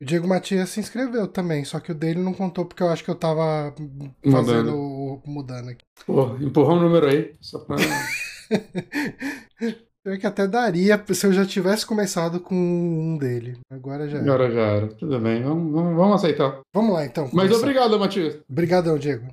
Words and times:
O 0.00 0.04
Diego 0.04 0.28
Matias 0.28 0.70
se 0.70 0.80
inscreveu 0.80 1.26
também, 1.26 1.64
só 1.64 1.80
que 1.80 1.90
o 1.90 1.94
dele 1.94 2.20
não 2.20 2.34
contou 2.34 2.66
porque 2.66 2.82
eu 2.82 2.88
acho 2.88 3.02
que 3.02 3.10
eu 3.10 3.14
tava 3.14 3.74
fazendo 4.30 4.72
mudando, 4.72 5.22
mudando 5.24 5.68
aqui. 5.70 5.84
Pô, 6.04 6.36
empurra 6.36 6.74
um 6.74 6.80
número 6.80 7.06
aí, 7.06 7.34
só 7.40 7.58
pra. 7.60 7.76
Eu 10.06 10.16
que 10.20 10.26
até 10.26 10.46
daria 10.46 11.04
se 11.12 11.26
eu 11.26 11.32
já 11.32 11.44
tivesse 11.44 11.84
começado 11.84 12.38
com 12.38 12.54
um 12.54 13.18
dele. 13.18 13.58
Agora 13.68 14.08
já. 14.08 14.20
Agora 14.20 14.48
já 14.48 14.60
era. 14.60 14.86
Tudo 14.86 15.18
bem, 15.18 15.42
vamos, 15.42 15.72
vamos, 15.72 15.96
vamos 15.96 16.14
aceitar. 16.14 16.60
Vamos 16.72 16.94
lá 16.94 17.04
então. 17.04 17.24
Mas 17.32 17.48
começar. 17.48 17.56
obrigado, 17.56 17.98
Matias. 17.98 18.38
Obrigadão, 18.48 18.96
Diego. 18.96 19.26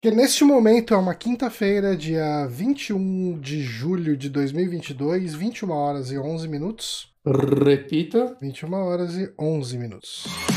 Porque 0.00 0.16
neste 0.16 0.44
momento 0.44 0.94
é 0.94 0.96
uma 0.96 1.14
quinta-feira, 1.14 1.94
dia 1.94 2.46
21 2.46 3.38
de 3.38 3.62
julho 3.62 4.16
de 4.16 4.30
2022, 4.30 5.34
21 5.34 5.70
horas 5.70 6.10
e 6.10 6.18
11 6.18 6.48
minutos. 6.48 7.11
Repita. 7.24 8.36
21 8.40 8.74
horas 8.74 9.16
e 9.16 9.32
11 9.38 9.78
minutos. 9.78 10.51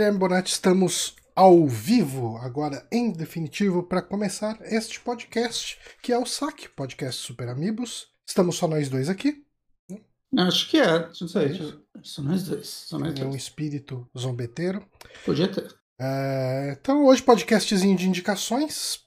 Guilherme 0.00 0.18
Bonatti, 0.18 0.50
estamos 0.50 1.14
ao 1.36 1.68
vivo, 1.68 2.38
agora 2.38 2.86
em 2.90 3.12
definitivo, 3.12 3.82
para 3.82 4.00
começar 4.00 4.58
este 4.62 4.98
podcast, 4.98 5.78
que 6.02 6.10
é 6.10 6.16
o 6.16 6.24
SAC, 6.24 6.70
podcast 6.74 7.20
Super 7.20 7.50
Amigos. 7.50 8.08
Estamos 8.26 8.56
só 8.56 8.66
nós 8.66 8.88
dois 8.88 9.10
aqui. 9.10 9.44
Acho 10.38 10.70
que 10.70 10.80
é, 10.80 11.00
não 11.00 11.28
sei. 11.28 11.82
São 12.02 12.24
nós 12.24 12.44
dois. 12.44 12.66
São 12.66 12.98
nós 12.98 13.12
dois. 13.12 13.26
É 13.26 13.30
um 13.30 13.36
espírito 13.36 14.08
zombeteiro. 14.18 14.82
Podia 15.22 15.52
ter. 15.52 15.68
É, 16.00 16.78
então, 16.80 17.04
hoje, 17.04 17.22
podcastzinho 17.22 17.94
de 17.94 18.08
indicações. 18.08 19.00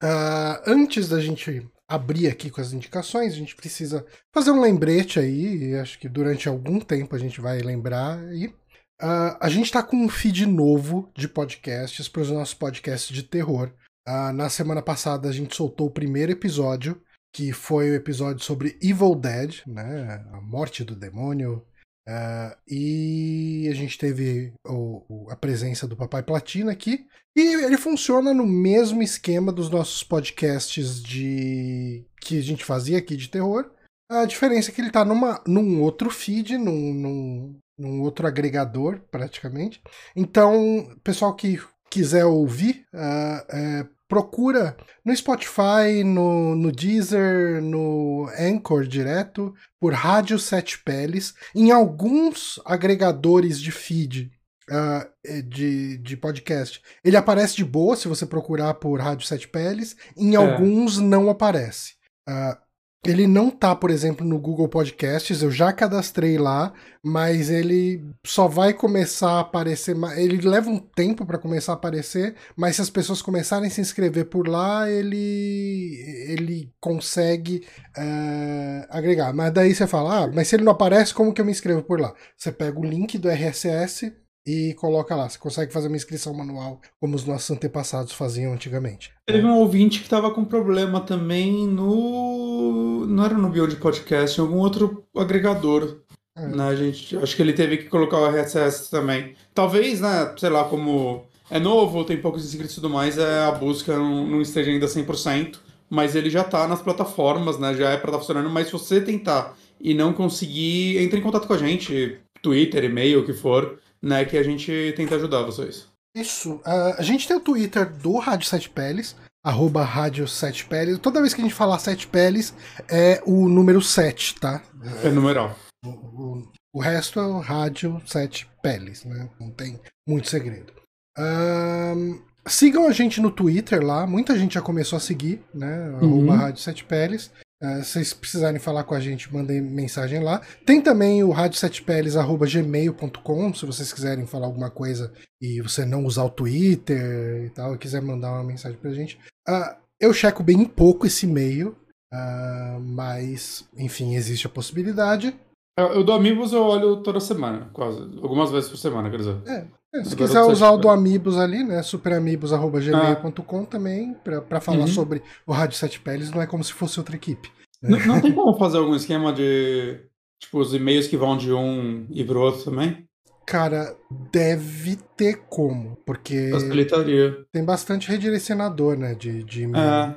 Uh, 0.00 0.62
antes 0.64 1.08
da 1.08 1.20
gente 1.20 1.68
abrir 1.88 2.28
aqui 2.28 2.50
com 2.50 2.60
as 2.60 2.72
indicações, 2.72 3.32
a 3.32 3.36
gente 3.36 3.56
precisa 3.56 4.06
fazer 4.32 4.52
um 4.52 4.60
lembrete 4.60 5.18
aí. 5.18 5.74
Acho 5.74 5.98
que 5.98 6.08
durante 6.08 6.48
algum 6.48 6.78
tempo 6.78 7.16
a 7.16 7.18
gente 7.18 7.40
vai 7.40 7.58
lembrar 7.62 8.20
aí. 8.20 8.54
Uh, 9.02 9.36
a 9.40 9.48
gente 9.48 9.66
está 9.66 9.82
com 9.82 9.96
um 9.96 10.08
feed 10.08 10.46
novo 10.46 11.10
de 11.14 11.28
podcasts 11.28 12.08
para 12.08 12.22
os 12.22 12.30
nossos 12.30 12.54
podcasts 12.54 13.14
de 13.14 13.22
terror. 13.22 13.70
Uh, 14.08 14.32
na 14.32 14.48
semana 14.48 14.80
passada 14.80 15.28
a 15.28 15.32
gente 15.32 15.54
soltou 15.54 15.88
o 15.88 15.92
primeiro 15.92 16.32
episódio, 16.32 17.02
que 17.34 17.52
foi 17.52 17.90
o 17.90 17.94
episódio 17.94 18.42
sobre 18.42 18.78
Evil 18.80 19.14
Dead, 19.14 19.62
né? 19.66 20.24
A 20.32 20.40
morte 20.40 20.82
do 20.82 20.96
demônio. 20.96 21.66
Uh, 22.08 22.56
e 22.68 23.68
a 23.68 23.74
gente 23.74 23.98
teve 23.98 24.54
o, 24.64 25.26
a 25.28 25.36
presença 25.36 25.86
do 25.86 25.96
Papai 25.96 26.22
Platina 26.22 26.72
aqui. 26.72 27.06
E 27.36 27.40
ele 27.64 27.76
funciona 27.76 28.32
no 28.32 28.46
mesmo 28.46 29.02
esquema 29.02 29.52
dos 29.52 29.68
nossos 29.68 30.02
podcasts 30.02 31.02
de 31.02 32.06
que 32.18 32.38
a 32.38 32.42
gente 32.42 32.64
fazia 32.64 32.96
aqui 32.96 33.14
de 33.14 33.28
terror. 33.28 33.70
A 34.10 34.24
diferença 34.24 34.70
é 34.70 34.74
que 34.74 34.80
ele 34.80 34.88
está 34.88 35.04
numa, 35.04 35.42
num 35.46 35.82
outro 35.82 36.08
feed, 36.08 36.56
num, 36.56 36.94
num, 36.94 37.58
num 37.78 38.00
outro 38.02 38.26
agregador, 38.26 39.00
praticamente. 39.10 39.82
Então, 40.14 40.88
pessoal 41.04 41.34
que 41.34 41.60
quiser 41.90 42.24
ouvir, 42.24 42.86
uh, 42.92 43.82
uh, 43.82 43.88
procura 44.08 44.76
no 45.04 45.14
Spotify, 45.14 46.04
no, 46.04 46.54
no 46.54 46.72
Deezer, 46.72 47.60
no 47.62 48.28
Anchor 48.38 48.86
direto, 48.86 49.54
por 49.80 49.92
Rádio 49.92 50.38
Sete 50.38 50.78
Peles. 50.82 51.34
Em 51.54 51.70
alguns 51.70 52.60
agregadores 52.64 53.60
de 53.60 53.70
feed 53.70 54.30
uh, 54.70 55.42
de, 55.44 55.98
de 55.98 56.16
podcast, 56.16 56.80
ele 57.04 57.16
aparece 57.16 57.56
de 57.56 57.64
boa 57.64 57.96
se 57.96 58.08
você 58.08 58.24
procurar 58.24 58.74
por 58.74 59.00
Rádio 59.00 59.26
Sete 59.26 59.48
Peles. 59.48 59.96
Em 60.16 60.34
é. 60.34 60.36
alguns 60.36 60.98
não 60.98 61.28
aparece. 61.28 61.94
Uh, 62.28 62.65
ele 63.10 63.26
não 63.26 63.50
tá, 63.50 63.74
por 63.74 63.90
exemplo, 63.90 64.26
no 64.26 64.38
Google 64.38 64.68
Podcasts, 64.68 65.42
eu 65.42 65.50
já 65.50 65.72
cadastrei 65.72 66.38
lá, 66.38 66.72
mas 67.02 67.50
ele 67.50 68.04
só 68.24 68.48
vai 68.48 68.72
começar 68.72 69.32
a 69.32 69.40
aparecer. 69.40 69.96
Ele 70.16 70.40
leva 70.48 70.68
um 70.68 70.78
tempo 70.78 71.24
para 71.24 71.38
começar 71.38 71.72
a 71.72 71.74
aparecer, 71.76 72.34
mas 72.56 72.76
se 72.76 72.82
as 72.82 72.90
pessoas 72.90 73.22
começarem 73.22 73.68
a 73.68 73.70
se 73.70 73.80
inscrever 73.80 74.26
por 74.26 74.48
lá, 74.48 74.90
ele, 74.90 76.00
ele 76.28 76.72
consegue 76.80 77.66
uh, 77.96 78.86
agregar. 78.90 79.32
Mas 79.32 79.52
daí 79.52 79.74
você 79.74 79.86
fala, 79.86 80.24
ah, 80.24 80.30
mas 80.32 80.48
se 80.48 80.56
ele 80.56 80.64
não 80.64 80.72
aparece, 80.72 81.14
como 81.14 81.32
que 81.32 81.40
eu 81.40 81.44
me 81.44 81.52
inscrevo 81.52 81.82
por 81.82 82.00
lá? 82.00 82.12
Você 82.36 82.50
pega 82.50 82.78
o 82.78 82.84
link 82.84 83.18
do 83.18 83.28
RSS, 83.28 84.12
e 84.46 84.74
coloca 84.74 85.14
lá. 85.14 85.28
Você 85.28 85.38
consegue 85.38 85.72
fazer 85.72 85.88
uma 85.88 85.96
inscrição 85.96 86.32
manual, 86.32 86.80
como 87.00 87.16
os 87.16 87.24
nossos 87.24 87.50
antepassados 87.50 88.12
faziam 88.12 88.52
antigamente. 88.52 89.12
Teve 89.26 89.44
um 89.44 89.56
ouvinte 89.56 89.98
que 89.98 90.04
estava 90.04 90.30
com 90.30 90.44
problema 90.44 91.00
também 91.00 91.66
no. 91.66 93.06
Não 93.06 93.24
era 93.24 93.34
no 93.34 93.48
Build 93.48 93.76
Podcast, 93.76 94.38
em 94.38 94.42
algum 94.42 94.58
outro 94.58 95.04
agregador. 95.16 96.00
É. 96.36 96.46
Né, 96.46 96.76
gente? 96.76 97.16
Acho 97.16 97.34
que 97.34 97.42
ele 97.42 97.54
teve 97.54 97.78
que 97.78 97.88
colocar 97.88 98.18
o 98.18 98.26
RSS 98.26 98.90
também. 98.90 99.34
Talvez, 99.54 100.00
né, 100.00 100.34
sei 100.36 100.50
lá, 100.50 100.64
como 100.64 101.24
é 101.50 101.58
novo, 101.58 102.04
tem 102.04 102.20
poucos 102.20 102.44
inscritos 102.44 102.72
e 102.72 102.74
tudo 102.76 102.90
mais, 102.90 103.16
é, 103.16 103.44
a 103.44 103.52
busca 103.52 103.96
não, 103.96 104.26
não 104.26 104.42
esteja 104.42 104.70
ainda 104.70 104.86
100%, 104.86 105.56
mas 105.88 106.14
ele 106.14 106.28
já 106.28 106.42
está 106.42 106.66
nas 106.68 106.82
plataformas, 106.82 107.58
né, 107.58 107.72
já 107.74 107.90
é 107.90 107.96
para 107.96 108.08
estar 108.08 108.12
tá 108.12 108.18
funcionando, 108.18 108.50
mas 108.50 108.66
se 108.66 108.72
você 108.72 109.00
tentar 109.00 109.56
e 109.80 109.94
não 109.94 110.12
conseguir, 110.12 110.98
entre 110.98 111.18
em 111.18 111.22
contato 111.22 111.46
com 111.46 111.54
a 111.54 111.58
gente, 111.58 112.18
Twitter, 112.42 112.84
e-mail, 112.84 113.20
o 113.20 113.24
que 113.24 113.32
for, 113.32 113.78
né, 114.02 114.24
que 114.24 114.36
a 114.36 114.42
gente 114.42 114.92
tenta 114.96 115.16
ajudar 115.16 115.42
vocês. 115.42 115.86
Isso. 116.16 116.54
Uh, 116.56 116.94
a 116.96 117.02
gente 117.02 117.28
tem 117.28 117.36
o 117.36 117.40
Twitter 117.40 117.90
do 117.92 118.16
Rádio 118.16 118.48
Sete 118.48 118.70
Peles, 118.70 119.14
arroba 119.44 119.84
Rádio 119.84 120.26
Sete 120.26 120.64
Peles. 120.64 120.98
Toda 120.98 121.20
vez 121.20 121.34
que 121.34 121.40
a 121.40 121.44
gente 121.44 121.54
falar 121.54 121.78
Sete 121.78 122.06
Peles, 122.06 122.54
é 122.88 123.22
o 123.26 123.48
número 123.48 123.82
7, 123.82 124.36
tá? 124.36 124.62
É 125.04 125.10
numeral. 125.10 125.54
O, 125.84 125.88
o, 125.90 126.52
o, 126.76 126.80
resto 126.80 127.20
é 127.20 127.26
o 127.26 127.38
Rádio 127.38 128.00
Sete 128.06 128.48
Peles, 128.62 129.04
né? 129.04 129.28
Não 129.38 129.50
tem 129.50 129.78
muito 130.08 130.28
segredo. 130.28 130.72
Uh, 131.18 132.20
sigam 132.46 132.88
a 132.88 132.92
gente 132.92 133.20
no 133.20 133.30
Twitter 133.30 133.84
lá, 133.84 134.06
muita 134.06 134.38
gente 134.38 134.54
já 134.54 134.62
começou 134.62 134.96
a 134.96 135.00
seguir, 135.00 135.44
né? 135.54 135.90
Uhum. 135.90 135.96
Arroba 135.96 136.36
Rádio 136.36 136.62
Sete 136.62 136.84
Peles. 136.84 137.30
Uh, 137.62 137.82
se 137.82 137.92
vocês 137.92 138.12
precisarem 138.12 138.60
falar 138.60 138.84
com 138.84 138.94
a 138.94 139.00
gente, 139.00 139.32
mandem 139.32 139.62
mensagem 139.62 140.22
lá. 140.22 140.42
Tem 140.64 140.82
também 140.82 141.24
o 141.24 141.30
radiosetepeles.gmail.com, 141.30 143.54
se 143.54 143.64
vocês 143.64 143.90
quiserem 143.92 144.26
falar 144.26 144.46
alguma 144.46 144.70
coisa 144.70 145.12
e 145.40 145.62
você 145.62 145.86
não 145.86 146.04
usar 146.04 146.24
o 146.24 146.30
Twitter 146.30 147.46
e 147.46 147.50
tal, 147.50 147.74
e 147.74 147.78
quiser 147.78 148.02
mandar 148.02 148.32
uma 148.32 148.44
mensagem 148.44 148.78
pra 148.78 148.92
gente. 148.92 149.18
Uh, 149.48 149.74
eu 149.98 150.12
checo 150.12 150.42
bem 150.42 150.62
pouco 150.64 151.06
esse 151.06 151.24
e-mail, 151.24 151.74
uh, 152.12 152.78
mas, 152.80 153.66
enfim, 153.76 154.14
existe 154.14 154.46
a 154.46 154.50
possibilidade. 154.50 155.34
Eu, 155.78 156.04
do 156.04 156.12
Amigos 156.12 156.52
eu 156.52 156.62
olho 156.62 157.02
toda 157.02 157.20
semana, 157.20 157.70
quase. 157.72 158.00
Algumas 158.22 158.50
vezes 158.50 158.68
por 158.68 158.78
semana, 158.78 159.10
quer 159.10 159.18
dizer. 159.18 159.36
É, 159.46 159.66
é, 160.00 160.04
se 160.04 160.16
quiser 160.16 160.42
usar 160.42 160.70
o 160.70 160.76
do 160.76 160.88
Amigos 160.88 161.36
ali, 161.36 161.64
né? 161.64 161.82
superamigos.gmail.com 161.82 163.60
ah. 163.62 163.66
também, 163.66 164.14
pra, 164.24 164.40
pra 164.40 164.60
falar 164.60 164.80
uhum. 164.80 164.86
sobre 164.86 165.22
o 165.46 165.52
Rádio 165.52 165.76
Sete 165.76 166.00
Peles, 166.00 166.30
não 166.30 166.42
é 166.42 166.46
como 166.46 166.64
se 166.64 166.72
fosse 166.72 166.98
outra 166.98 167.16
equipe. 167.16 167.50
Não, 167.82 167.98
não 168.06 168.20
tem 168.20 168.32
como 168.32 168.56
fazer 168.58 168.78
algum 168.78 168.94
esquema 168.94 169.32
de. 169.32 170.00
Tipo, 170.40 170.58
os 170.58 170.74
e-mails 170.74 171.06
que 171.06 171.16
vão 171.16 171.36
de 171.36 171.52
um 171.52 172.06
e 172.10 172.22
pro 172.24 172.40
outro 172.40 172.64
também? 172.64 173.06
Cara, 173.46 173.96
deve 174.32 174.96
ter 175.16 175.44
como, 175.48 175.96
porque. 176.04 176.50
Facilitaria. 176.50 177.36
Tem 177.52 177.64
bastante 177.64 178.08
redirecionador, 178.08 178.98
né? 178.98 179.14
De, 179.14 179.42
de 179.44 179.62
e-mail. 179.62 179.84
É. 179.84 180.16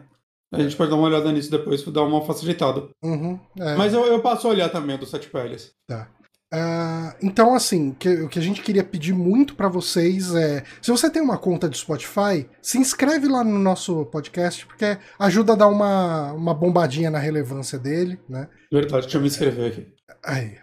A 0.51 0.61
gente 0.61 0.75
pode 0.75 0.89
dar 0.89 0.95
uma 0.95 1.07
olhada 1.07 1.31
nisso 1.31 1.51
depois, 1.51 1.83
dar 1.83 2.01
uma 2.03 2.25
facilitada. 2.25 2.89
Uhum, 3.03 3.39
é. 3.59 3.75
Mas 3.75 3.93
eu, 3.93 4.03
eu 4.05 4.19
passo 4.19 4.47
a 4.47 4.49
olhar 4.49 4.69
também 4.69 4.97
do 4.97 5.05
Sete 5.05 5.29
Peles. 5.29 5.73
Tá. 5.87 6.09
Uh, 6.51 7.13
então, 7.21 7.53
assim, 7.53 7.93
que, 7.93 8.09
o 8.09 8.27
que 8.27 8.39
a 8.39 8.41
gente 8.41 8.63
queria 8.63 8.83
pedir 8.83 9.13
muito 9.13 9.55
para 9.55 9.67
vocês 9.67 10.33
é: 10.33 10.63
se 10.81 10.89
você 10.89 11.09
tem 11.09 11.21
uma 11.21 11.37
conta 11.37 11.69
de 11.69 11.77
Spotify, 11.77 12.49
se 12.61 12.79
inscreve 12.79 13.27
lá 13.27 13.43
no 13.43 13.59
nosso 13.59 14.05
podcast, 14.07 14.65
porque 14.65 14.97
ajuda 15.19 15.53
a 15.53 15.55
dar 15.55 15.67
uma, 15.67 16.33
uma 16.33 16.53
bombadinha 16.53 17.11
na 17.11 17.19
relevância 17.19 17.77
dele, 17.77 18.19
né? 18.27 18.47
Verdade, 18.71 19.03
deixa 19.03 19.17
eu 19.17 19.21
me 19.21 19.27
inscrever 19.27 19.71
aqui. 19.71 19.87
Aí. 20.23 20.57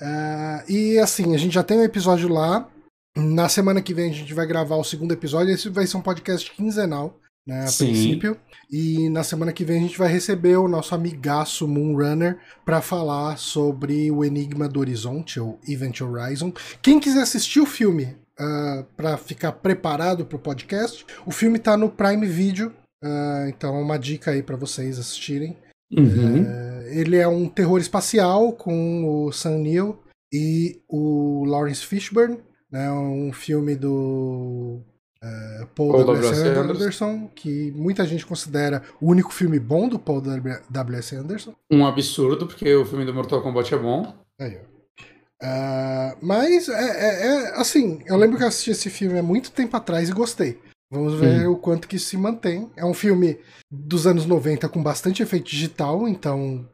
uh, 0.00 0.62
e 0.70 0.98
assim, 0.98 1.34
a 1.34 1.38
gente 1.38 1.54
já 1.54 1.64
tem 1.64 1.78
um 1.78 1.84
episódio 1.84 2.28
lá. 2.28 2.68
Na 3.16 3.46
semana 3.48 3.82
que 3.82 3.92
vem 3.92 4.10
a 4.10 4.14
gente 4.14 4.32
vai 4.32 4.46
gravar 4.46 4.76
o 4.76 4.84
segundo 4.84 5.12
episódio. 5.12 5.52
Esse 5.52 5.68
vai 5.68 5.86
ser 5.86 5.96
um 5.96 6.02
podcast 6.02 6.50
quinzenal. 6.52 7.20
Né, 7.46 7.64
a 7.64 7.66
Sim. 7.66 7.86
princípio. 7.86 8.36
E 8.70 9.08
na 9.10 9.22
semana 9.22 9.52
que 9.52 9.64
vem 9.64 9.78
a 9.78 9.82
gente 9.82 9.98
vai 9.98 10.10
receber 10.10 10.56
o 10.56 10.68
nosso 10.68 10.94
amigaço 10.94 11.68
Moonrunner 11.68 12.38
para 12.64 12.80
falar 12.80 13.36
sobre 13.36 14.10
o 14.10 14.24
Enigma 14.24 14.68
do 14.68 14.80
Horizonte, 14.80 15.38
ou 15.38 15.58
Event 15.68 16.00
Horizon. 16.00 16.52
Quem 16.80 16.98
quiser 16.98 17.22
assistir 17.22 17.60
o 17.60 17.66
filme 17.66 18.04
uh, 18.04 18.42
ah, 18.42 18.86
para 18.96 19.16
ficar 19.16 19.52
preparado 19.52 20.24
para 20.24 20.36
o 20.36 20.40
podcast, 20.40 21.04
o 21.26 21.30
filme 21.30 21.58
está 21.58 21.76
no 21.76 21.90
Prime 21.90 22.26
Video, 22.26 22.72
uh, 23.04 23.48
então 23.48 23.80
uma 23.80 23.98
dica 23.98 24.30
aí 24.30 24.42
para 24.42 24.56
vocês 24.56 24.98
assistirem. 24.98 25.56
Uhum. 25.92 26.42
Uh, 26.42 26.82
ele 26.86 27.16
é 27.16 27.28
um 27.28 27.48
terror 27.48 27.78
espacial 27.78 28.52
com 28.52 29.04
o 29.04 29.32
Sam 29.32 29.58
Neill 29.58 29.98
e 30.32 30.80
o 30.88 31.44
Lawrence 31.44 31.84
Fishburne, 31.84 32.38
né, 32.70 32.90
um 32.90 33.32
filme 33.34 33.74
do 33.76 34.82
Uh, 35.22 35.66
Paul, 35.76 35.92
Paul 35.92 36.04
W. 36.04 36.28
S. 36.28 36.40
Anderson, 36.42 36.72
Anderson, 36.72 37.30
que 37.32 37.70
muita 37.76 38.04
gente 38.04 38.26
considera 38.26 38.82
o 39.00 39.08
único 39.08 39.32
filme 39.32 39.60
bom 39.60 39.88
do 39.88 39.96
Paul 39.96 40.20
W. 40.20 40.98
S. 40.98 41.14
Anderson. 41.14 41.54
Um 41.70 41.86
absurdo, 41.86 42.46
porque 42.46 42.74
o 42.74 42.84
filme 42.84 43.04
do 43.04 43.14
Mortal 43.14 43.40
Kombat 43.40 43.72
é 43.72 43.78
bom. 43.78 44.12
Aí, 44.40 44.56
uh, 44.56 46.18
mas, 46.20 46.68
é, 46.68 46.72
é, 46.72 47.26
é, 47.26 47.60
assim, 47.60 48.02
eu 48.04 48.16
lembro 48.16 48.36
que 48.36 48.42
eu 48.42 48.48
assisti 48.48 48.72
esse 48.72 48.90
filme 48.90 49.16
há 49.16 49.22
muito 49.22 49.52
tempo 49.52 49.76
atrás 49.76 50.08
e 50.08 50.12
gostei. 50.12 50.58
Vamos 50.90 51.14
ver 51.14 51.46
hum. 51.46 51.52
o 51.52 51.56
quanto 51.56 51.86
que 51.86 52.00
se 52.00 52.16
mantém. 52.16 52.68
É 52.76 52.84
um 52.84 52.92
filme 52.92 53.38
dos 53.70 54.08
anos 54.08 54.26
90 54.26 54.68
com 54.68 54.82
bastante 54.82 55.22
efeito 55.22 55.48
digital, 55.48 56.08
então, 56.08 56.68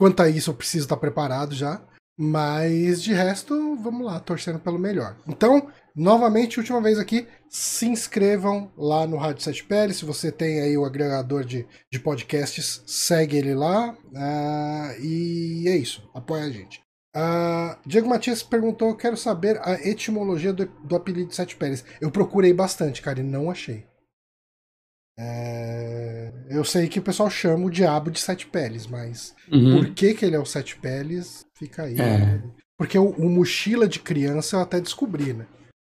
quanto 0.00 0.22
a 0.22 0.28
isso, 0.28 0.50
eu 0.50 0.54
preciso 0.54 0.86
estar 0.86 0.96
preparado 0.96 1.54
já. 1.54 1.82
Mas 2.18 3.02
de 3.02 3.12
resto, 3.12 3.76
vamos 3.76 4.04
lá, 4.04 4.20
torcendo 4.20 4.58
pelo 4.58 4.78
melhor. 4.78 5.16
Então, 5.26 5.68
novamente, 5.94 6.58
última 6.58 6.80
vez 6.80 6.98
aqui, 6.98 7.26
se 7.48 7.86
inscrevam 7.86 8.70
lá 8.76 9.06
no 9.06 9.16
Rádio 9.16 9.42
Sete 9.42 9.64
Pele. 9.64 9.94
Se 9.94 10.04
você 10.04 10.30
tem 10.30 10.60
aí 10.60 10.76
o 10.76 10.84
agregador 10.84 11.44
de, 11.44 11.66
de 11.92 11.98
podcasts, 11.98 12.82
segue 12.86 13.36
ele 13.36 13.54
lá. 13.54 13.92
Uh, 13.92 15.02
e 15.02 15.68
é 15.68 15.76
isso, 15.76 16.08
apoia 16.14 16.44
a 16.44 16.50
gente. 16.50 16.80
Uh, 17.16 17.76
Diego 17.86 18.08
Matias 18.08 18.42
perguntou: 18.42 18.94
quero 18.94 19.16
saber 19.16 19.60
a 19.62 19.74
etimologia 19.86 20.52
do, 20.52 20.66
do 20.66 20.96
apelido 20.96 21.34
Sete 21.34 21.56
Peles. 21.56 21.84
Eu 22.00 22.10
procurei 22.10 22.52
bastante, 22.52 23.02
cara, 23.02 23.20
e 23.20 23.24
não 23.24 23.50
achei. 23.50 23.84
É... 25.20 26.32
Eu 26.48 26.64
sei 26.64 26.88
que 26.88 26.98
o 26.98 27.02
pessoal 27.02 27.28
chama 27.28 27.66
o 27.66 27.70
diabo 27.70 28.10
de 28.10 28.18
sete 28.18 28.46
peles, 28.46 28.86
mas 28.86 29.34
uhum. 29.52 29.76
por 29.76 29.90
que, 29.90 30.14
que 30.14 30.24
ele 30.24 30.34
é 30.34 30.38
o 30.38 30.46
sete 30.46 30.76
peles, 30.76 31.44
fica 31.54 31.82
aí. 31.82 31.94
É. 31.94 32.18
Né? 32.18 32.42
Porque 32.78 32.98
o, 32.98 33.10
o, 33.10 33.28
mochila 33.28 33.86
de 33.86 34.00
criança 34.00 34.56
eu 34.56 34.60
até 34.60 34.80
descobri, 34.80 35.34
né? 35.34 35.46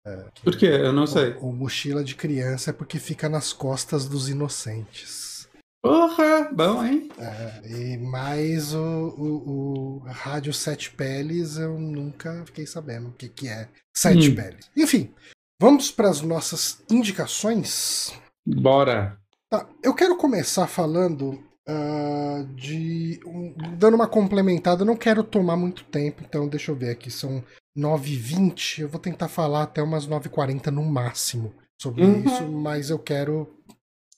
É, 0.05 0.25
por 0.44 0.57
quê? 0.57 0.65
Eu 0.65 0.91
não 0.91 1.07
sei. 1.07 1.31
O, 1.39 1.50
o, 1.50 1.53
mochila 1.53 2.03
de 2.03 2.15
criança 2.15 2.71
é 2.71 2.73
porque 2.73 3.00
fica 3.00 3.29
nas 3.29 3.53
costas 3.53 4.05
dos 4.07 4.27
inocentes. 4.27 5.47
Porra, 5.81 6.50
bom, 6.53 6.83
hein? 6.83 7.09
É, 7.17 7.61
e 7.69 7.97
mais 7.97 8.73
o, 8.73 8.79
o, 8.79 9.97
o 9.97 10.03
Rádio 10.05 10.53
Sete 10.53 10.91
Peles 10.91 11.57
eu 11.57 11.77
nunca 11.77 12.44
fiquei 12.45 12.65
sabendo 12.65 13.09
o 13.09 13.13
que, 13.13 13.27
que 13.27 13.47
é 13.47 13.67
Sete 13.94 14.31
hum. 14.31 14.35
Peles. 14.35 14.69
Enfim, 14.75 15.13
vamos 15.59 15.91
para 15.91 16.09
as 16.09 16.21
nossas 16.21 16.81
indicações. 16.89 18.13
Bora! 18.45 19.17
Tá, 19.50 19.67
eu 19.81 19.94
quero 19.94 20.17
começar 20.17 20.67
falando 20.67 21.44
uh, 21.67 22.45
de. 22.55 23.19
Um, 23.25 23.53
dando 23.77 23.95
uma 23.95 24.07
complementada, 24.07 24.81
eu 24.81 24.88
não 24.88 24.97
quero 24.97 25.23
tomar 25.23 25.55
muito 25.55 25.83
tempo, 25.85 26.23
então 26.25 26.47
deixa 26.47 26.71
eu 26.71 26.75
ver 26.75 26.91
aqui, 26.91 27.11
são 27.11 27.44
9h20, 27.77 28.79
eu 28.79 28.89
vou 28.89 28.99
tentar 28.99 29.27
falar 29.27 29.63
até 29.63 29.81
umas 29.81 30.07
9h40 30.07 30.67
no 30.67 30.83
máximo 30.83 31.53
sobre 31.81 32.03
uhum. 32.03 32.23
isso, 32.23 32.47
mas 32.47 32.89
eu 32.89 32.99
quero 32.99 33.49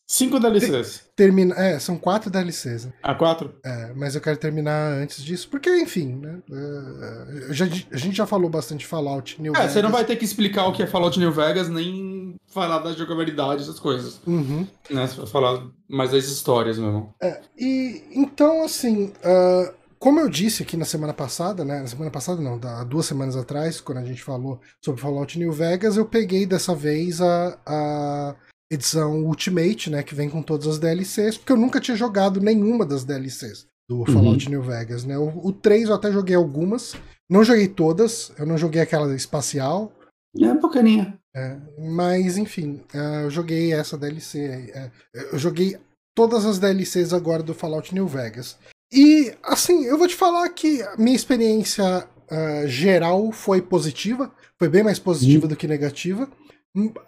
Cinco 0.07 0.39
DLCs. 0.39 1.03
Termina, 1.15 1.55
é, 1.55 1.79
são 1.79 1.97
quatro 1.97 2.29
DLCs. 2.29 2.85
Né? 2.85 2.93
Ah, 3.01 3.15
quatro? 3.15 3.55
É, 3.65 3.91
mas 3.95 4.13
eu 4.13 4.21
quero 4.21 4.37
terminar 4.37 4.93
antes 4.93 5.23
disso, 5.23 5.47
porque, 5.49 5.69
enfim, 5.79 6.19
né? 6.21 6.37
Uh, 6.47 7.51
já, 7.51 7.65
a 7.65 7.97
gente 7.97 8.15
já 8.15 8.27
falou 8.27 8.47
bastante 8.47 8.85
Fallout 8.85 9.41
New 9.41 9.51
é, 9.53 9.55
Vegas. 9.55 9.71
É, 9.71 9.73
você 9.73 9.81
não 9.81 9.91
vai 9.91 10.05
ter 10.05 10.15
que 10.15 10.23
explicar 10.23 10.67
o 10.67 10.73
que 10.73 10.83
é 10.83 10.87
Fallout 10.87 11.17
New 11.17 11.31
Vegas, 11.31 11.69
nem 11.69 12.35
falar 12.45 12.79
da 12.79 12.93
jogabilidade, 12.93 13.63
essas 13.63 13.79
coisas. 13.79 14.21
Uhum. 14.27 14.67
Né? 14.91 15.07
Você 15.07 15.17
vai 15.17 15.27
falar 15.27 15.63
mais 15.89 16.11
das 16.11 16.25
histórias 16.25 16.77
mesmo. 16.77 17.15
É, 17.19 17.41
e 17.57 18.03
então, 18.11 18.63
assim. 18.63 19.11
Uh, 19.23 19.84
como 20.05 20.19
eu 20.19 20.29
disse 20.29 20.61
aqui 20.61 20.77
na 20.77 20.85
semana 20.85 21.15
passada, 21.15 21.65
né? 21.65 21.79
Na 21.79 21.87
semana 21.87 22.11
passada 22.11 22.39
não, 22.39 22.59
há 22.63 22.83
duas 22.83 23.07
semanas 23.07 23.35
atrás, 23.35 23.81
quando 23.81 23.97
a 23.97 24.05
gente 24.05 24.21
falou 24.21 24.61
sobre 24.79 25.01
Fallout 25.01 25.39
New 25.39 25.51
Vegas, 25.51 25.97
eu 25.97 26.05
peguei 26.05 26.45
dessa 26.45 26.75
vez 26.75 27.19
a, 27.19 27.57
a 27.65 28.35
edição 28.71 29.25
Ultimate, 29.25 29.89
né, 29.89 30.03
que 30.03 30.13
vem 30.13 30.29
com 30.29 30.43
todas 30.43 30.67
as 30.67 30.77
DLCs, 30.77 31.39
porque 31.39 31.51
eu 31.51 31.57
nunca 31.57 31.79
tinha 31.79 31.97
jogado 31.97 32.39
nenhuma 32.39 32.85
das 32.85 33.03
DLCs 33.03 33.65
do 33.89 34.01
uhum. 34.01 34.05
Fallout 34.05 34.45
uhum. 34.45 34.51
New 34.51 34.61
Vegas, 34.61 35.03
né? 35.05 35.17
O, 35.17 35.47
o 35.47 35.51
3 35.51 35.89
eu 35.89 35.95
até 35.95 36.11
joguei 36.11 36.35
algumas, 36.35 36.93
não 37.27 37.43
joguei 37.43 37.67
todas, 37.67 38.31
eu 38.37 38.45
não 38.45 38.59
joguei 38.59 38.83
aquela 38.83 39.11
espacial. 39.15 39.91
É, 40.39 40.53
bacaninha. 40.53 41.17
É, 41.35 41.57
mas, 41.79 42.37
enfim, 42.37 42.79
uh, 42.93 43.23
eu 43.23 43.31
joguei 43.31 43.73
essa 43.73 43.97
DLC. 43.97 44.71
É, 44.71 44.91
eu 45.33 45.39
joguei 45.39 45.79
todas 46.15 46.45
as 46.45 46.59
DLCs 46.59 47.11
agora 47.11 47.41
do 47.41 47.55
Fallout 47.55 47.91
New 47.91 48.05
Vegas. 48.05 48.55
E, 48.95 49.33
assim, 49.43 49.83
eu 49.83 49.97
vou 49.97 50.07
te 50.07 50.15
falar 50.15 50.47
que 50.49 50.81
a 50.81 50.95
minha 50.95 51.15
experiência 51.15 52.07
uh, 52.31 52.67
geral 52.67 53.29
foi 53.33 53.61
positiva, 53.61 54.31
foi 54.57 54.69
bem 54.69 54.83
mais 54.83 54.97
positiva 54.97 55.43
uhum. 55.43 55.49
do 55.49 55.55
que 55.57 55.67
negativa. 55.67 56.29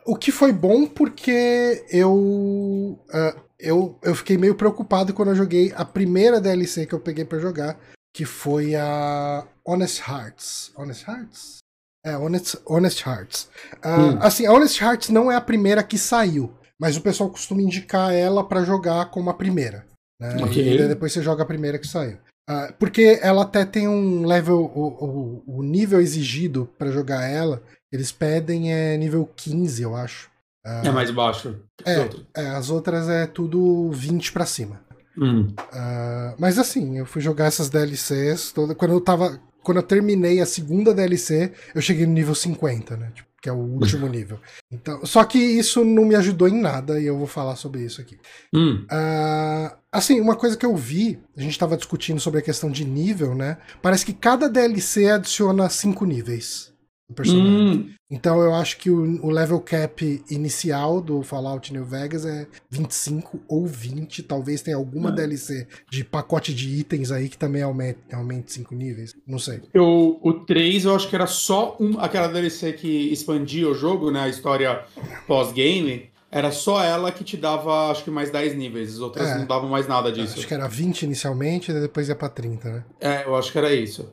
O 0.06 0.18
que 0.18 0.30
foi 0.30 0.52
bom 0.52 0.86
porque 0.86 1.86
eu, 1.90 2.14
uh, 2.14 3.42
eu, 3.58 3.98
eu 4.04 4.16
fiquei 4.16 4.38
meio 4.38 4.56
preocupado 4.56 5.14
quando 5.14 5.30
eu 5.30 5.36
joguei 5.36 5.74
a 5.78 5.86
primeira 5.86 6.42
DLC 6.42 6.86
que 6.86 6.94
eu 6.94 7.00
peguei 7.00 7.24
para 7.24 7.40
jogar, 7.40 7.80
que 8.14 8.26
foi 8.26 8.76
a 8.76 9.48
Honest 9.66 10.02
Hearts. 10.02 10.72
Honest 10.76 11.08
Hearts? 11.08 11.58
É, 12.06 12.18
Honest, 12.18 12.58
Honest 12.66 13.06
Hearts. 13.06 13.50
Uh, 13.84 13.88
hum. 13.88 14.20
Assim, 14.22 14.46
a 14.46 14.52
Honest 14.52 14.82
Hearts 14.82 15.10
não 15.10 15.32
é 15.32 15.36
a 15.36 15.42
primeira 15.42 15.82
que 15.84 15.98
saiu, 15.98 16.52
mas 16.78 16.98
o 16.98 17.02
pessoal 17.02 17.30
costuma 17.30 17.62
indicar 17.62 18.14
ela 18.14 18.46
para 18.46 18.66
jogar 18.66 19.10
como 19.10 19.30
a 19.30 19.34
primeira. 19.34 19.88
Né? 20.20 20.44
Okay. 20.46 20.80
E 20.80 20.88
depois 20.88 21.12
você 21.14 21.22
joga 21.22 21.44
a 21.44 21.48
primeira 21.48 21.78
que 21.78 21.88
saiu. 21.88 22.18
Uh, 22.50 22.74
porque 22.80 23.20
ela 23.22 23.44
até 23.44 23.66
tem 23.66 23.88
um 23.88 24.26
level, 24.26 24.72
o, 24.74 25.44
o, 25.48 25.58
o 25.60 25.64
nível 25.64 26.00
exigido 26.00 26.70
para 26.78 26.92
jogar 26.92 27.28
ela 27.28 27.62
eles 27.92 28.12
pedem 28.12 28.74
é 28.74 28.98
nível 28.98 29.30
15, 29.36 29.82
eu 29.82 29.96
acho. 29.96 30.30
Uh, 30.66 30.88
é 30.88 30.92
mais 30.92 31.10
baixo. 31.12 31.56
É, 31.86 32.42
é, 32.42 32.50
as 32.50 32.70
outras 32.70 33.08
é 33.08 33.26
tudo 33.26 33.90
20 33.92 34.34
para 34.34 34.46
cima. 34.46 34.82
Hum. 35.18 35.54
Uh, 35.58 36.36
mas 36.38 36.60
assim, 36.60 36.98
eu 37.00 37.06
fui 37.06 37.22
jogar 37.22 37.46
essas 37.46 37.70
DLCs 37.70 38.52
toda. 38.52 38.76
Quando 38.76 38.92
eu 38.92 39.02
tava. 39.02 39.40
Quando 39.64 39.78
eu 39.78 39.84
terminei 39.84 40.40
a 40.40 40.46
segunda 40.46 40.94
DLC, 40.94 41.52
eu 41.76 41.82
cheguei 41.82 42.06
no 42.06 42.14
nível 42.14 42.34
50, 42.34 42.96
né? 42.96 43.12
Tipo, 43.14 43.27
que 43.42 43.50
é 43.50 43.52
o 43.52 43.58
último 43.58 44.08
nível. 44.10 44.40
Então, 44.72 45.06
só 45.06 45.24
que 45.24 45.38
isso 45.38 45.84
não 45.84 46.06
me 46.06 46.16
ajudou 46.16 46.48
em 46.48 46.60
nada 46.60 47.00
e 47.00 47.06
eu 47.06 47.18
vou 47.18 47.28
falar 47.28 47.56
sobre 47.56 47.84
isso 47.84 48.02
aqui. 48.02 48.18
Hum. 48.54 48.86
Uh, 48.86 49.78
assim, 49.92 50.20
uma 50.20 50.36
coisa 50.36 50.58
que 50.58 50.66
eu 50.66 50.76
vi, 50.76 51.20
a 51.36 51.42
gente 51.42 51.52
estava 51.52 51.78
discutindo 51.78 52.20
sobre 52.20 52.40
a 52.40 52.44
questão 52.44 52.70
de 52.70 52.86
nível, 52.86 53.36
né? 53.36 53.58
Parece 53.82 54.06
que 54.06 54.14
cada 54.14 54.50
DLC 54.50 55.10
adiciona 55.10 55.70
cinco 55.70 56.06
níveis 56.06 56.76
personagem. 57.14 57.70
Hum. 57.70 57.90
Então 58.10 58.42
eu 58.42 58.54
acho 58.54 58.78
que 58.78 58.90
o, 58.90 59.26
o, 59.26 59.30
level 59.30 59.60
cap 59.60 60.24
inicial 60.30 61.02
do 61.02 61.22
Fallout 61.22 61.74
New 61.74 61.84
Vegas 61.84 62.26
é 62.26 62.48
25 62.70 63.40
ou 63.48 63.66
20. 63.66 64.24
Talvez 64.24 64.62
tenha 64.62 64.78
alguma 64.78 65.10
é. 65.10 65.14
DLC 65.14 65.68
de 65.90 66.04
pacote 66.04 66.54
de 66.54 66.70
itens 66.80 67.12
aí 67.12 67.28
que 67.28 67.38
também 67.38 67.62
aumente, 67.62 68.00
aumente 68.14 68.54
5 68.54 68.74
níveis. 68.76 69.14
Não 69.26 69.40
sei. 69.40 69.62
Eu, 69.74 70.20
o 70.22 70.34
3 70.34 70.86
eu 70.86 70.96
acho 70.96 71.10
que 71.10 71.16
era 71.16 71.28
só 71.28 71.76
um, 71.80 72.00
aquela 72.00 72.28
DLC 72.28 72.74
que 72.74 73.12
expandia 73.12 73.70
o 73.70 73.74
jogo, 73.74 74.10
né? 74.12 74.22
A 74.22 74.30
história 74.30 74.84
pós-game. 75.28 76.10
Era 76.30 76.52
só 76.52 76.84
ela 76.84 77.10
que 77.10 77.24
te 77.24 77.38
dava, 77.38 77.90
acho 77.90 78.04
que 78.04 78.12
mais 78.12 78.30
10 78.30 78.56
níveis. 78.56 78.96
As 78.96 79.00
outras 79.00 79.30
é. 79.30 79.38
não 79.38 79.46
davam 79.46 79.70
mais 79.70 79.88
nada 79.88 80.12
disso. 80.12 80.38
Acho 80.38 80.48
que 80.48 80.54
era 80.54 80.68
20 80.68 81.04
inicialmente 81.04 81.72
e 81.72 81.80
depois 81.80 82.10
ia 82.10 82.16
pra 82.16 82.28
30, 82.28 82.70
né? 82.70 82.86
É, 83.00 83.26
eu 83.26 83.36
acho 83.36 83.52
que 83.52 83.58
era 83.58 83.74
isso. 83.74 84.10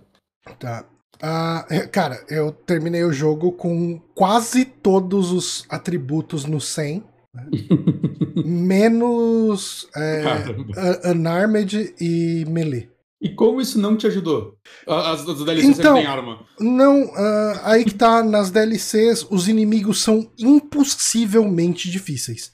Tá. 0.59 0.85
Uh, 1.17 1.89
cara, 1.91 2.25
eu 2.29 2.53
terminei 2.53 3.05
o 3.05 3.13
jogo 3.13 3.53
com 3.53 4.01
quase 4.15 4.65
todos 4.65 5.33
os 5.33 5.65
atributos 5.69 6.45
no 6.45 6.61
100. 6.61 7.05
Né? 7.35 7.47
menos 8.45 9.89
é, 9.97 11.11
Unarmed 11.11 11.95
e 12.01 12.45
Melee. 12.49 12.91
E 13.21 13.31
como 13.31 13.61
isso 13.61 13.81
não 13.81 13.97
te 13.97 14.07
ajudou? 14.07 14.59
As, 14.87 15.27
as 15.27 15.43
DLCs 15.43 15.79
então, 15.79 15.95
têm 15.95 16.05
arma. 16.05 16.45
Não, 16.61 17.05
uh, 17.05 17.61
aí 17.63 17.83
que 17.83 17.95
tá, 17.95 18.23
nas 18.23 18.51
DLCs, 18.51 19.27
os 19.31 19.49
inimigos 19.49 20.03
são 20.03 20.31
impossivelmente 20.39 21.91
difíceis. 21.91 22.53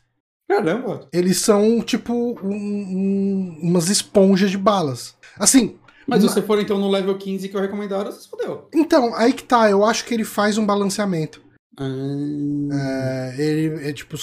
Caramba! 0.49 1.09
Eles 1.13 1.39
são 1.39 1.81
tipo 1.81 2.13
um, 2.43 2.55
um, 2.55 3.59
umas 3.63 3.89
esponjas 3.89 4.51
de 4.51 4.59
balas. 4.59 5.17
Assim, 5.37 5.77
mas 6.11 6.23
se 6.23 6.29
você 6.29 6.43
for 6.43 6.59
então 6.59 6.79
no 6.79 6.91
level 6.91 7.17
15 7.17 7.49
que 7.49 7.57
eu 7.57 7.61
recomendaram, 7.61 8.11
você 8.11 8.29
fodeu. 8.29 8.69
Então, 8.75 9.15
aí 9.15 9.33
que 9.33 9.45
tá, 9.45 9.71
eu 9.71 9.85
acho 9.85 10.05
que 10.05 10.13
ele 10.13 10.25
faz 10.25 10.59
um 10.59 10.67
balanceamento. 10.67 11.41
É, 12.73 13.35
ele 13.39 13.89
é 13.89 13.93
tipo. 13.93 14.17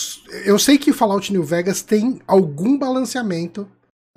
Eu 0.46 0.60
sei 0.60 0.78
que 0.78 0.94
Fallout 0.94 1.32
New 1.34 1.44
Vegas 1.44 1.82
tem 1.82 2.22
algum 2.28 2.78
balanceamento 2.78 3.68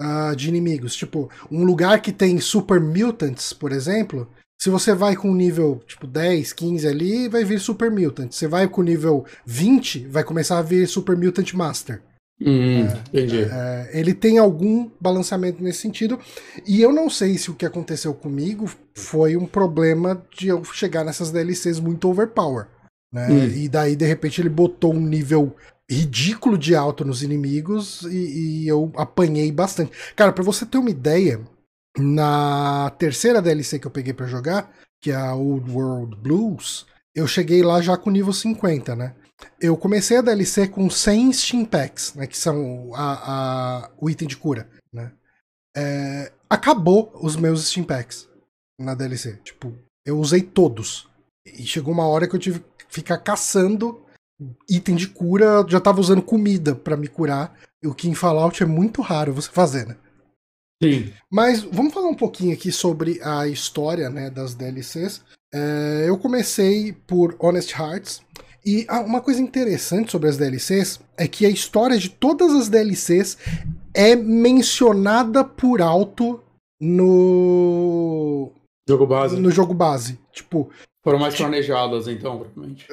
uh, 0.01 0.35
de 0.37 0.49
inimigos. 0.49 0.95
Tipo, 0.95 1.31
um 1.51 1.65
lugar 1.65 2.03
que 2.03 2.13
tem 2.13 2.39
Super 2.41 2.81
Mutants, 2.81 3.53
por 3.53 3.73
exemplo. 3.73 4.29
Se 4.61 4.69
você 4.69 4.95
vai 4.95 5.17
com 5.17 5.33
nível 5.33 5.81
tipo 5.87 6.07
10, 6.07 6.53
15 6.53 6.87
ali, 6.87 7.29
vai 7.29 7.45
vir 7.45 7.59
Super 7.59 7.91
Mutant. 7.91 8.31
Você 8.31 8.47
vai 8.47 8.69
com 8.69 8.83
nível 8.83 9.25
20, 9.47 10.07
vai 10.09 10.23
começar 10.23 10.59
a 10.59 10.63
vir 10.63 10.87
Super 10.87 11.17
Mutant 11.17 11.55
Master. 11.55 12.03
Hum, 12.41 12.87
é, 12.87 13.03
entendi. 13.09 13.43
É, 13.43 13.91
ele 13.93 14.15
tem 14.15 14.39
algum 14.39 14.91
balanceamento 15.01 15.63
nesse 15.63 15.81
sentido. 15.81 16.19
E 16.67 16.81
eu 16.81 16.93
não 16.93 17.11
sei 17.11 17.37
se 17.37 17.51
o 17.51 17.55
que 17.55 17.67
aconteceu 17.67 18.15
comigo 18.15 18.71
foi 18.95 19.37
um 19.37 19.47
problema 19.47 20.23
de 20.37 20.49
eu 20.49 20.65
chegar 20.65 21.05
nessas 21.05 21.31
DLCs 21.31 21.79
muito 21.79 22.09
overpower. 22.09 22.67
Né? 23.13 23.29
Hum. 23.29 23.47
E 23.49 23.69
daí, 23.69 23.95
de 23.95 24.07
repente, 24.07 24.41
ele 24.41 24.49
botou 24.49 24.95
um 24.95 25.01
nível 25.01 25.55
ridículo 25.91 26.57
de 26.57 26.75
alto 26.75 27.05
nos 27.05 27.23
inimigos 27.23 28.03
e, 28.03 28.63
e 28.63 28.69
eu 28.69 28.93
apanhei 28.97 29.51
bastante. 29.51 29.93
Cara, 30.15 30.33
para 30.33 30.45
você 30.45 30.65
ter 30.65 30.79
uma 30.79 30.91
ideia, 30.91 31.41
na 31.99 32.91
terceira 32.99 33.43
DLC 33.43 33.79
que 33.79 33.87
eu 33.87 33.91
peguei 33.91 34.13
para 34.13 34.27
jogar, 34.27 34.71
que 35.03 35.11
é 35.11 35.17
a 35.17 35.35
Old 35.35 35.71
World 35.71 36.17
Blues, 36.17 36.87
eu 37.15 37.27
cheguei 37.27 37.63
lá 37.63 37.81
já 37.81 37.97
com 37.97 38.11
nível 38.11 38.33
50, 38.33 38.95
né? 38.95 39.15
Eu 39.61 39.77
comecei 39.77 40.17
a 40.17 40.23
DLC 40.23 40.69
com 40.69 40.89
100 40.89 41.33
Steam 41.33 41.65
Packs, 41.65 42.15
né, 42.15 42.27
que 42.27 42.37
são 42.37 42.91
a, 42.95 43.85
a, 43.85 43.91
o 43.99 44.09
item 44.09 44.27
de 44.27 44.37
cura, 44.37 44.69
né? 44.93 45.13
É, 45.77 46.33
acabou 46.49 47.13
os 47.23 47.37
meus 47.37 47.69
Steam 47.69 47.85
Packs 47.85 48.29
na 48.79 48.95
DLC. 48.95 49.39
Tipo, 49.45 49.73
eu 50.05 50.19
usei 50.19 50.43
todos. 50.43 51.09
E 51.47 51.65
chegou 51.65 51.93
uma 51.93 52.07
hora 52.07 52.29
que 52.29 52.35
eu 52.35 52.41
tive 52.41 52.61
que 52.61 52.87
ficar 52.89 53.19
caçando 53.19 54.05
item 54.69 54.97
de 54.97 55.09
cura. 55.09 55.65
Já 55.69 55.81
tava 55.81 56.01
usando 56.01 56.23
comida 56.23 56.75
para 56.75 56.97
me 56.97 57.09
curar. 57.09 57.57
O 57.85 57.95
que 57.95 58.09
em 58.09 58.15
Fallout 58.15 58.63
é 58.63 58.67
muito 58.67 59.01
raro 59.01 59.33
você 59.33 59.51
fazer, 59.51 59.87
né? 59.87 59.97
Sim. 60.83 61.13
Mas 61.31 61.63
vamos 61.63 61.93
falar 61.93 62.09
um 62.09 62.15
pouquinho 62.15 62.55
aqui 62.55 62.73
sobre 62.73 63.21
a 63.23 63.47
história 63.47 64.09
né, 64.09 64.31
das 64.31 64.55
DLCs. 64.55 65.23
É, 65.53 66.05
eu 66.07 66.17
comecei 66.19 66.93
por 66.93 67.37
Honest 67.39 67.75
Hearts. 67.75 68.23
E 68.71 68.87
uma 69.05 69.21
coisa 69.21 69.43
interessante 69.43 70.13
sobre 70.13 70.29
as 70.29 70.37
DLCs 70.37 71.01
é 71.17 71.27
que 71.27 71.45
a 71.45 71.51
história 71.51 71.99
de 71.99 72.09
todas 72.09 72.53
as 72.53 72.69
DLCs 72.69 73.37
é 73.93 74.15
mencionada 74.15 75.43
por 75.43 75.83
alto 75.83 76.41
no 76.81 78.53
jogo 78.89 79.07
base. 79.09 79.41
No 79.41 79.51
jogo 79.51 79.75
base. 79.75 80.21
Tipo, 80.31 80.71
foram 81.03 81.19
mais 81.19 81.35
planejadas, 81.35 82.07
então, 82.07 82.39
provavelmente. 82.39 82.87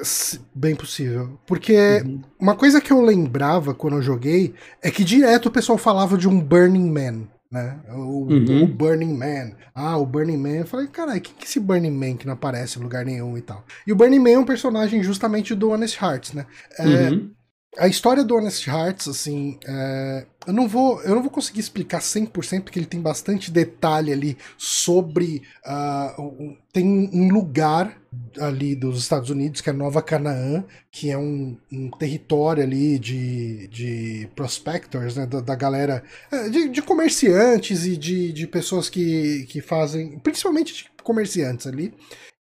Bem 0.52 0.74
possível. 0.74 1.38
Porque 1.46 2.02
uhum. 2.04 2.22
uma 2.40 2.56
coisa 2.56 2.80
que 2.80 2.92
eu 2.92 3.00
lembrava 3.00 3.72
quando 3.72 3.98
eu 3.98 4.02
joguei 4.02 4.54
é 4.82 4.90
que 4.90 5.04
direto 5.04 5.46
o 5.46 5.52
pessoal 5.52 5.78
falava 5.78 6.18
de 6.18 6.28
um 6.28 6.40
Burning 6.40 6.90
Man 6.90 7.28
né? 7.50 7.80
O, 7.90 8.26
uhum. 8.26 8.64
o, 8.64 8.66
Burning 8.66 9.14
Man. 9.14 9.52
Ah, 9.74 9.96
o 9.96 10.04
Burning 10.04 10.36
Man. 10.36 10.56
Eu 10.56 10.66
falei, 10.66 10.86
caralho, 10.86 11.20
quem 11.20 11.34
que 11.34 11.44
é 11.44 11.48
esse 11.48 11.60
Burning 11.60 11.90
Man 11.90 12.16
que 12.16 12.26
não 12.26 12.34
aparece 12.34 12.78
em 12.78 12.82
lugar 12.82 13.04
nenhum 13.04 13.36
e 13.38 13.42
tal? 13.42 13.64
E 13.86 13.92
o 13.92 13.96
Burning 13.96 14.18
Man 14.18 14.30
é 14.30 14.38
um 14.38 14.44
personagem 14.44 15.02
justamente 15.02 15.54
do 15.54 15.70
Honest 15.70 15.98
Hearts, 16.02 16.32
né? 16.34 16.46
É, 16.78 17.10
uhum. 17.10 17.30
A 17.78 17.86
história 17.86 18.24
do 18.24 18.34
Honest 18.34 18.68
Hearts, 18.68 19.08
assim, 19.08 19.58
é, 19.66 20.26
eu 20.46 20.52
não 20.52 20.66
vou 20.66 21.00
eu 21.02 21.14
não 21.14 21.22
vou 21.22 21.30
conseguir 21.30 21.60
explicar 21.60 22.00
100% 22.00 22.62
porque 22.62 22.78
ele 22.78 22.86
tem 22.86 23.00
bastante 23.00 23.50
detalhe 23.50 24.12
ali 24.12 24.38
sobre 24.56 25.42
uh, 25.66 26.56
tem 26.72 27.10
um 27.12 27.28
lugar 27.28 27.96
ali 28.40 28.74
dos 28.74 28.98
Estados 28.98 29.30
Unidos 29.30 29.60
que 29.60 29.70
é 29.70 29.72
Nova 29.72 30.02
Canaã 30.02 30.64
que 30.90 31.10
é 31.10 31.18
um, 31.18 31.56
um 31.72 31.90
território 31.90 32.62
ali 32.62 32.98
de, 32.98 33.68
de 33.68 34.28
prospectors 34.34 35.16
né 35.16 35.26
da, 35.26 35.40
da 35.40 35.54
galera 35.54 36.02
é, 36.30 36.48
de, 36.48 36.68
de, 36.68 36.82
comerciantes 36.82 37.86
e 37.86 37.96
de, 37.96 38.32
de 38.32 38.46
pessoas 38.46 38.88
que, 38.88 39.46
que 39.48 39.60
fazem 39.60 40.18
principalmente 40.18 40.74
de 40.74 40.90
comerciantes 41.08 41.66
ali. 41.66 41.94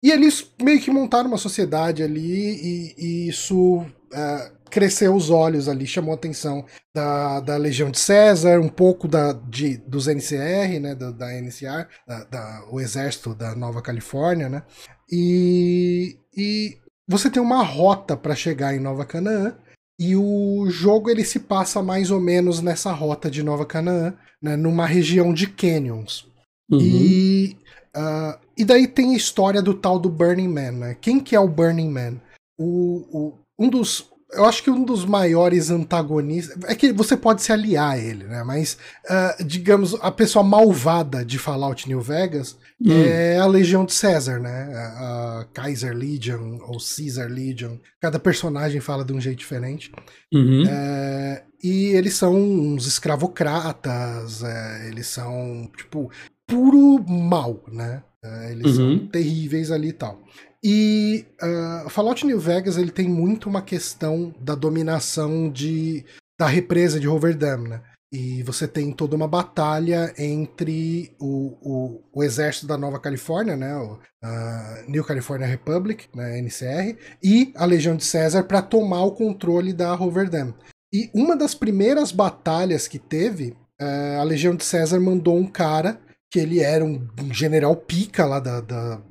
E 0.04 0.12
eles 0.12 0.52
meio 0.62 0.80
que 0.82 0.92
montaram 0.92 1.28
uma 1.28 1.38
sociedade 1.38 2.04
ali 2.04 2.20
e, 2.22 2.96
e 2.98 3.30
isso 3.30 3.80
uh, 3.80 4.56
cresceu 4.70 5.16
os 5.16 5.30
olhos 5.30 5.70
ali, 5.70 5.88
chamou 5.88 6.12
a 6.12 6.16
atenção 6.16 6.66
da, 6.94 7.40
da 7.40 7.58
Legião 7.58 7.90
de 7.90 8.00
César, 8.00 8.60
um 8.60 8.70
pouco 8.70 9.08
da, 9.08 9.34
de, 9.34 9.78
dos 9.78 10.08
NCR, 10.08 10.80
né, 10.82 10.96
da, 10.96 11.12
da 11.12 11.34
NCR, 11.34 11.88
da, 12.08 12.24
da, 12.26 12.66
o 12.72 12.80
exército 12.80 13.34
da 13.34 13.56
Nova 13.56 13.82
Califórnia, 13.82 14.50
né, 14.50 14.64
e, 15.12 16.18
e 16.36 16.78
você 17.08 17.30
tem 17.30 17.42
uma 17.42 17.64
rota 17.64 18.18
para 18.18 18.36
chegar 18.36 18.76
em 18.76 18.80
Nova 18.80 19.06
Canaã, 19.06 19.56
e 20.00 20.16
o 20.16 20.70
jogo 20.70 21.10
ele 21.10 21.24
se 21.24 21.40
passa 21.40 21.82
mais 21.82 22.12
ou 22.12 22.20
menos 22.20 22.62
nessa 22.62 22.92
rota 22.92 23.30
de 23.32 23.42
Nova 23.42 23.66
Canaã, 23.66 24.14
né, 24.42 24.56
numa 24.56 24.86
região 24.86 25.34
de 25.34 25.48
canyons. 25.48 26.28
Uhum. 26.70 26.80
E, 26.82 27.58
uh, 27.96 28.38
e 28.58 28.66
daí 28.66 28.88
tem 28.88 29.14
a 29.14 29.18
história 29.18 29.62
do 29.62 29.74
tal 29.74 29.98
do 29.98 30.10
Burning 30.10 30.50
Man. 30.50 30.72
Né? 30.72 30.98
Quem 31.00 31.20
que 31.20 31.36
é 31.36 31.40
o 31.40 31.48
Burning 31.48 31.90
Man? 31.90 32.22
O, 32.60 33.06
o, 33.12 33.40
um 33.58 33.70
dos 33.70 34.10
eu 34.36 34.46
acho 34.46 34.62
que 34.64 34.70
um 34.70 34.84
dos 34.84 35.06
maiores 35.06 35.70
antagonistas. 35.70 36.58
É 36.66 36.76
que 36.76 36.92
você 36.92 37.16
pode 37.16 37.42
se 37.42 37.52
aliar 37.52 37.94
a 37.94 37.98
ele, 37.98 38.26
né? 38.26 38.44
Mas, 38.44 38.78
uh, 39.06 39.44
digamos, 39.44 39.96
a 40.02 40.12
pessoa 40.12 40.44
malvada 40.44 41.24
de 41.24 41.40
Fallout 41.40 41.88
New 41.88 42.02
Vegas 42.02 42.58
hum. 42.80 42.92
é 42.92 43.38
a 43.38 43.46
Legião 43.46 43.86
de 43.86 43.94
César, 43.94 44.40
né? 44.40 44.72
A 44.76 45.48
Kaiser 45.54 45.96
Legion 45.96 46.60
ou 46.62 46.78
Caesar 46.78 47.30
Legion. 47.30 47.78
Cada 48.02 48.20
personagem 48.20 48.82
fala 48.82 49.04
de 49.04 49.14
um 49.14 49.22
jeito 49.22 49.40
diferente. 49.40 49.92
Uhum. 50.34 50.64
É, 50.68 51.44
e 51.64 51.88
eles 51.88 52.14
são 52.14 52.36
uns 52.36 52.86
escravocratas, 52.86 54.44
é, 54.44 54.88
eles 54.88 55.08
são, 55.08 55.70
tipo, 55.76 56.12
puro 56.46 57.04
mal, 57.08 57.64
né? 57.72 58.04
É, 58.24 58.52
eles 58.52 58.78
uhum. 58.78 59.00
são 59.00 59.08
terríveis 59.08 59.72
ali 59.72 59.90
e 59.90 59.94
tal. 59.94 60.22
E 60.68 61.28
uh, 61.44 61.88
Fallout 61.92 62.26
New 62.26 62.40
Vegas 62.40 62.76
ele 62.76 62.90
tem 62.90 63.08
muito 63.08 63.48
uma 63.48 63.62
questão 63.62 64.34
da 64.42 64.56
dominação 64.56 65.48
de, 65.48 66.04
da 66.40 66.48
represa 66.48 67.00
de 67.00 67.08
Dam, 67.36 67.58
né? 67.58 67.84
E 68.12 68.42
você 68.42 68.68
tem 68.68 68.92
toda 68.92 69.16
uma 69.16 69.28
batalha 69.28 70.12
entre 70.18 71.16
o, 71.20 71.56
o, 71.62 72.04
o 72.12 72.24
exército 72.24 72.66
da 72.66 72.80
Nova 72.80 73.00
Califórnia, 73.00 73.56
né, 73.56 73.76
o 73.76 73.94
uh, 73.94 74.90
New 74.90 75.04
California 75.04 75.46
Republic, 75.46 76.08
né, 76.16 76.40
NCR, 76.40 76.98
e 77.22 77.54
a 77.56 77.66
Legião 77.66 77.96
de 77.96 78.04
César 78.04 78.44
para 78.44 78.62
tomar 78.64 79.04
o 79.04 79.12
controle 79.12 79.72
da 79.72 79.96
Dam. 79.96 80.56
E 80.92 81.12
uma 81.14 81.36
das 81.36 81.54
primeiras 81.54 82.12
batalhas 82.12 82.88
que 82.88 82.98
teve, 82.98 83.56
uh, 83.80 84.20
a 84.20 84.24
Legião 84.24 84.56
de 84.56 84.64
César 84.64 85.00
mandou 85.00 85.38
um 85.38 85.46
cara 85.46 86.00
que 86.32 86.40
ele 86.40 86.60
era 86.60 86.84
um, 86.84 87.08
um 87.22 87.32
general 87.32 87.76
pica 87.76 88.26
lá 88.26 88.40
da, 88.40 88.62
da 88.62 89.02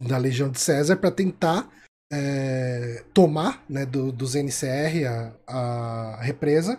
da 0.00 0.16
Legião 0.16 0.48
de 0.48 0.58
César 0.60 0.96
para 0.96 1.10
tentar 1.10 1.68
é, 2.12 3.04
tomar 3.12 3.62
né, 3.68 3.86
do, 3.86 4.10
dos 4.10 4.34
NCR 4.34 5.06
a, 5.06 5.32
a, 5.46 6.22
represa. 6.22 6.78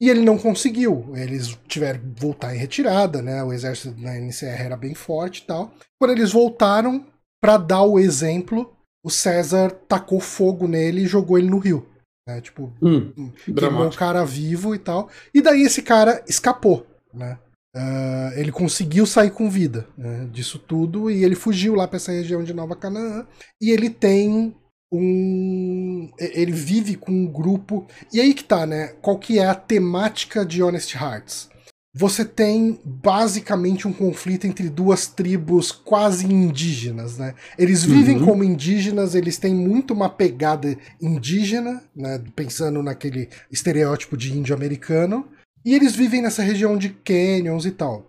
E 0.00 0.08
ele 0.08 0.20
não 0.20 0.38
conseguiu. 0.38 1.12
Eles 1.16 1.58
tiveram 1.66 1.98
que 2.00 2.20
voltar 2.20 2.54
em 2.54 2.58
retirada, 2.58 3.20
né? 3.20 3.42
O 3.42 3.52
exército 3.52 4.00
da 4.00 4.14
NCR 4.16 4.62
era 4.62 4.76
bem 4.76 4.94
forte 4.94 5.38
e 5.38 5.46
tal. 5.46 5.72
Quando 5.98 6.12
eles 6.12 6.30
voltaram, 6.30 7.04
para 7.40 7.56
dar 7.56 7.82
o 7.82 7.98
exemplo, 7.98 8.72
o 9.04 9.10
César 9.10 9.70
tacou 9.88 10.20
fogo 10.20 10.68
nele 10.68 11.02
e 11.02 11.08
jogou 11.08 11.36
ele 11.36 11.50
no 11.50 11.58
rio. 11.58 11.88
Né? 12.28 12.40
Tipo, 12.40 12.72
hum, 12.80 13.32
queimou 13.56 13.88
o 13.88 13.96
cara 13.96 14.24
vivo 14.24 14.72
e 14.72 14.78
tal. 14.78 15.08
E 15.34 15.40
daí 15.40 15.62
esse 15.62 15.82
cara 15.82 16.22
escapou, 16.28 16.86
né? 17.12 17.38
Uh, 17.76 18.32
ele 18.36 18.50
conseguiu 18.50 19.04
sair 19.04 19.30
com 19.30 19.50
vida 19.50 19.86
né, 19.96 20.26
disso 20.32 20.58
tudo 20.58 21.10
e 21.10 21.22
ele 21.22 21.34
fugiu 21.34 21.74
lá 21.74 21.86
para 21.86 21.98
essa 21.98 22.10
região 22.10 22.42
de 22.42 22.54
Nova 22.54 22.74
Canaã 22.74 23.26
e 23.60 23.70
ele 23.70 23.90
tem 23.90 24.56
um 24.90 26.10
ele 26.18 26.50
vive 26.50 26.96
com 26.96 27.12
um 27.12 27.26
grupo 27.26 27.86
e 28.10 28.22
aí 28.22 28.32
que 28.32 28.42
tá 28.42 28.64
né 28.64 28.94
qual 29.02 29.18
que 29.18 29.38
é 29.38 29.44
a 29.44 29.54
temática 29.54 30.46
de 30.46 30.62
Honest 30.62 30.96
Hearts 30.96 31.50
você 31.98 32.24
tem 32.24 32.78
basicamente 32.84 33.88
um 33.88 33.92
conflito 33.92 34.46
entre 34.46 34.68
duas 34.68 35.08
tribos 35.08 35.72
quase 35.72 36.26
indígenas, 36.26 37.18
né? 37.18 37.34
Eles 37.58 37.82
vivem 37.82 38.18
uhum. 38.18 38.24
como 38.24 38.44
indígenas, 38.44 39.16
eles 39.16 39.36
têm 39.36 39.52
muito 39.52 39.94
uma 39.94 40.08
pegada 40.08 40.78
indígena, 41.02 41.82
né? 41.96 42.22
Pensando 42.36 42.82
naquele 42.84 43.28
estereótipo 43.50 44.16
de 44.16 44.36
índio 44.36 44.54
americano, 44.54 45.26
e 45.64 45.74
eles 45.74 45.94
vivem 45.94 46.22
nessa 46.22 46.42
região 46.42 46.76
de 46.76 46.90
canyons 46.90 47.64
e 47.64 47.70
tal. 47.70 48.06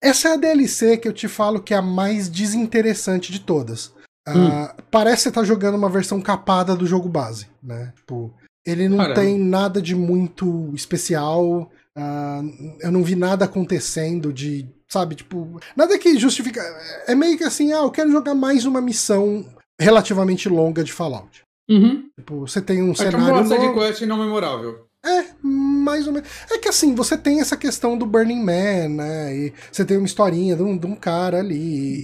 Essa 0.00 0.30
é 0.30 0.32
a 0.32 0.36
DLC 0.36 0.96
que 0.96 1.06
eu 1.06 1.12
te 1.12 1.28
falo 1.28 1.62
que 1.62 1.72
é 1.72 1.76
a 1.76 1.82
mais 1.82 2.28
desinteressante 2.28 3.30
de 3.30 3.40
todas. 3.40 3.92
Ah, 4.26 4.32
hum. 4.36 4.64
Uh, 4.64 4.82
parece 4.90 5.16
que 5.18 5.22
você 5.22 5.32
tá 5.32 5.44
jogando 5.44 5.76
uma 5.76 5.88
versão 5.88 6.20
capada 6.20 6.74
do 6.74 6.86
jogo 6.86 7.08
base, 7.08 7.46
né? 7.62 7.92
Tipo, 7.96 8.34
ele 8.64 8.88
não 8.88 8.98
Caramba. 8.98 9.20
tem 9.20 9.38
nada 9.38 9.80
de 9.80 9.94
muito 9.94 10.72
especial. 10.74 11.70
Uh, 11.96 12.76
eu 12.80 12.90
não 12.90 13.02
vi 13.02 13.14
nada 13.14 13.44
acontecendo 13.44 14.32
de. 14.32 14.68
Sabe, 14.88 15.14
tipo. 15.14 15.60
Nada 15.76 15.98
que 15.98 16.18
justifica. 16.18 16.60
É 17.06 17.14
meio 17.14 17.36
que 17.36 17.44
assim, 17.44 17.72
ah, 17.72 17.82
eu 17.82 17.90
quero 17.90 18.10
jogar 18.10 18.34
mais 18.34 18.64
uma 18.64 18.80
missão 18.80 19.44
relativamente 19.80 20.48
longa 20.48 20.84
de 20.84 20.92
Fallout. 20.92 21.42
Uhum. 21.68 22.08
Tipo, 22.18 22.40
você 22.40 22.60
tem 22.60 22.82
um 22.82 22.92
é 22.92 22.94
cenário. 22.94 23.18
Tipo 23.18 23.32
uma 23.32 23.46
side 23.46 23.74
quest 23.74 24.02
não 24.02 24.18
memorável. 24.18 24.86
É, 25.04 25.34
mais 25.42 26.06
ou 26.06 26.12
menos. 26.12 26.28
É 26.50 26.58
que 26.58 26.68
assim, 26.68 26.94
você 26.94 27.18
tem 27.18 27.40
essa 27.40 27.56
questão 27.56 27.98
do 27.98 28.06
Burning 28.06 28.40
Man, 28.42 28.88
né? 28.88 29.36
E 29.36 29.52
você 29.70 29.84
tem 29.84 29.96
uma 29.96 30.06
historinha 30.06 30.54
de 30.54 30.62
um, 30.62 30.78
de 30.78 30.86
um 30.86 30.94
cara 30.94 31.40
ali, 31.40 31.56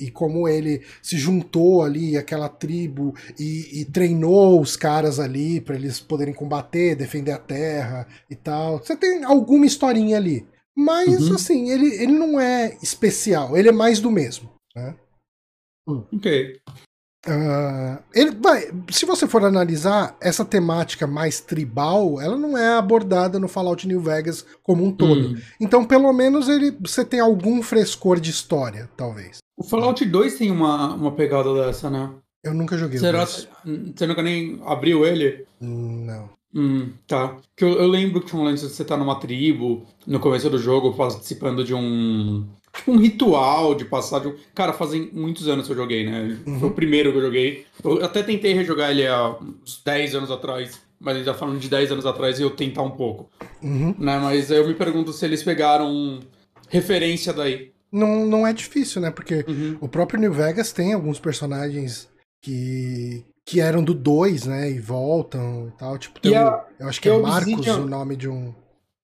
e, 0.02 0.04
e 0.06 0.10
como 0.10 0.48
ele 0.48 0.84
se 1.00 1.16
juntou 1.16 1.82
ali, 1.82 2.16
aquela 2.16 2.48
tribo, 2.48 3.14
e, 3.38 3.80
e 3.82 3.84
treinou 3.84 4.60
os 4.60 4.76
caras 4.76 5.20
ali 5.20 5.60
para 5.60 5.76
eles 5.76 6.00
poderem 6.00 6.34
combater, 6.34 6.96
defender 6.96 7.30
a 7.32 7.38
terra 7.38 8.06
e 8.28 8.34
tal. 8.34 8.78
Você 8.78 8.96
tem 8.96 9.22
alguma 9.22 9.64
historinha 9.64 10.16
ali. 10.16 10.44
Mas, 10.76 11.28
Uhum. 11.28 11.34
assim, 11.36 11.70
ele, 11.70 11.94
ele 12.02 12.12
não 12.12 12.38
é 12.40 12.76
especial, 12.82 13.56
ele 13.56 13.68
é 13.68 13.72
mais 13.72 14.00
do 14.00 14.10
mesmo. 14.10 14.50
Né? 14.74 14.96
Ok. 15.86 16.60
Ah, 17.26 18.00
ele 18.14 18.30
vai, 18.30 18.70
se 18.90 19.04
você 19.04 19.26
for 19.26 19.44
analisar 19.44 20.16
essa 20.20 20.44
temática 20.44 21.06
mais 21.06 21.40
tribal, 21.40 22.20
ela 22.20 22.36
não 22.36 22.56
é 22.56 22.76
abordada 22.76 23.38
no 23.38 23.48
Fallout 23.48 23.86
New 23.86 24.00
Vegas 24.00 24.46
como 24.62 24.84
um 24.84 24.92
todo. 24.92 25.30
Hum. 25.30 25.36
Então, 25.60 25.84
pelo 25.84 26.12
menos 26.12 26.48
ele, 26.48 26.76
você 26.80 27.04
tem 27.04 27.20
algum 27.20 27.62
frescor 27.62 28.20
de 28.20 28.30
história, 28.30 28.88
talvez. 28.96 29.38
O 29.56 29.64
Fallout 29.64 30.04
2 30.04 30.38
tem 30.38 30.50
uma, 30.50 30.94
uma 30.94 31.12
pegada 31.12 31.52
dessa, 31.54 31.90
né? 31.90 32.10
Eu 32.42 32.54
nunca 32.54 32.78
joguei 32.78 32.98
Será. 32.98 33.26
Você 33.26 34.06
nunca 34.06 34.22
nem 34.22 34.60
abriu 34.64 35.04
ele? 35.04 35.44
Não. 35.60 36.30
Hum, 36.54 36.92
tá. 37.06 37.36
Que 37.56 37.64
eu, 37.64 37.72
eu 37.72 37.88
lembro 37.88 38.20
que 38.20 38.28
tinha 38.28 38.40
um 38.40 38.44
lance 38.44 38.66
de 38.66 38.72
você 38.72 38.84
tá 38.84 38.96
numa 38.96 39.18
tribo 39.18 39.84
no 40.06 40.20
começo 40.20 40.48
do 40.48 40.58
jogo 40.58 40.94
participando 40.94 41.64
de 41.64 41.74
um. 41.74 42.46
Tipo 42.78 42.92
um 42.92 42.96
ritual 42.98 43.74
de 43.74 43.84
passar 43.84 44.20
de 44.20 44.28
um. 44.28 44.36
Cara, 44.54 44.72
fazem 44.72 45.10
muitos 45.12 45.48
anos 45.48 45.66
que 45.66 45.72
eu 45.72 45.76
joguei, 45.76 46.04
né? 46.08 46.38
Uhum. 46.46 46.58
Foi 46.60 46.68
o 46.68 46.72
primeiro 46.72 47.10
que 47.12 47.18
eu 47.18 47.22
joguei. 47.22 47.66
Eu 47.84 48.04
até 48.04 48.22
tentei 48.22 48.52
rejogar 48.54 48.90
ele 48.90 49.06
há 49.06 49.30
uns 49.40 49.82
10 49.84 50.14
anos 50.14 50.30
atrás. 50.30 50.80
Mas 51.00 51.14
ele 51.16 51.24
tá 51.24 51.32
falando 51.34 51.60
de 51.60 51.68
10 51.68 51.92
anos 51.92 52.04
atrás 52.06 52.38
e 52.40 52.42
eu 52.42 52.50
tentar 52.50 52.82
um 52.82 52.90
pouco. 52.90 53.30
Uhum. 53.62 53.94
Né? 53.98 54.18
Mas 54.18 54.50
eu 54.50 54.66
me 54.66 54.74
pergunto 54.74 55.12
se 55.12 55.24
eles 55.24 55.42
pegaram 55.44 56.18
referência 56.68 57.32
daí. 57.32 57.70
Não, 57.90 58.26
não 58.26 58.46
é 58.46 58.52
difícil, 58.52 59.00
né? 59.00 59.10
Porque 59.10 59.44
Uhum. 59.48 59.78
o 59.80 59.88
próprio 59.88 60.18
New 60.20 60.32
Vegas 60.32 60.72
tem 60.72 60.92
alguns 60.92 61.18
personagens 61.20 62.08
que, 62.42 63.24
que 63.46 63.60
eram 63.60 63.82
do 63.82 63.94
2, 63.94 64.46
né? 64.46 64.70
E 64.70 64.78
voltam 64.80 65.68
e 65.68 65.78
tal. 65.78 65.96
Tipo, 65.98 66.20
tem 66.20 66.32
um- 66.32 66.38
a- 66.46 66.64
eu 66.80 66.88
acho 66.88 67.00
que 67.00 67.08
é 67.08 67.18
Marcos 67.18 67.52
Obsidian- 67.52 67.78
o 67.80 67.86
nome 67.86 68.16
de 68.16 68.28
um, 68.28 68.52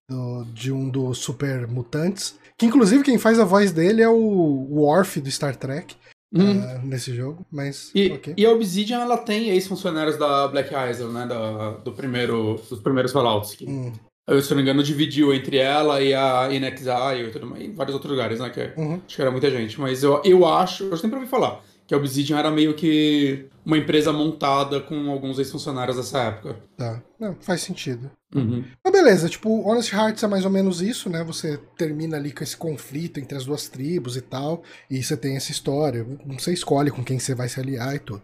do, 0.09 0.43
de 0.53 0.71
um 0.71 0.89
dos 0.89 1.17
super 1.19 1.67
mutantes. 1.67 2.35
Que 2.57 2.65
inclusive 2.65 3.03
quem 3.03 3.17
faz 3.17 3.39
a 3.39 3.43
voz 3.43 3.71
dele 3.71 4.01
é 4.01 4.09
o 4.09 4.67
Worf 4.71 5.19
do 5.19 5.29
Star 5.29 5.55
Trek 5.55 5.95
ah, 6.33 6.79
nesse 6.83 7.13
jogo. 7.15 7.45
Mas, 7.51 7.91
E, 7.93 8.11
ok. 8.11 8.33
e 8.35 8.45
a 8.45 8.51
Obsidian, 8.51 8.99
ela 8.99 9.17
tem 9.17 9.49
ex-funcionários 9.49 10.17
da 10.17 10.47
Black 10.47 10.69
Isle, 10.73 11.11
né? 11.11 11.25
Da, 11.25 11.71
do 11.71 11.91
primeiro, 11.93 12.59
dos 12.69 12.79
primeiros 12.79 13.11
Fallouts. 13.11 13.55
Que, 13.55 13.65
Hum, 13.65 13.93
eu, 14.27 14.41
se 14.41 14.49
não 14.49 14.57
me 14.57 14.63
engano, 14.63 14.83
dividiu 14.83 15.33
entre 15.33 15.57
ela 15.57 16.01
e 16.01 16.13
a 16.13 16.49
Inexile 16.51 17.27
e 17.27 17.31
tudo 17.31 17.45
mais. 17.45 17.63
E 17.63 17.67
vários 17.71 17.93
outros 17.93 18.11
lugares, 18.11 18.39
né? 18.39 18.49
Que 18.49 18.73
uhum. 18.75 18.99
acho 19.05 19.15
que 19.15 19.21
era 19.21 19.31
muita 19.31 19.49
gente. 19.51 19.79
Mas 19.79 20.03
eu, 20.03 20.21
eu 20.25 20.45
acho, 20.45 20.85
eu 20.85 20.97
sempre 20.97 21.17
ouvi 21.17 21.27
falar, 21.27 21.61
que 21.87 21.93
a 21.93 21.97
Obsidian 21.97 22.37
era 22.39 22.49
meio 22.51 22.73
que 22.75 23.47
uma 23.65 23.77
empresa 23.77 24.11
montada 24.11 24.79
com 24.81 25.09
alguns 25.11 25.37
ex-funcionários 25.39 25.97
dessa 25.97 26.19
época. 26.19 26.57
Tá. 26.77 27.01
Não, 27.19 27.35
faz 27.41 27.61
sentido. 27.61 28.09
Uhum. 28.33 28.63
Mas 28.83 28.91
beleza, 28.93 29.29
tipo, 29.29 29.61
Honest 29.67 29.93
Hearts 29.93 30.23
é 30.23 30.27
mais 30.27 30.45
ou 30.45 30.51
menos 30.51 30.81
isso, 30.81 31.09
né? 31.09 31.23
Você 31.23 31.57
termina 31.77 32.17
ali 32.17 32.31
com 32.31 32.43
esse 32.43 32.57
conflito 32.57 33.19
entre 33.19 33.37
as 33.37 33.45
duas 33.45 33.67
tribos 33.69 34.17
e 34.17 34.21
tal, 34.21 34.63
e 34.89 35.01
você 35.03 35.15
tem 35.15 35.35
essa 35.35 35.51
história. 35.51 36.05
Você 36.39 36.51
escolhe 36.53 36.91
com 36.91 37.03
quem 37.03 37.19
você 37.19 37.33
vai 37.35 37.47
se 37.49 37.59
aliar 37.59 37.95
e 37.95 37.99
tudo. 37.99 38.21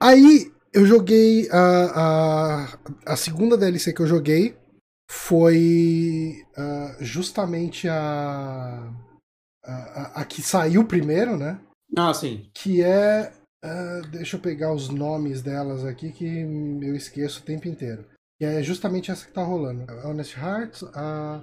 Aí 0.00 0.50
eu 0.72 0.86
joguei 0.86 1.48
a, 1.50 2.66
a, 3.06 3.12
a 3.12 3.16
segunda 3.16 3.56
DLC 3.56 3.92
que 3.92 4.00
eu 4.02 4.06
joguei 4.06 4.56
foi 5.10 6.34
ah, 6.56 6.96
justamente 7.00 7.88
a, 7.88 8.90
a- 9.64 10.12
a 10.20 10.24
que 10.24 10.42
saiu 10.42 10.84
primeiro, 10.84 11.36
né? 11.36 11.58
Ah, 11.96 12.12
sim. 12.14 12.48
Que 12.54 12.82
é. 12.82 13.32
ah, 13.62 14.00
deixa 14.10 14.36
eu 14.36 14.40
pegar 14.40 14.72
os 14.72 14.88
nomes 14.88 15.42
delas 15.42 15.84
aqui 15.84 16.12
que 16.12 16.26
eu 16.26 16.94
esqueço 16.94 17.40
o 17.40 17.44
tempo 17.44 17.68
inteiro. 17.68 18.04
Que 18.38 18.46
é 18.46 18.62
justamente 18.62 19.10
essa 19.10 19.26
que 19.26 19.32
tá 19.32 19.42
rolando. 19.42 19.84
A 19.90 20.08
Honest 20.08 20.36
Hearts, 20.36 20.82
a. 20.94 21.42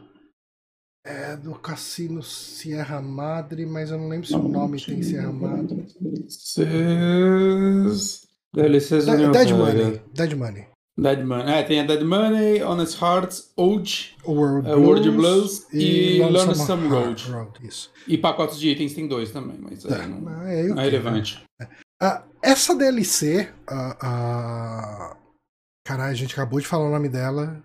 É 1.05 1.37
do 1.37 1.55
Cassino 1.55 2.21
Sierra 2.21 3.01
Madre, 3.01 3.65
mas 3.65 3.89
eu 3.89 3.97
não 3.97 4.09
lembro 4.09 4.27
se 4.27 4.35
o 4.35 4.47
nome 4.47 4.83
tem 4.83 5.01
Sierra 5.01 5.31
Madre. 5.31 5.87
União 9.13 9.31
Dead. 9.31 9.51
Money. 9.51 10.01
Dead 10.13 10.33
Money. 10.33 10.67
Dead 11.01 11.23
Money. 11.23 11.53
É, 11.53 11.63
tem 11.63 11.79
a 11.79 11.83
Dead 11.85 12.01
Money, 12.01 12.61
Honest 12.61 13.01
Hearts, 13.01 13.51
Ode 13.55 14.15
World 14.25 14.69
É, 14.69 14.75
World 14.75 15.11
Blues 15.11 15.67
e 15.73 16.19
Lonesome 16.19 16.47
Lonesome 16.47 16.87
Road. 16.87 17.31
Road. 17.31 17.51
Isso. 17.67 17.91
e 18.07 18.17
pacotes 18.17 18.59
de 18.59 18.69
itens 18.69 18.93
tem 18.93 19.07
dois 19.07 19.31
também, 19.31 19.57
mas 19.59 19.83
não, 19.83 20.41
é, 20.45 20.65
eu 20.65 20.75
não 20.75 20.81
é 20.81 20.85
relevante. 20.85 21.43
Ah, 22.01 22.23
essa 22.41 22.75
DLC, 22.75 23.49
a, 23.67 23.97
a... 24.01 25.17
Caralho, 25.85 26.11
a 26.11 26.15
gente 26.15 26.33
acabou 26.33 26.59
de 26.59 26.67
falar 26.67 26.87
o 26.87 26.91
nome 26.91 27.09
dela. 27.09 27.63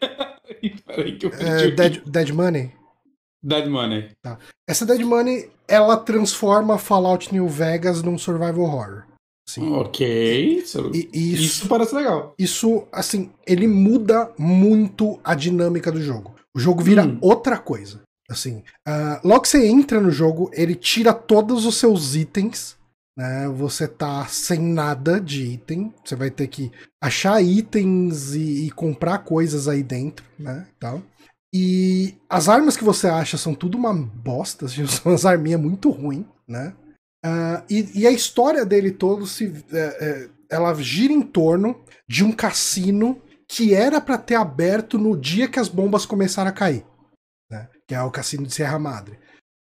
Peraí 0.86 1.16
que 1.18 1.26
eu 1.26 1.32
É. 1.32 1.70
Dead, 1.70 2.02
Dead 2.06 2.30
Money. 2.30 2.72
Dead 3.42 3.68
Money. 3.68 4.10
Essa 4.68 4.86
Dead 4.86 5.00
Money, 5.02 5.50
ela 5.68 5.96
transforma 5.96 6.78
Fallout 6.78 7.32
New 7.32 7.48
Vegas 7.48 8.02
num 8.02 8.16
survival 8.16 8.60
horror. 8.64 9.06
Assim, 9.48 9.72
Ok. 9.72 10.58
Isso, 10.58 10.90
isso 10.94 11.42
isso, 11.42 11.68
parece 11.68 11.94
legal. 11.94 12.34
isso, 12.38 12.86
assim, 12.90 13.30
ele 13.46 13.66
muda 13.68 14.30
muito 14.38 15.18
a 15.22 15.34
dinâmica 15.34 15.92
do 15.92 16.00
jogo. 16.02 16.34
O 16.54 16.58
jogo 16.60 16.82
vira 16.82 17.04
Hum. 17.04 17.18
outra 17.20 17.58
coisa. 17.58 18.00
Assim, 18.30 18.62
ah, 18.86 19.20
logo 19.22 19.42
que 19.42 19.48
você 19.48 19.66
entra 19.66 20.00
no 20.00 20.10
jogo, 20.10 20.50
ele 20.54 20.74
tira 20.74 21.12
todos 21.12 21.66
os 21.66 21.76
seus 21.76 22.14
itens. 22.14 22.76
Né? 23.16 23.46
Você 23.48 23.86
tá 23.86 24.26
sem 24.26 24.58
nada 24.60 25.20
de 25.20 25.44
item. 25.44 25.92
Você 26.02 26.16
vai 26.16 26.30
ter 26.30 26.48
que 26.48 26.72
achar 27.02 27.42
itens 27.42 28.34
e, 28.34 28.66
e 28.66 28.70
comprar 28.70 29.18
coisas 29.18 29.68
aí 29.68 29.82
dentro, 29.82 30.24
né? 30.38 30.66
Tal. 30.80 31.02
E 31.54 32.14
as 32.28 32.48
armas 32.48 32.76
que 32.76 32.82
você 32.82 33.06
acha 33.06 33.36
são 33.36 33.54
tudo 33.54 33.76
uma 33.78 33.92
bosta, 33.94 34.66
são 34.88 35.12
umas 35.12 35.24
arminhas 35.26 35.60
muito 35.60 35.90
ruins, 35.90 36.24
né? 36.48 36.72
Ah, 37.24 37.64
e, 37.70 38.02
e 38.02 38.06
a 38.06 38.10
história 38.10 38.66
dele 38.66 38.90
todo 38.90 39.26
se, 39.26 39.50
é, 39.72 39.78
é, 39.78 40.28
ela 40.50 40.74
gira 40.74 41.12
em 41.12 41.22
torno 41.22 41.82
de 42.06 42.22
um 42.22 42.30
cassino 42.30 43.20
que 43.48 43.72
era 43.74 44.00
para 44.00 44.18
ter 44.18 44.34
aberto 44.34 44.98
no 44.98 45.16
dia 45.16 45.48
que 45.48 45.58
as 45.58 45.68
bombas 45.68 46.04
começaram 46.04 46.50
a 46.50 46.52
cair, 46.52 46.84
né? 47.50 47.68
Que 47.88 47.94
é 47.94 48.02
o 48.02 48.10
cassino 48.10 48.46
de 48.46 48.52
Serra 48.54 48.78
Madre. 48.78 49.18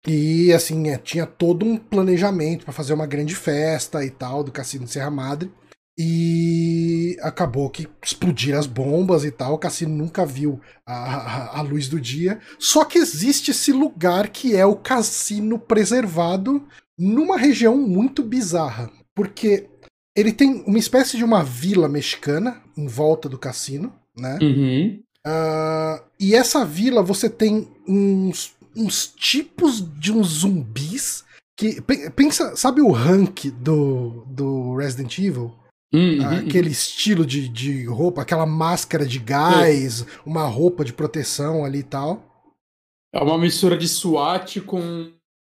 E 0.08 0.52
assim, 0.54 0.90
é, 0.90 0.98
tinha 0.98 1.26
todo 1.26 1.66
um 1.66 1.78
planejamento 1.78 2.64
para 2.64 2.74
fazer 2.74 2.94
uma 2.94 3.06
grande 3.06 3.36
festa 3.36 4.04
e 4.04 4.10
tal 4.10 4.44
do 4.44 4.52
cassino 4.52 4.86
de 4.86 4.92
Serra 4.92 5.12
Madre. 5.12 5.52
E 6.00 7.18
acabou 7.22 7.70
que 7.70 7.88
explodiram 8.04 8.58
as 8.58 8.66
bombas 8.66 9.24
e 9.24 9.30
tal. 9.32 9.54
O 9.54 9.60
cassino 9.60 9.96
nunca 9.96 10.26
viu 10.26 10.60
a, 10.86 10.94
a- 10.94 11.60
a 11.60 11.62
luz 11.62 11.88
do 11.88 12.00
dia. 12.00 12.40
Só 12.58 12.84
que 12.86 12.98
existe 12.98 13.52
esse 13.52 13.72
lugar 13.72 14.30
que 14.30 14.56
é 14.56 14.66
o 14.66 14.76
cassino 14.76 15.60
preservado 15.60 16.66
numa 16.98 17.38
região 17.38 17.78
muito 17.78 18.24
bizarra. 18.24 18.92
Porque 19.16 19.68
ele 20.16 20.32
tem 20.32 20.64
uma 20.66 20.80
espécie 20.80 21.18
de 21.18 21.24
uma 21.24 21.44
vila 21.44 21.88
mexicana 21.88 22.62
em 22.78 22.88
volta 22.88 23.28
do 23.30 23.38
cassino, 23.38 23.94
né? 24.18 24.38
Uhum. 24.42 25.02
Ah, 25.26 26.04
e 26.20 26.34
essa 26.34 26.66
vila 26.66 27.04
você 27.04 27.30
tem 27.30 27.70
uns, 27.88 28.54
uns 28.76 29.08
tipos 29.08 29.82
de 30.00 30.12
uns 30.12 30.28
zumbis 30.28 31.24
que. 31.58 31.82
pe- 31.82 32.10
Pensa, 32.10 32.56
sabe 32.56 32.82
o 32.82 32.96
Hank 32.96 33.52
do, 33.52 34.24
do 34.28 34.76
Resident 34.76 35.18
Evil? 35.20 35.54
Uhum. 35.94 36.26
Aquele 36.40 36.70
estilo 36.70 37.26
de, 37.26 37.50
de 37.50 37.86
roupa, 37.86 38.22
aquela 38.22 38.46
máscara 38.46 39.06
de 39.06 39.20
gás, 39.20 40.06
uma 40.26 40.46
roupa 40.46 40.86
de 40.86 40.94
proteção 40.94 41.66
ali 41.66 41.80
e 41.80 41.84
tal. 41.84 42.24
É 43.14 43.22
uma 43.22 43.38
mistura 43.38 43.78
de 43.78 43.90
SWAT 43.90 44.62
com 44.62 45.12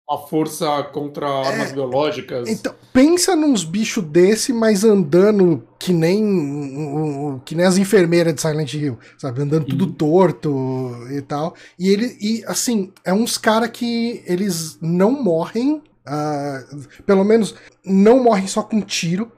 uma 0.08 0.20
força 0.28 0.84
contra 0.94 1.28
armas 1.28 1.72
biológicas. 1.72 2.48
Então, 2.48 2.74
pensa 2.94 3.36
nos 3.36 3.64
bichos 3.64 4.04
desse, 4.04 4.54
mas 4.54 4.84
andando 4.84 5.68
que 5.80 5.92
nem 5.92 7.42
que 7.44 7.56
nem 7.56 7.66
as 7.66 7.78
enfermeiras 7.78 8.34
de 8.36 8.42
Silent 8.42 8.74
Hill, 8.74 9.00
sabe? 9.18 9.42
Andando 9.42 9.66
tudo 9.66 9.86
Uhum. 9.86 9.92
torto 9.94 10.96
e 11.12 11.22
tal. 11.22 11.56
E 11.80 11.90
ele, 11.90 12.16
e 12.22 12.44
assim, 12.46 12.92
é 13.04 13.12
uns 13.14 13.38
cara 13.38 13.68
que 13.68 14.24
eles 14.28 14.78
não 14.80 15.12
morrem, 15.24 15.82
ah, 16.06 16.64
pelo 17.06 17.24
menos 17.24 17.56
não 17.84 18.24
morrem 18.24 18.48
só 18.48 18.62
com 18.62 18.82
tiro. 18.82 19.32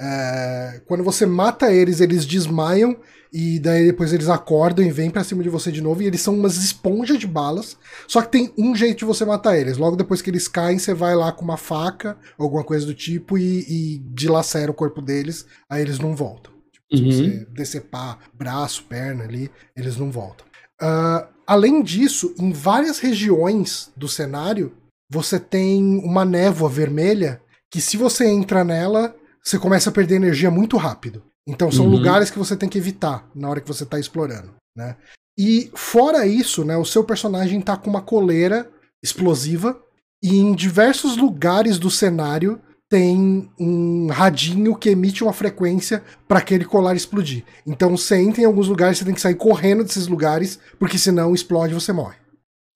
É, 0.00 0.80
quando 0.86 1.02
você 1.04 1.24
mata 1.24 1.72
eles, 1.72 2.00
eles 2.00 2.26
desmaiam 2.26 2.96
e 3.38 3.58
daí 3.58 3.84
depois 3.84 4.14
eles 4.14 4.30
acordam 4.30 4.82
e 4.82 4.90
vêm 4.90 5.10
pra 5.10 5.22
cima 5.22 5.42
de 5.42 5.50
você 5.50 5.70
de 5.70 5.82
novo. 5.82 6.00
E 6.00 6.06
eles 6.06 6.22
são 6.22 6.32
umas 6.32 6.56
esponjas 6.56 7.18
de 7.18 7.26
balas. 7.26 7.76
Só 8.08 8.22
que 8.22 8.32
tem 8.32 8.50
um 8.56 8.74
jeito 8.74 9.00
de 9.00 9.04
você 9.04 9.26
matar 9.26 9.58
eles. 9.58 9.76
Logo 9.76 9.94
depois 9.94 10.22
que 10.22 10.30
eles 10.30 10.48
caem, 10.48 10.78
você 10.78 10.94
vai 10.94 11.14
lá 11.14 11.30
com 11.30 11.44
uma 11.44 11.58
faca, 11.58 12.16
alguma 12.38 12.64
coisa 12.64 12.86
do 12.86 12.94
tipo, 12.94 13.36
e, 13.36 13.58
e 13.68 13.98
dilacera 14.14 14.70
o 14.70 14.74
corpo 14.74 15.02
deles. 15.02 15.44
Aí 15.68 15.82
eles 15.82 15.98
não 15.98 16.16
voltam. 16.16 16.50
Se 16.90 17.02
uhum. 17.02 17.12
você 17.12 17.46
decepar 17.52 18.20
braço, 18.32 18.84
perna 18.84 19.24
ali, 19.24 19.50
eles 19.76 19.98
não 19.98 20.10
voltam. 20.10 20.46
Uh, 20.80 21.28
além 21.46 21.82
disso, 21.82 22.34
em 22.38 22.52
várias 22.52 23.00
regiões 23.00 23.92
do 23.94 24.08
cenário, 24.08 24.72
você 25.10 25.38
tem 25.38 25.98
uma 25.98 26.24
névoa 26.24 26.70
vermelha 26.70 27.42
que, 27.70 27.82
se 27.82 27.98
você 27.98 28.26
entra 28.26 28.64
nela, 28.64 29.14
você 29.44 29.58
começa 29.58 29.90
a 29.90 29.92
perder 29.92 30.14
energia 30.14 30.50
muito 30.50 30.78
rápido. 30.78 31.22
Então, 31.48 31.70
são 31.70 31.84
uhum. 31.84 31.92
lugares 31.92 32.30
que 32.30 32.38
você 32.38 32.56
tem 32.56 32.68
que 32.68 32.78
evitar 32.78 33.28
na 33.34 33.48
hora 33.48 33.60
que 33.60 33.68
você 33.68 33.84
está 33.84 33.98
explorando. 33.98 34.54
Né? 34.76 34.96
E, 35.38 35.70
fora 35.74 36.26
isso, 36.26 36.64
né, 36.64 36.76
o 36.76 36.84
seu 36.84 37.04
personagem 37.04 37.60
tá 37.60 37.76
com 37.76 37.90
uma 37.90 38.02
coleira 38.02 38.70
explosiva 39.02 39.80
e 40.22 40.36
em 40.36 40.54
diversos 40.54 41.16
lugares 41.16 41.78
do 41.78 41.90
cenário 41.90 42.60
tem 42.88 43.50
um 43.58 44.06
radinho 44.06 44.76
que 44.76 44.90
emite 44.90 45.22
uma 45.22 45.32
frequência 45.32 46.02
para 46.26 46.38
aquele 46.38 46.64
colar 46.64 46.94
explodir. 46.94 47.44
Então 47.66 47.96
você 47.96 48.16
entra 48.16 48.42
em 48.42 48.44
alguns 48.44 48.68
lugares, 48.68 48.98
você 48.98 49.04
tem 49.04 49.14
que 49.14 49.20
sair 49.20 49.34
correndo 49.34 49.82
desses 49.82 50.06
lugares, 50.06 50.58
porque 50.78 50.96
senão 50.96 51.34
explode 51.34 51.72
e 51.72 51.74
você 51.74 51.92
morre. 51.92 52.16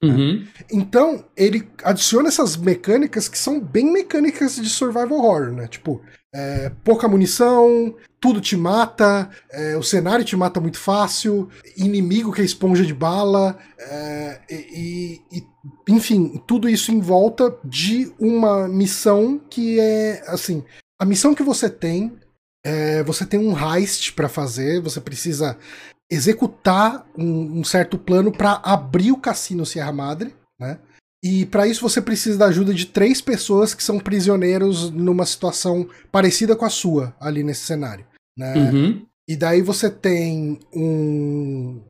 Né? 0.03 0.09
Uhum. 0.09 0.35
Né? 0.41 0.49
Então, 0.73 1.25
ele 1.37 1.69
adiciona 1.85 2.29
essas 2.29 2.57
mecânicas 2.57 3.29
que 3.29 3.39
são 3.39 3.61
bem 3.61 3.93
mecânicas 3.93 4.57
de 4.57 4.69
survival 4.69 5.13
horror, 5.13 5.53
né? 5.53 5.69
Tipo, 5.69 6.01
é, 6.33 6.71
pouca 6.85 7.09
munição, 7.09 7.95
tudo 8.21 8.41
te 8.41 8.57
mata, 8.57 9.29
é, 9.51 9.77
o 9.77 9.83
cenário 9.83 10.25
te 10.25 10.37
mata 10.37 10.61
muito 10.61 10.79
fácil, 10.79 11.49
inimigo 11.77 12.33
que 12.33 12.41
é 12.41 12.45
esponja 12.45 12.85
de 12.85 12.95
bala, 12.95 13.59
é, 13.79 14.41
e, 14.51 15.21
e, 15.33 15.45
enfim, 15.89 16.41
tudo 16.47 16.69
isso 16.69 16.93
em 16.93 17.01
volta 17.01 17.57
de 17.65 18.13
uma 18.19 18.69
missão 18.69 19.39
que 19.51 19.81
é 19.81 20.23
assim: 20.27 20.65
a 21.01 21.05
missão 21.05 21.35
que 21.35 21.43
você 21.43 21.69
tem, 21.69 22.17
é, 22.65 23.03
você 23.03 23.27
tem 23.27 23.41
um 23.41 23.57
heist 23.59 24.13
para 24.13 24.29
fazer, 24.29 24.81
você 24.81 25.01
precisa 25.01 25.59
executar 26.11 27.07
um, 27.17 27.61
um 27.61 27.65
certo 27.65 27.97
plano 27.97 28.33
para 28.33 28.61
abrir 28.65 29.13
o 29.13 29.17
cassino 29.17 29.65
Sierra 29.65 29.93
Madre, 29.93 30.35
né? 30.59 30.79
E 31.23 31.45
para 31.47 31.67
isso 31.67 31.83
você 31.83 32.01
precisa 32.01 32.39
da 32.39 32.47
ajuda 32.47 32.73
de 32.73 32.87
três 32.87 33.21
pessoas 33.21 33.75
que 33.75 33.85
são 33.85 33.99
prisioneiros 33.99 34.91
numa 34.91 35.27
situação 35.27 35.87
parecida 36.11 36.57
com 36.57 36.65
a 36.65 36.71
sua 36.71 37.15
ali 37.21 37.43
nesse 37.43 37.67
cenário. 37.67 38.07
Né? 38.37 38.55
Uhum. 38.55 39.07
E 39.29 39.37
daí 39.37 39.61
você 39.61 39.91
tem 39.91 40.59
um, 40.75 41.81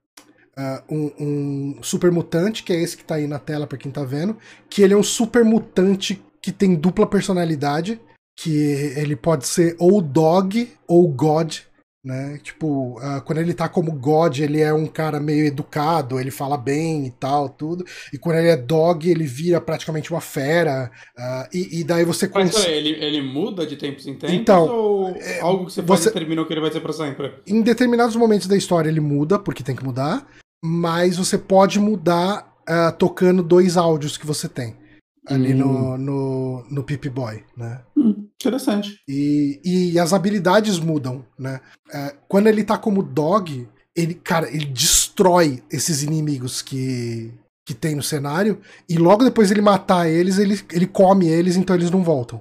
uh, 0.59 0.95
um, 0.95 1.13
um, 1.19 1.83
super 1.83 2.11
mutante, 2.11 2.63
que 2.63 2.73
é 2.73 2.83
esse 2.83 2.97
que 2.97 3.05
tá 3.05 3.15
aí 3.15 3.27
na 3.27 3.39
tela 3.39 3.67
para 3.67 3.79
quem 3.79 3.91
tá 3.91 4.05
vendo, 4.05 4.37
que 4.69 4.83
ele 4.83 4.95
é 4.95 4.97
um 4.97 5.03
super 5.03 5.45
mutante 5.45 6.21
que 6.43 6.51
tem 6.51 6.75
dupla 6.75 7.07
personalidade, 7.07 8.01
que 8.37 8.51
ele 8.97 9.15
pode 9.15 9.47
ser 9.47 9.77
ou 9.79 10.03
dog 10.03 10.73
ou 10.89 11.07
god, 11.09 11.61
né? 12.05 12.39
Tipo, 12.43 12.99
uh, 12.99 13.21
quando 13.25 13.39
ele 13.39 13.53
tá 13.53 13.69
como 13.69 13.93
God, 13.93 14.39
ele 14.39 14.61
é 14.61 14.73
um 14.73 14.87
cara 14.87 15.21
meio 15.21 15.47
educado, 15.47 16.19
ele 16.19 16.31
fala 16.31 16.57
bem 16.57 17.07
e 17.07 17.11
tal, 17.11 17.49
tudo. 17.49 17.85
E 18.13 18.19
quando 18.19 18.37
ele 18.37 18.49
é 18.49 18.57
dog, 18.57 19.09
ele 19.09 19.25
vira 19.25 19.61
praticamente 19.61 20.11
uma 20.11 20.21
fera. 20.21 20.91
Uh, 21.17 21.49
e, 21.53 21.81
e, 21.81 21.85
daí 21.85 22.05
você 22.05 22.29
Mas 22.33 22.53
cons... 22.53 22.67
ele, 22.67 22.91
ele 22.91 23.21
muda 23.21 23.67
de 23.67 23.77
tempos 23.77 24.07
em 24.07 24.15
tempos? 24.15 24.35
Então, 24.35 24.67
ou 24.67 25.17
é, 25.17 25.41
algo 25.41 25.67
que 25.67 25.73
você, 25.73 25.83
você 25.83 26.09
determinou 26.11 26.47
que 26.47 26.53
ele 26.53 26.61
vai 26.61 26.73
ser 26.73 26.81
pra 26.81 26.93
sempre? 26.93 27.35
Em 27.47 27.61
determinados 27.61 28.17
momentos 28.17 28.47
da 28.47 28.57
história 28.57 28.89
ele 28.89 29.01
muda, 29.01 29.39
porque 29.39 29.63
tem 29.63 29.77
que 29.77 29.85
mudar. 29.85 30.27
Mas 30.65 31.17
você 31.17 31.39
pode 31.39 31.79
mudar 31.79 32.55
uh, 32.69 32.97
tocando 32.97 33.43
dois 33.43 33.77
áudios 33.77 34.17
que 34.17 34.27
você 34.27 34.49
tem 34.49 34.80
ali 35.27 35.55
hum. 35.55 35.59
no, 35.59 35.99
no, 35.99 36.65
no 36.71 36.85
Pip 36.85 37.09
Boy, 37.09 37.45
né? 37.57 37.83
Hum, 37.97 38.29
interessante. 38.35 39.01
E, 39.09 39.61
e 39.65 39.99
as 39.99 40.13
habilidades 40.13 40.79
mudam, 40.79 41.25
né? 41.39 41.61
É, 41.93 42.17
quando 42.29 42.47
ele 42.47 42.65
tá 42.65 42.79
como 42.79 43.03
dog, 43.03 43.69
ele, 43.95 44.15
cara, 44.15 44.49
ele 44.49 44.67
destrói 44.67 45.63
esses 45.71 46.03
inimigos 46.03 46.63
que, 46.63 47.33
que 47.67 47.75
tem 47.75 47.95
no 47.95 48.03
cenário, 48.03 48.61
e 48.89 48.97
logo 48.97 49.25
depois 49.25 49.51
ele 49.51 49.61
matar 49.61 50.09
eles, 50.09 50.39
ele, 50.39 50.61
ele 50.73 50.87
come 50.87 51.29
eles, 51.29 51.57
então 51.57 51.77
eles 51.77 51.91
não 51.91 52.03
voltam. 52.03 52.41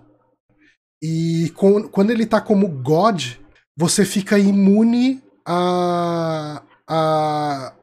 E 1.01 1.51
com, 1.55 1.83
quando 1.83 2.11
ele 2.11 2.25
tá 2.25 2.41
como 2.41 2.67
God, 2.67 3.23
você 3.77 4.03
fica 4.03 4.37
imune 4.37 5.23
a, 5.45 6.61
a, 6.87 7.73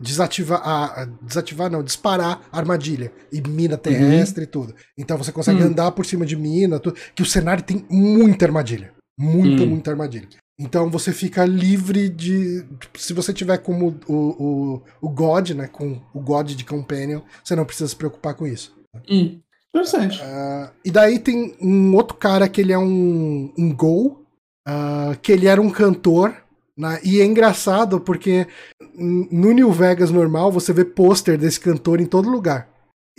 desativar, 0.00 0.60
a, 0.66 1.04
desativar 1.20 1.70
não, 1.70 1.82
disparar 1.82 2.48
armadilha 2.50 3.12
e 3.30 3.40
mina 3.46 3.76
terrestre 3.76 4.44
uhum. 4.44 4.48
e 4.48 4.50
tudo. 4.50 4.74
Então 4.96 5.18
você 5.18 5.30
consegue 5.30 5.60
uhum. 5.60 5.68
andar 5.68 5.92
por 5.92 6.06
cima 6.06 6.24
de 6.24 6.34
mina, 6.34 6.80
tudo, 6.80 6.98
que 7.14 7.22
o 7.22 7.26
cenário 7.26 7.62
tem 7.62 7.84
muita 7.90 8.46
armadilha, 8.46 8.92
muita, 9.18 9.62
uhum. 9.62 9.68
muita 9.68 9.90
armadilha. 9.90 10.28
Então 10.58 10.90
você 10.90 11.12
fica 11.12 11.44
livre 11.44 12.08
de. 12.08 12.64
Se 12.98 13.14
você 13.14 13.32
tiver 13.32 13.58
como 13.58 13.98
o, 14.06 14.14
o, 14.14 14.82
o 15.00 15.08
God, 15.08 15.50
né? 15.50 15.66
Com 15.66 16.00
o 16.12 16.20
God 16.20 16.50
de 16.52 16.64
Companion, 16.64 17.22
você 17.42 17.56
não 17.56 17.64
precisa 17.64 17.88
se 17.88 17.96
preocupar 17.96 18.34
com 18.34 18.46
isso. 18.46 18.76
Hum, 19.10 19.40
interessante. 19.70 20.20
Uh, 20.20 20.70
e 20.84 20.90
daí 20.90 21.18
tem 21.18 21.56
um 21.62 21.94
outro 21.94 22.14
cara 22.14 22.46
que 22.46 22.60
ele 22.60 22.74
é 22.74 22.78
um, 22.78 23.50
um 23.56 23.74
Gol, 23.74 24.22
uh, 24.68 25.18
que 25.22 25.32
ele 25.32 25.46
era 25.46 25.62
um 25.62 25.70
cantor 25.70 26.36
né? 26.80 26.98
E 27.04 27.20
é 27.20 27.24
engraçado 27.24 28.00
porque 28.00 28.46
no 28.98 29.52
New 29.52 29.70
Vegas 29.70 30.10
normal 30.10 30.50
você 30.50 30.72
vê 30.72 30.84
pôster 30.84 31.36
desse 31.36 31.60
cantor 31.60 32.00
em 32.00 32.06
todo 32.06 32.30
lugar. 32.30 32.68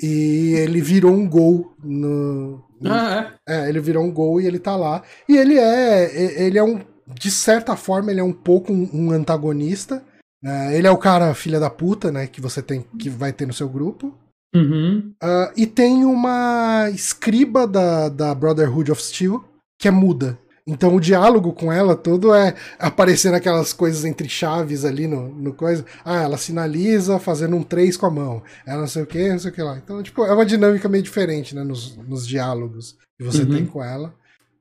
E 0.02 0.54
ele 0.56 0.82
virou 0.82 1.14
um 1.14 1.30
gol 1.30 1.74
no. 1.84 2.64
no 2.82 2.92
ah, 2.92 3.34
é? 3.48 3.66
é? 3.66 3.70
ele 3.70 3.80
virou 3.80 4.04
um 4.04 4.12
gol 4.12 4.42
e 4.42 4.48
ele 4.48 4.58
tá 4.58 4.76
lá. 4.76 5.04
E 5.30 5.38
ele 5.38 5.60
é. 5.60 6.44
Ele 6.44 6.58
é 6.58 6.64
um. 6.64 6.80
De 7.14 7.30
certa 7.30 7.76
forma, 7.76 8.10
ele 8.10 8.20
é 8.20 8.24
um 8.24 8.34
pouco 8.34 8.74
um, 8.74 8.90
um 8.92 9.12
antagonista. 9.12 10.04
Né? 10.42 10.76
Ele 10.76 10.88
é 10.88 10.92
o 10.92 10.98
cara 10.98 11.34
filha 11.36 11.60
da 11.60 11.70
puta, 11.70 12.12
né? 12.12 12.26
Que 12.26 12.42
você 12.42 12.64
tem. 12.64 12.84
que 12.98 13.10
vai 13.10 13.32
ter 13.32 13.46
no 13.46 13.54
seu 13.54 13.70
grupo. 13.70 14.18
Uhum. 14.56 15.14
Uh, 15.24 15.54
e 15.56 15.68
tem 15.68 16.04
uma 16.04 16.90
escriba 16.90 17.68
da, 17.68 18.10
da 18.10 18.34
Brotherhood 18.34 18.92
of 18.92 19.02
Steel 19.02 19.44
que 19.80 19.88
é 19.88 19.92
muda. 19.92 20.38
Então 20.66 20.96
o 20.96 21.00
diálogo 21.00 21.54
com 21.54 21.72
ela 21.72 21.96
todo 21.96 22.34
é 22.34 22.56
aparecendo 22.78 23.36
aquelas 23.36 23.74
coisas 23.74 24.06
entre 24.06 24.30
chaves 24.30 24.86
ali 24.86 25.08
no, 25.08 25.30
no 25.30 25.54
coisa. 25.54 25.86
Ah, 26.06 26.22
ela 26.22 26.38
sinaliza 26.38 27.20
fazendo 27.20 27.56
um 27.56 27.64
3 27.64 27.98
com 27.98 28.06
a 28.06 28.12
mão. 28.12 28.44
Ela 28.66 28.82
não 28.82 28.88
sei 28.88 29.04
o 29.04 29.08
que, 29.08 29.30
não 29.30 29.40
sei 29.40 29.52
o 29.52 29.54
que 29.54 29.62
lá. 29.62 29.78
Então, 29.78 30.02
tipo, 30.04 30.24
é 30.24 30.34
uma 30.34 30.46
dinâmica 30.46 30.88
meio 30.88 31.04
diferente, 31.04 31.56
né, 31.56 31.64
nos, 31.64 31.98
nos 31.98 32.28
diálogos 32.28 32.96
que 33.18 33.26
você 33.26 33.44
uhum. 33.44 33.52
tem 33.52 33.66
com 33.66 33.84
ela. 33.84 34.14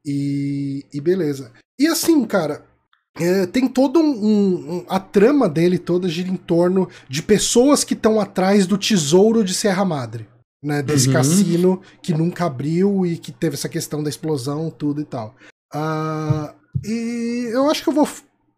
E, 0.04 0.86
e 0.92 1.00
beleza. 1.00 1.52
E 1.78 1.86
assim, 1.86 2.24
cara, 2.24 2.64
é, 3.18 3.46
tem 3.46 3.68
todo 3.68 4.00
um, 4.00 4.76
um, 4.76 4.84
A 4.88 4.98
trama 4.98 5.48
dele 5.48 5.78
toda 5.78 6.08
gira 6.08 6.30
em 6.30 6.36
torno 6.36 6.88
de 7.08 7.22
pessoas 7.22 7.84
que 7.84 7.94
estão 7.94 8.20
atrás 8.20 8.66
do 8.66 8.78
tesouro 8.78 9.44
de 9.44 9.54
Serra 9.54 9.84
Madre. 9.84 10.28
Né, 10.62 10.82
desse 10.82 11.08
uhum. 11.08 11.14
cassino 11.14 11.80
que 12.02 12.12
nunca 12.12 12.44
abriu 12.44 13.06
e 13.06 13.16
que 13.16 13.32
teve 13.32 13.54
essa 13.54 13.66
questão 13.66 14.02
da 14.02 14.10
explosão, 14.10 14.70
tudo 14.70 15.00
e 15.00 15.06
tal. 15.06 15.34
Uh, 15.74 16.54
e 16.84 17.50
eu 17.52 17.70
acho 17.70 17.82
que 17.82 17.88
eu 17.88 17.94
vou 17.94 18.08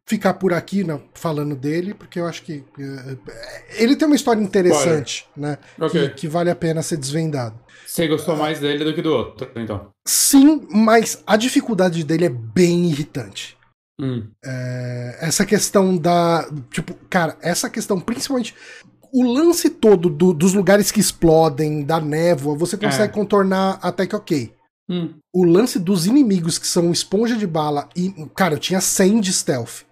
ficar 0.07 0.35
por 0.35 0.53
aqui 0.53 0.85
né, 0.85 1.01
falando 1.15 1.55
dele, 1.55 1.95
porque 1.95 2.21
eu 2.21 2.27
acho 2.27 2.43
que 2.43 2.59
uh, 2.59 3.19
ele 3.77 3.97
tem 3.97 4.07
uma 4.07 4.17
história 4.17 4.43
interessante, 4.43 5.27
né? 5.37 5.59
Okay. 5.81 6.09
Que, 6.09 6.15
que, 6.15 6.29
vale 6.29 6.51
a 6.51 6.57
pena 6.57 6.83
ser 6.83 6.97
desvendado. 6.97 7.59
Você 7.87 8.09
gostou 8.09 8.37
mais 8.37 8.61
dele 8.61 8.85
do 8.85 8.95
que 8.95 9.03
do 9.03 9.13
outro, 9.13 9.51
então? 9.57 9.91
Sim, 10.07 10.67
mas 10.71 11.23
a 11.27 11.37
dificuldade 11.37 12.05
dele 12.05 12.27
é 12.27 12.31
bem 12.31 12.87
irritante. 12.87 13.57
Hum. 14.01 14.29
É, 14.45 15.19
essa 15.21 15.45
questão 15.45 15.97
da. 15.97 16.49
Tipo, 16.71 16.95
cara, 17.09 17.37
essa 17.41 17.69
questão, 17.69 18.01
principalmente. 18.01 18.55
O 19.15 19.31
lance 19.31 19.69
todo 19.69 20.09
do, 20.09 20.33
dos 20.33 20.55
lugares 20.55 20.91
que 20.91 20.99
explodem, 20.99 21.85
da 21.85 22.01
névoa, 22.01 22.57
você 22.57 22.79
consegue 22.79 23.13
é. 23.13 23.15
contornar 23.15 23.79
até 23.83 24.07
que 24.07 24.17
ok. 24.17 24.55
Hum. 24.89 25.15
O 25.33 25.45
lance 25.45 25.79
dos 25.79 26.07
inimigos 26.07 26.59
que 26.59 26.67
são 26.67 26.91
esponja 26.91 27.37
de 27.37 27.47
bala 27.47 27.89
e, 27.97 28.11
cara, 28.35 28.55
eu 28.55 28.59
tinha 28.59 28.81
100 28.81 29.21
de 29.21 29.33
stealth. 29.33 29.85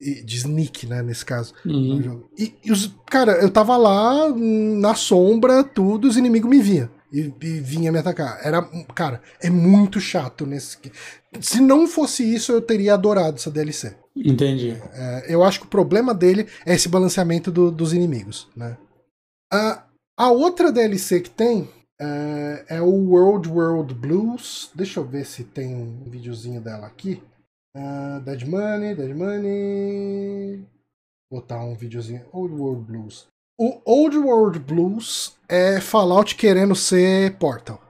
De 0.00 0.36
sneak, 0.36 0.84
né, 0.84 1.00
nesse 1.00 1.24
caso. 1.24 1.54
Uhum. 1.64 2.24
E, 2.36 2.52
e 2.64 2.72
os, 2.72 2.92
cara, 3.06 3.34
eu 3.40 3.48
tava 3.48 3.76
lá 3.76 4.28
na 4.34 4.96
sombra, 4.96 5.62
tudo, 5.62 6.08
os 6.08 6.16
inimigos 6.16 6.50
me 6.50 6.60
vinham. 6.60 6.90
E, 7.12 7.32
e 7.40 7.60
vinha 7.60 7.92
me 7.92 7.98
atacar. 7.98 8.40
Era, 8.42 8.62
cara, 8.96 9.22
é 9.40 9.48
muito 9.48 10.00
chato 10.00 10.44
nesse. 10.44 10.76
Se 11.40 11.60
não 11.60 11.86
fosse 11.86 12.24
isso, 12.24 12.50
eu 12.50 12.60
teria 12.60 12.94
adorado 12.94 13.36
essa 13.36 13.48
DLC. 13.48 13.94
Entendi. 14.16 14.76
É, 14.92 15.26
eu 15.28 15.44
acho 15.44 15.60
que 15.60 15.66
o 15.66 15.70
problema 15.70 16.12
dele 16.12 16.46
é 16.66 16.74
esse 16.74 16.88
balanceamento 16.88 17.52
do, 17.52 17.70
dos 17.70 17.92
inimigos, 17.92 18.48
né? 18.56 18.76
A, 19.52 19.84
a 20.16 20.30
outra 20.30 20.72
DLC 20.72 21.20
que 21.20 21.30
tem 21.30 21.68
é, 22.02 22.76
é, 22.76 22.80
o 22.80 23.10
World 23.10 23.48
World 23.48 23.94
Blues. 23.94 24.70
Deixa 24.74 24.98
eu 24.98 25.04
ver 25.04 25.24
se 25.24 25.44
tem 25.44 25.74
um 25.74 26.10
videozinho 26.10 26.60
dela 26.60 26.86
aqui. 26.86 27.22
Uh, 27.76 28.20
Dead 28.20 28.42
Money, 28.46 28.94
Dead 28.94 29.16
Money. 29.16 30.66
Vou 31.30 31.40
botar 31.40 31.64
um 31.64 31.76
videozinho. 31.76 32.24
Old 32.32 32.54
World 32.54 32.84
Blues. 32.84 33.28
O 33.58 33.80
Old 33.84 34.18
World 34.18 34.58
Blues 34.58 35.36
é 35.48 35.80
Fallout 35.80 36.34
querendo 36.34 36.74
ser 36.74 37.36
Portal. 37.38 37.80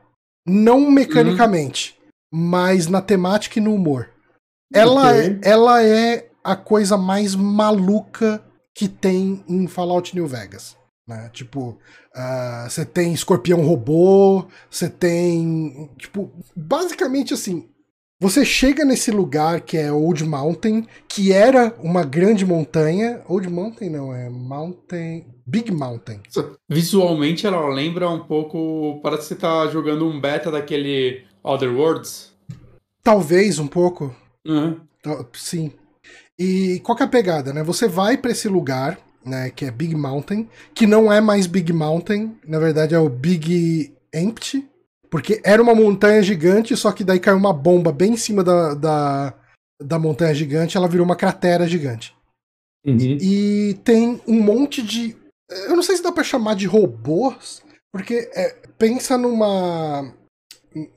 Não 0.46 0.90
mecanicamente, 0.90 1.98
hum. 2.32 2.48
mas 2.50 2.88
na 2.88 3.00
temática 3.00 3.58
e 3.58 3.62
no 3.62 3.74
humor. 3.74 4.10
Ela, 4.74 5.10
okay. 5.10 5.40
é, 5.42 5.48
ela 5.48 5.82
é 5.82 6.28
a 6.44 6.56
coisa 6.56 6.98
mais 6.98 7.34
maluca 7.34 8.42
que 8.74 8.88
tem 8.88 9.44
em 9.48 9.66
Fallout 9.66 10.14
New 10.14 10.26
Vegas. 10.26 10.76
Né? 11.06 11.30
Tipo, 11.32 11.78
uh, 12.16 12.68
você 12.68 12.84
tem 12.84 13.12
escorpião 13.12 13.62
robô, 13.62 14.46
você 14.70 14.88
tem. 14.88 15.90
Tipo, 15.98 16.30
basicamente 16.54 17.34
assim. 17.34 17.68
Você 18.20 18.44
chega 18.44 18.84
nesse 18.84 19.10
lugar 19.10 19.62
que 19.62 19.76
é 19.76 19.90
Old 19.90 20.22
Mountain, 20.22 20.86
que 21.08 21.32
era 21.32 21.74
uma 21.80 22.04
grande 22.04 22.46
montanha. 22.46 23.20
Old 23.26 23.48
Mountain 23.48 23.90
não, 23.90 24.14
é 24.14 24.30
Mountain. 24.30 25.26
Big 25.44 25.72
Mountain. 25.72 26.20
Visualmente 26.68 27.46
ela 27.48 27.68
lembra 27.68 28.08
um 28.08 28.20
pouco. 28.20 29.00
Parece 29.02 29.22
que 29.22 29.28
você 29.28 29.34
tá 29.34 29.66
jogando 29.66 30.06
um 30.06 30.20
beta 30.20 30.52
daquele 30.52 31.24
Other 31.42 31.74
Worlds. 31.74 32.32
Talvez 33.02 33.58
um 33.58 33.66
pouco. 33.66 34.14
Uhum. 34.46 34.80
Sim. 35.32 35.72
E 36.38 36.80
qual 36.84 36.96
que 36.96 37.02
é 37.02 37.06
a 37.06 37.10
pegada, 37.10 37.52
né? 37.52 37.62
Você 37.62 37.88
vai 37.88 38.16
para 38.16 38.30
esse 38.30 38.48
lugar, 38.48 38.98
né, 39.24 39.50
que 39.50 39.64
é 39.64 39.70
Big 39.70 39.94
Mountain, 39.94 40.48
que 40.74 40.86
não 40.86 41.12
é 41.12 41.20
mais 41.20 41.46
Big 41.46 41.72
Mountain, 41.72 42.36
na 42.46 42.58
verdade 42.58 42.94
é 42.94 42.98
o 42.98 43.08
Big 43.08 43.94
Empty, 44.14 44.68
porque 45.10 45.40
era 45.44 45.62
uma 45.62 45.74
montanha 45.74 46.22
gigante, 46.22 46.76
só 46.76 46.90
que 46.92 47.04
daí 47.04 47.20
caiu 47.20 47.36
uma 47.36 47.52
bomba 47.52 47.92
bem 47.92 48.12
em 48.12 48.16
cima 48.16 48.42
da, 48.42 48.74
da, 48.74 49.34
da 49.80 49.98
montanha 49.98 50.34
gigante, 50.34 50.76
ela 50.76 50.88
virou 50.88 51.04
uma 51.04 51.16
cratera 51.16 51.68
gigante. 51.68 52.14
Uhum. 52.84 52.96
E 53.20 53.78
tem 53.84 54.20
um 54.26 54.40
monte 54.40 54.82
de. 54.82 55.16
Eu 55.68 55.76
não 55.76 55.82
sei 55.82 55.96
se 55.96 56.02
dá 56.02 56.10
pra 56.10 56.24
chamar 56.24 56.54
de 56.54 56.66
robôs, 56.66 57.62
porque 57.92 58.30
é, 58.34 58.56
pensa 58.78 59.16
numa. 59.16 60.12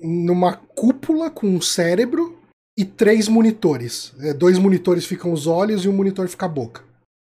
numa 0.01 0.55
cúpula 0.55 1.29
com 1.29 1.47
um 1.47 1.61
cérebro 1.61 2.39
e 2.77 2.83
três 2.83 3.27
monitores. 3.27 4.13
É, 4.19 4.33
dois 4.33 4.57
monitores 4.57 5.05
ficam 5.05 5.31
os 5.31 5.45
olhos 5.45 5.85
e 5.85 5.89
um 5.89 5.93
monitor 5.93 6.27
fica 6.27 6.45
a 6.45 6.49
boca. 6.49 6.83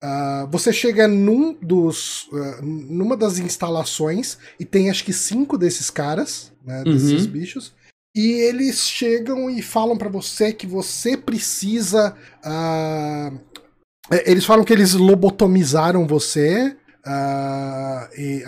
Uh, 0.06 0.46
você 0.52 0.72
chega 0.72 1.08
num 1.08 1.54
dos, 1.60 2.28
uh, 2.28 2.62
numa 2.62 3.18
das 3.18 3.40
instalações 3.40 4.38
e 4.60 4.66
tem 4.66 4.90
acho 4.90 5.04
que 5.04 5.12
cinco 5.12 5.58
desses 5.58 5.90
caras, 5.90 6.52
né, 6.64 6.84
desses 6.84 7.26
uhum. 7.26 7.32
bichos, 7.32 7.74
e 8.16 8.34
eles 8.34 8.88
chegam 8.88 9.50
e 9.50 9.64
falam 9.64 9.98
para 9.98 10.10
você 10.10 10.54
que 10.54 10.68
você 10.68 11.18
precisa. 11.18 12.16
Uh, 12.46 13.40
eles 14.26 14.46
falam 14.46 14.64
que 14.64 14.72
eles 14.72 14.94
lobotomizaram 14.94 16.06
você, 16.06 16.78
e, 18.16 18.44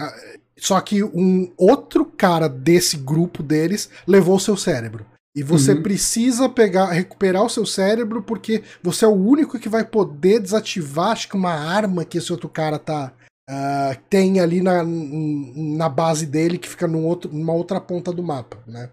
só 0.55 0.79
que 0.79 1.03
um 1.03 1.51
outro 1.57 2.05
cara 2.05 2.47
desse 2.47 2.95
grupo 2.95 3.41
deles 3.41 3.89
levou 4.05 4.35
o 4.35 4.39
seu 4.39 4.55
cérebro. 4.55 5.03
E 5.37 5.43
você 5.43 5.73
uhum. 5.73 5.83
precisa 5.83 6.49
pegar, 6.49 6.87
recuperar 6.87 7.43
o 7.43 7.49
seu 7.49 7.63
cérebro 7.63 8.23
porque 8.23 8.63
você 8.81 9.05
é 9.05 9.07
o 9.07 9.13
único 9.13 9.59
que 9.59 9.69
vai 9.69 9.85
poder 9.85 10.39
desativar, 10.39 11.11
acho 11.11 11.29
que 11.29 11.35
uma 11.35 11.53
arma 11.53 12.03
que 12.03 12.17
esse 12.17 12.31
outro 12.31 12.49
cara 12.49 12.79
tá 12.79 13.13
uh, 13.47 13.95
tem 14.09 14.39
ali 14.39 14.63
na, 14.63 14.83
na 14.83 15.87
base 15.87 16.25
dele 16.25 16.57
que 16.57 16.67
fica 16.67 16.87
num 16.87 17.05
outro, 17.05 17.31
numa 17.31 17.53
outra 17.53 17.79
ponta 17.79 18.11
do 18.11 18.23
mapa, 18.23 18.57
né? 18.65 18.89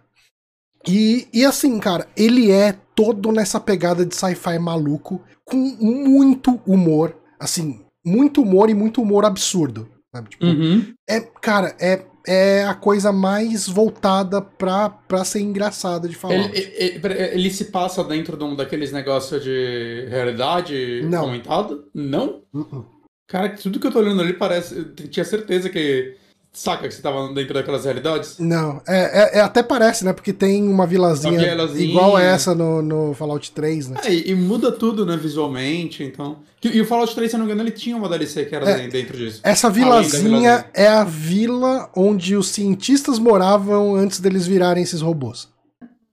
E, 0.86 1.26
e 1.32 1.46
assim, 1.46 1.80
cara, 1.80 2.06
ele 2.14 2.50
é 2.50 2.76
todo 2.94 3.32
nessa 3.32 3.58
pegada 3.58 4.04
de 4.04 4.14
sci-fi 4.14 4.58
maluco, 4.58 5.22
com 5.46 5.56
muito 5.56 6.60
humor, 6.66 7.16
assim, 7.40 7.80
muito 8.04 8.42
humor 8.42 8.68
e 8.68 8.74
muito 8.74 9.00
humor 9.00 9.24
absurdo. 9.24 9.88
Sabe? 10.14 10.28
Tipo, 10.28 10.44
uhum. 10.44 10.92
é, 11.08 11.20
cara, 11.20 11.74
é 11.80 12.04
é 12.26 12.64
a 12.64 12.74
coisa 12.74 13.12
mais 13.12 13.68
voltada 13.68 14.40
pra, 14.40 14.88
pra 14.88 15.24
ser 15.24 15.40
engraçada 15.40 16.08
de 16.08 16.14
falar. 16.14 16.34
Ele, 16.34 16.58
ele, 16.76 17.00
ele, 17.32 17.50
se 17.50 17.66
passa 17.66 18.02
dentro 18.02 18.36
de 18.36 18.44
um 18.44 18.56
daqueles 18.56 18.92
negócios 18.92 19.42
de 19.42 20.06
realidade 20.08 21.02
Não. 21.04 21.22
aumentada? 21.22 21.78
Não? 21.94 22.42
Uh 22.52 22.64
-uh. 22.64 22.84
Cara, 23.26 23.50
tudo 23.50 23.80
que 23.80 23.86
eu 23.86 23.92
tô 23.92 23.98
olhando 23.98 24.20
ali 24.22 24.32
parece. 24.32 24.76
Eu 24.76 25.08
tinha 25.08 25.24
certeza 25.24 25.68
que 25.68 26.16
Saca 26.56 26.86
que 26.86 26.94
você 26.94 27.02
tava 27.02 27.34
dentro 27.34 27.52
daquelas 27.52 27.84
realidades? 27.84 28.38
Não, 28.38 28.80
é, 28.86 29.38
é, 29.38 29.38
é 29.38 29.40
até 29.40 29.60
parece, 29.60 30.04
né? 30.04 30.12
Porque 30.12 30.32
tem 30.32 30.62
uma 30.62 30.86
vilazinha, 30.86 31.52
igual 31.74 32.16
essa 32.16 32.54
no, 32.54 32.80
no 32.80 33.12
Fallout 33.12 33.50
3, 33.50 33.88
né? 33.88 34.00
É, 34.04 34.14
e, 34.14 34.30
e, 34.30 34.34
muda 34.36 34.70
tudo, 34.70 35.04
né, 35.04 35.16
visualmente, 35.16 36.04
então... 36.04 36.38
E, 36.62 36.80
o 36.80 36.86
Fallout 36.86 37.12
3, 37.12 37.28
se 37.28 37.36
eu 37.36 37.38
não 37.38 37.46
me 37.46 37.52
engano, 37.52 37.68
ele 37.68 37.76
tinha 37.76 37.96
uma 37.96 38.08
DLC 38.08 38.44
que 38.44 38.54
era 38.54 38.70
é, 38.70 38.86
dentro 38.86 39.16
disso. 39.16 39.40
Essa 39.42 39.68
vilazinha 39.68 40.64
é 40.72 40.86
a 40.86 41.02
vila 41.02 41.90
onde 41.94 42.36
os 42.36 42.46
cientistas 42.46 43.18
moravam 43.18 43.96
antes 43.96 44.20
deles 44.20 44.46
virarem 44.46 44.84
esses 44.84 45.00
robôs. 45.00 45.48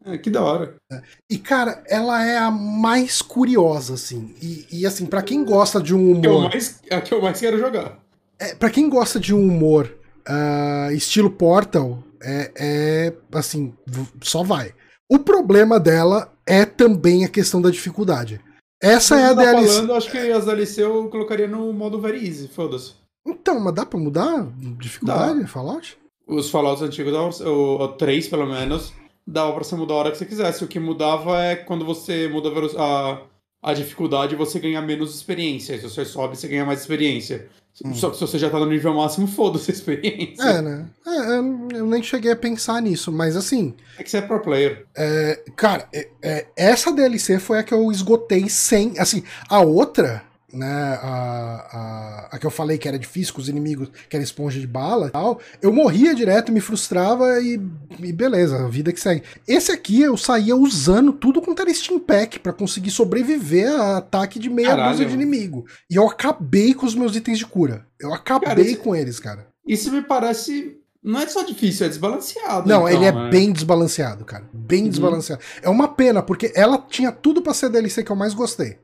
É, 0.04 0.18
que 0.18 0.32
da 0.32 0.42
hora. 0.42 0.74
É. 0.92 1.02
E, 1.30 1.38
cara, 1.38 1.84
ela 1.88 2.26
é 2.26 2.40
a 2.40 2.50
mais 2.50 3.22
curiosa, 3.22 3.94
assim. 3.94 4.34
E, 4.42 4.66
e 4.72 4.86
assim, 4.88 5.06
para 5.06 5.22
quem 5.22 5.46
gosta 5.46 5.80
de 5.80 5.94
um 5.94 6.14
humor... 6.14 6.50
Mais, 6.50 6.80
a 6.90 7.00
que 7.00 7.14
eu 7.14 7.22
mais 7.22 7.40
quero 7.40 7.60
jogar. 7.60 8.00
É, 8.40 8.56
pra 8.56 8.72
quem 8.72 8.90
gosta 8.90 9.20
de 9.20 9.36
um 9.36 9.48
humor 9.48 10.01
uh, 10.30 10.92
estilo 10.92 11.30
Portal, 11.30 12.04
é, 12.22 12.52
é 12.58 13.14
assim, 13.34 13.74
só 14.22 14.44
vai. 14.44 14.74
O 15.10 15.20
problema 15.20 15.80
dela 15.80 16.32
é 16.46 16.66
também 16.66 17.26
a 17.26 17.30
questão 17.30 17.62
da 17.62 17.70
dificuldade. 17.70 18.40
Essa 18.82 19.20
é 19.20 19.26
a 19.26 19.36
tá 19.36 19.44
DLC. 19.44 19.74
Falando, 19.74 19.94
acho 19.94 20.12
que 20.12 20.18
as 20.18 20.46
DLC 20.46 20.84
eu 20.84 21.10
colocaria 21.10 21.48
no 21.48 21.72
modo 21.72 22.02
very 22.02 22.26
easy, 22.26 22.48
foda-se. 22.48 22.94
Então, 23.26 23.60
mas 23.60 23.74
dá 23.76 23.86
pra 23.86 24.00
mudar 24.00 24.48
dificuldade, 24.80 25.42
dá. 25.42 25.48
Fallout? 25.48 25.98
Os 26.28 26.50
Fallouts 26.50 26.82
antigos, 26.82 27.42
o, 27.42 27.76
o 27.76 27.88
3 27.90 28.28
pelo 28.28 28.48
menos, 28.48 28.94
dava 29.28 29.54
pra 29.54 29.64
você 29.64 29.76
mudar 29.76 29.94
a 29.94 29.98
hora 29.98 30.12
que 30.12 30.18
você 30.18 30.26
quisesse. 30.26 30.64
O 30.64 30.68
que 30.68 30.80
mudava 30.80 31.40
é 31.40 31.56
quando 31.56 31.86
você 31.86 32.28
muda 32.28 32.50
a, 32.78 33.22
a 33.62 33.74
dificuldade, 33.74 34.36
você 34.36 34.60
ganha 34.60 34.82
menos 34.82 35.14
experiência. 35.14 35.78
Se 35.78 35.84
você 35.84 36.06
sobe, 36.06 36.38
você 36.38 36.48
ganha 36.48 36.66
mais 36.66 36.82
experiência. 36.82 37.50
Hum. 37.84 37.94
Só 37.94 38.10
que 38.10 38.18
se 38.18 38.22
você 38.22 38.38
já 38.38 38.50
tá 38.50 38.60
no 38.60 38.66
nível 38.66 38.94
máximo, 38.94 39.28
foda-se 39.28 39.72
a 39.72 39.74
experiência. 39.74 40.44
É, 40.44 40.62
né? 40.62 40.86
É, 41.06 41.78
eu 41.78 41.86
nem 41.86 42.04
cheguei 42.04 42.32
a 42.32 42.36
pensar 42.36 42.82
nisso, 42.82 43.12
mas 43.12 43.36
assim. 43.36 43.74
É 43.98 44.04
que 44.04 44.10
você 44.10 44.18
é 44.18 44.22
pro 44.22 44.42
player. 44.42 44.86
É, 44.96 45.42
cara, 45.56 45.88
é, 45.94 46.08
é, 46.22 46.48
essa 46.56 46.92
DLC 46.92 47.40
foi 47.40 47.60
a 47.60 47.64
que 47.64 47.74
eu 47.74 47.92
esgotei 47.92 48.50
sem. 48.50 49.00
Assim, 49.00 49.24
a 49.50 49.62
outra 49.62 50.24
né, 50.54 51.00
a, 51.02 52.28
a, 52.30 52.36
a, 52.36 52.40
que 52.40 52.46
eu 52.46 52.52
falei 52.52 52.78
que 52.78 52.88
era 52.88 53.00
difícil 53.00 53.34
com 53.34 53.42
os 53.42 53.50
inimigos, 53.50 53.90
que 54.10 54.16
era 54.16 54.24
esponja 54.24 54.60
de 54.60 54.68
bala 54.68 55.08
e 55.08 55.12
tal, 55.12 55.40
eu 55.62 55.72
morria 55.72 56.14
direto, 56.14 56.52
me 56.52 56.60
frustrava 56.60 57.40
e, 57.40 57.60
e 58.00 58.12
beleza, 58.12 58.66
a 58.66 58.68
vida 58.68 58.92
que 58.92 59.00
segue. 59.00 59.24
Esse 59.48 59.72
aqui 59.72 60.02
eu 60.02 60.18
saía 60.18 60.56
usando 60.56 61.14
tudo 61.14 61.42
com 61.42 61.56
era 61.62 61.74
Steam 61.74 62.00
Pack 62.00 62.40
pra 62.40 62.54
conseguir 62.54 62.92
sobreviver 62.92 63.72
a 63.72 63.98
ataque 63.98 64.40
de 64.40 64.50
meia 64.50 64.70
Caralho. 64.70 64.92
dúzia 64.92 65.06
de 65.06 65.14
inimigo. 65.14 65.66
E 65.90 65.96
eu 65.96 66.08
acabei 66.08 66.74
com 66.74 66.86
os 66.86 66.96
meus 66.96 67.16
itens 67.16 67.38
de 67.38 67.46
cura. 67.46 67.86
Eu 68.00 68.14
acabei 68.14 68.74
cara, 68.74 68.84
com 68.84 68.96
eles, 68.96 69.20
cara. 69.20 69.48
Isso 69.68 69.92
me 69.92 70.02
parece 70.02 70.82
não 71.04 71.20
é 71.20 71.28
só 71.28 71.42
difícil, 71.42 71.86
é 71.86 71.90
desbalanceado. 71.90 72.70
Não, 72.70 72.88
então, 72.88 72.90
ele 72.90 73.06
é 73.06 73.12
né? 73.12 73.30
bem 73.30 73.52
desbalanceado, 73.52 74.24
cara. 74.24 74.48
Bem 74.54 74.84
uhum. 74.84 74.90
desbalanceado. 74.90 75.42
É 75.62 75.70
uma 75.70 75.88
pena, 75.88 76.22
porque 76.22 76.52
ela 76.56 76.78
tinha 76.78 77.12
tudo 77.12 77.42
para 77.42 77.54
ser 77.54 77.68
a 77.68 77.70
DLC 77.70 78.04
que 78.04 78.12
eu 78.12 78.16
mais 78.16 78.34
gostei. 78.34 78.78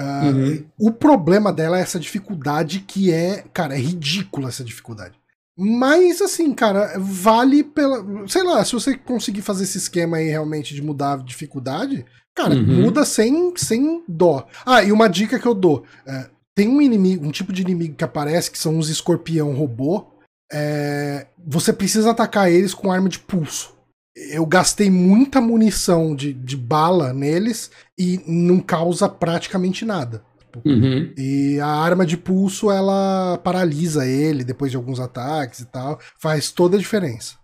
Uh, 0.00 0.26
uhum. 0.26 0.64
O 0.78 0.90
problema 0.92 1.52
dela 1.52 1.78
é 1.78 1.82
essa 1.82 2.00
dificuldade 2.00 2.80
que 2.80 3.12
é, 3.12 3.44
cara, 3.52 3.74
é 3.74 3.78
ridícula 3.78 4.48
essa 4.48 4.64
dificuldade. 4.64 5.14
Mas 5.56 6.20
assim, 6.20 6.52
cara, 6.52 6.94
vale 6.98 7.62
pela. 7.62 8.26
Sei 8.26 8.42
lá, 8.42 8.64
se 8.64 8.72
você 8.72 8.96
conseguir 8.96 9.42
fazer 9.42 9.62
esse 9.64 9.78
esquema 9.78 10.16
aí 10.16 10.28
realmente 10.28 10.74
de 10.74 10.82
mudar 10.82 11.12
a 11.12 11.22
dificuldade, 11.22 12.04
cara, 12.34 12.54
uhum. 12.54 12.82
muda 12.82 13.04
sem, 13.04 13.52
sem 13.56 14.02
dó. 14.08 14.48
Ah, 14.66 14.82
e 14.82 14.90
uma 14.90 15.08
dica 15.08 15.38
que 15.38 15.46
eu 15.46 15.54
dou: 15.54 15.84
é, 16.04 16.28
tem 16.56 16.68
um 16.68 16.82
inimigo, 16.82 17.24
um 17.24 17.30
tipo 17.30 17.52
de 17.52 17.62
inimigo 17.62 17.94
que 17.94 18.02
aparece, 18.02 18.50
que 18.50 18.58
são 18.58 18.76
uns 18.76 18.88
escorpião 18.88 19.54
robô. 19.54 20.06
É, 20.52 21.28
você 21.46 21.72
precisa 21.72 22.10
atacar 22.10 22.50
eles 22.50 22.74
com 22.74 22.90
arma 22.90 23.08
de 23.08 23.18
pulso 23.18 23.73
eu 24.16 24.46
gastei 24.46 24.90
muita 24.90 25.40
munição 25.40 26.14
de, 26.14 26.32
de 26.32 26.56
bala 26.56 27.12
neles 27.12 27.70
e 27.98 28.20
não 28.26 28.60
causa 28.60 29.08
praticamente 29.08 29.84
nada. 29.84 30.22
Uhum. 30.64 31.12
E 31.18 31.58
a 31.58 31.66
arma 31.66 32.06
de 32.06 32.16
pulso 32.16 32.70
ela 32.70 33.38
paralisa 33.42 34.06
ele 34.06 34.44
depois 34.44 34.70
de 34.70 34.76
alguns 34.76 35.00
ataques 35.00 35.60
e 35.60 35.66
tal. 35.66 35.98
Faz 36.18 36.52
toda 36.52 36.76
a 36.76 36.80
diferença. 36.80 37.34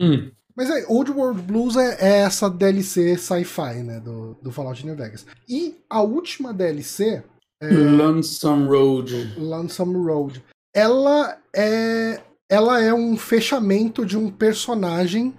Uhum. 0.00 0.30
Mas 0.56 0.70
é, 0.70 0.84
Old 0.88 1.12
World 1.12 1.40
Blues 1.42 1.76
é, 1.76 1.96
é 2.00 2.18
essa 2.22 2.50
DLC 2.50 3.16
sci-fi, 3.16 3.82
né? 3.84 4.00
Do, 4.00 4.36
do 4.42 4.50
Fallout 4.50 4.84
New 4.84 4.96
Vegas. 4.96 5.24
E 5.48 5.76
a 5.88 6.02
última 6.02 6.52
DLC. 6.52 7.22
É, 7.62 7.68
Lonesome 7.68 8.66
Road. 8.66 9.34
Lonesome 9.38 10.04
Road. 10.04 10.42
Ela 10.74 11.38
é. 11.54 12.20
Ela 12.50 12.82
é 12.82 12.94
um 12.94 13.16
fechamento 13.16 14.06
de 14.06 14.16
um 14.16 14.30
personagem 14.30 15.34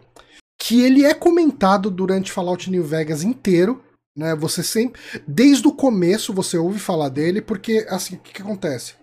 que 0.62 0.82
ele 0.82 1.06
é 1.06 1.14
comentado 1.14 1.90
durante 1.90 2.32
Fallout 2.32 2.70
New 2.70 2.84
Vegas 2.84 3.24
inteiro, 3.24 3.82
né? 4.16 4.36
Você 4.36 4.62
sempre, 4.62 5.02
desde 5.26 5.68
o 5.68 5.74
começo 5.74 6.34
você 6.34 6.58
ouve 6.58 6.80
falar 6.80 7.10
dele, 7.10 7.42
porque 7.42 7.88
assim, 7.90 8.16
o 8.16 8.20
que, 8.20 8.34
que 8.34 8.42
acontece? 8.42 8.94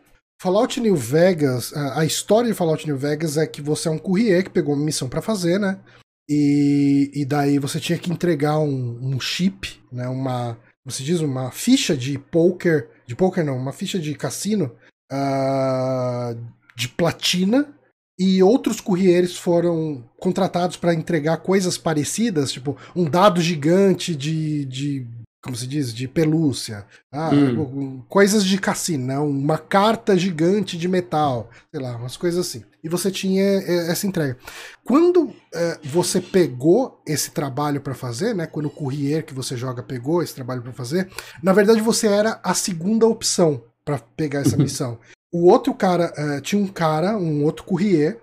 Fallout 0.41 0.79
New 0.79 0.95
Vegas, 0.95 1.73
a 1.75 2.05
história 2.05 2.51
de 2.51 2.57
Fallout 2.57 2.87
New 2.87 2.99
Vegas 2.99 3.39
é 3.39 3.47
que 3.47 3.63
você 3.63 3.89
é 3.89 3.91
um 3.91 3.99
courrier 3.99 4.45
que 4.45 4.51
pegou 4.51 4.75
uma 4.75 4.85
missão 4.85 5.09
para 5.09 5.23
fazer, 5.23 5.59
né? 5.59 5.81
E, 6.29 7.11
e 7.15 7.25
daí 7.25 7.59
você 7.59 7.81
tinha 7.81 7.99
que 7.99 8.13
entregar 8.13 8.59
um, 8.59 8.99
um 9.01 9.19
chip, 9.19 9.81
né? 9.91 10.07
Uma, 10.09 10.59
se 10.89 11.03
diz, 11.03 11.21
uma 11.21 11.51
ficha 11.51 11.97
de 11.97 12.19
poker, 12.19 12.91
de 13.07 13.17
poker 13.17 13.43
não, 13.43 13.57
uma 13.57 13.73
ficha 13.73 13.99
de 13.99 14.15
cassino 14.15 14.77
uh, 15.11 16.39
de 16.77 16.89
platina 16.91 17.75
e 18.19 18.43
outros 18.43 18.81
courriers 18.81 19.37
foram 19.37 20.05
contratados 20.19 20.77
para 20.77 20.95
entregar 20.95 21.39
coisas 21.39 21.77
parecidas, 21.77 22.51
tipo 22.51 22.77
um 22.95 23.05
dado 23.05 23.41
gigante 23.41 24.15
de, 24.15 24.65
de 24.65 25.07
como 25.47 25.57
se 25.57 25.67
diz, 25.67 25.95
de 25.95 26.09
pelúcia, 26.09 26.85
ah, 27.13 27.31
hum. 27.33 28.03
coisas 28.09 28.45
de 28.45 28.59
cassino, 28.59 29.07
né? 29.07 29.17
uma 29.17 29.57
carta 29.57 30.19
gigante 30.19 30.77
de 30.77 30.89
metal, 30.89 31.49
sei 31.71 31.81
lá, 31.81 31.97
umas 31.97 32.17
coisas 32.17 32.45
assim. 32.45 32.65
E 32.83 32.89
você 32.89 33.13
tinha 33.13 33.45
é, 33.45 33.91
essa 33.91 34.09
entrega. 34.09 34.37
Quando 34.85 35.33
é, 35.55 35.79
você 35.85 36.21
pegou 36.21 37.01
esse 37.07 37.31
trabalho 37.31 37.81
para 37.81 37.95
fazer, 37.95 38.35
né? 38.35 38.47
Quando 38.47 38.67
o 38.67 38.71
courrier 38.71 39.25
que 39.25 39.35
você 39.35 39.57
joga 39.57 39.85
pegou 39.85 40.21
esse 40.21 40.35
trabalho 40.35 40.63
para 40.63 40.73
fazer, 40.73 41.09
na 41.41 41.53
verdade 41.53 41.81
você 41.81 42.09
era 42.09 42.41
a 42.43 42.53
segunda 42.53 43.07
opção 43.07 43.63
para 43.85 44.01
pegar 44.17 44.41
essa 44.41 44.57
uhum. 44.57 44.63
missão. 44.63 44.99
O 45.33 45.51
outro 45.51 45.75
cara, 45.75 46.13
uh, 46.17 46.41
tinha 46.41 46.61
um 46.61 46.69
cara, 46.69 47.17
um 47.17 47.45
outro 47.45 47.65
courrier, 47.65 48.21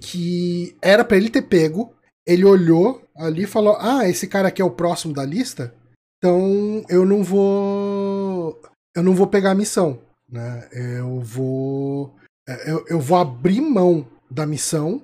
que 0.00 0.76
era 0.82 1.04
para 1.04 1.16
ele 1.16 1.30
ter 1.30 1.42
pego, 1.42 1.94
ele 2.26 2.44
olhou 2.44 3.02
ali 3.16 3.44
e 3.44 3.46
falou: 3.46 3.76
Ah, 3.78 4.08
esse 4.08 4.26
cara 4.26 4.48
aqui 4.48 4.60
é 4.60 4.64
o 4.64 4.70
próximo 4.70 5.14
da 5.14 5.24
lista, 5.24 5.74
então 6.18 6.84
eu 6.88 7.04
não 7.04 7.22
vou. 7.22 8.60
Eu 8.94 9.02
não 9.02 9.14
vou 9.14 9.26
pegar 9.26 9.52
a 9.52 9.54
missão. 9.54 10.00
Né? 10.28 10.68
Eu 10.72 11.20
vou. 11.20 12.14
É, 12.48 12.70
eu, 12.70 12.84
eu 12.88 13.00
vou 13.00 13.18
abrir 13.18 13.60
mão 13.60 14.06
da 14.30 14.46
missão 14.46 15.02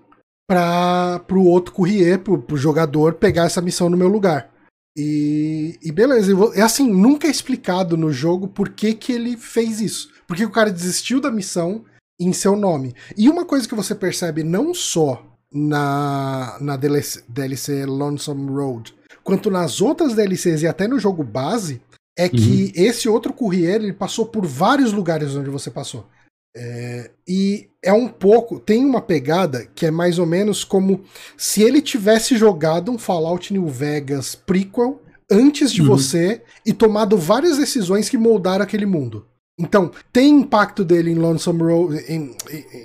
para 0.49 1.25
o 1.33 1.47
outro 1.47 1.73
courrier, 1.73 2.21
pro, 2.21 2.41
pro 2.41 2.57
jogador, 2.57 3.15
pegar 3.15 3.45
essa 3.45 3.61
missão 3.61 3.91
no 3.91 3.97
meu 3.97 4.09
lugar. 4.09 4.53
E, 4.97 5.79
e 5.83 5.93
beleza, 5.93 6.33
é 6.55 6.63
assim, 6.63 6.91
nunca 6.91 7.27
é 7.27 7.31
explicado 7.31 7.97
no 7.97 8.11
jogo 8.11 8.49
por 8.49 8.71
que, 8.71 8.95
que 8.95 9.13
ele 9.13 9.37
fez 9.37 9.81
isso. 9.81 10.09
Porque 10.27 10.45
o 10.45 10.51
cara 10.51 10.71
desistiu 10.71 11.21
da 11.21 11.31
missão 11.31 11.85
em 12.19 12.33
seu 12.33 12.57
nome. 12.57 12.95
E 13.17 13.29
uma 13.29 13.45
coisa 13.45 13.69
que 13.69 13.75
você 13.75 13.95
percebe 13.95 14.43
não 14.43 14.75
só 14.75 15.25
na, 15.53 16.57
na 16.61 16.77
DLC, 16.77 17.23
DLC 17.29 17.87
Lonesome 17.87 18.51
Road, 18.51 18.95
quanto 19.23 19.51
nas 19.51 19.81
outras 19.81 20.15
DLCs 20.15 20.63
e 20.63 20.67
até 20.67 20.89
no 20.89 20.99
jogo 20.99 21.23
base, 21.23 21.81
é 22.19 22.29
que 22.29 22.73
uhum. 22.77 22.85
esse 22.85 23.09
outro 23.09 23.33
courrier 23.33 23.77
ele 23.77 23.93
passou 23.93 24.27
por 24.27 24.47
vários 24.47 24.93
lugares 24.93 25.35
onde 25.37 25.51
você 25.51 25.71
passou. 25.71 26.07
É, 26.57 27.11
e 27.29 27.69
é 27.85 27.93
um 27.93 28.09
pouco. 28.09 28.59
Tem 28.59 28.83
uma 28.83 29.03
pegada 29.03 29.67
que 29.75 29.85
é 29.85 29.91
mais 29.91 30.19
ou 30.19 30.25
menos 30.25 30.65
como 30.65 31.05
se 31.37 31.63
ele 31.63 31.83
tivesse 31.83 32.37
jogado 32.37 32.91
um 32.91 32.99
Fallout 32.99 33.53
New 33.53 33.69
Vegas 33.69 34.35
prequel 34.35 35.03
antes 35.31 35.71
de 35.71 35.83
uhum. 35.83 35.89
você 35.89 36.43
e 36.65 36.73
tomado 36.73 37.19
várias 37.19 37.59
decisões 37.59 38.09
que 38.09 38.17
moldaram 38.17 38.65
aquele 38.65 38.87
mundo. 38.87 39.27
Então, 39.59 39.91
tem 40.13 40.41
impacto 40.41 40.85
dele 40.85 41.13
em 41.13 41.15
Lonesome 41.15 41.63
Road. 41.63 42.05
Em, 42.09 42.37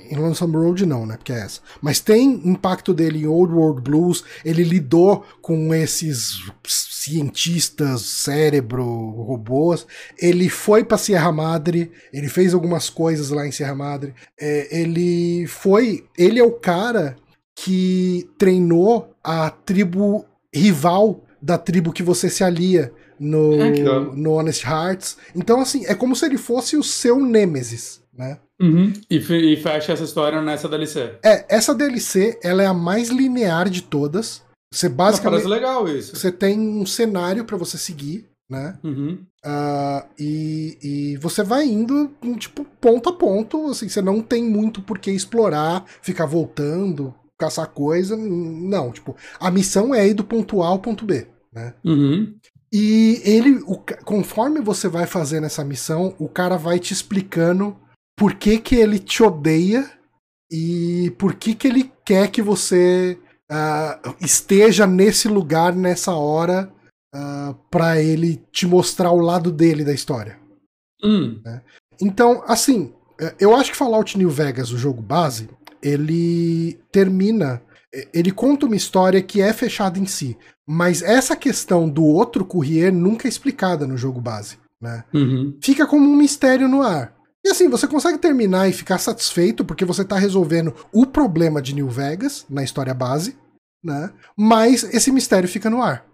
em, 0.10 0.16
Lonesome 0.16 0.56
Road, 0.56 0.86
não, 0.86 1.06
né? 1.06 1.18
Porque 1.18 1.34
é 1.34 1.42
essa. 1.42 1.60
Mas 1.82 2.00
tem 2.00 2.42
impacto 2.46 2.94
dele 2.94 3.24
em 3.24 3.28
Old 3.28 3.54
World 3.54 3.82
Blues. 3.82 4.24
Ele 4.46 4.64
lidou 4.64 5.26
com 5.42 5.74
esses 5.76 6.42
cientistas, 6.66 8.04
cérebro, 8.04 8.86
robôs. 8.86 9.86
Ele 10.18 10.48
foi 10.48 10.86
pra 10.86 10.98
Sierra 10.98 11.32
Madre. 11.32 11.92
Ele 12.14 12.30
fez 12.30 12.54
algumas 12.54 12.90
coisas 12.90 13.32
lá 13.32 13.46
em 13.46 13.52
Sierra 13.52 13.76
Madre. 13.76 14.14
É, 14.40 14.80
ele 14.80 15.46
foi. 15.48 16.06
Ele 16.18 16.40
é 16.40 16.44
o 16.44 16.54
cara 16.54 17.18
que 17.54 18.30
treinou 18.38 19.14
a 19.22 19.50
tribo 19.50 20.26
rival 20.54 21.26
da 21.42 21.58
tribo 21.58 21.92
que 21.92 22.04
você 22.04 22.30
se 22.30 22.44
alia 22.46 22.94
no, 23.22 23.62
é, 23.62 23.70
no 24.16 24.32
Honest 24.32 24.66
Hearts. 24.66 25.16
Então, 25.36 25.62
assim, 25.62 25.86
é 25.86 25.94
como 25.94 26.16
se 26.16 26.26
ele 26.26 26.40
fosse 26.40 26.76
o 26.76 26.84
seu 26.84 27.20
Nemesis, 27.24 28.02
né? 28.12 28.40
Uhum. 28.60 28.92
E, 29.10 29.18
e, 29.18 29.58
fecha 29.58 29.94
essa 29.94 30.04
história 30.04 30.42
nessa 30.42 30.68
DLC. 30.68 31.18
É, 31.24 31.46
essa 31.48 31.76
DLC, 31.76 32.40
ela 32.44 32.64
é 32.64 32.66
a 32.66 32.74
mais 32.74 33.10
linear 33.10 33.70
de 33.70 33.84
todas. 33.84 34.42
Você 34.74 34.90
basicamente. 34.90 35.44
Não, 35.44 35.50
legal 35.50 35.88
isso. 35.88 36.16
Você 36.16 36.32
tem 36.32 36.60
um 36.60 36.86
cenário 36.86 37.46
para 37.46 37.58
você 37.58 37.78
seguir, 37.78 38.28
né? 38.50 38.78
Uhum. 38.84 39.20
Uh, 39.46 40.08
e, 40.18 40.78
e 40.82 41.18
você 41.18 41.44
vai 41.44 41.66
indo, 41.66 42.12
tipo, 42.38 42.66
ponto 42.80 43.10
a 43.10 43.14
ponto. 43.14 43.68
Assim, 43.68 43.90
você 43.90 44.02
não 44.02 44.22
tem 44.22 44.44
muito 44.44 44.82
por 44.82 44.98
que 44.98 45.12
explorar, 45.12 45.86
ficar 46.02 46.26
voltando, 46.26 47.14
caçar 47.38 47.68
coisa. 47.68 48.16
Não, 48.16 48.92
tipo, 48.92 49.16
a 49.40 49.52
missão 49.52 49.94
é 49.94 50.08
ir 50.08 50.14
do 50.14 50.24
ponto 50.24 50.62
A 50.62 50.68
ao 50.68 50.80
ponto 50.80 51.06
B, 51.06 51.28
né? 51.52 51.74
Uhum. 51.84 52.36
E 52.72 53.22
ele, 53.26 53.62
o, 53.66 53.76
conforme 54.06 54.62
você 54.62 54.88
vai 54.88 55.06
fazendo 55.06 55.46
essa 55.46 55.64
missão, 55.64 56.16
o 56.18 56.30
cara 56.30 56.58
vai 56.58 56.80
te 56.80 56.94
explicando 56.94 57.78
por 58.18 58.36
que, 58.36 58.60
que 58.60 58.76
ele 58.76 58.98
te 58.98 59.22
odeia 59.22 59.90
e 60.50 61.14
por 61.18 61.36
que, 61.36 61.54
que 61.54 61.68
ele 61.68 61.92
quer 62.06 62.30
que 62.30 62.42
você 62.42 63.20
uh, 63.52 64.16
esteja 64.22 64.88
nesse 64.88 65.28
lugar, 65.28 65.76
nessa 65.76 66.14
hora, 66.14 66.72
uh, 67.14 67.18
ah, 67.18 67.56
para 67.70 68.02
ele 68.02 68.42
te 68.52 68.66
mostrar 68.66 69.12
o 69.12 69.20
lado 69.20 69.52
dele 69.52 69.84
da 69.84 69.94
história. 69.94 70.40
Hum. 71.04 71.42
Né? 71.44 71.62
Então, 72.00 72.42
assim, 72.48 72.94
eu 73.40 73.54
acho 73.54 73.72
que 73.72 73.78
Fallout 73.78 74.18
New 74.18 74.30
Vegas, 74.30 74.72
o 74.72 74.78
jogo 74.78 75.02
base, 75.02 75.50
ele 75.82 76.80
termina 76.92 77.62
ele 78.14 78.32
conta 78.32 78.66
uma 78.66 78.76
história 78.76 79.22
que 79.22 79.42
é 79.42 79.52
fechada 79.52 80.00
em 80.00 80.06
si, 80.06 80.38
mas 80.72 81.02
essa 81.02 81.36
questão 81.36 81.90
do 81.90 82.02
outro 82.06 82.46
courrier 82.46 82.94
nunca 82.94 83.28
é 83.28 83.30
explicada 83.30 83.86
no 83.86 83.98
jogo 83.98 84.22
base, 84.22 84.58
né? 84.80 85.04
Uhum. 85.14 85.58
Fica 85.62 85.86
como 85.86 86.10
um 86.10 86.16
mistério 86.16 86.70
no 86.70 86.82
ar. 86.82 87.14
E 87.44 87.50
assim, 87.50 87.68
você 87.68 87.86
consegue 87.86 88.18
terminar 88.18 88.70
e 88.70 88.74
ficar 88.74 88.98
satisfeito 88.98 89.66
porque 89.66 89.84
você 89.84 90.04
está 90.04 90.16
resolvendo 90.16 90.74
o 90.94 91.06
problema 91.06 91.62
de 91.62 91.76
New 91.76 91.90
Vegas 91.90 92.46
na 92.50 92.64
história 92.64 92.94
base, 92.94 93.38
né? 93.84 94.14
Mas 94.38 94.86
esse 94.86 95.12
mistério 95.12 95.50
fica 95.50 95.70
no 95.70 95.82
ar. 95.82 96.06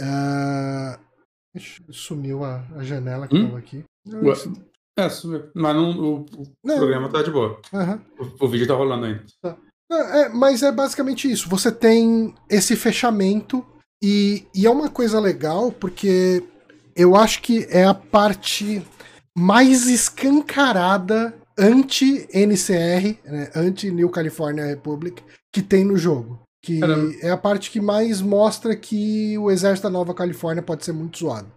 Uh... 0.00 1.06
Sumiu 1.92 2.42
a, 2.44 2.66
a 2.74 2.82
janela 2.82 3.28
que 3.28 3.36
estava 3.36 3.54
hum? 3.54 3.58
aqui. 3.58 3.84
É, 4.98 5.08
sumiu. 5.08 5.50
Mas 5.54 5.76
não, 5.76 5.90
o, 6.00 6.20
o 6.22 6.52
não. 6.64 6.78
programa 6.78 7.08
tá 7.08 7.22
de 7.22 7.30
boa. 7.30 7.60
Uhum. 7.72 8.00
O, 8.18 8.44
o, 8.44 8.48
vídeo 8.48 8.66
tá 8.66 8.74
rolando 8.74 9.06
ainda. 9.06 9.24
Tá. 9.40 9.56
É, 9.90 10.28
mas 10.28 10.62
é 10.62 10.72
basicamente 10.72 11.30
isso. 11.30 11.48
Você 11.48 11.70
tem 11.70 12.34
esse 12.50 12.74
fechamento 12.76 13.64
e, 14.02 14.44
e 14.54 14.66
é 14.66 14.70
uma 14.70 14.88
coisa 14.88 15.20
legal 15.20 15.70
porque 15.70 16.42
eu 16.94 17.14
acho 17.14 17.42
que 17.42 17.66
é 17.70 17.84
a 17.84 17.94
parte 17.94 18.82
mais 19.36 19.86
escancarada 19.86 21.34
anti-NCR, 21.58 23.18
né, 23.24 23.50
anti-New 23.54 24.08
California 24.10 24.64
Republic, 24.64 25.22
que 25.52 25.62
tem 25.62 25.84
no 25.84 25.96
jogo. 25.96 26.40
Que 26.62 26.80
Caramba. 26.80 27.14
é 27.22 27.30
a 27.30 27.36
parte 27.36 27.70
que 27.70 27.80
mais 27.80 28.20
mostra 28.20 28.74
que 28.74 29.38
o 29.38 29.50
exército 29.50 29.86
da 29.86 29.92
Nova 29.92 30.12
Califórnia 30.12 30.62
pode 30.62 30.84
ser 30.84 30.92
muito 30.92 31.18
zoado. 31.18 31.50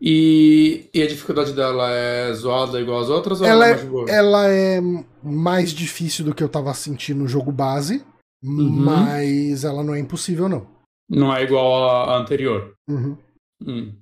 E, 0.00 0.88
e, 0.92 1.02
a 1.02 1.06
dificuldade 1.06 1.52
dela 1.52 1.90
é 1.90 2.32
zoada 2.32 2.80
igual 2.80 3.00
as 3.00 3.08
outras? 3.08 3.40
Ela, 3.40 3.68
ela, 3.68 3.76
é, 3.76 4.14
ela 4.14 4.48
é 4.48 4.80
mais 5.22 5.70
difícil 5.70 6.24
do 6.24 6.34
que 6.34 6.42
eu 6.42 6.48
tava 6.48 6.72
sentindo 6.74 7.20
no 7.20 7.28
jogo 7.28 7.50
base, 7.50 8.04
uhum. 8.42 8.70
mas 8.70 9.64
ela 9.64 9.82
não 9.82 9.94
é 9.94 9.98
impossível, 9.98 10.48
não. 10.48 10.66
Não 11.08 11.34
é 11.34 11.42
igual 11.42 12.08
a 12.08 12.18
anterior. 12.18 12.74
Uhum. 12.88 13.16
Hum. 13.62 13.94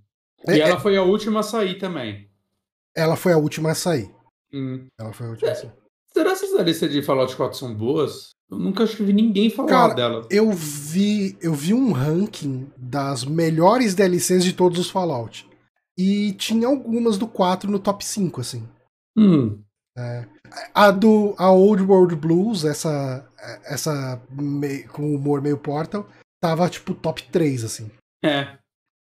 E 0.49 0.53
é, 0.53 0.59
ela 0.61 0.77
é... 0.77 0.81
foi 0.81 0.97
a 0.97 1.03
última 1.03 1.41
a 1.41 1.43
sair 1.43 1.79
também. 1.79 2.29
Ela 2.97 3.17
foi 3.17 3.33
a 3.33 3.39
última 3.39 3.71
a 3.71 3.75
sair. 3.75 4.11
Hum. 4.53 4.87
Ela 4.99 5.13
foi 5.13 5.27
a 5.27 5.31
última 5.31 5.49
é. 5.51 5.53
a 5.53 5.57
sair. 5.57 5.73
Será 6.13 6.27
que 6.27 6.33
essas 6.33 6.51
DLC 6.53 6.89
de 6.89 7.03
Fallout 7.03 7.35
4 7.35 7.57
são 7.57 7.75
boas? 7.75 8.31
Eu 8.51 8.59
nunca 8.59 8.85
acho 8.85 8.97
que 8.97 9.03
vi 9.03 9.15
ninguém 9.15 9.49
falar 9.49 9.69
Cara, 9.69 9.95
dela. 9.95 10.27
Eu 10.31 10.51
vi, 10.53 11.39
eu 11.41 11.55
vi 11.55 11.73
um 11.73 11.91
ranking 11.91 12.71
das 12.77 13.25
melhores 13.25 13.95
DLCs 13.95 14.45
de 14.45 14.53
todos 14.53 14.79
os 14.79 14.91
Fallout. 14.91 15.49
E 15.97 16.33
tinha 16.33 16.67
algumas 16.67 17.19
do 17.19 17.27
4 17.27 17.71
no 17.71 17.79
top 17.79 18.05
5, 18.05 18.41
assim. 18.41 18.69
Hum. 19.17 19.63
É. 19.97 20.27
A 20.75 20.91
do 20.91 21.35
a 21.39 21.51
Old 21.51 21.83
World 21.83 22.17
Blues, 22.17 22.65
essa, 22.65 23.27
essa 23.65 24.21
meio, 24.31 24.89
com 24.89 25.15
humor 25.15 25.41
meio 25.41 25.59
Portal, 25.59 26.07
tava 26.43 26.69
tipo 26.69 26.95
top 26.95 27.23
3, 27.25 27.65
assim. 27.65 27.91
É. 28.25 28.59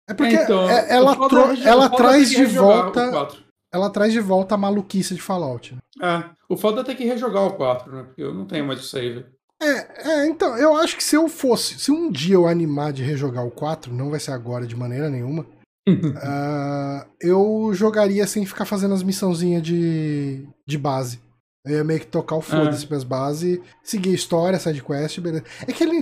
É 0.09 0.13
porque 0.13 0.35
então, 0.35 0.69
é, 0.69 0.89
ela, 0.89 1.13
é 1.13 1.67
ela 1.67 1.89
traz 1.89 2.29
de 2.29 2.45
volta. 2.45 3.29
Ela 3.71 3.89
traz 3.89 4.13
de 4.13 4.19
volta 4.19 4.55
a 4.55 4.57
maluquice 4.57 5.15
de 5.15 5.21
Fallout. 5.21 5.73
Né? 5.73 5.81
É. 6.01 6.29
O 6.47 6.57
foda 6.57 6.81
é 6.81 6.83
ter 6.83 6.95
que 6.95 7.05
rejogar 7.05 7.43
o 7.43 7.53
4, 7.53 7.91
né? 7.91 8.03
Porque 8.03 8.21
eu 8.21 8.33
não 8.33 8.45
tenho 8.45 8.65
mais 8.65 8.79
o 8.79 8.83
save. 8.83 9.25
É, 9.61 10.11
é, 10.11 10.27
então, 10.27 10.57
eu 10.57 10.75
acho 10.75 10.95
que 10.95 11.03
se 11.03 11.15
eu 11.15 11.27
fosse. 11.29 11.79
Se 11.79 11.89
um 11.89 12.11
dia 12.11 12.35
eu 12.35 12.47
animar 12.47 12.91
de 12.91 13.01
rejogar 13.01 13.45
o 13.45 13.51
4, 13.51 13.93
não 13.93 14.11
vai 14.11 14.19
ser 14.19 14.31
agora 14.31 14.67
de 14.67 14.75
maneira 14.75 15.09
nenhuma 15.09 15.45
uh, 15.89 17.05
eu 17.19 17.71
jogaria 17.73 18.25
sem 18.27 18.45
ficar 18.45 18.65
fazendo 18.65 18.93
as 18.93 19.03
missãozinhas 19.03 19.61
de, 19.61 20.47
de 20.65 20.77
base. 20.77 21.19
Eu 21.65 21.77
ia 21.77 21.83
meio 21.83 22.01
que 22.01 22.07
tocar 22.07 22.35
o 22.35 22.41
foda-se 22.41 22.83
é. 22.83 22.87
pras 22.87 23.05
bases, 23.05 23.59
seguir 23.81 24.09
a 24.09 24.15
história, 24.15 24.59
sidequest, 24.59 25.19
beleza. 25.21 25.45
É 25.65 25.71
que 25.71 25.81
ele. 25.81 25.99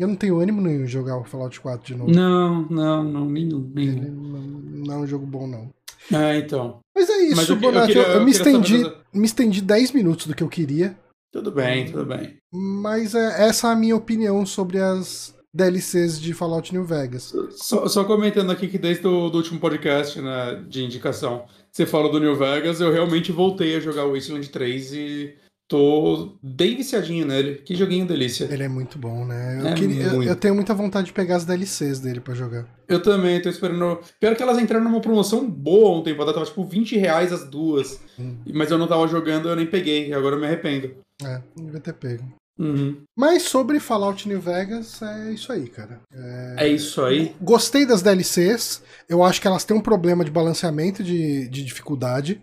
Eu 0.00 0.08
não 0.08 0.16
tenho 0.16 0.40
ânimo 0.40 0.62
nenhum 0.62 0.86
de 0.86 0.90
jogar 0.90 1.18
o 1.18 1.24
Fallout 1.24 1.60
4 1.60 1.86
de 1.86 1.94
novo. 1.94 2.10
Não, 2.10 2.66
não, 2.70 3.04
não, 3.04 3.26
nenhum. 3.26 3.70
nenhum. 3.74 4.62
não 4.86 4.94
é 4.94 4.98
um 4.98 5.06
jogo 5.06 5.26
bom, 5.26 5.46
não. 5.46 5.70
É, 6.10 6.38
então. 6.38 6.80
Mas 6.94 7.08
é 7.10 7.22
isso, 7.22 7.36
Mas 7.36 7.48
eu, 7.50 7.56
Bonatti. 7.56 7.96
Eu, 7.96 8.02
eu, 8.02 8.10
eu 8.14 8.24
me, 8.24 8.30
estendi, 8.30 8.90
me 9.12 9.26
estendi 9.26 9.60
10 9.60 9.92
minutos 9.92 10.26
do 10.26 10.34
que 10.34 10.42
eu 10.42 10.48
queria. 10.48 10.96
Tudo 11.30 11.50
bem, 11.50 11.86
tudo 11.86 12.06
bem. 12.06 12.38
Mas 12.50 13.14
é, 13.14 13.46
essa 13.46 13.68
é 13.68 13.72
a 13.72 13.76
minha 13.76 13.96
opinião 13.96 14.44
sobre 14.46 14.78
as 14.78 15.34
DLCs 15.54 16.20
de 16.20 16.32
Fallout 16.32 16.72
New 16.72 16.84
Vegas. 16.84 17.32
Só, 17.50 17.86
só 17.86 18.04
comentando 18.04 18.50
aqui 18.50 18.68
que 18.68 18.78
desde 18.78 19.06
o 19.06 19.28
do 19.28 19.38
último 19.38 19.60
podcast 19.60 20.20
né, 20.20 20.64
de 20.66 20.82
indicação, 20.82 21.44
você 21.70 21.84
falou 21.84 22.10
do 22.10 22.20
New 22.20 22.36
Vegas, 22.36 22.80
eu 22.80 22.92
realmente 22.92 23.32
voltei 23.32 23.76
a 23.76 23.80
jogar 23.80 24.06
o 24.06 24.14
Wasteland 24.14 24.48
3 24.48 24.92
e 24.94 25.34
tô 25.68 26.38
bem 26.42 26.76
viciadinho 26.76 27.26
nele. 27.26 27.56
Que 27.56 27.74
joguinho 27.74 28.06
delícia. 28.06 28.46
Ele 28.50 28.62
é 28.62 28.68
muito 28.68 28.98
bom, 28.98 29.24
né? 29.24 29.60
Eu, 29.60 29.66
é 29.68 29.74
queria, 29.74 30.02
eu, 30.04 30.22
eu, 30.22 30.36
tenho 30.36 30.54
muita 30.54 30.74
vontade 30.74 31.06
de 31.06 31.12
pegar 31.14 31.36
as 31.36 31.44
DLCs 31.44 32.00
dele 32.00 32.20
para 32.20 32.34
jogar. 32.34 32.66
Eu 32.86 33.02
também, 33.02 33.40
tô 33.40 33.48
esperando. 33.48 34.00
Pior 34.20 34.36
que 34.36 34.42
elas 34.42 34.58
entraram 34.58 34.84
numa 34.84 35.00
promoção 35.00 35.48
boa 35.48 35.98
um 35.98 36.02
tempo 36.02 36.20
atrás, 36.20 36.34
tava 36.34 36.46
tipo 36.46 36.64
20 36.64 36.98
reais 36.98 37.32
as 37.32 37.44
duas. 37.44 38.00
Hum. 38.18 38.36
Mas 38.52 38.70
eu 38.70 38.76
não 38.76 38.86
tava 38.86 39.06
jogando, 39.08 39.48
eu 39.48 39.56
nem 39.56 39.66
peguei, 39.66 40.12
agora 40.12 40.36
eu 40.36 40.40
me 40.40 40.46
arrependo. 40.46 40.94
É, 41.24 41.40
devia 41.56 41.80
ter 41.80 41.94
pego. 41.94 42.41
Uhum. 42.58 43.02
Mas 43.16 43.44
sobre 43.44 43.80
Fallout 43.80 44.28
New 44.28 44.40
Vegas, 44.40 45.00
é 45.02 45.32
isso 45.32 45.52
aí, 45.52 45.68
cara. 45.68 46.00
É... 46.12 46.66
é, 46.66 46.68
isso 46.68 47.02
aí. 47.02 47.34
Gostei 47.40 47.86
das 47.86 48.02
DLCs. 48.02 48.82
Eu 49.08 49.22
acho 49.22 49.40
que 49.40 49.46
elas 49.46 49.64
têm 49.64 49.76
um 49.76 49.80
problema 49.80 50.24
de 50.24 50.30
balanceamento 50.30 51.02
de, 51.02 51.48
de 51.48 51.64
dificuldade. 51.64 52.42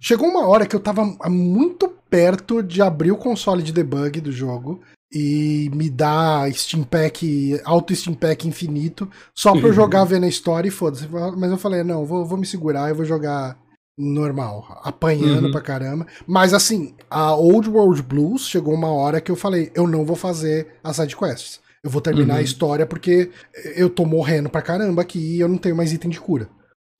Chegou 0.00 0.28
uma 0.28 0.46
hora 0.46 0.66
que 0.66 0.76
eu 0.76 0.80
tava 0.80 1.04
muito 1.28 1.88
perto 2.08 2.62
de 2.62 2.80
abrir 2.80 3.10
o 3.10 3.16
console 3.16 3.62
de 3.62 3.72
debug 3.72 4.20
do 4.20 4.30
jogo 4.30 4.80
e 5.12 5.70
me 5.74 5.90
dar 5.90 6.52
Steam 6.52 6.84
Pack, 6.84 7.60
auto 7.64 7.94
Steam 7.94 8.14
Pack 8.14 8.46
infinito, 8.46 9.10
só 9.34 9.52
pra 9.52 9.68
eu 9.68 9.72
jogar 9.74 10.04
vendo 10.04 10.24
a 10.24 10.28
história 10.28 10.68
e 10.68 10.72
foda-se. 10.72 11.08
Mas 11.36 11.50
eu 11.50 11.58
falei, 11.58 11.82
não, 11.82 12.04
vou, 12.06 12.24
vou 12.24 12.38
me 12.38 12.46
segurar, 12.46 12.88
eu 12.88 12.94
vou 12.94 13.04
jogar 13.04 13.58
normal, 13.98 14.80
apanhando 14.84 15.46
uhum. 15.46 15.50
pra 15.50 15.60
caramba. 15.60 16.06
Mas 16.26 16.54
assim, 16.54 16.94
a 17.10 17.34
Old 17.34 17.68
World 17.68 18.02
Blues 18.02 18.46
chegou 18.46 18.72
uma 18.72 18.92
hora 18.92 19.20
que 19.20 19.30
eu 19.30 19.36
falei, 19.36 19.72
eu 19.74 19.86
não 19.86 20.04
vou 20.04 20.16
fazer 20.16 20.78
as 20.82 20.96
side 20.96 21.16
quests. 21.16 21.60
Eu 21.82 21.90
vou 21.90 22.00
terminar 22.00 22.34
uhum. 22.34 22.40
a 22.40 22.42
história 22.42 22.86
porque 22.86 23.30
eu 23.76 23.90
tô 23.90 24.04
morrendo 24.04 24.48
pra 24.48 24.62
caramba 24.62 25.02
aqui 25.02 25.18
e 25.18 25.40
eu 25.40 25.48
não 25.48 25.58
tenho 25.58 25.76
mais 25.76 25.92
item 25.92 26.10
de 26.10 26.20
cura. 26.20 26.48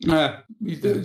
É, 0.07 0.42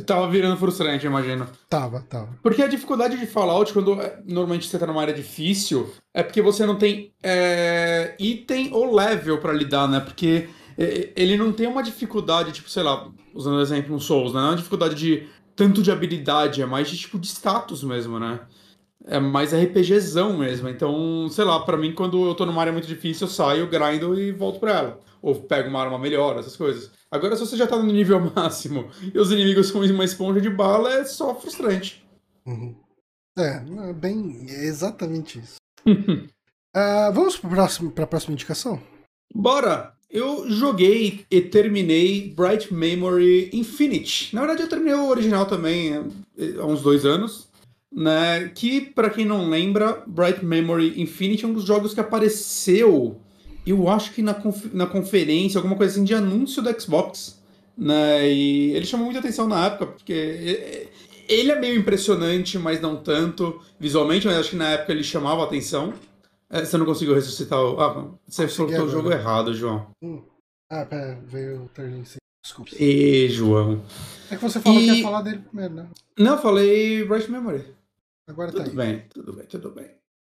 tava 0.06 0.30
virando 0.30 0.56
frustrante, 0.56 1.08
imagino. 1.08 1.48
Tava, 1.68 2.02
tava. 2.02 2.38
Porque 2.44 2.62
a 2.62 2.68
dificuldade 2.68 3.18
de 3.18 3.26
Fallout, 3.26 3.74
quando 3.74 4.00
é, 4.00 4.20
normalmente 4.24 4.68
você 4.68 4.78
tá 4.78 4.86
numa 4.86 5.02
área 5.02 5.14
difícil, 5.14 5.92
é 6.14 6.22
porque 6.22 6.44
você 6.44 6.64
não 6.64 6.76
tem 6.76 7.12
é, 7.24 8.16
item 8.20 8.72
ou 8.72 8.96
level 8.96 9.40
para 9.40 9.52
lidar, 9.52 9.88
né? 9.88 10.00
Porque 10.00 10.48
é, 10.78 11.12
ele 11.16 11.36
não 11.38 11.52
tem 11.52 11.66
uma 11.66 11.82
dificuldade, 11.82 12.52
tipo, 12.52 12.70
sei 12.70 12.84
lá, 12.84 13.10
usando 13.34 13.56
o 13.56 13.62
exemplo 13.62 13.96
um 13.96 14.00
Souls, 14.00 14.32
né? 14.32 14.40
Não 14.40 14.48
é 14.48 14.52
uma 14.52 14.58
dificuldade 14.58 14.94
de 14.94 15.28
tanto 15.56 15.82
de 15.82 15.92
habilidade, 15.92 16.62
é 16.62 16.66
mais 16.66 16.90
de 16.90 16.98
tipo 16.98 17.20
de 17.20 17.28
status 17.28 17.84
mesmo, 17.84 18.20
né? 18.20 18.42
É 19.06 19.20
mais 19.20 19.54
RPGzão 19.54 20.38
mesmo. 20.38 20.70
Então, 20.70 21.28
sei 21.30 21.44
lá, 21.44 21.60
para 21.60 21.78
mim, 21.78 21.94
quando 21.94 22.26
eu 22.26 22.36
tô 22.36 22.46
numa 22.46 22.62
área 22.62 22.72
muito 22.72 22.88
difícil, 22.88 23.28
eu 23.28 23.32
saio, 23.32 23.70
grindo 23.70 24.18
e 24.20 24.32
volto 24.32 24.60
pra 24.60 24.72
ela. 24.72 25.00
Ou 25.22 25.36
pego 25.36 25.70
uma 25.70 25.82
arma 25.82 25.98
melhor, 26.00 26.38
essas 26.38 26.56
coisas. 26.56 26.92
Agora, 27.12 27.36
se 27.36 27.46
você 27.46 27.58
já 27.58 27.68
tá 27.68 27.78
no 27.78 27.92
nível 27.92 28.20
máximo 28.36 28.90
e 29.14 29.20
os 29.20 29.32
inimigos 29.32 29.68
são 29.68 29.82
uma 29.82 30.06
esponja 30.06 30.40
de 30.42 30.50
bala, 30.50 30.94
é 30.94 31.06
só 31.06 31.36
frustrante. 31.36 32.04
Uhum. 32.46 32.76
É, 33.38 33.64
é 33.90 33.94
bem. 33.94 34.46
É 34.50 34.66
exatamente 34.66 35.40
isso. 35.40 35.58
uh, 35.88 37.12
vamos 37.14 37.38
pro 37.38 37.50
próximo, 37.50 37.92
pra 37.92 38.08
próxima 38.08 38.34
indicação? 38.34 38.82
Bora! 39.34 39.94
Eu 40.14 40.48
joguei 40.48 41.26
e 41.32 41.42
terminei 41.42 42.32
Bright 42.38 42.72
Memory 42.72 43.50
Infinite. 43.52 44.34
Na 44.36 44.42
verdade, 44.42 44.62
eu 44.62 44.70
terminei 44.70 44.94
o 44.94 45.10
original 45.10 45.48
também 45.48 45.92
é, 46.38 46.54
há 46.60 46.66
uns 46.68 46.84
dois 46.84 47.04
anos. 47.04 47.48
Né? 47.92 48.52
Que, 48.54 48.80
para 48.80 49.10
quem 49.10 49.26
não 49.26 49.50
lembra, 49.50 50.04
Bright 50.06 50.46
Memory 50.46 51.02
Infinite 51.02 51.46
é 51.46 51.48
um 51.48 51.54
dos 51.54 51.66
jogos 51.66 51.96
que 51.96 52.00
apareceu, 52.00 53.20
eu 53.66 53.90
acho 53.90 54.14
que 54.14 54.22
na, 54.22 54.36
conf 54.36 54.66
na 54.72 54.86
conferência, 54.86 55.58
alguma 55.58 55.76
coisa 55.76 55.94
assim, 55.94 56.04
de 56.04 56.14
anúncio 56.14 56.62
do 56.62 56.80
Xbox. 56.80 57.42
Né? 57.76 58.32
E 58.32 58.72
ele 58.76 58.86
chamou 58.86 59.06
muita 59.06 59.20
atenção 59.20 59.48
na 59.48 59.66
época, 59.66 59.88
porque 59.88 60.88
ele 61.28 61.52
é 61.52 61.60
meio 61.60 61.80
impressionante, 61.80 62.60
mas 62.60 62.80
não 62.80 62.98
tanto 62.98 63.60
visualmente, 63.80 64.28
mas 64.28 64.38
acho 64.38 64.52
que 64.52 64.56
na 64.58 64.70
época 64.70 64.92
ele 64.92 65.04
chamava 65.04 65.44
atenção. 65.44 65.92
É, 66.54 66.64
você 66.64 66.78
não 66.78 66.86
conseguiu 66.86 67.16
ressuscitar 67.16 67.60
o. 67.60 67.82
Ah, 67.82 68.14
você 68.28 68.48
soltou 68.48 68.86
o 68.86 68.90
jogo 68.90 69.12
errado, 69.12 69.56
João. 69.56 69.88
Hum. 70.04 70.22
Ah, 70.72 70.86
pera, 70.86 71.20
veio 71.26 71.64
o 71.64 71.70
turn 71.70 72.04
Desculpa. 72.44 72.72
E, 72.80 73.28
João. 73.30 73.84
É 74.30 74.36
que 74.36 74.42
você 74.42 74.60
falou 74.60 74.80
e... 74.80 74.86
que 74.86 74.96
ia 74.98 75.04
falar 75.04 75.24
dele 75.24 75.40
primeiro, 75.40 75.74
né? 75.74 75.90
Não, 76.20 76.38
falei 76.38 77.04
Bright 77.06 77.32
Memory. 77.32 77.66
Agora 78.30 78.52
tudo 78.52 78.60
tá 78.60 78.66
Tudo 78.66 78.76
bem, 78.76 79.06
tudo 79.10 79.34
bem, 79.34 79.46
tudo 79.48 79.72
bem. 79.72 79.90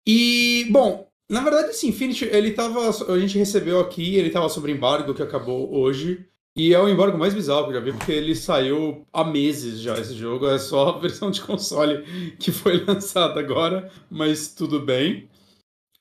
E, 0.08 0.68
bom, 0.70 1.08
na 1.28 1.42
verdade, 1.42 1.76
sim, 1.76 1.88
Infinity, 1.88 2.26
ele 2.26 2.52
tava. 2.52 2.90
A 2.90 3.20
gente 3.20 3.40
recebeu 3.40 3.80
aqui, 3.80 4.16
ele 4.16 4.30
tava 4.30 4.50
sobre 4.50 4.72
embargo 4.72 5.16
que 5.16 5.24
acabou 5.24 5.74
hoje. 5.74 6.28
E 6.56 6.76
é 6.76 6.80
o 6.80 6.88
embargo 6.88 7.18
mais 7.18 7.34
bizarro 7.34 7.64
que 7.64 7.70
eu 7.72 7.76
já 7.76 7.80
vi, 7.80 7.92
porque 7.92 8.12
ele 8.12 8.36
saiu 8.36 9.08
há 9.12 9.24
meses 9.24 9.80
já 9.80 9.98
esse 9.98 10.14
jogo. 10.14 10.48
É 10.48 10.60
só 10.60 10.90
a 10.90 11.00
versão 11.00 11.32
de 11.32 11.42
console 11.42 12.04
que 12.38 12.52
foi 12.52 12.78
lançada 12.86 13.40
agora, 13.40 13.92
mas 14.12 14.50
tudo 14.50 14.80
bem. 14.80 15.28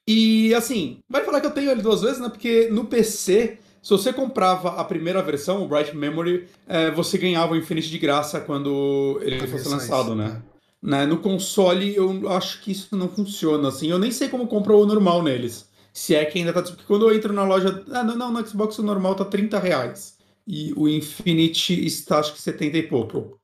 E 0.06 0.52
assim, 0.54 0.98
vai 1.08 1.24
falar 1.24 1.40
que 1.40 1.46
eu 1.46 1.52
tenho 1.52 1.70
ele 1.70 1.82
duas 1.82 2.02
vezes, 2.02 2.18
né? 2.18 2.28
Porque 2.28 2.68
no 2.70 2.84
PC, 2.86 3.58
se 3.82 3.90
você 3.90 4.12
comprava 4.12 4.80
a 4.80 4.84
primeira 4.84 5.22
versão, 5.22 5.62
o 5.62 5.68
Bright 5.68 5.96
Memory, 5.96 6.48
é, 6.66 6.90
você 6.90 7.18
ganhava 7.18 7.52
o 7.52 7.56
Infinite 7.56 7.90
de 7.90 7.98
graça 7.98 8.40
quando 8.40 9.18
ele 9.22 9.46
fosse 9.46 9.68
lançado, 9.68 10.14
né? 10.14 10.42
né? 10.82 11.06
No 11.06 11.18
console, 11.18 11.94
eu 11.94 12.28
acho 12.30 12.60
que 12.62 12.72
isso 12.72 12.96
não 12.96 13.08
funciona 13.08 13.68
assim. 13.68 13.88
Eu 13.88 13.98
nem 13.98 14.10
sei 14.10 14.28
como 14.28 14.48
compra 14.48 14.74
o 14.74 14.86
normal 14.86 15.22
neles. 15.22 15.70
Se 15.92 16.14
é 16.14 16.24
que 16.24 16.38
ainda 16.38 16.52
tá. 16.52 16.62
Porque 16.62 16.84
quando 16.84 17.08
eu 17.08 17.14
entro 17.14 17.32
na 17.32 17.44
loja. 17.44 17.84
Ah, 17.90 18.02
não, 18.02 18.16
não, 18.16 18.32
no 18.32 18.46
Xbox 18.46 18.78
o 18.78 18.82
normal 18.82 19.14
tá 19.14 19.24
30 19.24 19.58
reais. 19.58 20.16
E 20.46 20.72
o 20.76 20.88
Infinite 20.88 21.84
está, 21.86 22.18
acho 22.18 22.32
que 22.32 22.40
70 22.40 22.78
e 22.78 22.82
pouco. 22.84 23.38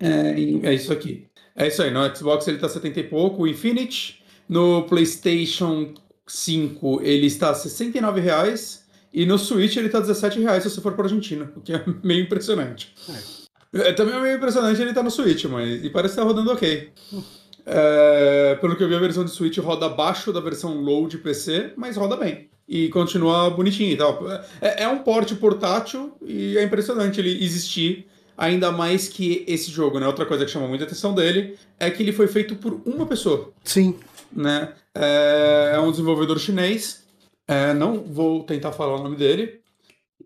É, 0.00 0.32
é 0.68 0.74
isso 0.74 0.92
aqui. 0.92 1.26
É 1.56 1.68
isso 1.68 1.82
aí. 1.82 1.90
No 1.90 2.14
Xbox 2.14 2.46
ele 2.48 2.58
tá 2.58 2.68
70 2.68 3.00
e 3.00 3.04
pouco. 3.04 3.42
O 3.42 3.46
Infinite. 3.46 4.23
No 4.48 4.82
PlayStation 4.84 5.94
5 6.26 7.00
ele 7.02 7.26
está 7.26 7.50
a 7.50 7.54
69 7.54 8.20
reais 8.20 8.84
e 9.12 9.24
no 9.24 9.38
Switch 9.38 9.76
ele 9.76 9.86
está 9.86 9.98
a 9.98 10.02
17 10.02 10.40
reais 10.40 10.62
se 10.62 10.70
você 10.70 10.80
for 10.80 10.92
para 10.92 11.04
Argentina, 11.04 11.50
o 11.56 11.60
que 11.60 11.72
é 11.72 11.84
meio 12.02 12.24
impressionante. 12.24 12.94
É. 13.72 13.90
é 13.90 13.92
também 13.92 14.14
é 14.14 14.20
meio 14.20 14.36
impressionante 14.36 14.80
ele 14.80 14.90
estar 14.90 15.00
tá 15.00 15.04
no 15.04 15.10
Switch, 15.10 15.44
mas 15.44 15.84
e 15.84 15.90
parece 15.90 16.12
estar 16.12 16.22
tá 16.22 16.28
rodando 16.28 16.50
ok. 16.50 16.90
É, 17.66 18.58
pelo 18.60 18.76
que 18.76 18.82
eu 18.82 18.88
vi, 18.88 18.94
a 18.94 18.98
versão 18.98 19.24
de 19.24 19.30
Switch 19.30 19.56
roda 19.58 19.86
abaixo 19.86 20.32
da 20.32 20.40
versão 20.40 20.74
low 20.80 21.08
de 21.08 21.18
PC, 21.18 21.72
mas 21.76 21.96
roda 21.96 22.16
bem. 22.16 22.48
E 22.68 22.88
continua 22.88 23.50
bonitinho 23.50 23.92
e 23.92 23.96
tal. 23.96 24.26
É, 24.60 24.84
é 24.84 24.88
um 24.88 24.98
porte 24.98 25.34
portátil 25.34 26.12
e 26.22 26.56
é 26.58 26.62
impressionante 26.62 27.20
ele 27.20 27.44
existir. 27.44 28.06
Ainda 28.36 28.72
mais 28.72 29.08
que 29.08 29.44
esse 29.46 29.70
jogo, 29.70 30.00
né? 30.00 30.08
Outra 30.08 30.26
coisa 30.26 30.44
que 30.44 30.50
chama 30.50 30.66
muita 30.66 30.82
atenção 30.82 31.14
dele 31.14 31.56
é 31.78 31.88
que 31.88 32.02
ele 32.02 32.12
foi 32.12 32.26
feito 32.26 32.56
por 32.56 32.80
uma 32.84 33.06
pessoa. 33.06 33.52
Sim 33.62 33.94
né? 34.34 34.74
É, 34.94 35.72
é 35.74 35.78
um 35.78 35.90
desenvolvedor 35.90 36.38
chinês. 36.38 37.04
É, 37.46 37.74
não 37.74 38.02
vou 38.02 38.42
tentar 38.44 38.72
falar 38.72 38.96
o 38.96 39.02
nome 39.02 39.16
dele. 39.16 39.64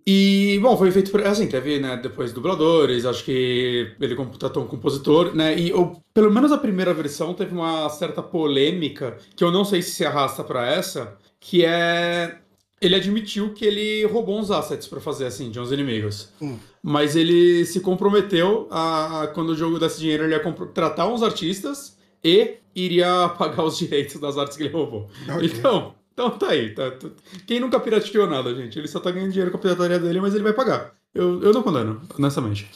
E, 0.06 0.58
bom, 0.62 0.74
foi 0.74 0.90
feito 0.90 1.10
por. 1.10 1.22
Assim, 1.26 1.46
teve, 1.46 1.78
né, 1.78 1.94
depois 2.02 2.32
dubladores, 2.32 3.04
acho 3.04 3.22
que 3.24 3.94
ele 4.00 4.14
contratou 4.14 4.64
um 4.64 4.66
compositor, 4.66 5.34
né? 5.34 5.58
E 5.58 5.70
ou, 5.70 6.02
pelo 6.14 6.32
menos 6.32 6.50
a 6.50 6.56
primeira 6.56 6.94
versão 6.94 7.34
teve 7.34 7.52
uma 7.52 7.88
certa 7.90 8.22
polêmica, 8.22 9.18
que 9.36 9.44
eu 9.44 9.50
não 9.50 9.66
sei 9.66 9.82
se 9.82 9.90
se 9.90 10.06
arrasta 10.06 10.42
para 10.42 10.66
essa, 10.66 11.16
que 11.38 11.62
é. 11.62 12.38
Ele 12.80 12.94
admitiu 12.94 13.52
que 13.52 13.66
ele 13.66 14.06
roubou 14.06 14.38
uns 14.38 14.52
assets 14.52 14.86
para 14.86 15.00
fazer 15.00 15.26
assim, 15.26 15.50
de 15.50 15.58
uns 15.60 15.72
inimigos. 15.72 16.28
Hum. 16.40 16.56
Mas 16.80 17.16
ele 17.16 17.66
se 17.66 17.80
comprometeu 17.80 18.68
a, 18.70 19.24
a, 19.24 19.26
quando 19.26 19.50
o 19.50 19.56
jogo 19.56 19.80
desse 19.80 19.98
dinheiro, 19.98 20.24
ele 20.24 20.34
ia 20.34 20.40
contratar 20.40 21.06
uns 21.12 21.22
artistas 21.22 21.97
e 22.22 22.56
iria 22.74 23.28
pagar 23.38 23.64
os 23.64 23.78
direitos 23.78 24.20
das 24.20 24.36
artes 24.36 24.56
que 24.56 24.62
ele 24.62 24.72
roubou. 24.72 25.08
Okay. 25.24 25.46
Então, 25.46 25.94
então 26.12 26.30
tá 26.30 26.48
aí. 26.50 26.74
Tá, 26.74 26.90
tá, 26.90 27.08
Quem 27.46 27.60
nunca 27.60 27.78
pirateou 27.80 28.26
nada, 28.26 28.54
gente? 28.54 28.78
Ele 28.78 28.88
só 28.88 29.00
tá 29.00 29.10
ganhando 29.10 29.30
dinheiro 29.30 29.50
com 29.50 29.56
a 29.56 29.60
pirataria 29.60 29.98
dele, 29.98 30.20
mas 30.20 30.34
ele 30.34 30.42
vai 30.42 30.52
pagar. 30.52 30.94
Eu, 31.14 31.42
eu 31.42 31.52
não 31.52 31.62
condeno, 31.62 32.00
honestamente. 32.16 32.68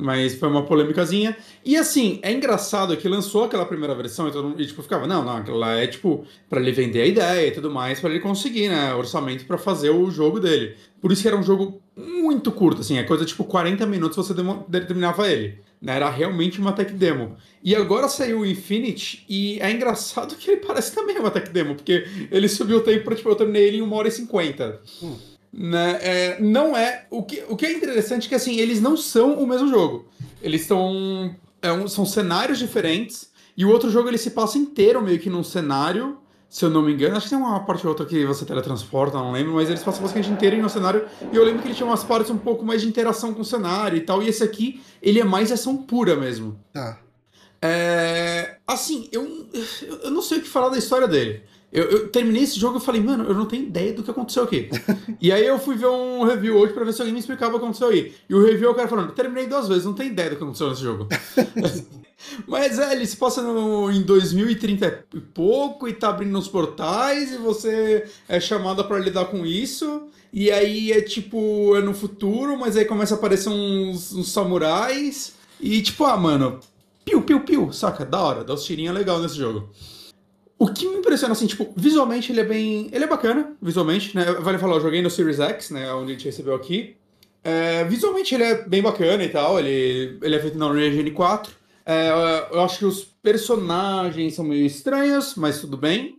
Mas 0.00 0.34
foi 0.34 0.48
uma 0.48 0.64
polêmicazinha. 0.64 1.36
E 1.64 1.76
assim, 1.76 2.18
é 2.22 2.32
engraçado 2.32 2.96
que 2.96 3.08
lançou 3.08 3.44
aquela 3.44 3.66
primeira 3.66 3.94
versão 3.94 4.28
e 4.28 4.32
todo 4.32 4.48
mundo 4.48 4.62
e, 4.62 4.66
tipo, 4.66 4.82
ficava, 4.82 5.06
não, 5.06 5.22
não, 5.22 5.36
aquilo 5.36 5.58
lá 5.58 5.74
é 5.74 5.86
tipo 5.86 6.24
para 6.48 6.60
ele 6.60 6.72
vender 6.72 7.02
a 7.02 7.06
ideia 7.06 7.48
e 7.48 7.50
tudo 7.50 7.70
mais, 7.70 8.00
para 8.00 8.10
ele 8.10 8.20
conseguir, 8.20 8.68
né, 8.68 8.94
orçamento 8.94 9.44
para 9.44 9.58
fazer 9.58 9.90
o 9.90 10.10
jogo 10.10 10.40
dele. 10.40 10.74
Por 11.00 11.12
isso 11.12 11.20
que 11.20 11.28
era 11.28 11.36
um 11.36 11.42
jogo 11.42 11.82
muito 11.94 12.50
curto, 12.50 12.80
assim, 12.80 12.96
é 12.96 13.02
coisa 13.02 13.26
tipo 13.26 13.44
40 13.44 13.84
minutos 13.86 14.16
você 14.16 14.34
terminava 14.70 15.30
ele. 15.30 15.58
Né? 15.80 15.96
Era 15.96 16.10
realmente 16.10 16.60
uma 16.60 16.72
tech 16.72 16.92
demo. 16.92 17.36
E 17.62 17.74
agora 17.74 18.08
saiu 18.08 18.40
o 18.40 18.46
Infinite 18.46 19.24
e 19.28 19.58
é 19.60 19.70
engraçado 19.70 20.34
que 20.38 20.50
ele 20.50 20.60
parece 20.60 20.94
também 20.94 21.18
uma 21.18 21.30
tech 21.30 21.50
demo, 21.50 21.74
porque 21.74 22.06
ele 22.30 22.48
subiu 22.48 22.78
o 22.78 22.82
tempo 22.82 23.04
pra, 23.04 23.16
tipo, 23.16 23.28
eu 23.28 23.36
terminei 23.36 23.68
ele 23.68 23.78
em 23.78 23.82
1 23.82 23.92
hora 23.92 24.08
e 24.08 24.12
50. 24.12 24.80
Hum. 25.02 25.16
Né? 25.52 25.98
É, 26.00 26.40
não 26.40 26.76
é. 26.76 27.06
O 27.10 27.22
que, 27.22 27.42
o 27.48 27.56
que 27.56 27.66
é 27.66 27.72
interessante 27.72 28.26
é 28.26 28.28
que 28.28 28.34
assim, 28.34 28.56
eles 28.56 28.80
não 28.80 28.96
são 28.96 29.34
o 29.34 29.46
mesmo 29.46 29.68
jogo. 29.68 30.08
Eles 30.42 30.62
estão. 30.62 31.34
É 31.60 31.72
um, 31.72 31.88
são 31.88 32.06
cenários 32.06 32.58
diferentes. 32.58 33.30
E 33.56 33.64
o 33.64 33.70
outro 33.70 33.90
jogo 33.90 34.08
ele 34.08 34.16
se 34.16 34.30
passa 34.30 34.56
inteiro 34.56 35.02
meio 35.02 35.18
que 35.18 35.28
num 35.28 35.42
cenário 35.42 36.18
se 36.50 36.64
eu 36.64 36.68
não 36.68 36.82
me 36.82 36.92
engano. 36.92 37.16
Acho 37.16 37.26
que 37.26 37.30
tem 37.30 37.38
uma 37.38 37.60
parte 37.60 37.86
ou 37.86 37.90
outra 37.90 38.04
que 38.04 38.26
você 38.26 38.44
teletransporta, 38.44 39.16
não 39.16 39.30
lembro, 39.30 39.54
mas 39.54 39.68
eles 39.68 39.84
passam 39.84 40.02
basicamente 40.02 40.32
inteiro 40.32 40.56
um 40.56 40.68
cenário. 40.68 41.06
E 41.32 41.36
eu 41.36 41.44
lembro 41.44 41.62
que 41.62 41.68
ele 41.68 41.74
tinha 41.76 41.86
umas 41.86 42.02
partes 42.02 42.28
um 42.28 42.36
pouco 42.36 42.64
mais 42.64 42.82
de 42.82 42.88
interação 42.88 43.32
com 43.32 43.42
o 43.42 43.44
cenário 43.44 43.96
e 43.96 44.00
tal. 44.00 44.20
E 44.20 44.28
esse 44.28 44.42
aqui, 44.42 44.82
ele 45.00 45.20
é 45.20 45.24
mais 45.24 45.52
ação 45.52 45.76
pura 45.76 46.16
mesmo. 46.16 46.58
Tá. 46.72 46.98
É... 47.62 48.56
Assim, 48.66 49.08
eu, 49.12 49.48
eu 50.02 50.10
não 50.10 50.20
sei 50.20 50.38
o 50.38 50.42
que 50.42 50.48
falar 50.48 50.70
da 50.70 50.78
história 50.78 51.06
dele. 51.06 51.44
Eu, 51.72 51.84
eu, 51.84 52.08
terminei 52.08 52.42
esse 52.42 52.58
jogo 52.58 52.78
e 52.78 52.80
falei, 52.80 53.00
mano, 53.00 53.22
eu 53.22 53.34
não 53.34 53.46
tenho 53.46 53.62
ideia 53.62 53.92
do 53.92 54.02
que 54.02 54.10
aconteceu 54.10 54.42
aqui. 54.42 54.68
e 55.20 55.30
aí 55.30 55.46
eu 55.46 55.56
fui 55.56 55.76
ver 55.76 55.86
um 55.86 56.24
review 56.24 56.56
hoje 56.56 56.72
pra 56.72 56.82
ver 56.82 56.92
se 56.92 57.00
alguém 57.00 57.14
me 57.14 57.20
explicava 57.20 57.54
o 57.54 57.58
que 57.60 57.64
aconteceu 57.64 57.90
aí. 57.90 58.12
E 58.28 58.34
o 58.34 58.44
review 58.44 58.70
é 58.70 58.72
o 58.72 58.74
cara 58.74 58.88
falando, 58.88 59.12
terminei 59.12 59.46
duas 59.46 59.68
vezes, 59.68 59.84
não 59.84 59.94
tenho 59.94 60.10
ideia 60.10 60.30
do 60.30 60.36
que 60.36 60.42
aconteceu 60.42 60.68
nesse 60.68 60.82
jogo. 60.82 61.06
Mas 62.46 62.78
é, 62.78 62.92
ele 62.92 63.06
se 63.06 63.16
passa 63.16 63.42
no, 63.42 63.90
em 63.90 64.02
2030 64.02 65.04
e 65.14 65.20
pouco 65.20 65.88
e 65.88 65.92
tá 65.92 66.10
abrindo 66.10 66.38
os 66.38 66.48
portais 66.48 67.32
e 67.32 67.36
você 67.36 68.06
é 68.28 68.38
chamada 68.40 68.84
para 68.84 68.98
lidar 68.98 69.26
com 69.26 69.44
isso. 69.46 70.08
E 70.32 70.50
aí 70.50 70.92
é 70.92 71.00
tipo, 71.00 71.76
é 71.76 71.80
no 71.80 71.92
futuro, 71.92 72.56
mas 72.58 72.76
aí 72.76 72.84
começa 72.84 73.14
a 73.14 73.18
aparecer 73.18 73.48
uns, 73.48 74.12
uns 74.12 74.30
samurais. 74.30 75.34
E 75.60 75.82
tipo, 75.82 76.04
ah, 76.04 76.16
mano, 76.16 76.60
piu, 77.04 77.22
piu, 77.22 77.40
piu, 77.40 77.72
saca? 77.72 78.04
Da 78.04 78.20
hora, 78.22 78.44
dá 78.44 78.54
uns 78.54 78.64
tirinhos 78.64 78.94
legal 78.94 79.20
nesse 79.20 79.36
jogo. 79.36 79.70
O 80.58 80.68
que 80.68 80.86
me 80.86 80.98
impressiona, 80.98 81.32
assim, 81.32 81.46
tipo, 81.46 81.72
visualmente 81.74 82.30
ele 82.30 82.40
é 82.40 82.44
bem. 82.44 82.90
Ele 82.92 83.04
é 83.04 83.08
bacana, 83.08 83.56
visualmente, 83.60 84.14
né? 84.14 84.24
Vale 84.40 84.58
falar, 84.58 84.76
eu 84.76 84.80
joguei 84.80 85.00
no 85.00 85.10
Series 85.10 85.40
X, 85.40 85.70
né? 85.70 85.92
Onde 85.94 86.12
a 86.12 86.14
gente 86.14 86.26
recebeu 86.26 86.54
aqui. 86.54 86.96
É, 87.42 87.84
visualmente 87.84 88.34
ele 88.34 88.44
é 88.44 88.68
bem 88.68 88.82
bacana 88.82 89.24
e 89.24 89.28
tal, 89.30 89.58
ele, 89.58 90.18
ele 90.20 90.36
é 90.36 90.38
feito 90.38 90.58
na 90.58 90.66
Unreal 90.66 90.88
Engine 90.88 91.10
4. 91.10 91.59
É, 91.84 92.10
eu 92.52 92.60
acho 92.62 92.78
que 92.78 92.84
os 92.84 93.04
personagens 93.04 94.34
são 94.34 94.44
meio 94.44 94.66
estranhos, 94.66 95.34
mas 95.34 95.60
tudo 95.60 95.76
bem. 95.76 96.16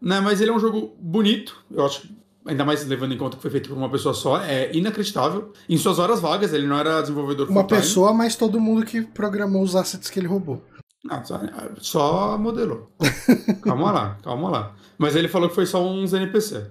Né? 0.00 0.20
Mas 0.20 0.40
ele 0.40 0.50
é 0.50 0.54
um 0.54 0.60
jogo 0.60 0.96
bonito, 0.98 1.62
eu 1.70 1.84
acho 1.84 2.08
ainda 2.44 2.64
mais 2.64 2.86
levando 2.86 3.12
em 3.12 3.18
conta 3.18 3.36
que 3.36 3.42
foi 3.42 3.50
feito 3.50 3.68
por 3.68 3.76
uma 3.76 3.90
pessoa 3.90 4.14
só, 4.14 4.40
é 4.42 4.74
inacreditável. 4.74 5.52
Em 5.68 5.76
suas 5.76 5.98
horas 5.98 6.20
vagas, 6.20 6.52
ele 6.52 6.66
não 6.66 6.78
era 6.78 7.00
desenvolvedor 7.00 7.48
Uma 7.48 7.64
pessoa, 7.64 8.12
mas 8.12 8.34
todo 8.34 8.60
mundo 8.60 8.84
que 8.84 9.02
programou 9.02 9.62
os 9.62 9.76
assets 9.76 10.10
que 10.10 10.18
ele 10.18 10.26
roubou. 10.26 10.64
Não, 11.04 11.24
só, 11.24 11.40
só 11.78 12.38
modelou. 12.38 12.90
calma 13.62 13.90
lá, 13.90 14.18
calma 14.22 14.50
lá. 14.50 14.74
Mas 14.98 15.16
ele 15.16 15.28
falou 15.28 15.48
que 15.48 15.54
foi 15.54 15.66
só 15.66 15.82
uns 15.82 16.12
NPC. 16.12 16.66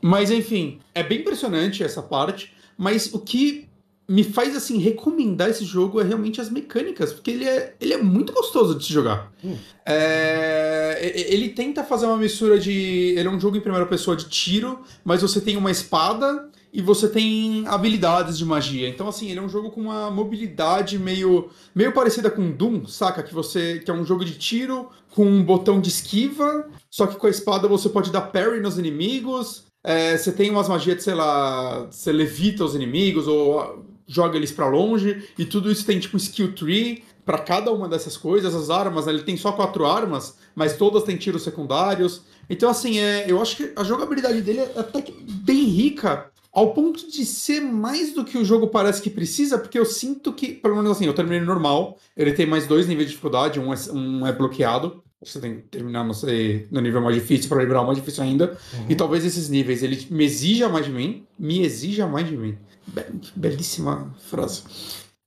Mas 0.00 0.30
enfim, 0.30 0.80
é 0.94 1.02
bem 1.02 1.20
impressionante 1.20 1.82
essa 1.82 2.02
parte. 2.02 2.54
Mas 2.78 3.12
o 3.12 3.18
que 3.18 3.68
me 4.08 4.24
faz 4.24 4.56
assim 4.56 4.78
recomendar 4.78 5.48
esse 5.48 5.64
jogo 5.64 6.00
é 6.00 6.04
realmente 6.04 6.40
as 6.40 6.50
mecânicas, 6.50 7.12
porque 7.12 7.30
ele 7.30 7.44
é, 7.44 7.74
ele 7.80 7.94
é 7.94 7.98
muito 7.98 8.32
gostoso 8.32 8.74
de 8.76 8.84
se 8.84 8.92
jogar. 8.92 9.32
Hum. 9.44 9.56
É, 9.86 11.26
ele 11.28 11.50
tenta 11.50 11.84
fazer 11.84 12.06
uma 12.06 12.16
mistura 12.16 12.58
de. 12.58 13.14
Ele 13.16 13.28
é 13.28 13.30
um 13.30 13.40
jogo 13.40 13.56
em 13.56 13.60
primeira 13.60 13.86
pessoa 13.86 14.16
de 14.16 14.28
tiro, 14.28 14.80
mas 15.04 15.22
você 15.22 15.40
tem 15.40 15.56
uma 15.56 15.70
espada 15.70 16.50
e 16.72 16.80
você 16.80 17.08
tem 17.08 17.64
habilidades 17.66 18.38
de 18.38 18.44
magia. 18.44 18.88
Então, 18.88 19.06
assim, 19.06 19.30
ele 19.30 19.38
é 19.38 19.42
um 19.42 19.48
jogo 19.48 19.70
com 19.70 19.82
uma 19.82 20.10
mobilidade 20.10 20.98
meio, 20.98 21.50
meio 21.74 21.92
parecida 21.92 22.30
com 22.30 22.50
Doom, 22.50 22.86
saca? 22.86 23.22
Que 23.22 23.34
você 23.34 23.80
que 23.80 23.90
é 23.90 23.94
um 23.94 24.04
jogo 24.04 24.24
de 24.24 24.34
tiro 24.38 24.88
com 25.14 25.26
um 25.26 25.44
botão 25.44 25.80
de 25.80 25.90
esquiva, 25.90 26.68
só 26.90 27.06
que 27.06 27.16
com 27.16 27.26
a 27.26 27.30
espada 27.30 27.68
você 27.68 27.88
pode 27.88 28.10
dar 28.10 28.22
parry 28.22 28.60
nos 28.60 28.78
inimigos. 28.78 29.64
É, 29.84 30.16
você 30.16 30.32
tem 30.32 30.50
umas 30.50 30.68
magias 30.68 30.98
de, 30.98 31.02
sei 31.02 31.14
lá, 31.14 31.86
você 31.90 32.12
levita 32.12 32.64
os 32.64 32.74
inimigos 32.74 33.26
ou 33.26 33.84
joga 34.12 34.36
eles 34.36 34.52
para 34.52 34.68
longe, 34.68 35.28
e 35.38 35.44
tudo 35.44 35.70
isso 35.70 35.84
tem 35.84 35.98
tipo 35.98 36.16
skill 36.16 36.54
tree 36.54 37.02
para 37.24 37.38
cada 37.38 37.72
uma 37.72 37.88
dessas 37.88 38.16
coisas. 38.16 38.54
As 38.54 38.70
armas, 38.70 39.06
né, 39.06 39.12
ele 39.12 39.22
tem 39.22 39.36
só 39.36 39.52
quatro 39.52 39.86
armas, 39.86 40.36
mas 40.54 40.76
todas 40.76 41.04
têm 41.04 41.16
tiros 41.16 41.42
secundários. 41.42 42.22
Então, 42.50 42.68
assim, 42.68 42.98
é, 42.98 43.24
eu 43.28 43.40
acho 43.40 43.56
que 43.56 43.72
a 43.76 43.84
jogabilidade 43.84 44.42
dele 44.42 44.60
é 44.60 44.72
até 44.76 45.00
que 45.00 45.12
bem 45.12 45.64
rica, 45.64 46.30
ao 46.52 46.74
ponto 46.74 47.10
de 47.10 47.24
ser 47.24 47.60
mais 47.60 48.12
do 48.12 48.24
que 48.24 48.36
o 48.36 48.44
jogo 48.44 48.68
parece 48.68 49.00
que 49.00 49.08
precisa, 49.08 49.58
porque 49.58 49.78
eu 49.78 49.86
sinto 49.86 50.32
que, 50.32 50.52
pelo 50.52 50.76
menos 50.76 50.90
assim, 50.90 51.06
eu 51.06 51.14
terminei 51.14 51.40
normal, 51.40 51.98
ele 52.14 52.32
tem 52.32 52.44
mais 52.44 52.66
dois 52.66 52.86
níveis 52.86 53.06
de 53.06 53.12
dificuldade, 53.12 53.58
um 53.58 53.72
é, 53.72 53.76
um 53.90 54.26
é 54.26 54.32
bloqueado, 54.32 55.01
você 55.24 55.40
tem 55.40 55.56
que 55.56 55.62
terminar, 55.62 56.12
sei, 56.14 56.66
no 56.70 56.80
nível 56.80 57.00
mais 57.00 57.14
difícil 57.14 57.48
para 57.48 57.60
liberar 57.60 57.82
o 57.82 57.86
mais 57.86 57.98
difícil 57.98 58.24
ainda. 58.24 58.56
Uhum. 58.74 58.86
E 58.88 58.94
talvez 58.94 59.24
esses 59.24 59.48
níveis 59.48 59.82
ele 59.82 60.06
me 60.10 60.24
exija 60.24 60.68
mais 60.68 60.86
de 60.86 60.92
mim, 60.92 61.24
me 61.38 61.62
exija 61.62 62.06
mais 62.06 62.26
de 62.26 62.36
mim. 62.36 62.58
Be 62.86 63.04
belíssima 63.36 64.14
frase. 64.28 64.64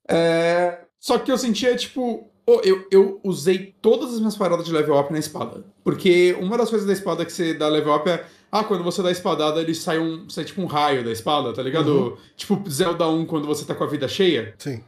É... 0.08 0.80
Só 1.00 1.18
que 1.18 1.30
eu 1.32 1.38
sentia, 1.38 1.74
tipo, 1.76 2.30
oh, 2.46 2.60
eu, 2.62 2.86
eu 2.90 3.20
usei 3.24 3.74
todas 3.80 4.12
as 4.12 4.18
minhas 4.18 4.36
paradas 4.36 4.66
de 4.66 4.72
level 4.72 4.98
up 4.98 5.12
na 5.12 5.18
espada. 5.18 5.64
Porque 5.82 6.36
uma 6.40 6.58
das 6.58 6.68
coisas 6.68 6.86
da 6.86 6.92
espada 6.92 7.24
que 7.24 7.32
você 7.32 7.54
dá 7.54 7.68
level 7.68 7.94
up 7.94 8.08
é. 8.08 8.24
Ah, 8.50 8.62
quando 8.62 8.84
você 8.84 9.02
dá 9.02 9.08
a 9.08 9.12
espadada, 9.12 9.60
ele 9.60 9.74
sai 9.74 9.98
um. 9.98 10.28
Sai 10.28 10.44
tipo 10.44 10.62
um 10.62 10.66
raio 10.66 11.04
da 11.04 11.10
espada, 11.10 11.52
tá 11.52 11.62
ligado? 11.62 11.90
Uhum. 11.90 12.16
Tipo 12.36 12.62
Zelda 12.70 13.08
1 13.08 13.26
quando 13.26 13.46
você 13.46 13.64
tá 13.64 13.74
com 13.74 13.84
a 13.84 13.88
vida 13.88 14.08
cheia. 14.08 14.54
Sim. 14.58 14.80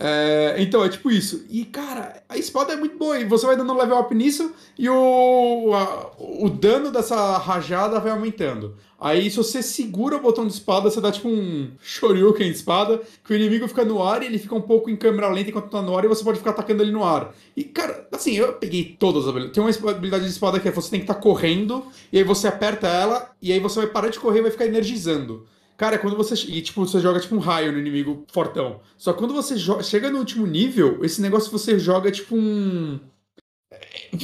É, 0.00 0.54
então, 0.58 0.84
é 0.84 0.88
tipo 0.88 1.10
isso. 1.10 1.44
E, 1.50 1.64
cara, 1.64 2.22
a 2.28 2.38
espada 2.38 2.72
é 2.72 2.76
muito 2.76 2.96
boa. 2.96 3.18
E 3.18 3.24
você 3.24 3.44
vai 3.44 3.56
dando 3.56 3.76
level 3.76 3.98
up 3.98 4.14
nisso 4.14 4.52
e 4.78 4.88
o, 4.88 5.72
a, 5.74 6.12
o 6.18 6.48
dano 6.48 6.92
dessa 6.92 7.36
rajada 7.38 7.98
vai 7.98 8.12
aumentando. 8.12 8.76
Aí, 9.00 9.30
se 9.30 9.36
você 9.36 9.62
segura 9.62 10.16
o 10.16 10.20
botão 10.20 10.46
de 10.46 10.52
espada, 10.52 10.90
você 10.90 11.00
dá 11.00 11.12
tipo 11.12 11.28
um 11.28 11.70
shoryuken 11.80 12.50
de 12.50 12.56
espada, 12.56 13.00
que 13.24 13.32
o 13.32 13.36
inimigo 13.36 13.68
fica 13.68 13.84
no 13.84 14.02
ar 14.02 14.22
e 14.22 14.26
ele 14.26 14.38
fica 14.38 14.56
um 14.56 14.60
pouco 14.60 14.90
em 14.90 14.96
câmera 14.96 15.28
lenta 15.28 15.50
enquanto 15.50 15.70
tá 15.70 15.80
no 15.80 15.96
ar 15.96 16.04
e 16.04 16.08
você 16.08 16.24
pode 16.24 16.38
ficar 16.38 16.50
atacando 16.50 16.82
ele 16.82 16.90
no 16.90 17.04
ar. 17.04 17.32
E, 17.56 17.62
cara, 17.62 18.08
assim, 18.12 18.34
eu 18.34 18.52
peguei 18.54 18.96
todas 18.98 19.22
as 19.22 19.28
habilidades. 19.28 19.54
Tem 19.54 19.62
uma 19.62 19.90
habilidade 19.90 20.24
de 20.24 20.30
espada 20.30 20.58
que 20.58 20.68
é 20.68 20.72
você 20.72 20.90
tem 20.90 21.00
que 21.00 21.04
estar 21.04 21.14
tá 21.14 21.20
correndo, 21.20 21.86
e 22.12 22.18
aí 22.18 22.24
você 22.24 22.48
aperta 22.48 22.88
ela, 22.88 23.30
e 23.40 23.52
aí 23.52 23.60
você 23.60 23.80
vai 23.80 23.88
parar 23.88 24.08
de 24.08 24.18
correr 24.18 24.40
e 24.40 24.42
vai 24.42 24.50
ficar 24.50 24.66
energizando. 24.66 25.46
Cara, 25.78 25.96
quando 25.96 26.16
você. 26.16 26.34
E, 26.50 26.60
tipo, 26.60 26.84
você 26.84 27.00
joga 27.00 27.20
tipo 27.20 27.36
um 27.36 27.38
raio 27.38 27.72
no 27.72 27.78
inimigo 27.78 28.26
fortão. 28.32 28.80
Só 28.96 29.12
que 29.12 29.20
quando 29.20 29.32
você 29.32 29.56
chega 29.82 30.10
no 30.10 30.18
último 30.18 30.44
nível, 30.44 31.04
esse 31.04 31.22
negócio 31.22 31.52
você 31.52 31.78
joga 31.78 32.10
tipo 32.10 32.36
um 32.36 32.98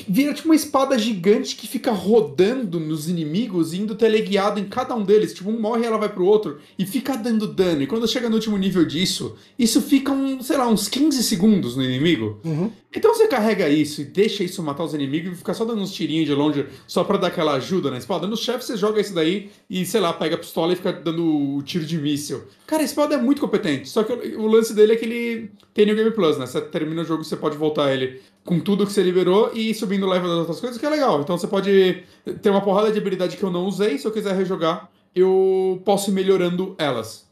vira 0.08 0.32
tipo 0.32 0.48
uma 0.48 0.54
espada 0.54 0.98
gigante 0.98 1.56
que 1.56 1.66
fica 1.66 1.92
rodando 1.92 2.80
nos 2.80 3.08
inimigos, 3.08 3.74
indo 3.74 3.94
teleguiado 3.94 4.58
em 4.58 4.64
cada 4.64 4.94
um 4.94 5.04
deles. 5.04 5.34
Tipo, 5.34 5.50
um 5.50 5.60
morre 5.60 5.82
e 5.82 5.86
ela 5.86 5.98
vai 5.98 6.08
pro 6.08 6.24
outro 6.24 6.58
e 6.78 6.86
fica 6.86 7.16
dando 7.16 7.46
dano. 7.46 7.82
E 7.82 7.86
quando 7.86 8.08
chega 8.08 8.28
no 8.28 8.36
último 8.36 8.56
nível 8.56 8.84
disso, 8.84 9.36
isso 9.58 9.82
fica, 9.82 10.12
um, 10.12 10.42
sei 10.42 10.56
lá, 10.56 10.68
uns 10.68 10.88
15 10.88 11.22
segundos 11.22 11.76
no 11.76 11.82
inimigo. 11.82 12.40
Uhum. 12.44 12.70
Então 12.96 13.12
você 13.12 13.26
carrega 13.26 13.68
isso 13.68 14.00
e 14.02 14.04
deixa 14.04 14.44
isso 14.44 14.62
matar 14.62 14.84
os 14.84 14.94
inimigos 14.94 15.32
e 15.32 15.36
fica 15.36 15.52
só 15.52 15.64
dando 15.64 15.82
uns 15.82 15.92
tirinhos 15.92 16.26
de 16.26 16.32
longe 16.32 16.66
só 16.86 17.02
pra 17.02 17.16
dar 17.16 17.26
aquela 17.26 17.54
ajuda 17.54 17.90
na 17.90 17.98
espada. 17.98 18.26
No 18.26 18.36
chefe 18.36 18.64
você 18.64 18.76
joga 18.76 19.00
isso 19.00 19.12
daí 19.12 19.50
e, 19.68 19.84
sei 19.84 20.00
lá, 20.00 20.12
pega 20.12 20.36
a 20.36 20.38
pistola 20.38 20.72
e 20.72 20.76
fica 20.76 20.92
dando 20.92 21.56
o 21.56 21.62
tiro 21.62 21.84
de 21.84 21.98
míssil. 21.98 22.44
Cara, 22.66 22.82
a 22.82 22.84
espada 22.84 23.16
é 23.16 23.18
muito 23.18 23.40
competente. 23.40 23.88
Só 23.88 24.04
que 24.04 24.12
o 24.12 24.46
lance 24.46 24.72
dele 24.72 24.92
é 24.92 24.96
que 24.96 25.04
ele 25.04 25.50
tem 25.74 25.86
New 25.86 25.96
Game 25.96 26.12
Plus, 26.12 26.38
né? 26.38 26.46
Você 26.46 26.60
termina 26.60 27.02
o 27.02 27.04
jogo, 27.04 27.24
você 27.24 27.36
pode 27.36 27.56
voltar 27.56 27.92
ele 27.92 28.20
com 28.44 28.60
tudo 28.60 28.86
que 28.86 28.92
você 28.92 29.02
liberou 29.02 29.50
e 29.54 29.74
subindo 29.74 30.06
o 30.06 30.08
level 30.08 30.28
das 30.28 30.38
outras 30.38 30.60
coisas, 30.60 30.78
que 30.78 30.84
é 30.84 30.90
legal. 30.90 31.20
Então 31.20 31.36
você 31.38 31.46
pode 31.46 32.04
ter 32.42 32.50
uma 32.50 32.60
porrada 32.60 32.92
de 32.92 32.98
habilidade 32.98 33.36
que 33.36 33.42
eu 33.42 33.50
não 33.50 33.64
usei, 33.64 33.98
se 33.98 34.06
eu 34.06 34.12
quiser 34.12 34.34
rejogar, 34.34 34.90
eu 35.14 35.80
posso 35.84 36.10
ir 36.10 36.12
melhorando 36.12 36.74
elas. 36.78 37.26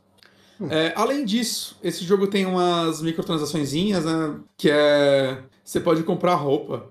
Hum. 0.60 0.68
É, 0.70 0.92
além 0.96 1.24
disso, 1.24 1.76
esse 1.82 2.04
jogo 2.04 2.26
tem 2.26 2.46
umas 2.46 3.02
microtransaçõezinhas, 3.02 4.04
né? 4.04 4.36
Que 4.56 4.70
é. 4.70 5.38
Você 5.64 5.80
pode 5.80 6.02
comprar 6.02 6.34
roupa 6.34 6.90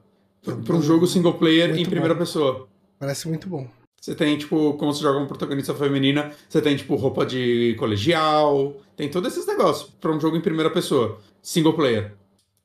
para 0.65 0.75
um 0.75 0.81
jogo 0.81 1.05
single 1.05 1.33
player 1.33 1.69
muito 1.69 1.81
em 1.81 1.85
primeira 1.85 2.13
bom. 2.13 2.19
pessoa. 2.19 2.67
Parece 2.99 3.27
muito 3.27 3.47
bom. 3.47 3.67
Você 3.99 4.15
tem, 4.15 4.35
tipo, 4.37 4.73
como 4.73 4.93
você 4.93 5.01
joga 5.01 5.19
uma 5.19 5.27
protagonista 5.27 5.75
feminina, 5.75 6.31
você 6.49 6.59
tem, 6.59 6.75
tipo, 6.75 6.95
roupa 6.95 7.23
de 7.25 7.75
colegial, 7.77 8.75
tem 8.95 9.09
todos 9.09 9.31
esses 9.31 9.45
negócios 9.45 9.91
para 10.01 10.11
um 10.11 10.19
jogo 10.19 10.35
em 10.35 10.41
primeira 10.41 10.71
pessoa, 10.71 11.19
single 11.41 11.73
player. 11.73 12.13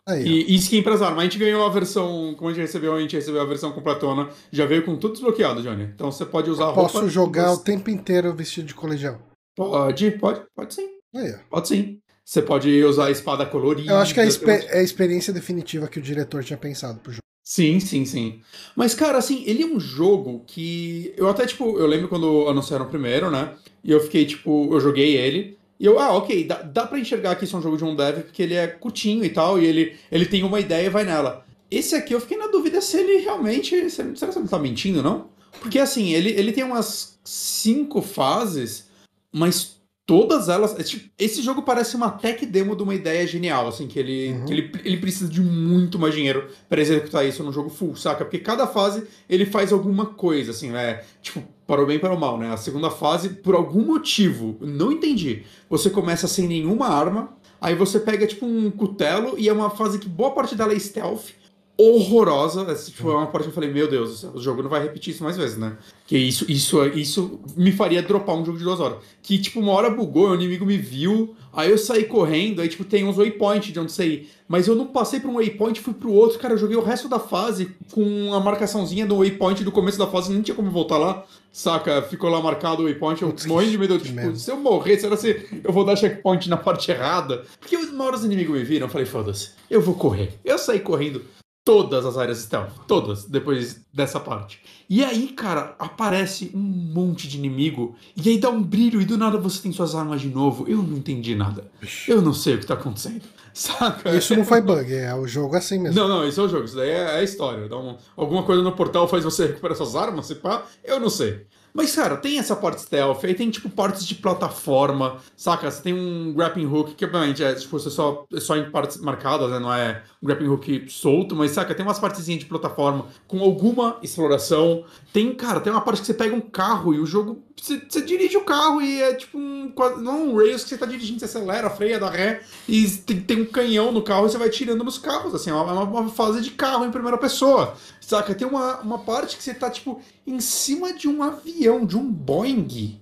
Aí, 0.09 0.25
e, 0.25 0.53
e 0.53 0.55
skin 0.57 0.83
pras 0.83 1.03
armas. 1.03 1.21
A 1.21 1.25
gente 1.25 1.39
ganhou 1.39 1.67
a 1.67 1.69
versão, 1.69 2.35
como 2.37 2.49
a 2.49 2.53
gente 2.53 2.63
recebeu, 2.63 2.95
a 2.95 3.01
gente 3.01 3.17
recebeu 3.17 3.41
a 3.41 3.45
versão 3.45 3.73
completona. 3.73 4.29
Já 4.53 4.65
veio 4.65 4.85
com 4.85 4.97
tudo 4.97 5.13
desbloqueado, 5.13 5.63
Johnny. 5.63 5.85
Então 5.85 6.13
você 6.13 6.25
pode 6.25 6.49
usar 6.49 6.65
a 6.65 6.71
roupa. 6.71 6.93
Posso 6.93 7.09
jogar 7.09 7.53
o 7.53 7.59
tempo 7.59 7.91
inteiro 7.91 8.33
vestido 8.33 8.69
de 8.69 8.75
colegial? 8.75 9.21
Pode, 9.57 10.13
pode, 10.13 10.43
pode 10.55 10.75
sim. 10.75 10.89
Aí, 11.15 11.35
pode 11.51 11.69
sim. 11.69 11.99
Você 12.25 12.43
pode 12.43 12.85
usar 12.85 13.07
a 13.07 13.11
espada 13.11 13.47
colorida. 13.47 13.93
Eu 13.93 13.99
acho 13.99 14.13
que 14.13 14.21
é 14.21 14.25
a, 14.25 14.27
é 14.27 14.79
a 14.79 14.83
experiência 14.83 15.33
definitiva 15.33 15.89
que 15.89 15.99
o 15.99 16.03
diretor 16.03 16.43
tinha 16.45 16.57
pensado 16.57 16.99
pro 17.01 17.13
jogo. 17.13 17.23
Sim, 17.43 17.79
sim, 17.79 18.05
sim. 18.05 18.41
Mas, 18.75 18.93
cara, 18.93 19.19
assim, 19.19 19.45
ele 19.47 19.63
é 19.63 19.67
um 19.67 19.79
jogo 19.79 20.43
que. 20.45 21.15
Eu 21.17 21.29
até, 21.29 21.47
tipo, 21.47 21.79
eu 21.79 21.87
lembro 21.87 22.09
quando 22.09 22.49
anunciaram 22.49 22.85
o 22.85 22.89
primeiro, 22.89 23.31
né? 23.31 23.55
E 23.85 23.93
eu 23.93 24.01
fiquei, 24.01 24.27
tipo, 24.27 24.69
eu 24.75 24.81
joguei 24.81 25.17
ele. 25.17 25.56
E 25.79 25.85
eu, 25.85 25.99
ah, 25.99 26.17
ok, 26.17 26.45
dá, 26.45 26.63
dá 26.63 26.87
pra 26.87 26.99
enxergar 26.99 27.37
que 27.37 27.45
isso 27.45 27.55
é 27.55 27.59
um 27.59 27.63
jogo 27.63 27.77
de 27.77 27.85
um 27.85 27.95
dev, 27.95 28.23
porque 28.23 28.43
ele 28.43 28.55
é 28.55 28.67
curtinho 28.67 29.25
e 29.25 29.29
tal, 29.29 29.61
e 29.61 29.67
ele, 29.67 29.97
ele 30.11 30.25
tem 30.25 30.43
uma 30.43 30.59
ideia 30.59 30.87
e 30.87 30.91
vai 30.91 31.05
nela. 31.05 31.45
Esse 31.71 31.95
aqui 31.95 32.15
eu 32.15 32.21
fiquei 32.21 32.37
na 32.37 32.47
dúvida 32.47 32.81
se 32.81 32.97
ele 32.97 33.19
realmente. 33.19 33.91
Será 33.91 34.33
que 34.33 34.39
não 34.39 34.47
tá 34.47 34.59
mentindo, 34.59 35.03
não? 35.03 35.29
Porque 35.61 35.79
assim, 35.79 36.13
ele, 36.13 36.31
ele 36.31 36.53
tem 36.53 36.65
umas 36.65 37.19
cinco 37.25 38.01
fases, 38.01 38.87
mas 39.33 39.76
todas 40.07 40.49
elas. 40.49 40.79
É, 40.79 40.83
tipo, 40.83 41.11
esse 41.19 41.43
jogo 41.43 41.63
parece 41.63 41.97
uma 41.97 42.11
tech 42.11 42.47
demo 42.47 42.77
de 42.77 42.83
uma 42.83 42.95
ideia 42.95 43.27
genial, 43.27 43.67
assim, 43.67 43.89
que 43.89 43.99
ele, 43.99 44.33
uhum. 44.33 44.45
que 44.47 44.53
ele, 44.53 44.73
ele 44.85 44.97
precisa 44.99 45.29
de 45.29 45.41
muito 45.41 45.99
mais 45.99 46.15
dinheiro 46.15 46.49
para 46.69 46.81
executar 46.81 47.27
isso 47.27 47.43
num 47.43 47.53
jogo 47.53 47.69
full, 47.69 47.97
saca? 47.97 48.25
Porque 48.25 48.39
cada 48.39 48.67
fase 48.67 49.05
ele 49.29 49.45
faz 49.45 49.73
alguma 49.73 50.07
coisa, 50.07 50.53
assim, 50.53 50.71
né? 50.71 51.03
Tipo, 51.21 51.43
para 51.67 51.83
o 51.83 51.87
bem 51.87 51.97
e 51.97 51.99
para 51.99 52.15
o 52.15 52.19
mal, 52.19 52.39
né? 52.39 52.53
A 52.53 52.57
segunda 52.57 52.89
fase, 52.89 53.31
por 53.31 53.57
algum 53.57 53.85
motivo, 53.85 54.57
não 54.61 54.93
entendi. 54.93 55.43
Você 55.69 55.91
começa 55.91 56.29
sem 56.29 56.47
nenhuma 56.47 56.87
arma, 56.87 57.37
aí 57.61 57.75
você 57.75 57.99
pega, 57.99 58.27
tipo, 58.27 58.47
um 58.47 58.71
cutelo, 58.71 59.35
e 59.37 59.49
é 59.49 59.53
uma 59.53 59.71
fase 59.71 59.99
que 59.99 60.09
boa 60.09 60.31
parte 60.31 60.55
dela 60.55 60.73
é 60.73 60.79
stealth 60.79 61.31
horrorosa. 61.79 62.63
Essa, 62.71 62.91
tipo, 62.91 63.11
é 63.11 63.15
uma 63.15 63.27
parte 63.27 63.45
que 63.45 63.51
eu 63.51 63.55
falei, 63.55 63.71
meu 63.71 63.89
Deus, 63.89 64.25
o 64.25 64.41
jogo 64.41 64.63
não 64.63 64.71
vai 64.71 64.83
repetir 64.83 65.13
isso 65.13 65.23
mais 65.23 65.37
vezes, 65.37 65.59
né? 65.59 65.77
Que 66.07 66.17
isso, 66.17 66.51
isso, 66.51 66.83
isso 66.89 67.41
me 67.57 67.73
faria 67.73 68.03
dropar 68.03 68.37
um 68.37 68.45
jogo 68.45 68.59
de 68.59 68.65
duas 68.65 68.81
horas. 68.81 68.99
Que, 69.23 69.39
tipo, 69.39 69.61
uma 69.61 69.73
hora 69.73 69.91
bugou, 69.91 70.31
o 70.31 70.35
inimigo 70.35 70.65
me 70.65 70.79
viu, 70.79 71.35
aí 71.53 71.71
eu 71.71 71.77
saí 71.77 72.05
correndo, 72.05 72.63
aí, 72.63 72.69
tipo, 72.69 72.85
tem 72.85 73.05
uns 73.05 73.17
waypoint 73.17 73.73
de 73.73 73.81
onde 73.81 73.93
sair. 73.93 74.31
Mas 74.49 74.69
eu 74.69 74.75
não 74.75 74.87
passei 74.87 75.19
pra 75.19 75.31
um 75.31 75.35
waypoint 75.35 75.81
fui 75.81 75.93
pro 75.93 76.13
outro. 76.13 76.39
Cara, 76.39 76.55
eu 76.55 76.59
joguei 76.59 76.77
o 76.77 76.83
resto 76.83 77.09
da 77.09 77.19
fase 77.19 77.75
com 77.91 78.33
a 78.33 78.41
marcaçãozinha 78.41 79.05
do 79.05 79.19
waypoint 79.19 79.65
do 79.65 79.73
começo 79.73 79.99
da 79.99 80.07
fase, 80.07 80.33
não 80.33 80.43
tinha 80.43 80.55
como 80.55 80.71
voltar 80.71 80.97
lá. 80.99 81.25
Saca? 81.53 82.03
Ficou 82.03 82.31
lá 82.31 82.41
marcado 82.41 82.83
o 82.83 82.85
waypoint, 82.85 83.23
eu 83.23 83.35
morri 83.47 83.71
de 83.71 83.79
medo. 83.79 83.99
Tipo, 83.99 84.37
se 84.37 84.51
eu 84.51 84.57
morrer, 84.57 84.99
será 84.99 85.17
que 85.17 85.61
eu 85.65 85.73
vou 85.73 85.85
dar 85.85 85.97
checkpoint 85.97 86.49
na 86.49 86.57
parte 86.57 86.91
errada? 86.91 87.45
Porque 87.59 87.77
uma 87.77 88.05
hora 88.05 88.17
os 88.17 88.25
inimigos 88.25 88.57
me 88.57 88.63
viram, 88.63 88.87
eu 88.87 88.91
falei, 88.91 89.07
foda-se, 89.07 89.51
eu 89.69 89.81
vou 89.81 89.95
correr. 89.95 90.35
Eu 90.45 90.59
saí 90.59 90.79
correndo 90.79 91.23
todas 91.67 92.07
as 92.07 92.17
áreas 92.17 92.39
stealth, 92.39 92.71
todas, 92.87 93.25
depois 93.25 93.85
dessa 93.93 94.21
parte. 94.21 94.63
E 94.89 95.03
aí, 95.03 95.27
cara, 95.27 95.75
aparece 95.81 96.53
um 96.55 96.61
monte 96.61 97.27
de 97.27 97.37
inimigo, 97.37 97.97
e 98.17 98.29
aí 98.29 98.39
dá 98.39 98.49
um 98.49 98.63
brilho, 98.63 99.03
e 99.03 99.05
do 99.05 99.19
nada 99.19 99.37
você 99.37 99.61
tem 99.61 99.73
suas 99.73 99.93
armas 99.97 100.21
de 100.21 100.29
novo. 100.29 100.65
Eu 100.69 100.81
não 100.81 100.97
entendi 100.97 101.35
nada. 101.35 101.69
Eu 102.07 102.23
não 102.23 102.33
sei 102.33 102.55
o 102.55 102.61
que 102.61 102.67
tá 102.67 102.75
acontecendo. 102.75 103.23
Saca? 103.53 104.15
Isso 104.15 104.37
não 104.37 104.45
foi 104.45 104.61
bug, 104.61 104.95
é 104.95 105.13
o 105.13 105.27
jogo 105.27 105.57
assim 105.57 105.81
mesmo. 105.81 105.99
Não, 105.99 106.07
não, 106.07 106.29
isso 106.29 106.41
é 106.41 106.45
o 106.45 106.49
jogo, 106.49 106.67
isso 106.67 106.77
daí 106.77 106.91
é 106.91 107.17
a 107.17 107.23
história. 107.25 107.65
Então, 107.65 107.99
alguma 108.17 108.45
coisa 108.45 108.63
no 108.63 108.71
portal 108.71 109.09
faz 109.09 109.25
você 109.25 109.47
recuperar 109.47 109.77
suas 109.77 109.97
armas, 109.97 110.27
se 110.27 110.37
pá, 110.37 110.63
eu 110.85 111.01
não 111.01 111.11
sei. 111.11 111.47
Mas, 111.77 111.95
cara, 111.95 112.17
tem 112.17 112.39
essa 112.39 112.57
parte 112.57 112.81
stealth, 112.81 113.23
aí 113.23 113.35
tem, 113.35 113.51
tipo, 113.51 113.69
partes 113.69 114.07
de 114.07 114.15
plataforma, 114.15 115.19
saca? 115.37 115.71
Você 115.71 115.83
tem 115.83 115.93
um 115.93 116.33
grappling 116.33 116.65
hook, 116.65 116.95
que 116.95 117.05
obviamente 117.05 117.45
é, 117.45 117.53
tipo, 117.55 117.79
você 117.79 117.91
só, 117.91 118.25
é 118.33 118.41
só 118.41 118.57
em 118.57 118.71
partes 118.71 118.97
marcadas, 118.97 119.51
né? 119.51 119.59
Não 119.59 119.71
é 119.71 120.03
um 120.23 120.27
grappling 120.27 120.49
hook 120.49 120.87
solto, 120.89 121.37
mas, 121.37 121.51
saca? 121.51 121.75
Tem 121.75 121.85
umas 121.85 121.99
partezinhas 121.99 122.41
de 122.41 122.47
plataforma 122.47 123.05
com 123.29 123.43
alguma 123.43 123.99
exploração. 124.03 124.85
Tem, 125.13 125.35
cara, 125.35 125.61
tem 125.61 125.71
uma 125.71 125.83
parte 125.83 126.01
que 126.01 126.07
você 126.07 126.15
pega 126.15 126.35
um 126.35 126.41
carro 126.41 126.95
e 126.95 126.99
o 126.99 127.05
jogo. 127.05 127.43
Você, 127.55 127.79
você 127.87 128.01
dirige 128.01 128.39
o 128.39 128.45
carro 128.45 128.81
e 128.81 129.03
é 129.03 129.13
tipo 129.13 129.37
um. 129.37 129.71
Não 129.99 130.29
um 130.29 130.37
Rails 130.37 130.63
que 130.63 130.71
você 130.71 130.79
tá 130.79 130.87
dirigindo, 130.87 131.19
você 131.19 131.27
acelera, 131.27 131.69
freia, 131.69 131.99
dá 131.99 132.09
ré, 132.09 132.41
e 132.67 132.87
tem, 132.89 133.21
tem 133.21 133.43
um 133.43 133.47
canhão 133.47 133.93
no 133.93 134.01
carro 134.01 134.27
e 134.27 134.31
você 134.31 134.39
vai 134.39 134.49
tirando 134.49 134.83
nos 134.83 134.97
carros, 134.97 135.35
assim, 135.35 135.51
é 135.51 135.55
uma, 135.55 135.83
uma 135.83 136.09
fase 136.09 136.41
de 136.41 136.53
carro 136.53 136.87
em 136.87 136.91
primeira 136.91 137.19
pessoa. 137.19 137.75
Saca? 138.07 138.37
Tem 138.37 138.47
uma, 138.47 138.79
uma 138.83 138.99
parte 139.01 139.37
que 139.37 139.43
você 139.43 139.53
tá, 139.53 139.69
tipo, 139.69 140.01
em 140.25 140.39
cima 140.39 140.93
de 140.93 141.09
um 141.09 141.25
avião, 141.25 141.66
de 141.87 141.97
um 141.97 142.11
Boeing, 142.11 143.01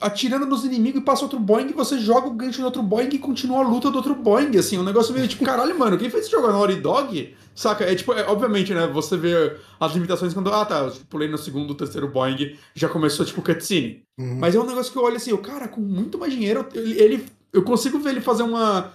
atirando 0.00 0.44
nos 0.46 0.64
inimigos 0.64 1.00
e 1.00 1.04
passa 1.04 1.22
outro 1.22 1.38
Boeing, 1.38 1.72
você 1.72 1.98
joga 1.98 2.28
o 2.28 2.34
gancho 2.34 2.60
no 2.60 2.66
outro 2.66 2.82
Boeing 2.82 3.08
e 3.12 3.18
continua 3.18 3.64
a 3.64 3.68
luta 3.68 3.90
do 3.90 3.96
outro 3.96 4.14
Boeing, 4.14 4.56
assim, 4.58 4.76
um 4.78 4.84
negócio 4.84 5.14
meio 5.14 5.26
tipo, 5.26 5.44
caralho, 5.44 5.78
mano, 5.78 5.96
quem 5.96 6.10
fez 6.10 6.24
esse 6.24 6.32
jogo? 6.32 6.48
Naughty 6.48 6.76
Dog? 6.76 7.34
Saca? 7.54 7.84
É 7.84 7.94
tipo, 7.94 8.12
é, 8.12 8.26
obviamente, 8.28 8.74
né, 8.74 8.86
você 8.86 9.16
vê 9.16 9.56
as 9.80 9.92
limitações 9.92 10.34
quando, 10.34 10.52
ah 10.52 10.64
tá, 10.64 10.80
eu 10.80 10.92
pulei 11.08 11.28
no 11.28 11.38
segundo, 11.38 11.74
terceiro 11.74 12.08
Boeing, 12.08 12.56
já 12.74 12.88
começou, 12.88 13.24
tipo, 13.24 13.42
cutscene. 13.42 14.02
Uhum. 14.18 14.38
Mas 14.38 14.54
é 14.54 14.60
um 14.60 14.66
negócio 14.66 14.92
que 14.92 14.98
eu 14.98 15.02
olho 15.02 15.16
assim, 15.16 15.32
o 15.32 15.38
cara, 15.38 15.66
com 15.66 15.80
muito 15.80 16.18
mais 16.18 16.32
dinheiro, 16.32 16.66
ele, 16.74 17.00
ele 17.00 17.26
eu 17.52 17.62
consigo 17.62 17.98
ver 17.98 18.10
ele 18.10 18.20
fazer 18.20 18.42
uma 18.42 18.92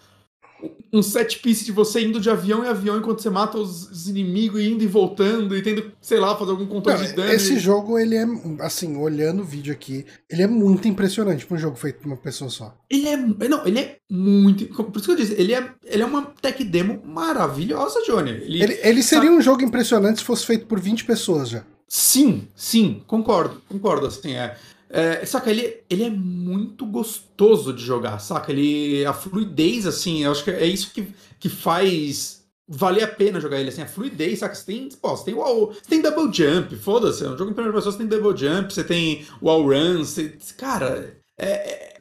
um 0.94 1.02
set 1.02 1.40
piece 1.40 1.66
de 1.66 1.72
você 1.72 2.02
indo 2.02 2.22
de 2.22 2.30
avião 2.30 2.64
em 2.64 2.68
avião 2.68 2.98
enquanto 2.98 3.22
você 3.22 3.30
mata 3.30 3.58
os 3.58 4.08
inimigos 4.08 4.62
e 4.62 4.70
indo 4.70 4.84
e 4.84 4.88
voltando 4.88 5.58
e 5.58 5.62
tendo, 5.64 5.92
sei 6.00 6.20
lá, 6.20 6.38
fazer 6.38 6.52
algum 6.52 6.68
controle 6.68 7.00
Não, 7.00 7.06
de 7.08 7.14
dano. 7.14 7.32
Esse 7.32 7.56
e... 7.56 7.60
jogo, 7.60 7.98
ele 7.98 8.16
é, 8.16 8.26
assim, 8.60 8.96
olhando 8.96 9.42
o 9.42 9.46
vídeo 9.46 9.74
aqui, 9.74 10.06
ele 10.30 10.44
é 10.44 10.48
muito 10.48 10.88
impressionante 10.88 11.46
para 11.46 11.56
um 11.56 11.60
jogo 11.60 11.76
feito 11.76 12.00
por 12.00 12.08
uma 12.08 12.18
pessoa 12.18 12.50
só. 12.50 12.78
Ele 12.90 13.08
é, 13.08 13.18
não, 13.18 13.66
ele 13.66 13.80
é 13.80 13.98
muito, 14.10 14.68
por 14.68 14.96
isso 14.96 15.06
que 15.06 15.12
eu 15.12 15.16
disse, 15.16 15.34
ele 15.34 15.54
é, 15.54 15.72
ele 15.86 16.04
é 16.04 16.06
uma 16.06 16.22
tech 16.42 16.64
demo 16.64 17.02
maravilhosa, 17.04 18.04
Johnny. 18.06 18.30
Ele, 18.30 18.64
ele, 18.64 18.80
ele 18.84 19.04
seria 19.04 19.30
sabe... 19.30 19.30
um 19.30 19.42
jogo 19.42 19.64
impressionante 19.64 20.20
se 20.20 20.26
fosse 20.26 20.46
feito 20.46 20.68
por 20.68 20.80
20 20.80 21.06
pessoas 21.06 21.50
já. 21.50 21.64
Sim, 21.88 22.48
sim, 22.56 23.04
concordo, 23.08 23.62
concordo, 23.68 24.06
assim, 24.06 24.34
é... 24.34 24.56
É, 24.96 25.26
saca, 25.26 25.50
ele, 25.50 25.82
ele 25.90 26.04
é 26.04 26.10
muito 26.12 26.86
gostoso 26.86 27.74
de 27.74 27.84
jogar, 27.84 28.20
saca? 28.20 28.52
Ele, 28.52 29.04
a 29.04 29.12
fluidez, 29.12 29.88
assim, 29.88 30.24
eu 30.24 30.32
acho 30.32 30.44
que 30.44 30.52
é 30.52 30.68
isso 30.68 30.94
que, 30.94 31.08
que 31.40 31.50
faz 31.50 32.44
valer 32.68 33.04
a 33.04 33.08
pena 33.08 33.42
jogar 33.42 33.60
ele, 33.60 33.70
assim, 33.70 33.82
a 33.82 33.88
fluidez, 33.88 34.38
saca? 34.38 34.54
Você 34.54 34.66
tem, 34.66 34.90
pô, 35.02 35.10
você 35.18 35.26
tem 35.26 35.34
wall, 35.34 35.74
você 35.74 35.90
tem 35.90 36.00
double 36.00 36.32
jump, 36.32 36.76
foda-se, 36.76 37.26
é 37.26 37.28
um 37.28 37.36
jogo 37.36 37.50
em 37.50 37.56
primeira 37.56 37.76
pessoa, 37.76 37.92
você 37.92 37.98
tem 37.98 38.08
double 38.08 38.38
jump, 38.38 38.72
você 38.72 38.84
tem 38.84 39.26
wall 39.42 39.66
run, 39.66 40.04
você, 40.04 40.38
cara, 40.56 41.18
é, 41.40 41.48
é 41.48 41.93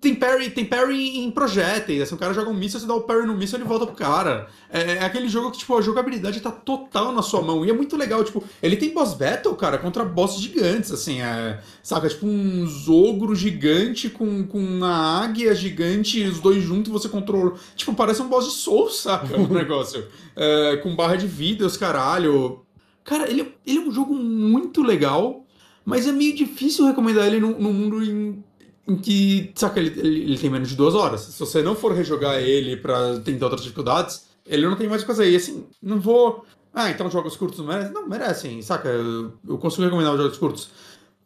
tem 0.00 0.14
parry, 0.14 0.50
tem 0.50 0.64
parry 0.64 1.18
em 1.18 1.30
projéteis. 1.30 2.02
Assim, 2.02 2.14
o 2.14 2.18
cara 2.18 2.32
joga 2.32 2.50
um 2.50 2.54
míssil, 2.54 2.78
você 2.78 2.86
dá 2.86 2.94
o 2.94 3.02
parry 3.02 3.26
no 3.26 3.36
míssil, 3.36 3.58
ele 3.58 3.66
volta 3.66 3.86
pro 3.86 3.94
cara. 3.94 4.48
É, 4.70 4.92
é, 4.92 5.04
aquele 5.04 5.28
jogo 5.28 5.50
que, 5.50 5.58
tipo, 5.58 5.76
a 5.76 5.80
jogabilidade 5.80 6.40
tá 6.40 6.50
total 6.50 7.12
na 7.12 7.22
sua 7.22 7.42
mão. 7.42 7.64
E 7.64 7.70
é 7.70 7.72
muito 7.72 7.96
legal, 7.96 8.22
tipo, 8.22 8.42
ele 8.62 8.76
tem 8.76 8.94
boss 8.94 9.14
battle, 9.14 9.54
cara, 9.56 9.78
contra 9.78 10.04
bosses 10.04 10.40
gigantes, 10.40 10.92
assim, 10.92 11.20
é, 11.20 11.60
saca? 11.82 12.08
Tipo, 12.08 12.26
um 12.26 12.66
ogro 12.88 13.34
gigante 13.34 14.08
com, 14.08 14.46
com 14.46 14.58
uma 14.58 15.22
águia 15.22 15.54
gigante, 15.54 16.22
os 16.22 16.40
dois 16.40 16.62
juntos 16.62 16.92
você 16.92 17.08
controla. 17.08 17.54
Tipo, 17.74 17.94
parece 17.94 18.22
um 18.22 18.28
boss 18.28 18.44
de 18.46 18.52
Soul, 18.52 18.90
saca? 18.90 19.36
O 19.36 19.48
negócio. 19.52 20.06
É, 20.36 20.76
com 20.76 20.94
barra 20.94 21.16
de 21.16 21.26
vida, 21.26 21.66
os 21.66 21.76
caralho. 21.76 22.64
Cara, 23.02 23.28
ele, 23.28 23.54
ele 23.66 23.78
é 23.78 23.80
um 23.80 23.90
jogo 23.90 24.14
muito 24.14 24.82
legal, 24.82 25.44
mas 25.84 26.06
é 26.06 26.12
meio 26.12 26.34
difícil 26.34 26.86
recomendar 26.86 27.26
ele 27.26 27.40
no, 27.40 27.58
no 27.58 27.72
mundo 27.72 28.04
em 28.04 28.44
em 28.88 28.96
que, 28.96 29.52
saca, 29.54 29.78
ele, 29.78 30.00
ele, 30.00 30.22
ele, 30.22 30.38
tem 30.38 30.48
menos 30.48 30.70
de 30.70 30.76
duas 30.76 30.94
horas. 30.94 31.20
Se 31.20 31.38
você 31.38 31.62
não 31.62 31.76
for 31.76 31.92
rejogar 31.92 32.40
ele 32.40 32.76
pra 32.76 33.20
tentar 33.20 33.46
outras 33.46 33.62
dificuldades, 33.62 34.26
ele 34.46 34.66
não 34.66 34.76
tem 34.76 34.88
mais 34.88 35.02
o 35.02 35.04
que 35.04 35.12
fazer. 35.12 35.30
E 35.30 35.36
assim, 35.36 35.66
não 35.82 36.00
vou. 36.00 36.46
Ah, 36.72 36.90
então 36.90 37.10
jogos 37.10 37.36
curtos 37.36 37.58
não 37.58 37.66
merecem? 37.66 37.92
Não, 37.92 38.08
merecem, 38.08 38.62
saca? 38.62 38.88
Eu, 38.88 39.34
eu 39.46 39.58
consigo 39.58 39.84
recomendar 39.84 40.14
os 40.14 40.20
jogos 40.20 40.38
curtos. 40.38 40.70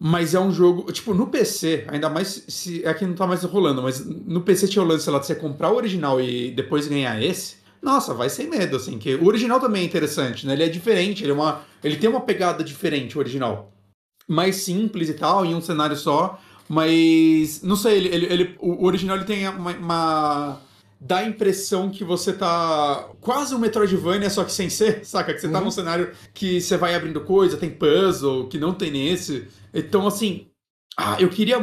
Mas 0.05 0.35
é 0.35 0.41
um 0.41 0.51
jogo, 0.51 0.91
tipo, 0.91 1.15
no 1.15 1.29
PC, 1.29 1.85
ainda 1.87 2.11
mais 2.11 2.45
se. 2.49 2.85
É 2.85 2.93
que 2.93 3.07
não 3.07 3.15
tá 3.15 3.25
mais 3.29 3.45
rolando, 3.45 3.81
mas 3.81 4.05
no 4.05 4.41
PC 4.41 4.67
tinha 4.67 4.83
o 4.85 4.87
lance, 4.87 5.05
sei 5.05 5.13
lá, 5.13 5.21
de 5.21 5.27
você 5.27 5.37
comprar 5.37 5.71
o 5.71 5.77
original 5.77 6.21
e 6.21 6.51
depois 6.51 6.89
ganhar 6.89 7.23
esse. 7.23 7.59
Nossa, 7.81 8.13
vai 8.13 8.29
sem 8.29 8.51
medo, 8.51 8.77
assim, 8.77 8.99
que 8.99 9.15
o 9.15 9.27
original 9.27 9.61
também 9.61 9.83
é 9.83 9.85
interessante, 9.85 10.45
né? 10.47 10.55
Ele 10.55 10.65
é 10.65 10.69
diferente, 10.69 11.23
ele 11.23 11.31
é 11.31 11.35
uma. 11.35 11.63
Ele 11.85 11.97
tem 11.97 12.11
uma 12.11 12.21
pegada 12.23 12.65
diferente, 12.65 13.17
o 13.17 13.21
original. 13.21 13.73
Mais 14.27 14.57
simples 14.57 15.09
e 15.09 15.15
tal, 15.15 15.45
em 15.45 15.55
um 15.55 15.61
cenário 15.61 15.97
só. 15.97 16.41
Mas, 16.75 17.61
não 17.61 17.77
sei, 17.77 17.99
ele, 17.99 18.09
ele, 18.09 18.33
ele 18.33 18.57
o 18.59 18.87
original 18.87 19.19
ele 19.19 19.27
tem 19.27 19.47
uma, 19.47 19.73
uma, 19.73 20.61
dá 20.99 21.19
a 21.19 21.29
impressão 21.29 21.91
que 21.91 22.03
você 22.03 22.33
tá 22.33 23.11
quase 23.21 23.55
um 23.55 23.59
Metroidvania, 23.59 24.31
só 24.31 24.43
que 24.43 24.53
sem 24.53 24.71
ser, 24.71 25.05
saca? 25.05 25.35
Que 25.35 25.41
você 25.43 25.51
tá 25.51 25.59
uhum. 25.59 25.67
num 25.67 25.71
cenário 25.71 26.13
que 26.33 26.63
você 26.63 26.79
vai 26.79 26.95
abrindo 26.95 27.21
coisa, 27.21 27.59
tem 27.59 27.69
puzzle, 27.69 28.49
que 28.49 28.59
não 28.59 28.73
tem 28.73 28.91
nesse. 28.91 29.49
Então, 29.75 30.07
assim, 30.07 30.47
ah, 30.97 31.19
eu 31.21 31.29
queria. 31.29 31.59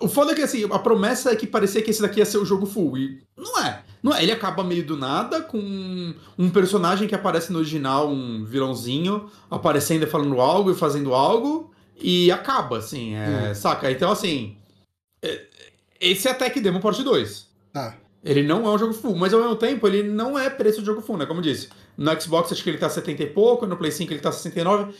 O 0.00 0.06
foda 0.06 0.30
é 0.30 0.34
que 0.36 0.42
assim, 0.42 0.68
a 0.70 0.78
promessa 0.78 1.32
é 1.32 1.34
que 1.34 1.44
parecia 1.48 1.82
que 1.82 1.90
esse 1.90 2.00
daqui 2.00 2.20
ia 2.20 2.24
ser 2.24 2.38
o 2.38 2.44
jogo 2.44 2.64
full. 2.64 2.96
E 2.96 3.24
não 3.36 3.58
é. 3.58 3.82
Não 4.00 4.14
é. 4.14 4.22
Ele 4.22 4.30
acaba 4.30 4.62
meio 4.62 4.86
do 4.86 4.96
nada 4.96 5.40
com 5.40 6.14
um 6.38 6.48
personagem 6.48 7.08
que 7.08 7.14
aparece 7.16 7.52
no 7.52 7.58
original, 7.58 8.08
um 8.08 8.44
vilãozinho, 8.44 9.28
aparecendo 9.50 10.04
e 10.04 10.06
falando 10.06 10.40
algo 10.40 10.70
e 10.70 10.76
fazendo 10.76 11.12
algo 11.12 11.71
e 12.00 12.30
acaba, 12.30 12.78
assim, 12.78 13.14
é, 13.14 13.50
hum. 13.50 13.54
saca? 13.54 13.90
Então, 13.90 14.10
assim, 14.10 14.56
é, 15.22 15.46
esse 16.00 16.28
é 16.28 16.34
Tech 16.34 16.58
Demo 16.60 16.80
Parte 16.80 17.02
2. 17.02 17.46
Ah. 17.74 17.94
Ele 18.24 18.42
não 18.42 18.66
é 18.66 18.70
um 18.70 18.78
jogo 18.78 18.92
full, 18.92 19.16
mas 19.16 19.34
ao 19.34 19.40
mesmo 19.40 19.56
tempo 19.56 19.86
ele 19.86 20.02
não 20.02 20.38
é 20.38 20.48
preço 20.48 20.80
de 20.80 20.86
jogo 20.86 21.00
full, 21.00 21.16
né? 21.16 21.26
Como 21.26 21.40
eu 21.40 21.44
disse. 21.44 21.68
No 21.96 22.20
Xbox 22.20 22.52
acho 22.52 22.62
que 22.62 22.70
ele 22.70 22.78
tá 22.78 22.88
70 22.88 23.22
e 23.22 23.26
pouco, 23.26 23.66
no 23.66 23.76
Play 23.76 23.90
5 23.90 24.12
ele 24.12 24.20
tá 24.20 24.30
69. 24.30 24.94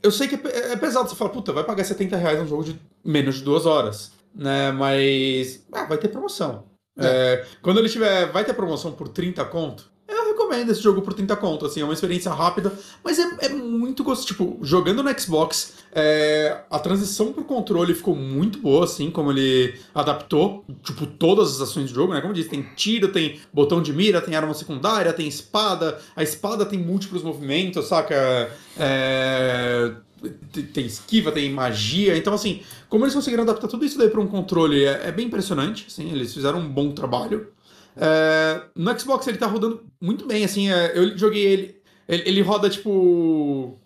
Eu 0.00 0.12
sei 0.12 0.28
que 0.28 0.36
é, 0.48 0.72
é 0.72 0.76
pesado, 0.76 1.08
você 1.08 1.16
fala, 1.16 1.30
puta, 1.30 1.52
vai 1.52 1.64
pagar 1.64 1.84
70 1.84 2.16
reais 2.16 2.38
num 2.38 2.46
jogo 2.46 2.64
de 2.64 2.80
menos 3.04 3.36
de 3.36 3.42
duas 3.42 3.66
horas, 3.66 4.12
né? 4.34 4.70
Mas, 4.70 5.66
ah, 5.72 5.84
vai 5.84 5.98
ter 5.98 6.08
promoção. 6.08 6.64
É. 6.96 7.06
É, 7.06 7.46
quando 7.62 7.78
ele 7.78 7.88
tiver, 7.88 8.30
vai 8.30 8.44
ter 8.44 8.54
promoção 8.54 8.92
por 8.92 9.08
30 9.08 9.44
conto, 9.46 9.90
recomendo 10.48 10.70
esse 10.70 10.80
jogo 10.80 11.02
por 11.02 11.12
30 11.12 11.36
conto, 11.36 11.66
assim, 11.66 11.80
é 11.80 11.84
uma 11.84 11.92
experiência 11.92 12.32
rápida, 12.32 12.72
mas 13.02 13.18
é, 13.18 13.46
é 13.46 13.48
muito 13.48 14.02
gostoso. 14.02 14.28
Tipo, 14.28 14.58
jogando 14.62 15.02
no 15.02 15.20
Xbox, 15.20 15.74
é, 15.98 16.64
a 16.70 16.78
transição 16.78 17.32
pro 17.32 17.44
controle 17.44 17.92
ficou 17.92 18.14
muito 18.14 18.60
boa, 18.60 18.84
assim, 18.84 19.10
como 19.10 19.32
ele 19.32 19.74
adaptou, 19.94 20.64
tipo, 20.84 21.06
todas 21.06 21.56
as 21.56 21.60
ações 21.60 21.90
do 21.90 21.94
jogo, 21.94 22.14
né? 22.14 22.20
Como 22.20 22.30
eu 22.30 22.36
disse, 22.36 22.48
tem 22.48 22.62
tiro, 22.76 23.08
tem 23.08 23.40
botão 23.52 23.82
de 23.82 23.92
mira, 23.92 24.20
tem 24.20 24.36
arma 24.36 24.54
secundária, 24.54 25.12
tem 25.12 25.26
espada, 25.26 25.98
a 26.14 26.22
espada 26.22 26.64
tem 26.64 26.78
múltiplos 26.78 27.22
movimentos, 27.22 27.86
saca? 27.86 28.50
É, 28.78 29.92
tem 30.72 30.86
esquiva, 30.86 31.32
tem 31.32 31.50
magia. 31.50 32.16
Então, 32.16 32.32
assim, 32.32 32.62
como 32.88 33.04
eles 33.04 33.14
conseguiram 33.14 33.42
adaptar 33.42 33.68
tudo 33.68 33.84
isso 33.84 33.98
daí 33.98 34.08
para 34.08 34.20
um 34.20 34.26
controle 34.26 34.84
é, 34.84 35.08
é, 35.08 35.12
bem 35.12 35.26
impressionante. 35.26 35.86
Assim, 35.88 36.10
eles 36.12 36.32
fizeram 36.32 36.60
um 36.60 36.68
bom 36.68 36.92
trabalho. 36.92 37.48
É, 37.96 38.62
no 38.76 38.98
Xbox 38.98 39.26
ele 39.26 39.38
tá 39.38 39.46
rodando 39.46 39.82
muito 40.00 40.26
bem, 40.26 40.44
assim, 40.44 40.70
é, 40.70 40.96
eu 40.96 41.18
joguei 41.18 41.44
ele, 41.44 41.76
ele, 42.08 42.22
ele. 42.26 42.42
roda 42.42 42.70
tipo. 42.70 43.76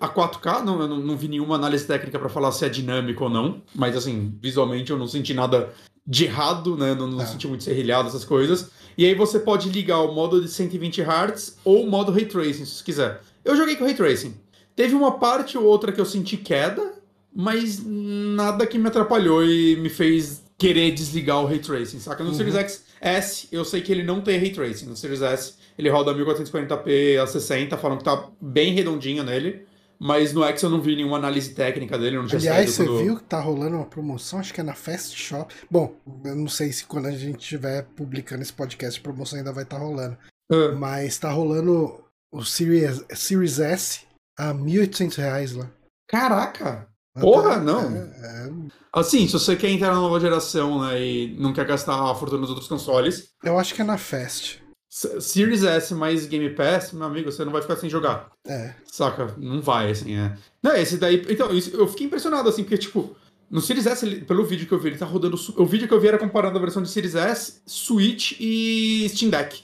A 0.00 0.08
4K, 0.08 0.64
não, 0.64 0.80
eu 0.80 0.88
não, 0.88 0.98
não 0.98 1.16
vi 1.16 1.28
nenhuma 1.28 1.56
análise 1.56 1.86
técnica 1.86 2.18
para 2.18 2.28
falar 2.28 2.52
se 2.52 2.64
é 2.64 2.68
dinâmico 2.68 3.24
ou 3.24 3.30
não, 3.30 3.62
mas 3.74 3.96
assim, 3.96 4.36
visualmente 4.40 4.90
eu 4.90 4.98
não 4.98 5.06
senti 5.06 5.34
nada 5.34 5.72
de 6.06 6.24
errado, 6.24 6.76
né? 6.76 6.94
Não, 6.94 7.06
não 7.06 7.20
é. 7.20 7.26
senti 7.26 7.46
muito 7.46 7.64
serrilhado, 7.64 8.08
essas 8.08 8.24
coisas. 8.24 8.70
E 8.96 9.04
aí 9.04 9.14
você 9.14 9.38
pode 9.38 9.68
ligar 9.68 10.00
o 10.00 10.14
modo 10.14 10.40
de 10.40 10.48
120 10.48 11.02
Hz 11.02 11.58
ou 11.64 11.84
o 11.84 11.90
modo 11.90 12.10
Ray 12.10 12.24
Tracing, 12.24 12.64
se 12.64 12.76
você 12.76 12.84
quiser. 12.84 13.20
Eu 13.44 13.56
joguei 13.56 13.76
com 13.76 13.84
Ray 13.84 13.94
Tracing. 13.94 14.34
Teve 14.74 14.94
uma 14.94 15.18
parte 15.18 15.58
ou 15.58 15.64
outra 15.64 15.92
que 15.92 16.00
eu 16.00 16.06
senti 16.06 16.36
queda, 16.36 16.94
mas 17.34 17.82
nada 17.84 18.66
que 18.66 18.78
me 18.78 18.88
atrapalhou 18.88 19.44
e 19.44 19.76
me 19.76 19.88
fez 19.88 20.42
querer 20.56 20.90
desligar 20.92 21.40
o 21.42 21.46
Ray 21.46 21.58
Tracing, 21.58 22.00
saca? 22.00 22.24
No 22.24 22.30
uhum. 22.30 22.36
Series 22.36 22.54
X 22.56 22.84
S, 23.00 23.48
eu 23.52 23.64
sei 23.64 23.80
que 23.80 23.92
ele 23.92 24.02
não 24.02 24.20
tem 24.20 24.38
Ray 24.38 24.50
Tracing. 24.50 24.86
No 24.86 24.96
Series 24.96 25.22
S, 25.22 25.54
ele 25.78 25.88
roda 25.88 26.14
1440p 26.14 27.22
a 27.22 27.26
60, 27.26 27.76
falam 27.76 27.98
que 27.98 28.04
tá 28.04 28.28
bem 28.40 28.72
redondinho 28.72 29.22
nele. 29.22 29.67
Mas 29.98 30.32
no 30.32 30.44
X 30.44 30.62
eu 30.62 30.70
não 30.70 30.80
vi 30.80 30.94
nenhuma 30.94 31.16
análise 31.16 31.54
técnica 31.54 31.98
dele, 31.98 32.16
não 32.16 32.26
tinha 32.26 32.38
Aliás, 32.38 32.70
você 32.70 32.84
viu 32.84 33.16
que 33.16 33.24
tá 33.24 33.40
rolando 33.40 33.76
uma 33.76 33.86
promoção, 33.86 34.38
acho 34.38 34.54
que 34.54 34.60
é 34.60 34.64
na 34.64 34.74
Fast 34.74 35.16
Shop. 35.16 35.52
Bom, 35.68 35.94
eu 36.24 36.36
não 36.36 36.48
sei 36.48 36.72
se 36.72 36.84
quando 36.84 37.06
a 37.06 37.10
gente 37.10 37.40
estiver 37.40 37.84
publicando 37.96 38.42
esse 38.42 38.52
podcast, 38.52 39.00
a 39.00 39.02
promoção 39.02 39.38
ainda 39.38 39.52
vai 39.52 39.64
estar 39.64 39.76
tá 39.76 39.82
rolando. 39.82 40.16
Uh. 40.50 40.76
Mas 40.76 41.18
tá 41.18 41.30
rolando 41.30 42.04
o 42.32 42.44
Series, 42.44 43.04
Series 43.14 43.58
S 43.58 44.06
a 44.38 44.52
R$ 44.52 44.58
1.800 44.58 45.56
lá. 45.56 45.70
Caraca! 46.08 46.88
Porra, 47.20 47.56
não! 47.56 47.90
É, 47.96 47.98
é... 47.98 48.50
Assim, 48.92 49.26
se 49.26 49.32
você 49.32 49.56
quer 49.56 49.70
entrar 49.70 49.88
na 49.88 50.00
nova 50.00 50.20
geração 50.20 50.80
né, 50.80 51.00
e 51.00 51.36
não 51.38 51.52
quer 51.52 51.66
gastar 51.66 51.94
a 51.94 52.14
fortuna 52.14 52.42
dos 52.42 52.50
outros 52.50 52.68
consoles. 52.68 53.30
Eu 53.42 53.58
acho 53.58 53.74
que 53.74 53.82
é 53.82 53.84
na 53.84 53.98
Fast. 53.98 54.62
Series 54.88 55.64
S 55.64 55.94
mais 55.94 56.26
Game 56.26 56.48
Pass, 56.50 56.92
meu 56.92 57.06
amigo, 57.06 57.30
você 57.30 57.44
não 57.44 57.52
vai 57.52 57.60
ficar 57.60 57.76
sem 57.76 57.90
jogar. 57.90 58.30
É. 58.46 58.74
Saca? 58.86 59.34
Não 59.36 59.60
vai, 59.60 59.90
assim, 59.90 60.16
é. 60.16 60.34
Não, 60.62 60.74
esse 60.74 60.96
daí. 60.96 61.24
Então, 61.28 61.54
isso, 61.54 61.76
eu 61.76 61.86
fiquei 61.86 62.06
impressionado, 62.06 62.48
assim, 62.48 62.62
porque, 62.62 62.78
tipo, 62.78 63.14
no 63.50 63.60
Series 63.60 63.86
S, 63.86 64.06
ele, 64.06 64.24
pelo 64.24 64.44
vídeo 64.46 64.66
que 64.66 64.72
eu 64.72 64.78
vi, 64.78 64.88
ele 64.88 64.98
tá 64.98 65.04
rodando. 65.04 65.38
O 65.56 65.66
vídeo 65.66 65.86
que 65.86 65.92
eu 65.92 66.00
vi 66.00 66.08
era 66.08 66.18
comparando 66.18 66.56
a 66.56 66.60
versão 66.60 66.82
de 66.82 66.88
Series 66.88 67.14
S, 67.14 67.60
Switch 67.66 68.32
e 68.40 69.06
Steam 69.10 69.30
Deck. 69.30 69.62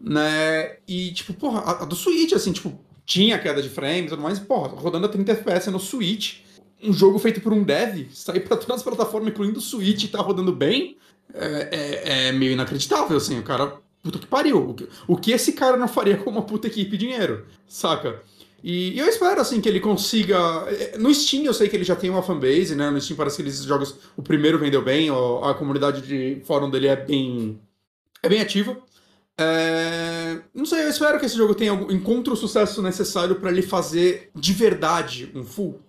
Né? 0.00 0.76
E, 0.86 1.12
tipo, 1.12 1.34
porra, 1.34 1.60
a, 1.60 1.82
a 1.82 1.84
do 1.84 1.96
Switch, 1.96 2.32
assim, 2.32 2.52
tipo, 2.52 2.78
tinha 3.04 3.40
queda 3.40 3.60
de 3.60 3.68
frames 3.68 4.06
e 4.06 4.10
tudo 4.10 4.22
mais, 4.22 4.38
porra, 4.38 4.68
rodando 4.68 5.06
a 5.06 5.08
30 5.08 5.32
FPS 5.32 5.68
no 5.70 5.80
Switch. 5.80 6.42
Um 6.82 6.92
jogo 6.92 7.18
feito 7.18 7.40
por 7.40 7.52
um 7.52 7.62
dev, 7.62 8.08
sair 8.12 8.40
pra 8.40 8.56
todas 8.56 8.76
as 8.76 8.82
plataformas, 8.82 9.32
incluindo 9.32 9.58
o 9.58 9.62
Switch, 9.62 10.04
e 10.04 10.08
tá 10.08 10.20
rodando 10.20 10.52
bem. 10.52 10.96
É, 11.34 11.68
é, 11.70 12.28
é 12.28 12.32
meio 12.32 12.52
inacreditável, 12.52 13.16
assim, 13.16 13.38
o 13.38 13.42
cara 13.42 13.78
puta 14.02 14.18
que 14.18 14.26
pariu. 14.26 14.76
O 15.06 15.16
que, 15.16 15.32
esse 15.32 15.52
cara 15.52 15.76
não 15.76 15.88
faria 15.88 16.16
com 16.16 16.30
uma 16.30 16.42
puta 16.42 16.66
equipe 16.66 16.96
dinheiro, 16.96 17.46
saca? 17.66 18.22
E, 18.62 18.94
e, 18.94 18.98
eu 18.98 19.06
espero, 19.06 19.40
assim, 19.40 19.60
que 19.60 19.68
ele 19.68 19.80
consiga. 19.80 20.36
É, 20.68 20.98
no 20.98 21.12
Steam 21.14 21.44
eu 21.44 21.54
sei 21.54 21.68
que 21.68 21.76
ele 21.76 21.84
já 21.84 21.96
tem 21.96 22.10
uma 22.10 22.22
fanbase, 22.22 22.74
né? 22.74 22.90
No 22.90 23.00
Steam 23.00 23.16
parece 23.16 23.42
que 23.42 23.48
esses 23.48 23.64
jogos. 23.64 23.96
O 24.16 24.22
primeiro 24.22 24.58
vendeu 24.58 24.82
bem, 24.82 25.08
a 25.08 25.54
comunidade 25.54 26.02
de 26.02 26.42
fórum 26.44 26.70
dele 26.70 26.88
é 26.88 26.96
bem. 26.96 27.60
É 28.22 28.28
bem 28.28 28.40
ativa. 28.40 28.76
É... 29.38 30.42
Não 30.54 30.66
sei, 30.66 30.84
eu 30.84 30.90
espero 30.90 31.18
que 31.18 31.24
esse 31.24 31.36
jogo 31.36 31.54
tenha 31.54 31.72
encontre 31.72 32.30
o 32.30 32.36
sucesso 32.36 32.82
necessário 32.82 33.36
para 33.36 33.50
ele 33.50 33.62
fazer 33.62 34.30
de 34.34 34.52
verdade 34.52 35.30
um 35.34 35.42
full. 35.42 35.80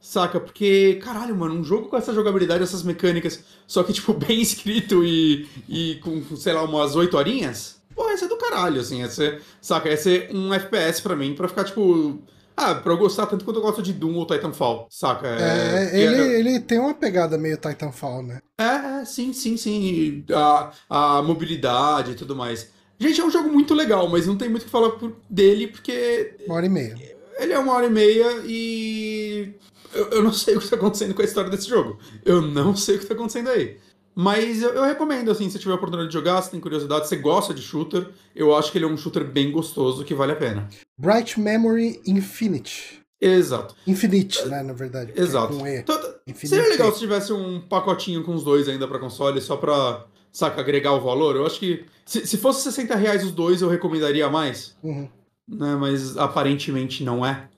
Saca? 0.00 0.40
Porque, 0.40 0.98
caralho, 1.02 1.36
mano, 1.36 1.54
um 1.56 1.64
jogo 1.64 1.88
com 1.88 1.96
essa 1.96 2.14
jogabilidade, 2.14 2.62
essas 2.62 2.82
mecânicas, 2.82 3.44
só 3.66 3.82
que, 3.82 3.92
tipo, 3.92 4.14
bem 4.14 4.40
escrito 4.40 5.04
e, 5.04 5.46
e 5.68 5.96
com, 5.96 6.36
sei 6.36 6.54
lá, 6.54 6.62
umas 6.62 6.96
8 6.96 7.16
horinhas, 7.16 7.80
pô, 7.94 8.08
esse 8.10 8.24
é 8.24 8.28
do 8.28 8.36
caralho, 8.38 8.80
assim, 8.80 9.02
esse, 9.02 9.24
é 9.26 9.38
saca? 9.60 9.90
Esse 9.90 10.16
é 10.16 10.30
um 10.32 10.54
FPS 10.54 11.02
pra 11.02 11.14
mim, 11.14 11.34
pra 11.34 11.48
ficar, 11.48 11.64
tipo. 11.64 12.18
Ah, 12.56 12.74
pra 12.74 12.92
eu 12.92 12.98
gostar 12.98 13.26
tanto 13.26 13.44
quanto 13.44 13.58
eu 13.58 13.62
gosto 13.62 13.82
de 13.82 13.92
Doom 13.92 14.16
ou 14.16 14.26
Titanfall, 14.26 14.86
saca? 14.90 15.28
É, 15.28 15.90
é 15.92 16.00
ele, 16.00 16.16
é... 16.16 16.40
ele 16.40 16.60
tem 16.60 16.78
uma 16.78 16.92
pegada 16.92 17.38
meio 17.38 17.56
Titanfall, 17.56 18.22
né? 18.22 18.40
É, 18.58 19.04
sim, 19.04 19.32
sim, 19.32 19.56
sim. 19.56 20.24
A, 20.30 20.70
a 20.90 21.22
mobilidade 21.22 22.12
e 22.12 22.14
tudo 22.14 22.36
mais. 22.36 22.68
Gente, 22.98 23.18
é 23.18 23.24
um 23.24 23.30
jogo 23.30 23.48
muito 23.50 23.72
legal, 23.72 24.06
mas 24.08 24.26
não 24.26 24.36
tem 24.36 24.50
muito 24.50 24.62
o 24.62 24.64
que 24.66 24.70
falar 24.70 24.92
dele, 25.28 25.68
porque. 25.68 26.36
Uma 26.46 26.56
hora 26.56 26.66
e 26.66 26.68
meia. 26.68 26.98
Ele 27.38 27.52
é 27.54 27.58
uma 27.58 27.72
hora 27.72 27.86
e 27.86 27.90
meia 27.90 28.42
e 28.44 29.54
eu, 29.94 30.08
eu 30.10 30.22
não 30.22 30.32
sei 30.32 30.54
o 30.54 30.58
que 30.58 30.64
está 30.64 30.76
acontecendo 30.76 31.14
com 31.14 31.22
a 31.22 31.24
história 31.24 31.50
desse 31.50 31.68
jogo. 31.68 31.98
Eu 32.24 32.40
não 32.42 32.76
sei 32.76 32.96
o 32.96 32.98
que 32.98 33.04
está 33.04 33.14
acontecendo 33.14 33.48
aí. 33.48 33.78
Mas 34.14 34.62
eu, 34.62 34.70
eu, 34.70 34.84
recomendo, 34.84 35.30
assim, 35.30 35.48
se 35.48 35.58
tiver 35.58 35.72
a 35.72 35.76
oportunidade 35.76 36.08
de 36.08 36.14
jogar, 36.14 36.42
se 36.42 36.50
tem 36.50 36.60
curiosidade, 36.60 37.08
se 37.08 37.16
gosta 37.16 37.54
de 37.54 37.62
shooter, 37.62 38.08
eu 38.34 38.54
acho 38.54 38.72
que 38.72 38.78
ele 38.78 38.84
é 38.84 38.88
um 38.88 38.96
shooter 38.96 39.24
bem 39.24 39.50
gostoso 39.50 40.04
que 40.04 40.14
vale 40.14 40.32
a 40.32 40.36
pena. 40.36 40.68
Bright 40.98 41.38
Memory 41.38 42.00
Infinite. 42.06 43.00
Exato. 43.20 43.74
Infinite, 43.86 44.46
né, 44.46 44.62
na 44.62 44.72
verdade. 44.72 45.12
Exato. 45.14 45.56
Com 45.56 45.66
e. 45.66 45.78
Então, 45.78 45.96
seria 46.34 46.68
legal 46.68 46.92
se 46.92 46.98
tivesse 46.98 47.32
um 47.32 47.60
pacotinho 47.60 48.24
com 48.24 48.34
os 48.34 48.42
dois 48.42 48.68
ainda 48.68 48.88
para 48.88 48.98
console, 48.98 49.40
só 49.40 49.56
pra, 49.56 50.06
saca, 50.32 50.60
agregar 50.60 50.92
o 50.92 51.00
valor. 51.00 51.36
Eu 51.36 51.46
acho 51.46 51.60
que 51.60 51.84
se, 52.04 52.26
se 52.26 52.36
fosse 52.38 52.62
60 52.62 52.96
reais 52.96 53.24
os 53.24 53.32
dois, 53.32 53.60
eu 53.60 53.68
recomendaria 53.68 54.28
mais. 54.28 54.74
Uhum. 54.82 55.08
Né, 55.46 55.76
mas 55.76 56.16
aparentemente 56.16 57.04
não 57.04 57.24
é. 57.24 57.48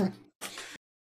Hum. 0.00 0.10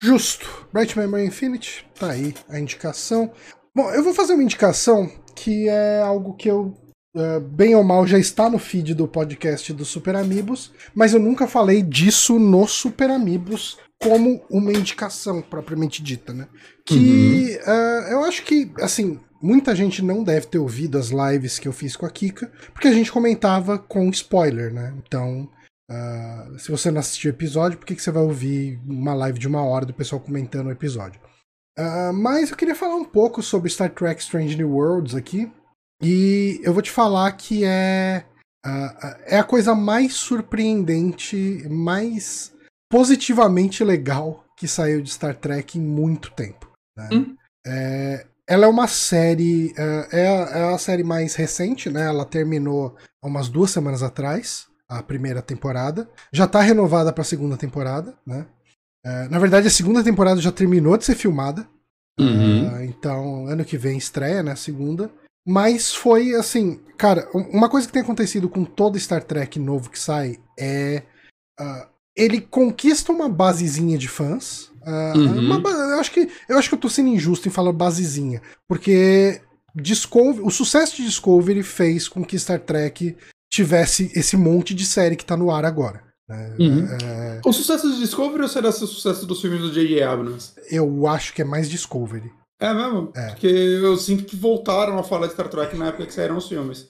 Justo. 0.03 0.69
Bright 0.73 0.97
Memory 0.97 1.27
Infinite, 1.27 1.87
tá 1.99 2.11
aí 2.11 2.35
a 2.49 2.59
indicação. 2.59 3.33
Bom, 3.75 3.91
eu 3.91 4.03
vou 4.03 4.15
fazer 4.15 4.35
uma 4.35 4.43
indicação 4.43 5.11
que 5.35 5.69
é 5.69 6.01
algo 6.01 6.35
que 6.35 6.49
eu, 6.49 6.77
uh, 7.17 7.41
bem 7.41 7.75
ou 7.75 7.85
mal, 7.85 8.07
já 8.07 8.19
está 8.19 8.49
no 8.49 8.59
feed 8.59 8.95
do 8.95 9.09
podcast 9.09 9.73
do 9.73 9.85
Super 9.85 10.17
Amigos, 10.17 10.73
mas 10.95 11.15
eu 11.15 11.21
nunca 11.21 11.47
falei 11.47 11.83
disso 11.83 12.39
no 12.39 12.67
Super 12.67 13.11
Amigos 13.11 13.79
como 14.01 14.41
uma 14.49 14.73
indicação 14.73 15.43
propriamente 15.43 16.03
dita, 16.03 16.33
né? 16.33 16.47
Que 16.85 17.59
uhum. 17.67 17.73
uh, 17.73 18.13
eu 18.13 18.25
acho 18.25 18.45
que, 18.45 18.71
assim, 18.81 19.19
muita 19.43 19.75
gente 19.75 20.03
não 20.03 20.23
deve 20.23 20.47
ter 20.47 20.59
ouvido 20.59 20.99
as 20.99 21.11
lives 21.11 21.59
que 21.59 21.67
eu 21.67 21.73
fiz 21.73 21.97
com 21.97 22.07
a 22.07 22.11
Kika, 22.11 22.51
porque 22.73 22.89
a 22.89 22.93
gente 22.93 23.11
comentava 23.11 23.79
com 23.79 24.09
spoiler, 24.11 24.73
né? 24.73 24.95
Então, 25.05 25.49
Uh, 25.91 26.59
se 26.59 26.71
você 26.71 26.91
não 26.91 27.01
assistiu 27.01 27.31
o 27.31 27.35
episódio, 27.35 27.79
por 27.79 27.87
que, 27.87 27.95
que 27.95 28.03
você 28.03 28.11
vai 28.11 28.23
ouvir 28.23 28.79
uma 28.87 29.15
live 29.15 29.39
de 29.39 29.49
uma 29.49 29.63
hora 29.63 29.87
do 29.87 29.95
pessoal 29.95 30.21
comentando 30.21 30.67
o 30.67 30.73
episódio? 30.73 31.21
Uh, 31.79 32.13
mas 32.13 32.51
eu 32.51 32.57
queria 32.57 32.75
falar 32.75 32.97
um 32.97 33.05
pouco 33.05 33.43
sobre 33.43 33.71
Star 33.71 33.91
Trek 33.91 34.21
Strange 34.21 34.57
New 34.57 34.71
Worlds 34.71 35.15
aqui. 35.15 35.51
E 36.03 36.61
eu 36.63 36.75
vou 36.75 36.83
te 36.83 36.91
falar 36.91 37.33
que 37.33 37.65
é, 37.65 38.25
uh, 38.67 39.17
é 39.25 39.39
a 39.39 39.45
coisa 39.45 39.75
mais 39.75 40.13
surpreendente, 40.15 41.67
mais 41.71 42.53
positivamente 42.91 43.83
legal 43.83 44.45
que 44.57 44.69
saiu 44.69 45.01
de 45.01 45.11
Star 45.11 45.37
Trek 45.37 45.79
em 45.79 45.83
muito 45.83 46.33
tempo. 46.33 46.71
Né? 46.97 47.09
Hum? 47.13 47.37
É, 47.67 48.27
ela 48.47 48.67
é 48.67 48.69
uma 48.69 48.89
série. 48.89 49.73
É, 49.77 50.21
é 50.23 50.75
a 50.75 50.79
série 50.79 51.03
mais 51.03 51.35
recente, 51.35 51.89
né? 51.89 52.07
Ela 52.07 52.25
terminou 52.25 52.97
há 53.23 53.27
umas 53.27 53.49
duas 53.49 53.71
semanas 53.71 54.03
atrás 54.03 54.68
a 54.89 55.03
primeira 55.03 55.43
temporada. 55.43 56.09
Já 56.33 56.45
está 56.45 56.61
renovada 56.61 57.13
para 57.13 57.23
a 57.23 57.27
segunda 57.27 57.57
temporada, 57.57 58.15
né? 58.27 58.47
É, 59.05 59.29
na 59.29 59.39
verdade, 59.39 59.67
a 59.67 59.71
segunda 59.71 60.03
temporada 60.03 60.41
já 60.41 60.51
terminou 60.51 60.97
de 60.97 61.05
ser 61.05 61.15
filmada. 61.15 61.69
Uhum. 62.19 62.69
Uh, 62.69 62.83
então, 62.85 63.47
ano 63.47 63.65
que 63.65 63.79
vem 63.79 63.97
estreia, 63.97 64.43
né? 64.43 64.53
A 64.53 64.57
segunda. 64.57 65.11
Mas 65.47 65.95
foi 65.95 66.35
assim, 66.35 66.81
cara, 66.97 67.29
uma 67.33 67.69
coisa 67.69 67.87
que 67.87 67.93
tem 67.93 68.03
acontecido 68.03 68.49
com 68.49 68.65
todo 68.65 68.99
Star 68.99 69.23
Trek 69.23 69.59
novo 69.59 69.91
que 69.91 69.99
sai 69.99 70.39
é. 70.59 71.03
Uh, 71.61 71.87
ele 72.17 72.41
conquista 72.41 73.13
uma 73.13 73.29
basezinha 73.29 73.97
de 73.97 74.09
fãs. 74.09 74.73
Uh, 74.83 75.19
uhum. 75.19 75.57
uma, 75.57 75.71
eu, 75.71 76.01
acho 76.01 76.11
que, 76.11 76.29
eu 76.49 76.59
acho 76.59 76.69
que 76.69 76.75
eu 76.75 76.81
tô 76.81 76.89
sendo 76.89 77.09
injusto 77.09 77.47
em 77.47 77.53
falar 77.53 77.73
basezinha. 77.73 78.43
Porque 78.67 79.41
Discovery, 79.75 80.41
o 80.43 80.51
sucesso 80.51 80.97
de 80.97 81.05
Discovery 81.05 81.63
fez 81.63 82.09
com 82.09 82.25
que 82.25 82.39
Star 82.39 82.61
Trek 82.61 83.17
tivesse 83.51 84.11
esse 84.15 84.37
monte 84.37 84.75
de 84.75 84.85
série 84.85 85.17
que 85.17 85.25
tá 85.25 85.37
no 85.37 85.51
ar 85.51 85.65
agora. 85.65 86.03
Né? 86.29 86.57
Uhum. 86.59 86.87
É... 87.03 87.41
O 87.45 87.53
sucesso 87.53 87.91
de 87.91 88.01
Discovery 88.01 88.43
ou 88.43 88.49
será 88.49 88.69
o 88.69 88.73
sucesso 88.73 89.27
dos 89.27 89.41
filmes 89.41 89.63
do 89.63 89.73
J.J. 89.73 90.03
Abrams? 90.03 90.53
Eu 90.71 91.07
acho 91.07 91.33
que 91.33 91.43
é 91.43 91.45
mais 91.45 91.69
Discovery. 91.69 92.31
É 92.61 92.75
mesmo? 92.75 93.13
É. 93.15 93.29
Porque 93.29 93.47
eu 93.47 93.97
sinto 93.97 94.25
que 94.25 94.35
voltaram 94.35 94.99
a 94.99 95.05
falar 95.05 95.29
de 95.29 95.33
Star 95.33 95.49
Trek 95.49 95.77
na 95.77 95.87
época 95.87 96.07
que 96.07 96.13
saíram 96.13 96.37
os 96.37 96.49
filmes. 96.49 96.89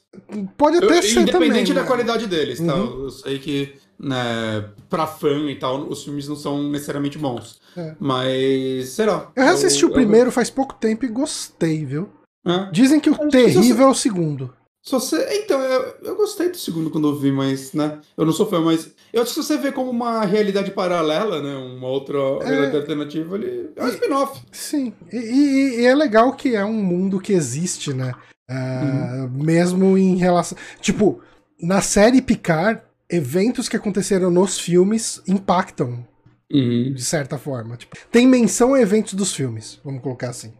Pode 0.56 0.78
até 0.78 0.98
eu, 0.98 1.02
ser 1.02 1.20
Independente 1.20 1.50
também, 1.50 1.74
da 1.74 1.82
né? 1.82 1.86
qualidade 1.86 2.26
deles, 2.26 2.58
tá? 2.58 2.74
uhum. 2.74 2.86
tá? 2.86 2.94
Eu 2.94 3.10
sei 3.10 3.38
que, 3.38 3.74
né, 4.00 4.70
pra 4.88 5.06
fã 5.06 5.50
e 5.50 5.56
tal, 5.56 5.86
os 5.86 6.02
filmes 6.02 6.26
não 6.26 6.36
são 6.36 6.70
necessariamente 6.70 7.18
bons. 7.18 7.60
É. 7.76 7.94
Mas, 8.00 8.88
será? 8.90 9.30
Eu 9.36 9.48
assisti 9.48 9.82
eu, 9.82 9.90
o 9.90 9.92
primeiro 9.92 10.32
faz 10.32 10.48
pouco 10.48 10.74
tempo 10.74 11.04
e 11.04 11.08
gostei, 11.08 11.84
viu? 11.84 12.08
É. 12.46 12.70
Dizem 12.72 12.98
que 12.98 13.10
o 13.10 13.28
terrível 13.28 13.88
é 13.88 13.90
o 13.90 13.94
segundo. 13.94 14.54
Se 14.88 14.92
você... 14.92 15.42
Então, 15.42 15.60
eu, 15.60 15.96
eu 16.02 16.16
gostei 16.16 16.48
do 16.48 16.56
segundo 16.56 16.88
quando 16.88 17.08
eu 17.08 17.14
vi, 17.14 17.30
mas, 17.30 17.74
né? 17.74 18.00
Eu 18.16 18.24
não 18.24 18.32
sou 18.32 18.46
fã, 18.46 18.58
mas. 18.58 18.90
Eu 19.12 19.20
acho 19.20 19.34
que 19.34 19.42
se 19.42 19.46
você 19.46 19.58
vê 19.58 19.70
como 19.70 19.90
uma 19.90 20.24
realidade 20.24 20.70
paralela, 20.70 21.42
né? 21.42 21.54
Uma 21.56 21.88
outra 21.88 22.16
é... 22.16 22.46
realidade 22.46 22.76
alternativa, 22.78 23.36
ele 23.36 23.70
é 23.76 23.84
um 23.84 23.88
spin-off. 23.88 24.40
Sim. 24.50 24.94
E, 25.12 25.16
e, 25.18 25.80
e, 25.80 25.84
é 25.84 25.94
legal 25.94 26.32
que 26.32 26.56
é 26.56 26.64
um 26.64 26.72
mundo 26.72 27.20
que 27.20 27.34
existe, 27.34 27.92
né? 27.92 28.14
Uh, 28.50 29.24
uhum. 29.24 29.44
Mesmo 29.44 29.98
em 29.98 30.16
relação. 30.16 30.56
Tipo, 30.80 31.20
na 31.60 31.82
série 31.82 32.22
Picard, 32.22 32.80
eventos 33.10 33.68
que 33.68 33.76
aconteceram 33.76 34.30
nos 34.30 34.58
filmes 34.58 35.20
impactam. 35.28 36.02
Uhum. 36.50 36.94
De 36.94 37.04
certa 37.04 37.36
forma. 37.36 37.76
Tipo, 37.76 37.94
tem 38.10 38.26
menção 38.26 38.72
a 38.72 38.80
eventos 38.80 39.12
dos 39.12 39.34
filmes, 39.34 39.78
vamos 39.84 40.00
colocar 40.00 40.30
assim. 40.30 40.54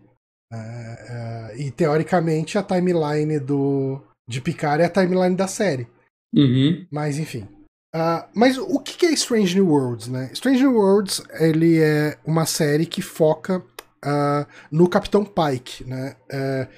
Uh, 0.52 0.56
uh, 0.56 1.56
e 1.56 1.70
teoricamente 1.70 2.58
a 2.58 2.62
timeline 2.62 3.38
do, 3.38 4.02
de 4.28 4.40
Picard 4.40 4.82
é 4.82 4.86
a 4.86 4.90
timeline 4.90 5.34
da 5.34 5.48
série. 5.48 5.88
Uhum. 6.34 6.86
Mas 6.90 7.18
enfim. 7.18 7.48
Uh, 7.94 8.22
mas 8.34 8.58
o 8.58 8.78
que 8.80 9.06
é 9.06 9.12
Strange 9.12 9.54
New 9.54 9.70
Worlds, 9.70 10.08
né? 10.08 10.30
Strange 10.34 10.62
New 10.62 10.74
Worlds 10.74 11.22
ele 11.40 11.80
é 11.80 12.18
uma 12.24 12.44
série 12.44 12.84
que 12.84 13.00
foca 13.00 13.58
uh, 14.04 14.46
no 14.70 14.88
Capitão 14.88 15.24
Pike, 15.24 15.84
né? 15.84 16.14
Uh, 16.30 16.68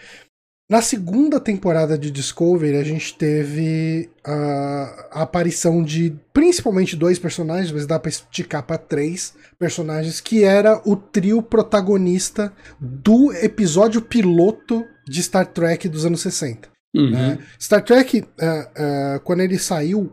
na 0.71 0.81
segunda 0.81 1.41
temporada 1.41 1.99
de 1.99 2.13
Discovery, 2.13 2.77
a 2.77 2.85
gente 2.85 3.19
teve 3.19 4.09
a 4.25 5.23
aparição 5.23 5.83
de 5.83 6.17
principalmente 6.33 6.95
dois 6.95 7.19
personagens, 7.19 7.73
mas 7.73 7.89
dá 7.89 7.99
pra 7.99 8.09
esticar 8.09 8.63
pra 8.63 8.79
três 8.79 9.35
personagens, 9.59 10.21
que 10.21 10.45
era 10.45 10.81
o 10.89 10.95
trio 10.95 11.43
protagonista 11.43 12.53
do 12.79 13.33
episódio 13.33 14.01
piloto 14.01 14.87
de 15.09 15.21
Star 15.21 15.45
Trek 15.45 15.89
dos 15.89 16.07
anos 16.07 16.21
60. 16.21 16.70
Uhum. 16.95 17.11
Né? 17.11 17.39
Star 17.61 17.85
Trek, 17.85 18.21
uh, 18.21 18.25
uh, 18.25 19.21
quando 19.21 19.41
ele 19.41 19.59
saiu, 19.59 20.13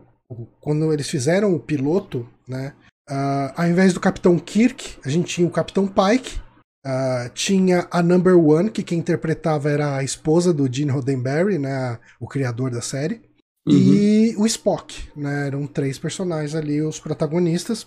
quando 0.60 0.92
eles 0.92 1.08
fizeram 1.08 1.54
o 1.54 1.60
piloto, 1.60 2.28
né? 2.46 2.74
Uh, 3.10 3.52
ao 3.56 3.66
invés 3.66 3.94
do 3.94 4.00
Capitão 4.00 4.38
Kirk, 4.38 4.98
a 5.04 5.08
gente 5.08 5.34
tinha 5.34 5.46
o 5.46 5.50
Capitão 5.50 5.86
Pike, 5.86 6.38
uh, 6.86 7.30
tinha 7.32 7.88
a 7.90 8.02
Number 8.02 8.38
One, 8.38 8.70
que 8.70 8.82
quem 8.82 8.98
interpretava 8.98 9.70
era 9.70 9.96
a 9.96 10.04
esposa 10.04 10.52
do 10.52 10.70
Gene 10.70 10.90
Roddenberry, 10.90 11.58
né? 11.58 11.98
O 12.20 12.28
criador 12.28 12.70
da 12.70 12.82
série. 12.82 13.22
Uhum. 13.66 13.74
E 13.74 14.34
o 14.36 14.46
Spock, 14.46 15.08
né? 15.16 15.46
Eram 15.46 15.66
três 15.66 15.98
personagens 15.98 16.54
ali, 16.54 16.82
os 16.82 17.00
protagonistas. 17.00 17.86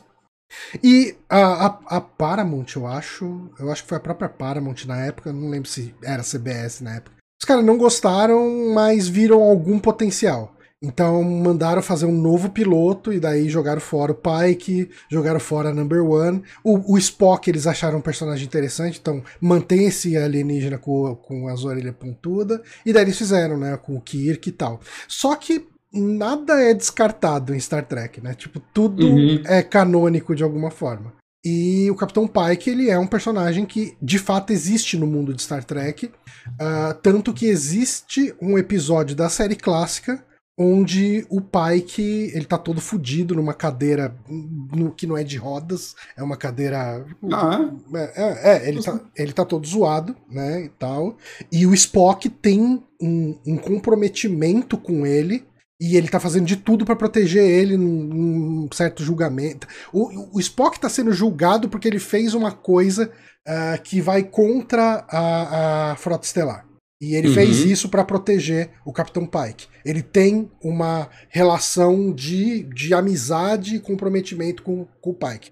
E 0.83 1.15
a, 1.29 1.67
a, 1.67 1.97
a, 1.97 2.01
Paramount, 2.01 2.75
eu 2.75 2.85
acho, 2.85 3.49
eu 3.57 3.71
acho 3.71 3.83
que 3.83 3.89
foi 3.89 3.97
a 3.97 4.01
própria 4.01 4.27
Paramount 4.27 4.85
na 4.85 4.97
época, 5.05 5.31
não 5.31 5.49
lembro 5.49 5.69
se 5.69 5.95
era 6.03 6.23
CBS 6.23 6.81
na 6.81 6.95
época, 6.95 7.15
os 7.41 7.45
caras 7.45 7.65
não 7.65 7.75
gostaram, 7.75 8.71
mas 8.71 9.07
viram 9.07 9.41
algum 9.41 9.79
potencial. 9.79 10.55
Então 10.79 11.23
mandaram 11.23 11.81
fazer 11.81 12.05
um 12.05 12.11
novo 12.11 12.51
piloto 12.51 13.11
e 13.11 13.19
daí 13.19 13.49
jogaram 13.49 13.81
fora 13.81 14.11
o 14.11 14.15
Pike, 14.15 14.91
jogaram 15.09 15.39
fora 15.39 15.69
a 15.69 15.73
Number 15.73 16.05
One. 16.05 16.43
O, 16.63 16.93
o 16.93 16.97
Spock 16.99 17.49
eles 17.49 17.65
acharam 17.65 17.97
um 17.97 18.01
personagem 18.01 18.45
interessante, 18.45 18.99
então 19.01 19.23
mantém 19.39 19.87
esse 19.87 20.15
alienígena 20.15 20.77
com, 20.77 21.15
com 21.15 21.47
as 21.47 21.65
orelhas 21.65 21.95
pontudas. 21.95 22.59
E 22.85 22.93
daí 22.93 23.05
eles 23.05 23.17
fizeram, 23.17 23.57
né, 23.57 23.75
com 23.75 23.95
o 23.95 24.01
Kirk 24.01 24.47
e 24.47 24.51
tal. 24.51 24.79
Só 25.07 25.35
que 25.35 25.67
nada 25.91 26.61
é 26.61 26.75
descartado 26.75 27.55
em 27.55 27.59
Star 27.59 27.87
Trek, 27.87 28.21
né? 28.21 28.35
Tipo, 28.35 28.59
tudo 28.71 29.07
uhum. 29.07 29.41
é 29.45 29.63
canônico 29.63 30.35
de 30.35 30.43
alguma 30.43 30.69
forma. 30.69 31.11
E 31.43 31.89
o 31.89 31.95
Capitão 31.95 32.27
Pike, 32.27 32.69
ele 32.69 32.89
é 32.89 32.99
um 32.99 33.07
personagem 33.07 33.65
que 33.65 33.97
de 34.01 34.19
fato 34.19 34.53
existe 34.53 34.97
no 34.97 35.07
mundo 35.07 35.33
de 35.33 35.41
Star 35.41 35.63
Trek, 35.63 36.05
uh, 36.05 36.93
tanto 37.01 37.33
que 37.33 37.47
existe 37.47 38.35
um 38.39 38.57
episódio 38.57 39.15
da 39.15 39.27
série 39.27 39.55
clássica 39.55 40.23
onde 40.57 41.25
o 41.29 41.41
Pike, 41.41 42.31
ele 42.33 42.45
tá 42.45 42.57
todo 42.57 42.79
fudido 42.79 43.33
numa 43.33 43.53
cadeira 43.53 44.15
no, 44.29 44.91
que 44.91 45.07
não 45.07 45.17
é 45.17 45.23
de 45.23 45.37
rodas, 45.37 45.95
é 46.15 46.21
uma 46.21 46.37
cadeira... 46.37 47.03
Ah, 47.31 47.71
é? 47.95 48.13
É, 48.15 48.51
é 48.51 48.69
ele, 48.69 48.83
tá, 48.83 48.99
ele 49.15 49.33
tá 49.33 49.43
todo 49.43 49.65
zoado, 49.65 50.15
né, 50.29 50.65
e 50.65 50.69
tal. 50.69 51.17
E 51.51 51.65
o 51.65 51.73
Spock 51.73 52.29
tem 52.29 52.83
um, 53.01 53.39
um 53.45 53.57
comprometimento 53.57 54.77
com 54.77 55.05
ele 55.05 55.43
e 55.81 55.97
ele 55.97 56.07
tá 56.07 56.19
fazendo 56.19 56.45
de 56.45 56.55
tudo 56.55 56.85
para 56.85 56.95
proteger 56.95 57.43
ele 57.43 57.75
num, 57.75 58.03
num, 58.03 58.69
certo 58.71 59.03
julgamento. 59.03 59.67
O, 59.91 60.37
o 60.37 60.39
Spock 60.39 60.79
tá 60.79 60.87
sendo 60.87 61.11
julgado 61.11 61.67
porque 61.67 61.87
ele 61.87 61.97
fez 61.97 62.35
uma 62.35 62.51
coisa 62.51 63.11
uh, 63.47 63.81
que 63.81 63.99
vai 63.99 64.21
contra 64.21 65.03
a, 65.09 65.91
a 65.91 65.95
Frota 65.95 66.27
Estelar. 66.27 66.67
E 67.01 67.15
ele 67.15 67.29
uhum. 67.29 67.33
fez 67.33 67.61
isso 67.61 67.89
para 67.89 68.05
proteger 68.05 68.69
o 68.85 68.93
Capitão 68.93 69.25
Pike. 69.25 69.65
Ele 69.83 70.03
tem 70.03 70.51
uma 70.63 71.09
relação 71.29 72.13
de, 72.13 72.61
de 72.65 72.93
amizade 72.93 73.77
e 73.77 73.79
comprometimento 73.79 74.61
com, 74.61 74.85
com 75.01 75.09
o 75.09 75.15
Pike. 75.15 75.49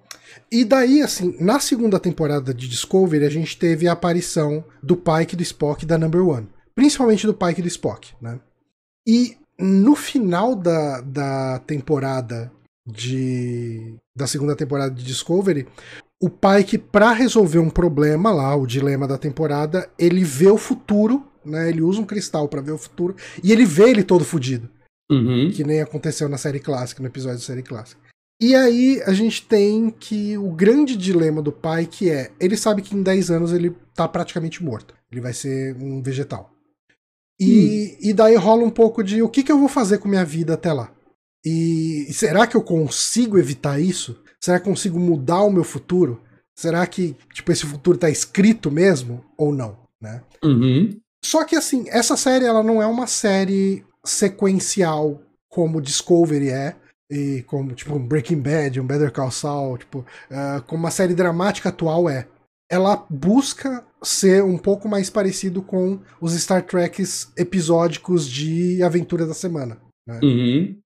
E 0.52 0.64
daí, 0.64 1.02
assim, 1.02 1.36
na 1.40 1.60
segunda 1.60 2.00
temporada 2.00 2.54
de 2.54 2.68
Discovery, 2.68 3.26
a 3.26 3.32
gente 3.32 3.58
teve 3.58 3.88
a 3.88 3.94
aparição 3.94 4.64
do 4.84 4.96
Pike, 4.96 5.36
do 5.36 5.42
Spock 5.42 5.84
e 5.84 5.88
da 5.88 5.98
Number 5.98 6.24
One. 6.24 6.48
Principalmente 6.76 7.26
do 7.26 7.34
Pike 7.34 7.62
e 7.62 7.64
do 7.64 7.68
Spock, 7.68 8.14
né? 8.22 8.40
E 9.08 9.39
no 9.60 9.96
final 9.96 10.56
da, 10.56 11.02
da 11.02 11.60
temporada 11.60 12.52
de 12.88 13.96
da 14.16 14.26
segunda 14.26 14.56
temporada 14.56 14.94
de 14.94 15.04
Discovery, 15.04 15.68
o 16.22 16.30
Pike 16.30 16.78
para 16.78 17.12
resolver 17.12 17.60
um 17.60 17.70
problema 17.70 18.32
lá, 18.32 18.56
o 18.56 18.68
dilema 18.68 19.08
da 19.08 19.18
temporada, 19.18 19.90
ele 19.98 20.24
vê 20.24 20.50
o 20.50 20.58
futuro, 20.58 21.26
né? 21.46 21.70
Ele 21.70 21.82
usa 21.82 22.02
um 22.02 22.06
cristal 22.06 22.48
para 22.50 22.62
ver 22.62 22.72
o 22.72 22.78
futuro 22.78 23.16
e 23.42 23.52
ele 23.52 23.66
vê 23.66 23.90
ele 23.90 24.04
todo 24.04 24.26
fudido. 24.26 24.70
Uhum. 25.10 25.50
Que 25.52 25.64
nem 25.64 25.82
aconteceu 25.82 26.28
na 26.28 26.38
série 26.38 26.60
clássica, 26.60 27.02
no 27.02 27.08
episódio 27.08 27.40
da 27.40 27.44
série 27.46 27.64
clássica. 27.64 28.02
E 28.42 28.56
aí 28.56 29.02
a 29.06 29.14
gente 29.14 29.46
tem 29.46 29.90
que 29.90 30.38
o 30.38 30.52
grande 30.52 30.96
dilema 30.96 31.42
do 31.42 31.52
Pike 31.52 32.10
é, 32.10 32.32
ele 32.40 32.56
sabe 32.56 32.82
que 32.82 32.96
em 32.96 33.04
10 33.04 33.32
anos 33.32 33.54
ele 33.54 33.76
tá 33.94 34.08
praticamente 34.08 34.64
morto. 34.64 34.94
Ele 35.12 35.22
vai 35.22 35.34
ser 35.34 35.76
um 35.76 36.02
vegetal. 36.02 36.52
E, 37.40 37.96
hum. 37.96 37.98
e 38.10 38.14
daí 38.14 38.36
rola 38.36 38.64
um 38.64 38.70
pouco 38.70 39.04
de 39.04 39.22
o 39.22 39.30
que, 39.30 39.44
que 39.44 39.52
eu 39.52 39.60
vou 39.60 39.70
fazer 39.70 40.00
com 40.00 40.10
minha 40.10 40.26
vida 40.26 40.54
até 40.54 40.74
lá? 40.74 40.92
E 41.46 42.08
será 42.12 42.46
que 42.46 42.58
eu 42.58 42.62
consigo 42.62 43.38
evitar 43.38 43.80
isso? 43.80 44.22
Será 44.42 44.60
que 44.60 44.68
eu 44.68 44.74
consigo 44.74 45.00
mudar 45.00 45.44
o 45.44 45.52
meu 45.52 45.64
futuro? 45.64 46.22
Será 46.58 46.86
que 46.86 47.16
tipo 47.34 47.52
esse 47.52 47.66
futuro 47.66 47.96
está 47.96 48.10
escrito 48.10 48.70
mesmo 48.70 49.24
ou 49.38 49.54
não, 49.54 49.78
né? 50.02 50.22
Uhum. 50.44 51.00
Só 51.24 51.46
que 51.46 51.56
assim, 51.56 51.86
essa 51.88 52.18
série 52.18 52.46
ela 52.46 52.62
não 52.62 52.82
é 52.82 52.86
uma 52.86 53.08
série 53.08 53.86
sequencial 54.04 55.22
como 55.50 55.82
Discovery 55.82 56.50
é 56.50 56.76
e 57.10 57.44
como 57.48 57.74
tipo 57.74 57.96
um 57.96 58.06
Breaking 58.06 58.40
Bad, 58.40 58.80
um 58.80 58.86
Better 58.86 59.12
Call 59.12 59.32
Saul, 59.32 59.78
tipo, 59.78 60.00
uh, 60.00 60.62
como 60.68 60.84
uma 60.84 60.92
série 60.92 61.16
dramática 61.16 61.70
atual 61.70 62.10
é. 62.10 62.28
Ela 62.70 63.06
busca 63.10 63.84
ser 64.02 64.44
um 64.44 64.58
pouco 64.58 64.88
mais 64.88 65.10
parecido 65.10 65.62
com 65.62 66.00
os 66.22 66.34
Star 66.34 66.64
Treks 66.66 67.32
episódicos 67.36 68.28
de 68.28 68.82
Aventura 68.84 69.26
da 69.26 69.34
Semana. 69.34 69.78
Né? 70.08 70.20
Uhum. 70.24 70.78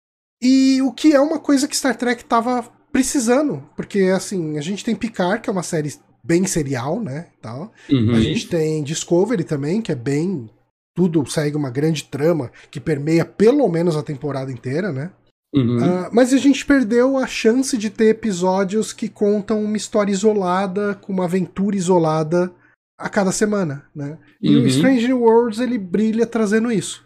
E 0.41 0.81
o 0.81 0.91
que 0.91 1.13
é 1.13 1.19
uma 1.19 1.39
coisa 1.39 1.67
que 1.67 1.77
Star 1.77 1.95
Trek 1.95 2.25
tava 2.25 2.63
precisando, 2.91 3.63
porque 3.75 4.11
assim, 4.15 4.57
a 4.57 4.61
gente 4.61 4.84
tem 4.84 4.95
Picard, 4.95 5.41
que 5.41 5.49
é 5.49 5.53
uma 5.53 5.63
série 5.63 5.93
bem 6.23 6.45
serial, 6.45 7.01
né, 7.01 7.27
tal. 7.41 7.71
Uhum. 7.89 8.15
A 8.15 8.19
gente 8.19 8.47
tem 8.47 8.84
Discovery 8.84 9.43
também, 9.43 9.81
que 9.81 9.91
é 9.91 9.95
bem 9.95 10.49
tudo 10.95 11.25
segue 11.29 11.57
uma 11.57 11.71
grande 11.71 12.03
trama 12.03 12.51
que 12.69 12.79
permeia 12.79 13.25
pelo 13.25 13.67
menos 13.67 13.97
a 13.97 14.03
temporada 14.03 14.51
inteira, 14.51 14.91
né? 14.91 15.11
Uhum. 15.54 15.78
Uh, 15.78 16.10
mas 16.12 16.34
a 16.34 16.38
gente 16.38 16.66
perdeu 16.66 17.18
a 17.18 17.28
chance 17.28 17.78
de 17.78 17.89
ter 17.89 18.10
episódios 18.10 18.91
que 18.91 19.08
contam 19.08 19.64
uma 19.64 19.78
história 19.78 20.12
isolada, 20.12 20.95
com 20.95 21.14
uma 21.14 21.26
aventura 21.26 21.76
isolada 21.76 22.51
a 22.97 23.08
cada 23.08 23.32
semana, 23.32 23.86
né? 23.95 24.18
E 24.41 24.56
uhum. 24.56 24.64
o 24.64 24.68
Strange 24.68 25.14
Worlds 25.14 25.60
ele 25.60 25.78
brilha 25.78 26.26
trazendo 26.26 26.72
isso. 26.72 27.06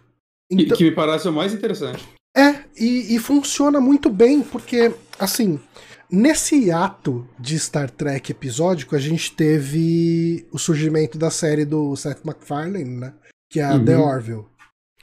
Então, 0.49 0.77
que 0.77 0.85
me 0.85 0.91
parece 0.91 1.27
o 1.27 1.33
mais 1.33 1.53
interessante. 1.53 2.07
É, 2.35 2.63
e, 2.79 3.15
e 3.15 3.19
funciona 3.19 3.81
muito 3.81 4.09
bem, 4.09 4.41
porque, 4.41 4.93
assim, 5.19 5.59
nesse 6.09 6.71
ato 6.71 7.27
de 7.39 7.59
Star 7.59 7.89
Trek 7.89 8.31
episódico, 8.31 8.95
a 8.95 8.99
gente 8.99 9.33
teve 9.33 10.47
o 10.51 10.57
surgimento 10.57 11.17
da 11.17 11.29
série 11.29 11.65
do 11.65 11.95
Seth 11.95 12.23
MacFarlane, 12.23 12.85
né? 12.85 13.13
Que 13.51 13.59
é 13.59 13.65
a 13.65 13.73
uhum. 13.73 13.83
The 13.83 13.97
Orville. 13.97 14.45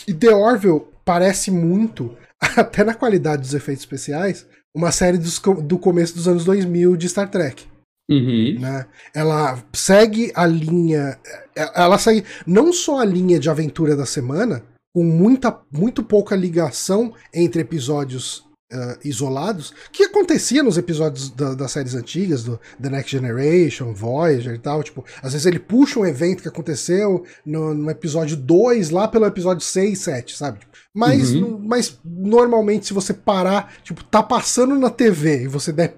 E 0.08 0.14
The 0.14 0.34
Orville 0.34 0.82
parece 1.04 1.50
muito, 1.50 2.16
até 2.56 2.84
na 2.84 2.94
qualidade 2.94 3.42
dos 3.42 3.54
efeitos 3.54 3.82
especiais, 3.82 4.46
uma 4.74 4.90
série 4.90 5.18
dos, 5.18 5.40
do 5.62 5.78
começo 5.78 6.14
dos 6.14 6.28
anos 6.28 6.44
2000 6.44 6.96
de 6.96 7.08
Star 7.08 7.30
Trek. 7.30 7.66
Uhum. 8.10 8.58
Né? 8.60 8.86
Ela 9.14 9.62
segue 9.72 10.30
a 10.34 10.46
linha. 10.46 11.18
É, 11.56 11.82
ela 11.82 11.98
segue 11.98 12.24
não 12.46 12.72
só 12.72 13.00
a 13.00 13.04
linha 13.04 13.38
de 13.38 13.48
aventura 13.48 13.96
da 13.96 14.04
semana, 14.04 14.62
com 14.94 15.04
muita, 15.04 15.60
muito 15.72 16.02
pouca 16.02 16.36
ligação 16.36 17.14
entre 17.32 17.62
episódios 17.62 18.44
uh, 18.72 18.98
isolados, 19.04 19.72
que 19.90 20.04
acontecia 20.04 20.62
nos 20.62 20.76
episódios 20.76 21.30
da, 21.30 21.54
das 21.54 21.72
séries 21.72 21.94
antigas, 21.94 22.44
do 22.44 22.60
The 22.80 22.90
Next 22.90 23.10
Generation, 23.10 23.94
Voyager 23.94 24.54
e 24.54 24.58
tal. 24.58 24.82
Tipo, 24.82 25.04
às 25.22 25.32
vezes 25.32 25.46
ele 25.46 25.58
puxa 25.58 25.98
um 25.98 26.06
evento 26.06 26.42
que 26.42 26.48
aconteceu 26.48 27.24
no, 27.44 27.72
no 27.72 27.90
episódio 27.90 28.36
2, 28.36 28.90
lá 28.90 29.08
pelo 29.08 29.26
episódio 29.26 29.64
6, 29.64 29.98
7, 29.98 30.36
sabe? 30.36 30.58
Mas, 30.94 31.34
uhum. 31.34 31.58
mas 31.58 31.98
normalmente, 32.04 32.86
se 32.86 32.92
você 32.92 33.12
parar, 33.12 33.74
tipo, 33.82 34.04
tá 34.04 34.22
passando 34.22 34.76
na 34.76 34.90
TV 34.90 35.42
e 35.42 35.48
você 35.48 35.72
der 35.72 35.96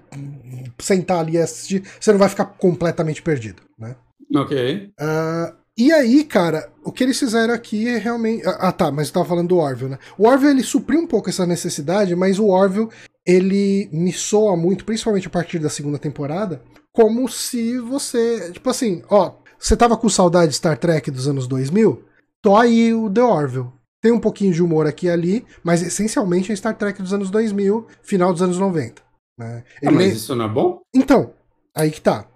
sentar 0.79 1.19
ali 1.19 1.33
e 1.33 1.37
assistir, 1.37 1.83
você 1.99 2.11
não 2.11 2.19
vai 2.19 2.29
ficar 2.29 2.45
completamente 2.45 3.21
perdido, 3.21 3.61
né? 3.77 3.95
Ok. 4.35 4.91
Uh, 4.99 5.55
e 5.77 5.91
aí, 5.91 6.23
cara, 6.23 6.71
o 6.83 6.91
que 6.91 7.03
eles 7.03 7.19
fizeram 7.19 7.53
aqui 7.53 7.87
é 7.87 7.97
realmente. 7.97 8.41
Ah, 8.45 8.71
tá, 8.71 8.91
mas 8.91 9.07
eu 9.07 9.13
tava 9.13 9.25
falando 9.27 9.49
do 9.49 9.57
Orville, 9.57 9.91
né? 9.91 9.99
O 10.17 10.27
Orville 10.27 10.51
ele 10.51 10.63
supriu 10.63 10.99
um 10.99 11.07
pouco 11.07 11.29
essa 11.29 11.45
necessidade, 11.45 12.15
mas 12.15 12.39
o 12.39 12.47
Orville 12.47 12.89
ele 13.23 13.87
me 13.91 14.11
soa 14.11 14.57
muito, 14.57 14.83
principalmente 14.83 15.27
a 15.27 15.29
partir 15.29 15.59
da 15.59 15.69
segunda 15.69 15.99
temporada, 15.99 16.63
como 16.91 17.29
se 17.29 17.77
você. 17.77 18.51
Tipo 18.51 18.71
assim, 18.71 19.03
ó, 19.07 19.33
você 19.59 19.77
tava 19.77 19.95
com 19.95 20.09
saudade 20.09 20.49
de 20.49 20.57
Star 20.57 20.79
Trek 20.79 21.11
dos 21.11 21.27
anos 21.27 21.47
2000? 21.47 22.03
Tô 22.41 22.55
aí 22.55 22.91
o 22.93 23.07
The 23.07 23.21
Orville. 23.21 23.76
Tem 24.01 24.11
um 24.11 24.19
pouquinho 24.19 24.53
de 24.53 24.61
humor 24.61 24.85
aqui 24.85 25.07
e 25.07 25.09
ali, 25.09 25.45
mas 25.63 25.81
essencialmente 25.81 26.51
é 26.51 26.55
Star 26.55 26.77
Trek 26.77 27.01
dos 27.01 27.13
anos 27.13 27.29
2000, 27.29 27.87
final 28.03 28.31
dos 28.31 28.41
anos 28.41 28.59
90. 28.59 29.01
Né? 29.39 29.63
Ah, 29.85 29.91
mas 29.91 30.15
isso 30.15 30.35
não 30.35 30.45
é 30.45 30.49
bom? 30.49 30.81
Então, 30.93 31.33
aí 31.75 31.91
que 31.91 32.01
tá 32.01 32.27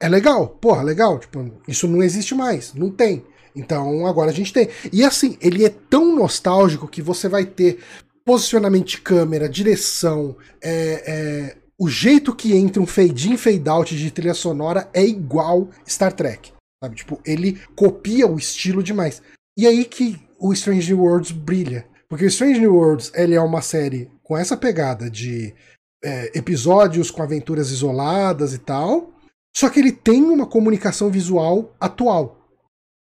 é 0.00 0.08
legal, 0.08 0.48
porra, 0.48 0.82
legal. 0.82 1.18
Tipo, 1.18 1.52
isso 1.68 1.86
não 1.86 2.02
existe 2.02 2.34
mais, 2.34 2.72
não 2.72 2.90
tem. 2.90 3.22
Então 3.54 4.06
agora 4.06 4.30
a 4.30 4.34
gente 4.34 4.52
tem. 4.52 4.68
E 4.90 5.04
assim, 5.04 5.36
ele 5.40 5.64
é 5.64 5.68
tão 5.68 6.16
nostálgico 6.16 6.88
que 6.88 7.02
você 7.02 7.28
vai 7.28 7.44
ter 7.44 7.80
posicionamento 8.24 8.86
de 8.86 9.00
câmera, 9.00 9.48
direção, 9.48 10.36
é, 10.62 11.02
é, 11.06 11.56
o 11.78 11.88
jeito 11.88 12.34
que 12.34 12.54
entra 12.54 12.82
um 12.82 12.86
fade 12.86 13.32
in, 13.32 13.36
fade 13.36 13.68
out 13.68 13.96
de 13.96 14.10
trilha 14.10 14.34
sonora 14.34 14.88
é 14.94 15.04
igual 15.04 15.68
Star 15.86 16.12
Trek. 16.12 16.52
Sabe? 16.82 16.96
Tipo, 16.96 17.20
ele 17.24 17.60
copia 17.74 18.26
o 18.26 18.38
estilo 18.38 18.82
demais. 18.82 19.22
E 19.58 19.66
aí 19.66 19.84
que 19.84 20.18
o 20.40 20.52
Strange 20.52 20.92
New 20.92 21.04
Worlds 21.04 21.30
brilha. 21.32 21.86
Porque 22.08 22.24
o 22.24 22.28
Strange 22.28 22.58
New 22.58 22.74
Worlds 22.74 23.12
ele 23.14 23.34
é 23.34 23.40
uma 23.40 23.62
série 23.62 24.10
com 24.22 24.36
essa 24.36 24.56
pegada 24.56 25.10
de 25.10 25.54
é, 26.02 26.36
episódios 26.36 27.10
com 27.10 27.22
aventuras 27.22 27.70
isoladas 27.70 28.54
e 28.54 28.58
tal. 28.58 29.12
Só 29.54 29.68
que 29.68 29.78
ele 29.78 29.92
tem 29.92 30.22
uma 30.24 30.46
comunicação 30.46 31.10
visual 31.10 31.74
atual. 31.78 32.48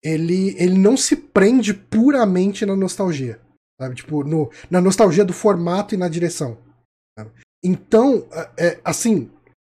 Ele, 0.03 0.55
ele 0.57 0.77
não 0.77 0.97
se 0.97 1.15
prende 1.15 1.73
puramente 1.73 2.65
na 2.65 2.75
nostalgia. 2.75 3.39
Sabe? 3.79 3.95
Tipo, 3.95 4.23
no, 4.23 4.49
na 4.69 4.81
nostalgia 4.81 5.23
do 5.23 5.33
formato 5.33 5.93
e 5.93 5.97
na 5.97 6.07
direção. 6.07 6.57
Sabe? 7.17 7.31
Então, 7.63 8.27
é, 8.31 8.67
é, 8.67 8.81
assim, 8.83 9.29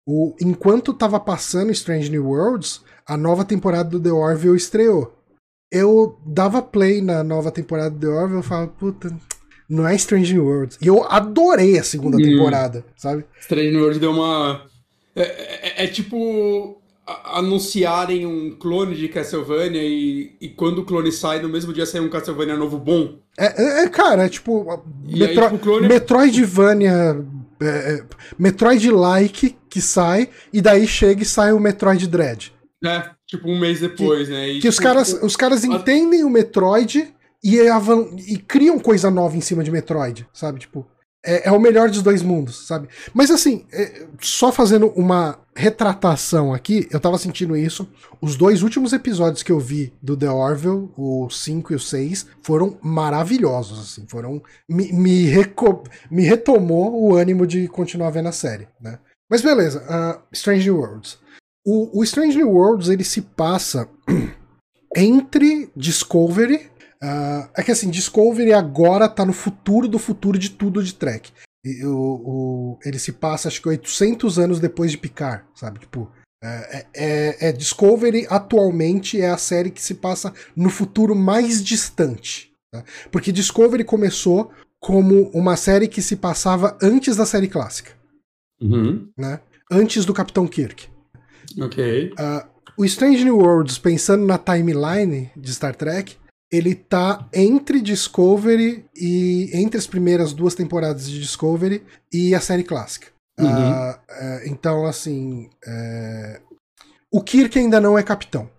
o, 0.07 0.35
enquanto 0.41 0.95
tava 0.95 1.21
passando 1.21 1.73
Strange 1.73 2.11
New 2.11 2.27
Worlds, 2.27 2.83
a 3.07 3.17
nova 3.17 3.45
temporada 3.45 3.91
do 3.91 4.01
The 4.01 4.11
Orville 4.11 4.57
estreou. 4.57 5.17
Eu 5.73 6.19
dava 6.27 6.61
play 6.61 7.01
na 7.01 7.25
nova 7.25 7.51
temporada 7.51 7.91
do 7.91 7.99
The 7.99 8.07
Orville 8.07 8.41
e 8.41 8.43
falava, 8.43 8.69
puta, 8.69 9.11
não 9.69 9.89
é 9.89 9.95
Strange 9.97 10.35
New 10.35 10.45
Worlds. 10.45 10.79
E 10.83 10.87
eu 10.87 11.03
adorei 11.05 11.79
a 11.79 11.83
segunda 11.83 12.19
hum. 12.19 12.23
temporada, 12.23 12.85
sabe? 12.95 13.25
Strange 13.41 13.71
New 13.71 13.81
Worlds 13.81 13.99
deu 13.99 14.11
uma 14.11 14.67
é, 15.15 15.23
é, 15.23 15.85
é, 15.85 15.87
tipo 15.87 16.81
anunciarem 17.07 18.27
um 18.27 18.57
clone 18.57 18.95
de 18.95 19.09
Castlevania 19.09 19.83
e, 19.83 20.37
e 20.41 20.49
quando 20.49 20.79
o 20.79 20.85
clone 20.85 21.11
sai, 21.11 21.41
no 21.41 21.49
mesmo 21.49 21.73
dia 21.73 21.85
sai 21.85 22.01
um 22.01 22.09
Castlevania 22.09 22.57
novo 22.57 22.79
bom. 22.79 23.19
É, 23.39 23.63
é, 23.63 23.85
é 23.85 23.89
cara, 23.89 24.25
é 24.25 24.29
tipo. 24.29 24.65
Metro... 25.05 25.43
aí, 25.45 25.51
tipo 25.51 25.59
clone... 25.59 25.89
Metroidvania. 25.89 27.25
É, 27.61 28.05
Metroid-like 28.39 29.57
que 29.71 29.81
sai, 29.81 30.29
e 30.53 30.61
daí 30.61 30.87
chega 30.87 31.23
e 31.23 31.27
sai 31.27 31.53
o 31.53 31.61
Metroid 31.61 32.09
Dread. 32.09 32.53
É, 32.85 33.11
tipo 33.33 33.49
um 33.49 33.59
mês 33.59 33.81
depois, 33.81 34.29
que, 34.29 34.35
né? 34.35 34.49
E, 34.49 34.55
que 34.55 34.61
tipo, 34.61 34.69
os 34.69 34.79
caras, 34.79 35.13
os 35.23 35.37
caras 35.37 35.65
entendem 35.65 36.25
o 36.25 36.31
Metroid 36.31 37.15
e, 37.43 37.59
e 38.29 38.39
criam 38.39 38.79
coisa 38.79 39.11
nova 39.11 39.37
em 39.37 39.41
cima 39.41 39.65
de 39.65 39.71
Metroid, 39.71 40.27
sabe? 40.33 40.61
Tipo. 40.61 40.87
É, 41.25 41.49
é, 41.49 41.53
o 41.53 41.61
melhor 41.61 41.89
dos 41.89 42.03
dois 42.03 42.21
mundos, 42.21 42.67
sabe? 42.67 42.89
Mas 43.15 43.31
assim, 43.31 43.65
é, 43.73 44.07
só 44.21 44.51
fazendo 44.51 44.89
uma 44.97 45.39
retratação 45.55 46.53
aqui, 46.53 46.89
eu 46.91 46.99
tava 46.99 47.17
sentindo 47.17 47.57
isso. 47.57 47.89
Os 48.21 48.35
dois 48.35 48.65
últimos 48.65 48.93
episódios 48.93 49.41
que 49.41 49.53
eu 49.53 49.61
vi 49.61 49.93
do 50.03 50.17
The 50.17 50.29
Orville, 50.29 50.91
o 50.97 51.31
5 51.31 51.73
e 51.73 51.77
o 51.77 51.79
6, 51.79 52.27
foram 52.43 52.77
maravilhosos, 52.83 53.79
assim. 53.79 54.05
Foram. 54.09 54.43
Me, 54.69 54.93
me, 54.93 55.27
reco, 55.27 55.85
me 56.11 56.25
retomou 56.25 57.01
o 57.01 57.15
ânimo 57.15 57.47
de 57.47 57.69
continuar 57.69 58.11
vendo 58.11 58.29
a 58.29 58.33
série, 58.33 58.67
né? 58.81 58.99
Mas 59.31 59.43
beleza, 59.43 59.81
uh, 59.85 60.21
Strange 60.33 60.73
Worlds. 60.73 61.22
O, 61.65 62.01
o 62.01 62.05
Strange 62.05 62.37
New 62.37 62.51
Worlds 62.51 62.89
ele 62.89 63.05
se 63.05 63.23
passa 63.23 63.89
entre 64.97 65.71
Discovery 65.77 66.73
Uh, 67.03 67.51
é 67.57 67.65
que 67.65 67.73
assim, 67.73 67.91
Discovery 67.91 68.53
agora 68.53 69.09
tá 69.09 69.27
no 69.27 69.33
futuro 69.33 69.89
do 69.89 69.99
futuro 69.99 70.39
de 70.39 70.51
tudo 70.51 70.81
de 70.81 70.95
Trek. 70.95 71.33
E, 71.65 71.85
o, 71.85 71.97
o, 71.97 72.79
ele 72.85 72.99
se 72.99 73.11
passa, 73.11 73.49
acho 73.49 73.61
que 73.61 73.69
800 73.69 74.39
anos 74.39 74.61
depois 74.61 74.93
de 74.93 74.99
Picard, 74.99 75.45
sabe? 75.53 75.81
Tipo, 75.81 76.09
é, 76.43 76.87
é, 76.95 77.49
é, 77.49 77.53
Discovery 77.53 78.27
atualmente 78.31 79.21
é 79.21 79.29
a 79.29 79.37
série 79.37 79.71
que 79.71 79.83
se 79.83 79.95
passa 79.95 80.33
no 80.55 80.71
futuro 80.71 81.17
mais 81.17 81.63
distante. 81.63 82.53
Tá? 82.73 82.85
Porque 83.11 83.33
Discovery 83.33 83.83
começou 83.83 84.53
como 84.81 85.29
uma 85.31 85.57
série 85.57 85.89
que 85.89 86.03
se 86.03 86.15
passava 86.15 86.79
antes 86.81 87.17
da 87.17 87.27
série 87.27 87.49
clássica. 87.49 87.93
Uhum. 88.61 89.09
Né? 89.19 89.41
Antes 89.71 90.05
do 90.05 90.15
Capitão 90.15 90.47
Kirk. 90.47 90.89
Ok. 91.61 92.13
Uh, 92.13 92.49
o 92.77 92.85
Strange 92.85 93.25
New 93.25 93.39
Worlds, 93.39 93.79
pensando 93.79 94.27
na 94.27 94.39
timeline 94.39 95.31
de 95.37 95.55
Star 95.55 95.75
Trek, 95.75 96.17
ele 96.51 96.75
tá 96.75 97.29
entre 97.33 97.81
Discovery 97.81 98.85
e 98.95 99.51
entre 99.55 99.79
as 99.79 99.87
primeiras 99.87 100.33
duas 100.33 100.55
temporadas 100.55 101.09
de 101.09 101.19
Discovery 101.19 101.85
e 102.13 102.35
a 102.35 102.41
série 102.41 102.65
clássica. 102.65 103.09
Uhum. 103.39 103.47
Uh, 103.47 103.93
uh, 103.93 104.47
então, 104.47 104.87
assim, 104.87 105.49
uh, 105.67 106.57
o 107.11 107.23
Kirk 107.23 107.59
ainda 107.59 107.81
não 107.81 107.99
é 107.99 108.03
capitão. 108.03 108.51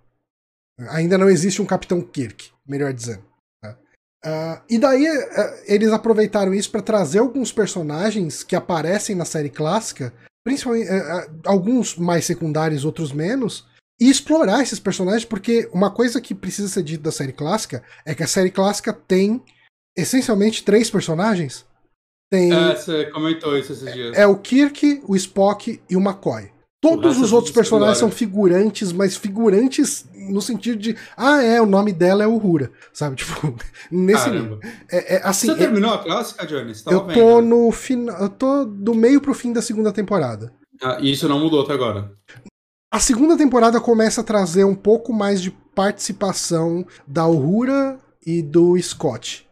Ainda 0.90 1.18
não 1.18 1.30
existe 1.30 1.62
um 1.62 1.66
capitão 1.66 2.02
Kirk, 2.02 2.52
melhor 2.68 2.94
dizendo. 2.94 3.24
Tá? 3.62 3.78
Ah, 4.26 4.64
e 4.70 4.78
daí 4.78 5.06
eh, 5.06 5.64
eles 5.68 5.92
aproveitaram 5.92 6.54
isso 6.54 6.72
para 6.72 6.82
trazer 6.82 7.20
alguns 7.20 7.52
personagens 7.52 8.44
que 8.44 8.56
aparecem 8.56 9.16
na 9.16 9.26
série 9.26 9.50
clássica, 9.50 10.14
principalmente 10.44 10.90
eh, 10.90 10.98
eh, 10.98 11.30
alguns 11.46 11.98
mais 11.98 12.26
secundários, 12.26 12.86
outros 12.86 13.12
menos, 13.12 13.66
e 14.00 14.10
explorar 14.10 14.62
esses 14.62 14.80
personagens, 14.80 15.26
porque 15.26 15.70
uma 15.72 15.92
coisa 15.92 16.20
que 16.20 16.36
precisa 16.36 16.68
ser 16.68 16.84
dita 16.84 17.04
da 17.04 17.12
série 17.12 17.32
clássica 17.32 17.84
é 18.06 18.14
que 18.14 18.24
a 18.24 18.28
série 18.28 18.52
clássica 18.52 18.92
tem 18.92 19.42
essencialmente 19.96 20.64
três 20.64 20.90
personagens. 20.90 21.66
Tem, 22.32 22.52
é, 22.52 22.76
você 22.76 23.06
comentou 23.12 23.58
isso 23.58 23.74
esses 23.74 23.94
dias. 23.94 24.18
É, 24.18 24.26
o 24.26 24.38
Kirk, 24.38 25.04
o 25.08 25.16
Spock 25.16 25.82
e 25.90 25.96
o 25.96 26.02
McCoy. 26.02 26.52
Todos 26.84 27.18
os 27.18 27.32
outros 27.32 27.54
personagens 27.54 27.98
são 27.98 28.12
figurantes, 28.12 28.92
mas 28.92 29.16
figurantes 29.16 30.06
no 30.14 30.42
sentido 30.42 30.78
de, 30.78 30.98
ah, 31.16 31.42
é, 31.42 31.62
o 31.62 31.66
nome 31.66 31.94
dela 31.94 32.26
é 32.26 32.28
Uhura, 32.28 32.72
sabe? 32.92 33.16
Tipo, 33.24 33.56
nesse. 33.90 34.30
É, 34.92 35.16
é, 35.16 35.22
assim, 35.24 35.48
Você 35.48 35.56
terminou 35.56 35.94
a 35.94 36.00
clássica, 36.00 36.46
Johnny? 36.46 36.74
eu 36.88 37.00
tô 37.00 37.06
vendo. 37.06 37.42
no 37.42 37.72
final, 37.72 38.20
eu 38.20 38.30
tô 38.30 38.66
do 38.66 38.94
meio 38.94 39.22
pro 39.22 39.34
fim 39.34 39.54
da 39.54 39.62
segunda 39.62 39.94
temporada. 39.94 40.54
Ah, 40.82 40.98
e 41.00 41.14
isso 41.14 41.30
não 41.30 41.40
mudou 41.40 41.62
até 41.62 41.72
agora? 41.72 42.12
A 42.92 43.00
segunda 43.00 43.38
temporada 43.38 43.80
começa 43.80 44.20
a 44.20 44.24
trazer 44.24 44.66
um 44.66 44.76
pouco 44.76 45.14
mais 45.14 45.42
de 45.42 45.52
participação 45.52 46.86
da 47.08 47.26
Uhura 47.26 47.98
e 48.26 48.42
do 48.42 48.78
Scott. 48.82 49.48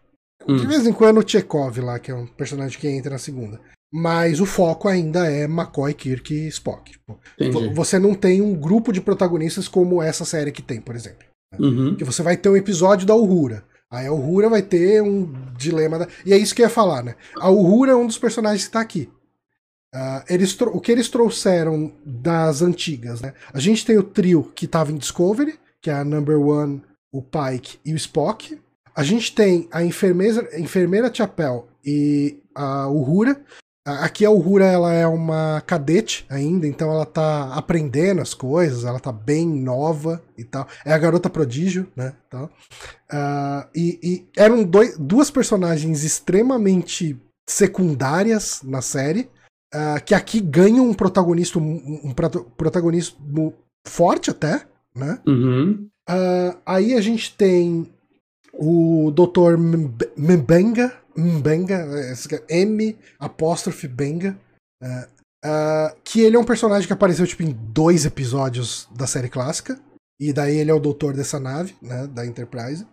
Hum. 0.45 0.57
De 0.57 0.67
vez 0.67 0.85
em 0.85 0.91
quando 0.91 1.19
o 1.19 1.27
Chekhov 1.27 1.79
lá, 1.79 1.97
que 1.97 2.11
é 2.11 2.15
um 2.15 2.27
personagem 2.27 2.77
que 2.77 2.89
entra 2.89 3.11
na 3.11 3.17
segunda. 3.17 3.59
Mas 3.91 4.39
o 4.39 4.45
foco 4.45 4.87
ainda 4.87 5.29
é 5.29 5.43
McCoy, 5.43 5.93
Kirk 5.93 6.33
e 6.33 6.47
Spock. 6.47 6.91
Tipo, 7.37 7.73
você 7.73 7.99
não 7.99 8.15
tem 8.15 8.41
um 8.41 8.55
grupo 8.55 8.93
de 8.93 9.01
protagonistas 9.01 9.67
como 9.67 10.01
essa 10.01 10.23
série 10.23 10.51
que 10.51 10.61
tem, 10.61 10.79
por 10.79 10.95
exemplo. 10.95 11.25
Uhum. 11.59 11.95
Que 11.95 12.05
você 12.05 12.23
vai 12.23 12.37
ter 12.37 12.47
um 12.47 12.55
episódio 12.55 13.05
da 13.05 13.15
Uhura. 13.15 13.65
Aí 13.91 14.07
a 14.07 14.13
Uhura 14.13 14.47
vai 14.47 14.61
ter 14.61 15.03
um 15.03 15.33
dilema. 15.57 15.99
Da... 15.99 16.07
E 16.25 16.31
é 16.31 16.37
isso 16.37 16.55
que 16.55 16.61
eu 16.61 16.67
ia 16.67 16.69
falar, 16.69 17.03
né? 17.03 17.15
A 17.35 17.49
Uhura 17.49 17.91
é 17.91 17.95
um 17.95 18.07
dos 18.07 18.17
personagens 18.17 18.65
que 18.65 18.71
tá 18.71 18.79
aqui. 18.79 19.09
Uh, 19.93 20.23
eles 20.29 20.57
o 20.61 20.79
que 20.79 20.89
eles 20.89 21.09
trouxeram 21.09 21.91
das 22.05 22.61
antigas, 22.61 23.19
né? 23.19 23.33
A 23.53 23.59
gente 23.59 23.85
tem 23.85 23.97
o 23.97 24.03
trio 24.03 24.49
que 24.55 24.63
estava 24.63 24.89
em 24.89 24.97
Discovery, 24.97 25.59
que 25.81 25.89
é 25.89 25.93
a 25.93 26.05
Number 26.05 26.39
One, 26.39 26.81
o 27.11 27.21
Pike 27.21 27.77
e 27.83 27.91
o 27.91 27.97
Spock. 27.97 28.57
A 28.95 29.03
gente 29.03 29.35
tem 29.35 29.67
a 29.69 29.83
enfermeira, 29.83 30.47
a 30.53 30.59
enfermeira 30.59 31.13
Chapel 31.13 31.67
e 31.83 32.39
a 32.55 32.87
Uhura. 32.87 33.41
Aqui 33.83 34.23
a 34.23 34.29
Uhura 34.29 34.65
ela 34.65 34.93
é 34.93 35.07
uma 35.07 35.59
cadete 35.61 36.23
ainda, 36.29 36.67
então 36.67 36.91
ela 36.91 37.05
tá 37.05 37.51
aprendendo 37.55 38.21
as 38.21 38.31
coisas, 38.31 38.85
ela 38.85 38.99
tá 38.99 39.11
bem 39.11 39.47
nova 39.47 40.23
e 40.37 40.43
tal. 40.43 40.67
É 40.85 40.93
a 40.93 40.97
garota 40.99 41.31
prodígio, 41.31 41.87
né? 41.95 42.13
Tal. 42.29 42.45
Uh, 42.45 43.67
e, 43.75 43.99
e 44.03 44.27
eram 44.37 44.63
dois, 44.63 44.95
duas 44.99 45.31
personagens 45.31 46.03
extremamente 46.03 47.19
secundárias 47.49 48.61
na 48.63 48.83
série, 48.83 49.29
uh, 49.73 50.03
que 50.05 50.13
aqui 50.13 50.39
ganham 50.39 50.87
um 50.87 50.93
protagonista, 50.93 51.57
um, 51.57 52.01
um 52.03 52.13
protagonismo 52.55 53.55
forte 53.87 54.29
até, 54.29 54.63
né? 54.95 55.19
Uhum. 55.25 55.87
Uh, 56.07 56.57
aí 56.65 56.93
a 56.93 57.01
gente 57.01 57.35
tem 57.35 57.91
o 58.53 59.11
Dr. 59.11 59.57
Mbenga, 60.17 60.93
Mbenga, 61.15 61.87
M 62.49 62.97
apóstrofe 63.19 63.87
Benga, 63.87 64.37
uh, 64.81 64.87
uh, 65.45 65.95
que 66.03 66.21
ele 66.21 66.35
é 66.35 66.39
um 66.39 66.45
personagem 66.45 66.87
que 66.87 66.93
apareceu 66.93 67.25
tipo 67.27 67.43
em 67.43 67.51
dois 67.51 68.05
episódios 68.05 68.87
da 68.95 69.07
série 69.07 69.29
clássica, 69.29 69.79
e 70.19 70.31
daí 70.31 70.57
ele 70.57 70.71
é 70.71 70.73
o 70.73 70.79
doutor 70.79 71.13
dessa 71.13 71.39
nave, 71.39 71.75
né, 71.81 72.07
da 72.07 72.25
Enterprise. 72.25 72.85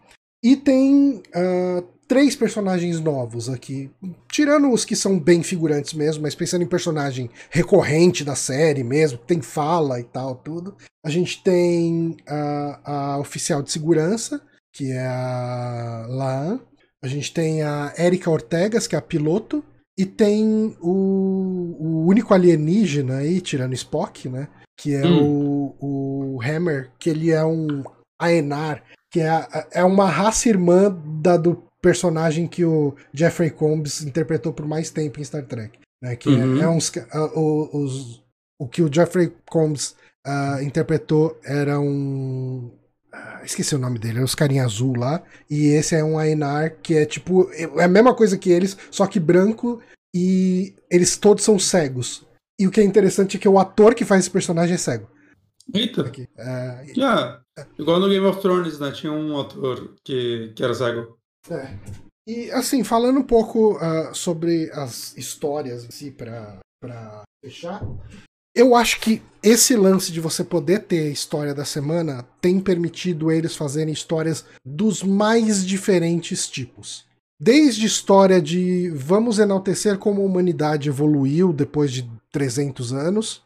E 0.43 0.57
tem 0.57 1.23
uh, 1.35 1.83
três 2.07 2.35
personagens 2.35 3.01
novos 3.01 3.51
aqui, 3.51 3.91
tirando 4.31 4.73
os 4.73 4.85
que 4.85 4.97
são 4.97 5.19
bem 5.19 5.43
figurantes 5.43 5.93
mesmo, 5.93 6.23
mas 6.23 6.35
pensando 6.35 6.63
em 6.63 6.69
personagem 6.69 7.29
recorrente 7.51 8.25
da 8.25 8.35
série 8.35 8.83
mesmo, 8.83 9.19
que 9.19 9.27
tem 9.27 9.43
fala 9.43 10.01
e 10.01 10.05
tal, 10.05 10.37
tudo. 10.37 10.75
A 11.05 11.11
gente 11.11 11.43
tem 11.43 12.17
a, 12.27 13.15
a 13.15 13.19
oficial 13.19 13.63
de 13.63 13.71
segurança, 13.71 14.41
que 14.73 14.91
é 14.91 15.07
a 15.07 16.07
Laan. 16.09 16.61
A 17.03 17.07
gente 17.07 17.33
tem 17.33 17.63
a 17.63 17.93
Erika 17.97 18.31
Ortegas, 18.31 18.87
que 18.87 18.95
é 18.95 18.99
a 18.99 19.03
piloto. 19.03 19.65
E 19.97 20.07
tem 20.07 20.77
o, 20.81 21.77
o 21.79 22.07
único 22.07 22.33
alienígena 22.33 23.19
aí, 23.19 23.41
tirando 23.41 23.75
Spock, 23.75 24.29
né? 24.29 24.49
Que 24.79 24.95
é 24.95 25.05
hum. 25.05 25.75
o, 25.81 26.37
o 26.37 26.43
Hammer, 26.43 26.93
que 26.99 27.11
ele 27.11 27.31
é 27.31 27.45
um 27.45 27.83
Aenar, 28.21 28.85
que 29.11 29.21
é, 29.21 29.49
é 29.73 29.85
uma 29.85 30.09
raça 30.09 30.49
irmã 30.49 30.91
da 31.21 31.37
do 31.37 31.65
personagem 31.81 32.47
que 32.47 32.65
o 32.65 32.95
Jeffrey 33.13 33.51
Combs 33.51 34.03
interpretou 34.03 34.53
por 34.53 34.67
mais 34.67 34.91
tempo 34.91 35.21
em 35.21 35.25
Star 35.25 35.45
Trek. 35.47 35.79
Né? 36.03 36.17
Que 36.17 36.29
é, 36.29 36.33
uhum. 36.33 36.61
é, 36.61 36.65
é 36.65 36.69
uns, 36.69 36.89
uh, 36.89 37.77
os, 37.77 38.23
o 38.61 38.69
que 38.69 38.83
o 38.83 38.93
Jeffrey 38.93 39.33
Combs 39.49 39.97
uh, 40.27 40.63
interpretou 40.63 41.39
era 41.45 41.79
um 41.81 42.71
esqueci 43.45 43.75
o 43.75 43.79
nome 43.79 43.99
dele, 43.99 44.21
é 44.21 44.23
os 44.23 44.35
carinha 44.35 44.65
azul 44.65 44.97
lá. 44.97 45.23
E 45.51 45.69
esse 45.69 45.95
é 45.95 46.05
um 46.05 46.19
Aenar 46.19 46.77
que 46.83 46.95
é 46.95 47.05
tipo. 47.05 47.51
É 47.53 47.85
a 47.85 47.89
mesma 47.89 48.15
coisa 48.15 48.39
que 48.39 48.51
eles, 48.51 48.77
só 48.91 49.07
que 49.07 49.19
branco 49.21 49.81
e 50.15 50.75
eles 50.91 51.17
todos 51.17 51.45
são 51.45 51.59
cegos. 51.59 52.27
E 52.61 52.67
o 52.67 52.71
que 52.71 52.81
é 52.81 52.85
interessante 52.85 53.37
é 53.37 53.41
que 53.41 53.49
o 53.49 53.59
ator 53.59 53.95
que 53.95 54.05
faz 54.05 54.23
esse 54.23 54.31
personagem 54.31 54.75
é 54.75 54.79
cego. 54.79 55.09
Eita! 55.73 56.03
Aqui. 56.03 56.27
É, 56.37 56.85
yeah. 56.97 57.41
Igual 57.79 58.01
no 58.01 58.09
Game 58.09 58.27
of 58.27 58.41
Thrones, 58.41 58.81
né? 58.81 58.91
Tinha 58.91 59.13
um 59.13 59.39
ator 59.39 59.95
que, 60.05 60.53
que 60.57 60.65
era 60.65 60.75
cego. 60.75 61.19
É. 61.51 61.77
E 62.27 62.51
assim, 62.51 62.83
falando 62.85 63.21
um 63.21 63.25
pouco 63.25 63.77
uh, 63.77 64.15
sobre 64.15 64.71
as 64.73 65.17
histórias 65.17 65.87
si, 65.91 66.11
pra, 66.11 66.59
pra 66.81 67.23
fechar, 67.43 67.83
eu 68.59 68.75
acho 68.75 68.99
que 68.99 69.23
esse 69.41 69.77
lance 69.77 70.11
de 70.11 70.21
você 70.21 70.43
poder 70.43 70.81
ter 70.81 71.07
a 71.07 71.13
história 71.13 71.55
da 71.55 71.65
semana 71.65 72.27
tem 72.41 72.59
permitido 72.59 73.31
eles 73.31 73.55
fazerem 73.55 73.95
histórias 73.95 74.45
dos 74.67 75.01
mais 75.01 75.65
diferentes 75.65 76.49
tipos. 76.49 77.07
Desde 77.41 77.87
história 77.87 78.43
de 78.43 78.91
vamos 78.91 79.39
enaltecer 79.39 79.97
como 79.97 80.21
a 80.21 80.25
humanidade 80.25 80.89
evoluiu 80.89 81.53
depois 81.53 81.93
de 81.93 82.11
300 82.33 82.93
anos, 82.93 83.45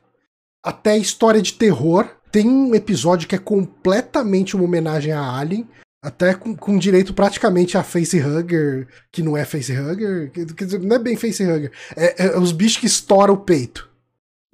até 0.65 0.97
história 0.97 1.43
de 1.43 1.53
terror. 1.53 2.09
Tem 2.33 2.49
um 2.49 2.75
episódio 2.75 3.29
que 3.29 3.35
é 3.35 3.39
completamente 3.39 4.57
uma 4.57 4.65
homenagem 4.65 5.13
a 5.13 5.37
Alien, 5.37 5.69
até 6.03 6.33
com, 6.33 6.57
com, 6.57 6.79
direito 6.79 7.13
praticamente 7.13 7.77
a 7.77 7.83
facehugger, 7.83 8.89
que 9.13 9.23
não 9.23 9.37
é 9.37 9.45
facehugger, 9.45 10.31
quer 10.31 10.65
dizer, 10.65 10.81
não 10.81 10.97
é 10.97 10.99
bem 10.99 11.17
facehugger, 11.17 11.71
é, 11.95 12.29
é 12.29 12.39
os 12.39 12.51
bichos 12.51 12.79
que 12.79 12.87
estouram 12.87 13.35
o 13.35 13.37
peito 13.37 13.92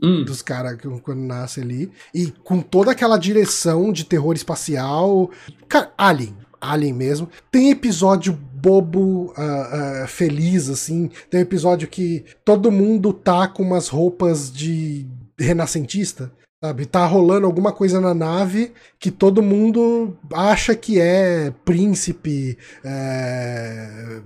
hum. 0.03 0.25
dos 0.25 0.43
caras 0.43 0.79
quando 1.03 1.21
nasce 1.21 1.61
ali. 1.61 1.91
E 2.15 2.33
com 2.45 2.61
toda 2.61 2.93
aquela 2.93 3.17
direção 3.17 3.93
de 3.93 4.05
terror 4.05 4.35
espacial. 4.35 5.31
Cara, 5.69 5.93
Alien. 5.97 6.37
Alien 6.61 6.93
mesmo. 6.93 7.29
Tem 7.51 7.71
episódio 7.71 8.33
bobo, 8.33 9.33
uh, 9.37 10.05
uh, 10.05 10.09
feliz, 10.09 10.69
assim. 10.69 11.11
Tem 11.31 11.41
episódio 11.41 11.89
que 11.89 12.25
todo 12.45 12.73
mundo 12.73 13.13
tá 13.13 13.47
com 13.47 13.63
umas 13.63 13.89
roupas 13.89 14.53
de 14.53 15.07
renascentista. 15.39 16.33
Sabe, 16.63 16.87
tá 16.87 17.07
rolando 17.07 17.47
alguma 17.47 17.71
coisa 17.71 18.01
na 18.01 18.13
nave 18.13 18.73
que 18.99 19.13
todo 19.13 19.41
mundo 19.41 20.19
acha 20.33 20.75
que 20.75 20.99
é 20.99 21.53
príncipe, 21.65 22.59
é, 22.83 24.21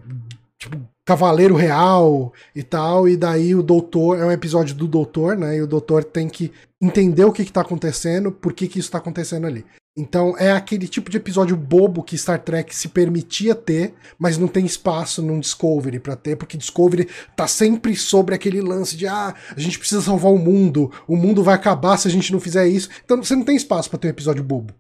tipo, 0.63 0.81
cavaleiro 1.05 1.57
real 1.57 2.33
e 2.55 2.63
tal, 2.63 3.09
e 3.09 3.17
daí 3.17 3.55
o 3.55 3.63
doutor, 3.63 4.19
é 4.19 4.25
um 4.25 4.31
episódio 4.31 4.75
do 4.75 4.87
doutor, 4.87 5.37
né, 5.37 5.57
e 5.57 5.63
o 5.63 5.67
doutor 5.67 6.05
tem 6.05 6.29
que 6.29 6.53
entender 6.81 7.25
o 7.25 7.33
que 7.33 7.45
que 7.45 7.53
tá 7.53 7.61
acontecendo, 7.61 8.31
por 8.31 8.53
que 8.53 8.69
que 8.69 8.79
isso 8.79 8.91
tá 8.91 8.99
acontecendo 8.99 9.47
ali. 9.47 9.65
Então 9.95 10.35
é 10.39 10.53
aquele 10.53 10.89
tipo 10.89 11.11
de 11.11 11.19
episódio 11.19 11.55
bobo 11.55 12.03
que 12.03 12.17
Star 12.17 12.43
Trek 12.43 12.75
se 12.75 12.89
permitia 12.89 13.55
ter, 13.55 13.93
mas 14.19 14.39
não 14.39 14.49
tem 14.49 14.65
espaço 14.65 15.21
num 15.21 15.39
Discovery 15.39 15.99
para 15.99 16.17
ter, 16.17 16.35
porque 16.35 16.57
Discovery 16.57 17.09
tá 17.37 17.47
sempre 17.47 17.95
sobre 17.95 18.35
aquele 18.35 18.63
lance 18.63 18.97
de 18.97 19.07
ah, 19.07 19.35
a 19.55 19.61
gente 19.61 19.79
precisa 19.79 20.01
salvar 20.01 20.33
o 20.33 20.39
mundo, 20.39 20.91
o 21.07 21.15
mundo 21.15 21.43
vai 21.43 21.55
acabar 21.55 21.99
se 21.99 22.09
a 22.09 22.11
gente 22.11 22.33
não 22.33 22.41
fizer 22.41 22.67
isso. 22.67 22.89
Então 23.05 23.23
você 23.23 23.37
não 23.37 23.45
tem 23.45 23.55
espaço 23.55 23.91
para 23.91 23.99
ter 23.99 24.09
um 24.09 24.13
episódio 24.13 24.43
bobo. 24.43 24.73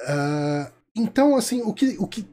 Uh, 0.00 0.72
então, 0.96 1.36
assim, 1.36 1.62
o 1.62 1.72
que, 1.72 1.96
o 1.98 2.06
que 2.06 2.26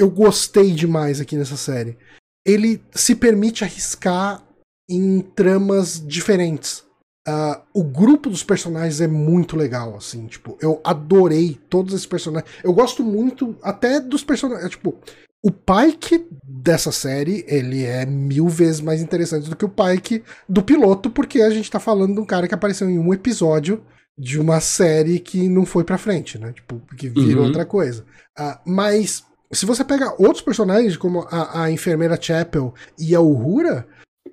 eu 0.00 0.10
gostei 0.10 0.72
demais 0.72 1.20
aqui 1.20 1.36
nessa 1.36 1.56
série 1.56 1.96
ele 2.44 2.82
se 2.92 3.14
permite 3.14 3.64
arriscar 3.64 4.42
em 4.88 5.20
tramas 5.20 6.04
diferentes. 6.04 6.84
Uh, 7.28 7.60
o 7.74 7.84
grupo 7.84 8.30
dos 8.30 8.42
personagens 8.42 9.00
é 9.00 9.06
muito 9.06 9.56
legal, 9.56 9.94
assim, 9.96 10.26
tipo, 10.26 10.56
eu 10.60 10.80
adorei 10.82 11.58
todos 11.68 11.94
esses 11.94 12.06
personagens. 12.06 12.50
Eu 12.64 12.72
gosto 12.72 13.04
muito 13.04 13.56
até 13.62 14.00
dos 14.00 14.24
personagens, 14.24 14.70
tipo, 14.70 14.96
o 15.42 15.50
Pike 15.50 16.26
dessa 16.42 16.90
série, 16.90 17.44
ele 17.46 17.84
é 17.84 18.04
mil 18.04 18.48
vezes 18.48 18.80
mais 18.80 19.00
interessante 19.00 19.48
do 19.48 19.56
que 19.56 19.64
o 19.64 19.68
Pike 19.68 20.24
do 20.48 20.62
piloto, 20.62 21.10
porque 21.10 21.40
a 21.40 21.50
gente 21.50 21.70
tá 21.70 21.78
falando 21.78 22.14
de 22.14 22.20
um 22.20 22.26
cara 22.26 22.48
que 22.48 22.54
apareceu 22.54 22.88
em 22.88 22.98
um 22.98 23.14
episódio 23.14 23.82
de 24.18 24.38
uma 24.40 24.60
série 24.60 25.18
que 25.18 25.48
não 25.48 25.64
foi 25.64 25.84
pra 25.84 25.96
frente, 25.96 26.38
né? 26.38 26.52
Tipo, 26.52 26.80
que 26.96 27.08
virou 27.08 27.42
uhum. 27.42 27.48
outra 27.48 27.64
coisa. 27.64 28.04
Uh, 28.38 28.58
mas 28.66 29.24
se 29.52 29.66
você 29.66 29.84
pega 29.84 30.14
outros 30.18 30.42
personagens, 30.42 30.96
como 30.96 31.26
a, 31.30 31.64
a 31.64 31.70
enfermeira 31.70 32.20
Chapel 32.20 32.74
e 32.98 33.14
a 33.14 33.20
Uhura, 33.20 33.86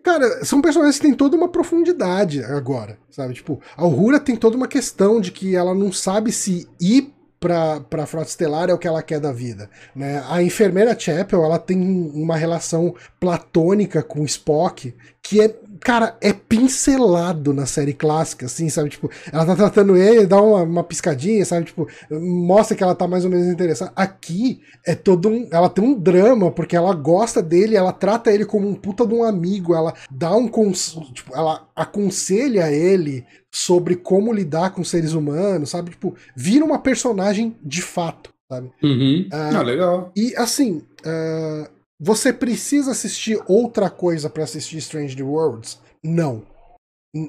Cara, 0.04 0.46
são 0.46 0.62
personagens 0.62 0.98
que 0.98 1.06
têm 1.06 1.14
toda 1.14 1.36
uma 1.36 1.50
profundidade 1.50 2.44
agora, 2.44 2.98
sabe? 3.10 3.34
Tipo, 3.34 3.60
a 3.76 3.86
Uhura 3.86 4.20
tem 4.20 4.36
toda 4.36 4.56
uma 4.56 4.68
questão 4.68 5.20
de 5.20 5.32
que 5.32 5.56
ela 5.56 5.74
não 5.74 5.92
sabe 5.92 6.32
se 6.32 6.68
ir 6.80 7.14
pra, 7.40 7.80
pra 7.82 8.06
Frota 8.06 8.30
Estelar 8.30 8.70
é 8.70 8.74
o 8.74 8.78
que 8.78 8.88
ela 8.88 9.04
quer 9.04 9.20
da 9.20 9.32
vida, 9.32 9.70
né? 9.96 10.24
A 10.30 10.42
enfermeira 10.42 10.98
Chapel, 10.98 11.44
ela 11.44 11.60
tem 11.60 11.78
uma 12.14 12.36
relação 12.36 12.96
platônica 13.20 14.02
com 14.02 14.24
Spock 14.24 14.94
que 15.22 15.42
é 15.42 15.54
cara, 15.82 16.18
é 16.22 16.34
pincelado 16.34 17.54
na 17.54 17.66
série 17.66 17.94
clássica, 17.94 18.46
assim, 18.46 18.70
sabe? 18.70 18.90
Tipo, 18.90 19.10
ela 19.32 19.46
tá 19.46 19.56
tratando 19.56 19.96
ele, 19.96 20.26
dá 20.26 20.42
uma, 20.42 20.64
uma 20.64 20.84
piscadinha, 20.84 21.44
sabe? 21.46 21.66
Tipo, 21.66 21.88
mostra 22.12 22.76
que 22.76 22.84
ela 22.84 22.96
tá 22.96 23.08
mais 23.08 23.26
ou 23.26 23.32
menos 23.32 23.48
interessada. 23.48 23.92
Aqui 23.96 24.62
é 24.86 24.96
todo 24.96 25.30
um. 25.30 25.48
Ela 25.52 25.70
tem 25.70 25.84
um 25.84 25.94
drama, 25.94 26.52
porque 26.52 26.76
ela 26.76 26.94
gosta 26.94 27.42
dele, 27.42 27.76
ela 27.76 27.92
trata 27.92 28.32
ele 28.32 28.46
como 28.46 28.68
um 28.68 28.76
puta 28.76 29.06
de 29.06 29.14
um 29.14 29.24
amigo, 29.24 29.76
ela 29.76 29.94
dá 30.10 30.36
um. 30.36 30.48
Cons... 30.48 30.98
Tipo, 31.14 31.36
ela 31.36 31.68
aconselha 31.76 32.72
ele 32.72 33.26
sobre 33.52 33.96
como 33.96 34.34
lidar 34.34 34.72
com 34.72 34.84
seres 34.84 35.14
humanos, 35.14 35.70
sabe? 35.70 35.92
Tipo, 35.92 36.16
vira 36.36 36.64
uma 36.64 36.80
personagem 36.80 37.56
de 37.64 37.82
fato, 37.82 38.34
sabe? 38.50 38.72
Uhum. 38.84 39.28
Uh, 39.32 39.58
ah, 39.58 39.62
legal. 39.62 40.12
E 40.16 40.36
assim. 40.36 40.84
Uh, 41.06 41.77
você 42.00 42.32
precisa 42.32 42.92
assistir 42.92 43.42
outra 43.48 43.90
coisa 43.90 44.30
para 44.30 44.44
assistir 44.44 44.78
Strange 44.78 45.16
New 45.16 45.32
Worlds? 45.32 45.80
Não. 46.04 46.46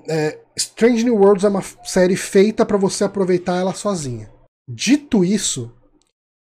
É, 0.08 0.38
Strange 0.56 1.04
New 1.04 1.16
Worlds 1.16 1.44
é 1.44 1.48
uma 1.48 1.62
série 1.84 2.16
feita 2.16 2.66
para 2.66 2.76
você 2.76 3.04
aproveitar 3.04 3.56
ela 3.56 3.72
sozinha. 3.72 4.30
Dito 4.68 5.24
isso, 5.24 5.74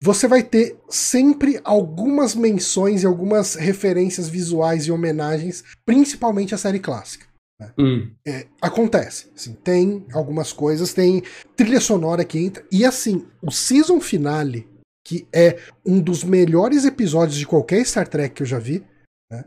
você 0.02 0.26
vai 0.26 0.42
ter 0.42 0.78
sempre 0.88 1.60
algumas 1.64 2.34
menções 2.34 3.02
e 3.02 3.06
algumas 3.06 3.54
referências 3.54 4.28
visuais 4.28 4.86
e 4.86 4.92
homenagens, 4.92 5.62
principalmente 5.84 6.54
à 6.54 6.58
série 6.58 6.78
clássica. 6.78 7.26
Né? 7.60 7.72
Hum. 7.78 8.10
É, 8.26 8.46
acontece, 8.62 9.30
assim, 9.36 9.52
tem 9.52 10.06
algumas 10.12 10.52
coisas, 10.52 10.94
tem 10.94 11.22
trilha 11.56 11.80
sonora 11.80 12.24
que 12.24 12.38
entra, 12.38 12.64
e 12.70 12.84
assim, 12.84 13.26
o 13.42 13.50
season 13.50 14.00
finale 14.00 14.66
que 15.08 15.26
é 15.32 15.58
um 15.86 15.98
dos 15.98 16.22
melhores 16.22 16.84
episódios 16.84 17.38
de 17.38 17.46
qualquer 17.46 17.82
Star 17.86 18.06
Trek 18.06 18.34
que 18.34 18.42
eu 18.42 18.46
já 18.46 18.58
vi. 18.58 18.84
Né? 19.32 19.42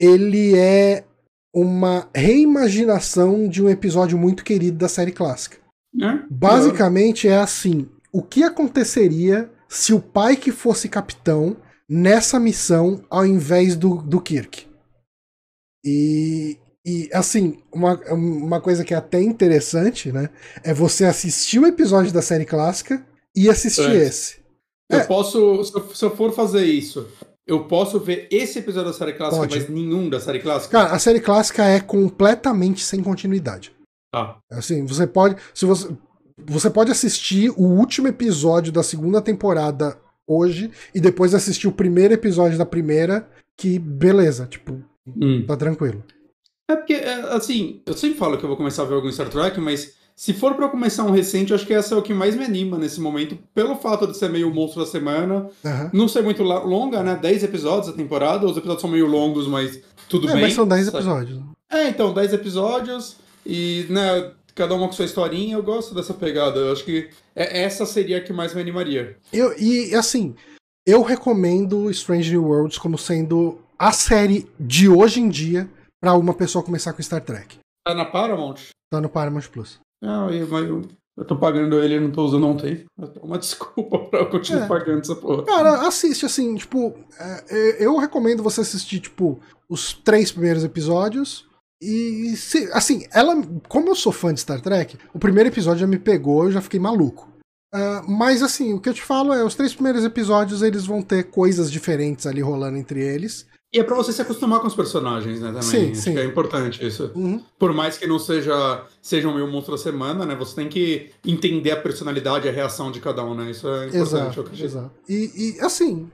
Ele 0.00 0.56
é 0.56 1.04
uma 1.52 2.08
reimaginação 2.14 3.48
de 3.48 3.60
um 3.60 3.68
episódio 3.68 4.16
muito 4.16 4.44
querido 4.44 4.78
da 4.78 4.88
série 4.88 5.10
clássica. 5.10 5.56
É? 6.00 6.22
Basicamente 6.30 7.26
é 7.26 7.38
assim: 7.38 7.88
o 8.12 8.22
que 8.22 8.44
aconteceria 8.44 9.50
se 9.68 9.92
o 9.92 10.00
pai 10.00 10.36
que 10.36 10.52
fosse 10.52 10.88
capitão 10.88 11.56
nessa 11.88 12.38
missão 12.38 13.04
ao 13.10 13.26
invés 13.26 13.74
do, 13.74 14.00
do 14.02 14.20
Kirk? 14.20 14.64
E, 15.84 16.56
e 16.86 17.10
assim, 17.12 17.60
uma, 17.72 17.96
uma 18.12 18.60
coisa 18.60 18.84
que 18.84 18.94
é 18.94 18.96
até 18.96 19.20
interessante, 19.20 20.12
né? 20.12 20.30
É 20.62 20.72
você 20.72 21.04
assistir 21.04 21.58
o 21.58 21.66
episódio 21.66 22.12
da 22.12 22.22
série 22.22 22.44
clássica 22.44 23.04
e 23.34 23.50
assistir 23.50 23.90
é. 23.90 24.04
esse. 24.04 24.40
Eu 24.90 24.98
é. 24.98 25.04
posso, 25.04 25.64
se 25.64 25.74
eu, 25.74 25.94
se 25.94 26.04
eu 26.04 26.16
for 26.16 26.32
fazer 26.32 26.64
isso, 26.64 27.06
eu 27.46 27.64
posso 27.64 27.98
ver 28.00 28.28
esse 28.30 28.58
episódio 28.58 28.90
da 28.90 28.96
série 28.96 29.12
clássica, 29.12 29.40
Pode. 29.40 29.58
mas 29.58 29.68
nenhum 29.68 30.08
da 30.08 30.20
série 30.20 30.40
clássica? 30.40 30.78
Cara, 30.78 30.94
a 30.94 30.98
série 30.98 31.20
clássica 31.20 31.64
é 31.64 31.80
completamente 31.80 32.84
sem 32.84 33.02
continuidade. 33.02 33.72
Ah. 34.12 34.36
Assim, 34.50 34.84
você 34.84 35.06
pode. 35.06 35.36
Se 35.54 35.64
você, 35.64 35.88
você 36.44 36.68
pode 36.68 36.90
assistir 36.90 37.50
o 37.50 37.62
último 37.62 38.08
episódio 38.08 38.72
da 38.72 38.82
segunda 38.82 39.22
temporada 39.22 39.96
hoje 40.26 40.70
e 40.94 41.00
depois 41.00 41.34
assistir 41.34 41.68
o 41.68 41.72
primeiro 41.72 42.14
episódio 42.14 42.58
da 42.58 42.66
primeira, 42.66 43.28
que 43.56 43.78
beleza, 43.78 44.46
tipo, 44.46 44.82
hum. 45.06 45.44
tá 45.46 45.56
tranquilo. 45.56 46.04
É 46.68 46.76
porque, 46.76 46.94
é, 46.94 47.34
assim, 47.34 47.82
eu 47.84 47.94
sempre 47.94 48.16
falo 48.16 48.38
que 48.38 48.44
eu 48.44 48.48
vou 48.48 48.56
começar 48.56 48.82
a 48.82 48.86
ver 48.86 48.94
algum 48.94 49.10
Star 49.10 49.28
Trek, 49.28 49.58
mas 49.60 49.94
se 50.20 50.34
for 50.34 50.54
para 50.54 50.68
começar 50.68 51.04
um 51.04 51.10
recente, 51.10 51.50
eu 51.50 51.56
acho 51.56 51.66
que 51.66 51.72
essa 51.72 51.94
é 51.94 51.96
o 51.96 52.02
que 52.02 52.12
mais 52.12 52.36
me 52.36 52.44
anima 52.44 52.76
nesse 52.76 53.00
momento, 53.00 53.38
pelo 53.54 53.74
fato 53.76 54.06
de 54.06 54.14
ser 54.14 54.28
meio 54.28 54.52
monstro 54.52 54.84
da 54.84 54.86
semana, 54.86 55.48
uhum. 55.64 55.90
não 55.94 56.08
ser 56.08 56.22
muito 56.22 56.42
longa, 56.42 57.02
né? 57.02 57.16
10 57.16 57.44
episódios 57.44 57.88
a 57.88 57.96
temporada, 57.96 58.44
os 58.44 58.54
episódios 58.54 58.82
são 58.82 58.90
meio 58.90 59.06
longos, 59.06 59.48
mas 59.48 59.80
tudo 60.10 60.28
é, 60.28 60.34
bem. 60.34 60.42
Mas 60.42 60.52
são 60.52 60.68
10 60.68 60.88
episódios. 60.88 61.40
É, 61.70 61.88
então, 61.88 62.12
10 62.12 62.34
episódios 62.34 63.16
e, 63.46 63.86
né, 63.88 64.30
cada 64.54 64.74
uma 64.74 64.88
com 64.88 64.92
sua 64.92 65.06
historinha, 65.06 65.56
eu 65.56 65.62
gosto 65.62 65.94
dessa 65.94 66.12
pegada. 66.12 66.60
Eu 66.60 66.72
acho 66.72 66.84
que 66.84 67.08
é, 67.34 67.62
essa 67.62 67.86
seria 67.86 68.18
a 68.18 68.20
que 68.20 68.30
mais 68.30 68.52
me 68.52 68.60
animaria. 68.60 69.16
Eu, 69.32 69.58
e, 69.58 69.94
assim, 69.94 70.34
eu 70.86 71.00
recomendo 71.00 71.90
Strange 71.92 72.30
New 72.30 72.44
Worlds 72.44 72.76
como 72.76 72.98
sendo 72.98 73.58
a 73.78 73.90
série 73.90 74.46
de 74.60 74.86
hoje 74.86 75.18
em 75.18 75.30
dia 75.30 75.66
para 75.98 76.12
uma 76.12 76.34
pessoa 76.34 76.62
começar 76.62 76.92
com 76.92 77.02
Star 77.02 77.22
Trek. 77.22 77.56
Tá 77.86 77.94
na 77.94 78.04
Paramount? 78.04 78.56
Tá 78.92 79.00
no 79.00 79.08
Paramount 79.08 79.48
Plus. 79.50 79.80
Não, 80.02 80.26
mas 80.26 80.64
eu, 80.64 80.82
eu 81.16 81.24
tô 81.24 81.36
pagando 81.36 81.82
ele 81.82 81.96
e 81.96 82.00
não 82.00 82.10
tô 82.10 82.24
usando 82.24 82.46
ontem. 82.46 82.84
Uma 83.22 83.36
desculpa 83.38 83.98
pra 83.98 84.20
eu 84.20 84.30
continuar 84.30 84.64
é. 84.64 84.68
pagando 84.68 85.00
essa 85.00 85.14
porra. 85.14 85.44
Cara, 85.44 85.86
assiste, 85.86 86.24
assim, 86.24 86.54
tipo, 86.54 86.94
é, 87.18 87.44
é, 87.50 87.86
eu 87.86 87.96
recomendo 87.96 88.42
você 88.42 88.62
assistir, 88.62 89.00
tipo, 89.00 89.40
os 89.68 89.92
três 89.92 90.32
primeiros 90.32 90.64
episódios. 90.64 91.48
E, 91.82 92.34
se, 92.36 92.70
assim, 92.72 93.06
ela, 93.12 93.34
como 93.68 93.88
eu 93.88 93.94
sou 93.94 94.12
fã 94.12 94.32
de 94.32 94.40
Star 94.40 94.60
Trek, 94.60 94.98
o 95.14 95.18
primeiro 95.18 95.48
episódio 95.48 95.80
já 95.80 95.86
me 95.86 95.98
pegou, 95.98 96.44
eu 96.44 96.52
já 96.52 96.60
fiquei 96.60 96.80
maluco. 96.80 97.30
Uh, 97.72 98.10
mas 98.10 98.42
assim, 98.42 98.74
o 98.74 98.80
que 98.80 98.88
eu 98.88 98.94
te 98.94 99.02
falo 99.02 99.32
é, 99.32 99.44
os 99.44 99.54
três 99.54 99.72
primeiros 99.72 100.04
episódios 100.04 100.60
eles 100.60 100.84
vão 100.84 101.00
ter 101.02 101.30
coisas 101.30 101.70
diferentes 101.70 102.26
ali 102.26 102.40
rolando 102.40 102.76
entre 102.76 103.00
eles. 103.00 103.46
E 103.72 103.78
é 103.78 103.84
pra 103.84 103.94
você 103.94 104.12
se 104.12 104.20
acostumar 104.20 104.60
com 104.60 104.66
os 104.66 104.74
personagens, 104.74 105.40
né, 105.40 105.48
também. 105.48 105.62
Sim, 105.62 105.90
Acho 105.92 106.00
sim. 106.00 106.12
que 106.12 106.18
é 106.18 106.24
importante 106.24 106.84
isso. 106.84 107.12
Uhum. 107.14 107.40
Por 107.56 107.72
mais 107.72 107.96
que 107.96 108.06
não 108.06 108.18
seja, 108.18 108.84
seja 109.00 109.28
um 109.28 109.34
meio 109.34 109.46
monstro 109.46 109.76
da 109.76 109.82
semana, 109.82 110.26
né, 110.26 110.34
você 110.34 110.56
tem 110.56 110.68
que 110.68 111.10
entender 111.24 111.70
a 111.70 111.80
personalidade, 111.80 112.48
a 112.48 112.52
reação 112.52 112.90
de 112.90 113.00
cada 113.00 113.24
um, 113.24 113.34
né, 113.34 113.50
isso 113.50 113.68
é 113.68 113.86
importante. 113.86 114.40
Exato, 114.40 114.64
exato. 114.64 114.90
E, 115.08 115.54
e 115.56 115.60
assim, 115.60 116.10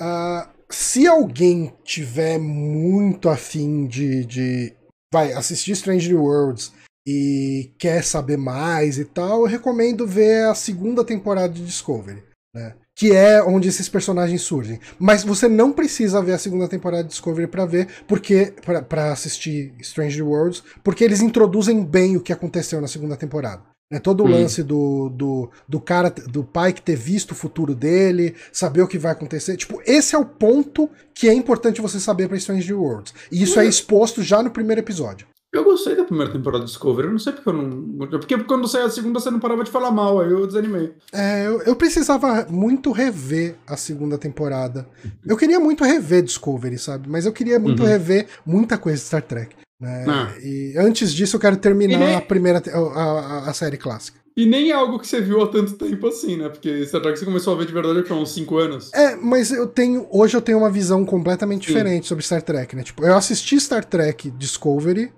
uh, 0.00 0.48
se 0.68 1.06
alguém 1.08 1.74
tiver 1.84 2.38
muito 2.38 3.28
afim 3.28 3.88
de, 3.88 4.24
de 4.24 4.72
vai 5.12 5.32
assistir 5.32 5.72
Strange 5.72 6.08
New 6.08 6.22
Worlds 6.22 6.72
e 7.06 7.72
quer 7.76 8.04
saber 8.04 8.36
mais 8.36 8.98
e 8.98 9.04
tal, 9.04 9.40
eu 9.40 9.46
recomendo 9.46 10.06
ver 10.06 10.44
a 10.46 10.54
segunda 10.54 11.04
temporada 11.04 11.52
de 11.52 11.64
Discovery, 11.64 12.22
né? 12.54 12.76
Que 13.00 13.12
é 13.12 13.42
onde 13.42 13.66
esses 13.66 13.88
personagens 13.88 14.42
surgem. 14.42 14.78
Mas 14.98 15.24
você 15.24 15.48
não 15.48 15.72
precisa 15.72 16.20
ver 16.20 16.34
a 16.34 16.38
segunda 16.38 16.68
temporada 16.68 17.04
de 17.04 17.08
Discovery 17.08 17.46
para 17.46 17.64
ver, 17.64 17.88
porque 18.06 18.52
para 18.86 19.10
assistir 19.10 19.72
Strange 19.80 20.20
Worlds, 20.20 20.62
porque 20.84 21.02
eles 21.02 21.22
introduzem 21.22 21.82
bem 21.82 22.18
o 22.18 22.20
que 22.20 22.30
aconteceu 22.30 22.78
na 22.78 22.86
segunda 22.86 23.16
temporada. 23.16 23.62
Né, 23.90 23.98
todo 23.98 24.22
o 24.22 24.26
hum. 24.26 24.32
lance 24.32 24.62
do, 24.62 25.08
do, 25.08 25.50
do 25.66 25.80
cara, 25.80 26.10
do 26.10 26.44
pai 26.44 26.74
que 26.74 26.82
ter 26.82 26.94
visto 26.94 27.30
o 27.30 27.34
futuro 27.34 27.74
dele, 27.74 28.34
saber 28.52 28.82
o 28.82 28.86
que 28.86 28.98
vai 28.98 29.12
acontecer. 29.12 29.56
Tipo, 29.56 29.80
esse 29.86 30.14
é 30.14 30.18
o 30.18 30.26
ponto 30.26 30.88
que 31.14 31.26
é 31.26 31.32
importante 31.32 31.80
você 31.80 31.98
saber 31.98 32.28
para 32.28 32.36
Strange 32.36 32.70
Worlds. 32.70 33.14
E 33.32 33.42
isso 33.42 33.58
é 33.58 33.64
exposto 33.64 34.22
já 34.22 34.42
no 34.42 34.50
primeiro 34.50 34.82
episódio. 34.82 35.26
Eu 35.52 35.64
gostei 35.64 35.96
da 35.96 36.04
primeira 36.04 36.32
temporada 36.32 36.64
de 36.64 36.70
Discovery, 36.70 37.08
eu 37.08 37.12
não 37.12 37.18
sei 37.18 37.32
porque 37.32 37.48
eu 37.48 37.52
não. 37.52 38.06
Porque 38.06 38.38
quando 38.44 38.68
saiu 38.68 38.86
a 38.86 38.90
segunda 38.90 39.18
você 39.18 39.32
não 39.32 39.40
parava 39.40 39.64
de 39.64 39.70
falar 39.70 39.90
mal, 39.90 40.20
aí 40.20 40.30
eu 40.30 40.46
desanimei. 40.46 40.92
É, 41.12 41.46
eu, 41.46 41.60
eu 41.62 41.74
precisava 41.74 42.46
muito 42.48 42.92
rever 42.92 43.56
a 43.66 43.76
segunda 43.76 44.16
temporada. 44.16 44.88
Eu 45.26 45.36
queria 45.36 45.58
muito 45.58 45.82
rever 45.82 46.22
Discovery, 46.22 46.78
sabe? 46.78 47.08
Mas 47.08 47.26
eu 47.26 47.32
queria 47.32 47.58
muito 47.58 47.82
uhum. 47.82 47.88
rever 47.88 48.28
muita 48.46 48.78
coisa 48.78 48.98
de 48.98 49.04
Star 49.04 49.22
Trek. 49.22 49.56
Né? 49.80 50.04
Ah. 50.08 50.32
E 50.40 50.74
antes 50.76 51.12
disso 51.12 51.36
eu 51.36 51.40
quero 51.40 51.56
terminar 51.56 51.98
nem... 51.98 52.14
a 52.14 52.20
primeira 52.20 52.62
a, 52.72 52.78
a, 52.78 53.50
a, 53.50 53.52
série 53.54 53.78
clássica. 53.78 54.20
E 54.36 54.46
nem 54.46 54.70
é 54.70 54.74
algo 54.74 54.98
que 54.98 55.06
você 55.06 55.20
viu 55.20 55.42
há 55.42 55.48
tanto 55.48 55.72
tempo 55.72 56.06
assim, 56.06 56.36
né? 56.36 56.48
Porque 56.48 56.86
Star 56.86 57.00
Trek 57.00 57.18
você 57.18 57.24
começou 57.24 57.54
a 57.54 57.56
ver 57.56 57.66
de 57.66 57.72
verdade 57.72 58.04
há 58.08 58.14
uns 58.14 58.32
5 58.32 58.56
anos. 58.56 58.92
É, 58.92 59.16
mas 59.16 59.50
eu 59.50 59.66
tenho. 59.66 60.06
Hoje 60.10 60.36
eu 60.36 60.42
tenho 60.42 60.58
uma 60.58 60.70
visão 60.70 61.04
completamente 61.04 61.66
Sim. 61.66 61.72
diferente 61.72 62.06
sobre 62.06 62.22
Star 62.22 62.42
Trek, 62.42 62.76
né? 62.76 62.82
Tipo, 62.84 63.04
eu 63.04 63.16
assisti 63.16 63.58
Star 63.58 63.84
Trek 63.84 64.30
Discovery 64.30 65.10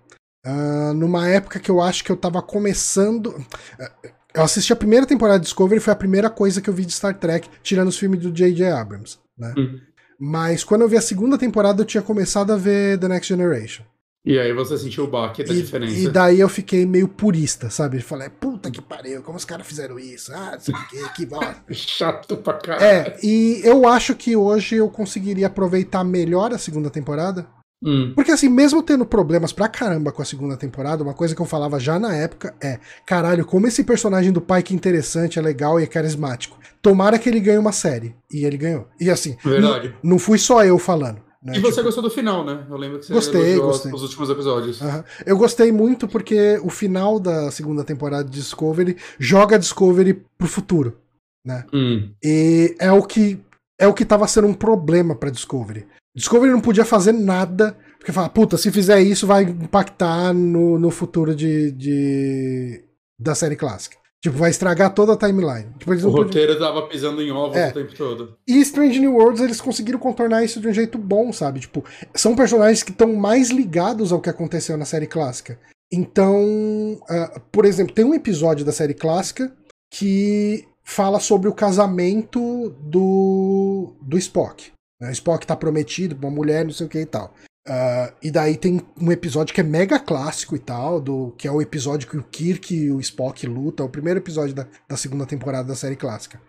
Uh, 0.45 0.93
numa 0.95 1.29
época 1.29 1.61
que 1.61 1.71
eu 1.71 1.81
acho 1.81 2.03
que 2.03 2.11
eu 2.11 2.17
tava 2.17 2.43
começando. 2.43 3.27
Uh, 3.29 4.09
eu 4.35 4.43
assisti 4.43 4.73
a 4.73 4.77
primeira 4.77 5.07
temporada 5.07 5.39
de 5.39 5.45
Discovery, 5.45 5.81
foi 5.81 5.93
a 5.93 5.97
primeira 5.97 6.31
coisa 6.31 6.61
que 6.61 6.69
eu 6.69 6.75
vi 6.75 6.85
de 6.85 6.93
Star 6.93 7.19
Trek, 7.19 7.49
tirando 7.63 7.89
os 7.89 7.99
filmes 7.99 8.21
do 8.21 8.33
J.J. 8.33 8.71
Abrams, 8.71 9.19
né? 9.39 9.53
Uhum. 9.57 9.79
Mas 10.19 10.65
quando 10.65 10.83
eu 10.83 10.89
vi 10.89 10.97
a 10.97 11.03
segunda 11.03 11.37
temporada, 11.37 11.83
eu 11.83 11.87
tinha 11.87 12.03
começado 12.03 12.53
a 12.53 12.57
ver 12.57 12.99
The 12.99 13.09
Next 13.09 13.29
Generation. 13.29 13.85
E 14.25 14.39
aí 14.39 14.53
você 14.53 14.79
sentiu 14.79 15.03
o 15.05 15.09
baque 15.09 15.43
da 15.43 15.53
e, 15.53 15.63
diferença. 15.63 15.99
E 15.99 16.09
daí 16.09 16.39
eu 16.39 16.49
fiquei 16.49 16.87
meio 16.87 17.09
purista, 17.09 17.69
sabe? 17.69 18.01
Falei, 18.01 18.29
puta 18.29 18.71
que 18.71 18.81
pariu, 18.81 19.21
como 19.23 19.37
os 19.37 19.45
caras 19.45 19.67
fizeram 19.67 19.99
isso? 19.99 20.33
Ah, 20.33 20.53
não 20.53 20.61
sei 20.61 20.75
o 20.75 20.89
que, 20.89 21.13
que 21.15 21.27
bosta. 21.27 21.61
Chato 21.75 22.37
pra 22.37 22.55
caralho. 22.55 22.85
É, 22.85 23.19
e 23.21 23.61
eu 23.65 23.87
acho 23.89 24.15
que 24.15 24.37
hoje 24.37 24.77
eu 24.77 24.89
conseguiria 24.89 25.49
aproveitar 25.49 26.05
melhor 26.05 26.53
a 26.53 26.59
segunda 26.59 26.89
temporada. 26.89 27.49
Hum. 27.83 28.13
Porque 28.15 28.31
assim, 28.31 28.49
mesmo 28.49 28.83
tendo 28.83 29.05
problemas 29.05 29.53
pra 29.53 29.69
caramba 29.69 30.13
com 30.13 30.23
a 30.23 30.25
segunda 30.25 30.57
temporada, 30.57 31.03
uma 31.03 31.15
coisa 31.15 31.35
que 31.35 31.43
eu 31.43 31.47
falava 31.47 31.81
já 31.81 31.99
na 31.99 32.15
época 32.15 32.55
é: 32.63 32.79
caralho, 33.05 33.45
como 33.45 33.67
esse 33.67 33.83
personagem 33.83 34.33
do 34.33 34.41
pai 34.41 34.63
que 34.63 34.73
é 34.73 34.77
interessante, 34.77 35.39
é 35.39 35.43
legal 35.43 35.81
e 35.81 35.83
é 35.83 35.87
carismático. 35.87 36.59
Tomara 36.81 37.19
que 37.19 37.29
ele 37.29 37.41
ganhe 37.41 37.59
uma 37.59 37.73
série. 37.73 38.15
E 38.33 38.45
ele 38.45 38.57
ganhou. 38.57 38.87
E 39.01 39.11
assim, 39.11 39.37
Verdade. 39.45 39.95
Não, 40.03 40.19
fui 40.19 40.39
só 40.39 40.65
eu 40.65 40.79
falando. 40.79 41.21
Né? 41.43 41.55
E 41.57 41.61
você 41.61 41.73
tipo, 41.73 41.85
gostou 41.85 42.05
do 42.05 42.11
final, 42.11 42.45
né? 42.45 42.65
Eu 42.71 42.77
lembro 42.77 43.01
que 43.01 43.07
você 43.07 43.13
gostei, 43.13 43.59
gostei. 43.59 43.93
os 43.93 44.03
últimos 44.03 44.31
episódios. 44.31 44.81
Uhum. 44.81 45.03
Eu 45.27 45.37
gostei 45.37 45.73
muito 45.73 46.07
porque 46.07 46.61
o 46.63 46.71
final 46.71 47.19
da 47.19 47.51
segunda 47.51 47.83
temporada 47.83 48.25
de 48.25 48.31
Discovery 48.31 48.97
joga 49.19 49.59
Discovery 49.59 50.23
pro 50.39 50.47
futuro, 50.47 50.97
né? 51.45 51.67
Hum. 51.73 52.11
E 52.23 52.77
é 52.79 52.93
o 52.93 53.03
que 53.03 53.41
é 53.77 53.89
o 53.89 53.95
que 53.95 54.05
tava 54.05 54.29
sendo 54.29 54.47
um 54.47 54.55
problema 54.55 55.17
para 55.17 55.31
Discovery. 55.31 55.85
Discovery 56.15 56.53
não 56.53 56.61
podia 56.61 56.85
fazer 56.85 57.13
nada, 57.13 57.77
porque 57.99 58.13
fala, 58.13 58.29
puta, 58.29 58.57
se 58.57 58.71
fizer 58.71 59.01
isso 59.01 59.27
vai 59.27 59.45
impactar 59.45 60.33
no, 60.33 60.79
no 60.79 60.91
futuro 60.91 61.35
de, 61.35 61.71
de 61.73 62.85
da 63.19 63.35
série 63.35 63.57
clássica. 63.57 63.97
Tipo, 64.23 64.37
vai 64.37 64.51
estragar 64.51 64.95
toda 64.95 65.15
a 65.15 65.17
timeline. 65.17 65.73
Tipo, 65.79 65.93
o 65.93 66.11
roteiro 66.11 66.53
podiam... 66.53 66.73
tava 66.73 66.87
pisando 66.87 67.21
em 67.21 67.33
ovos 67.33 67.57
é. 67.57 67.71
o 67.71 67.73
tempo 67.73 67.95
todo. 67.97 68.37
E 68.47 68.61
Strange 68.61 69.01
New 69.01 69.15
Worlds, 69.15 69.43
eles 69.43 69.61
conseguiram 69.61 69.99
contornar 69.99 70.45
isso 70.45 70.61
de 70.61 70.69
um 70.69 70.73
jeito 70.73 70.97
bom, 70.97 71.33
sabe? 71.33 71.59
Tipo, 71.59 71.85
são 72.15 72.37
personagens 72.37 72.85
que 72.85 72.93
estão 72.93 73.13
mais 73.15 73.51
ligados 73.51 74.13
ao 74.13 74.21
que 74.21 74.31
aconteceu 74.31 74.77
na 74.77 74.85
série 74.85 75.09
clássica. 75.09 75.59
Então, 75.93 76.41
uh, 76.41 77.41
por 77.51 77.65
exemplo, 77.65 77.93
tem 77.93 78.05
um 78.05 78.15
episódio 78.15 78.65
da 78.65 78.71
série 78.71 78.95
clássica 78.95 79.53
que 79.93 80.69
fala 80.85 81.19
sobre 81.19 81.49
o 81.49 81.55
casamento 81.55 82.71
do, 82.81 83.97
do 84.01 84.17
Spock. 84.19 84.73
Né? 85.03 85.11
Spock 85.11 85.45
tá 85.45 85.57
prometido 85.57 86.15
pra 86.15 86.29
uma 86.29 86.37
mulher, 86.37 86.65
não 86.65 86.73
sei 86.73 86.87
o 86.87 86.89
que 86.89 87.01
e 87.01 87.07
tal. 87.07 87.35
Uh, 87.67 88.15
e 88.23 88.31
daí 88.31 88.57
tem 88.57 88.81
um 89.01 89.11
episódio 89.11 89.53
que 89.53 89.61
é 89.61 89.65
mega 89.65 89.99
clássico 89.99 90.55
e 90.55 90.61
tal, 90.61 91.01
do 91.01 91.33
que 91.37 91.49
é 91.49 91.51
o 91.51 91.61
episódio 91.61 92.09
que 92.09 92.17
o 92.17 92.23
Kirk 92.23 92.73
e 92.73 92.93
o 92.93 93.01
Spock 93.01 93.45
lutam, 93.45 93.85
o 93.85 93.91
primeiro 93.91 94.21
episódio 94.21 94.55
da, 94.55 94.67
da 94.89 94.97
segunda 94.97 95.27
temporada 95.27 95.67
da 95.67 95.75
série 95.75 95.97
clássica. 95.97 96.41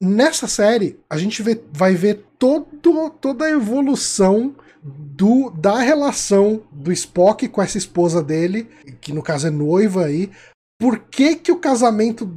Nessa 0.00 0.46
série, 0.46 1.00
a 1.10 1.18
gente 1.18 1.42
vê, 1.42 1.60
vai 1.72 1.96
ver 1.96 2.24
todo, 2.38 2.66
toda 3.20 3.46
a 3.46 3.50
evolução 3.50 4.54
do, 4.80 5.50
da 5.50 5.80
relação 5.80 6.62
do 6.70 6.92
Spock 6.92 7.48
com 7.48 7.60
essa 7.60 7.78
esposa 7.78 8.22
dele, 8.22 8.68
que 9.00 9.12
no 9.12 9.24
caso 9.24 9.48
é 9.48 9.50
noiva 9.50 10.04
aí. 10.04 10.30
Por 10.80 11.00
que, 11.00 11.34
que 11.34 11.50
o 11.50 11.58
casamento 11.58 12.28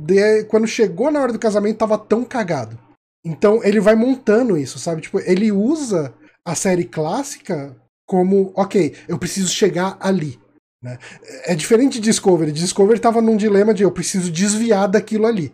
quando 0.47 0.65
chegou 0.65 1.11
na 1.11 1.21
hora 1.21 1.31
do 1.31 1.37
casamento, 1.37 1.77
tava 1.77 1.99
tão 1.99 2.23
cagado? 2.23 2.79
Então 3.23 3.63
ele 3.63 3.79
vai 3.79 3.95
montando 3.95 4.57
isso, 4.57 4.79
sabe? 4.79 5.01
Tipo, 5.01 5.19
ele 5.19 5.51
usa 5.51 6.13
a 6.45 6.55
série 6.55 6.85
clássica 6.85 7.75
como, 8.05 8.51
ok, 8.55 8.95
eu 9.07 9.17
preciso 9.17 9.49
chegar 9.49 9.97
ali. 9.99 10.39
Né? 10.83 10.97
É 11.45 11.55
diferente 11.55 11.93
de 11.93 12.01
Discovery. 12.01 12.51
Discovery 12.51 12.97
estava 12.97 13.21
num 13.21 13.37
dilema 13.37 13.73
de 13.73 13.83
eu 13.83 13.91
preciso 13.91 14.31
desviar 14.31 14.87
daquilo 14.87 15.27
ali. 15.27 15.53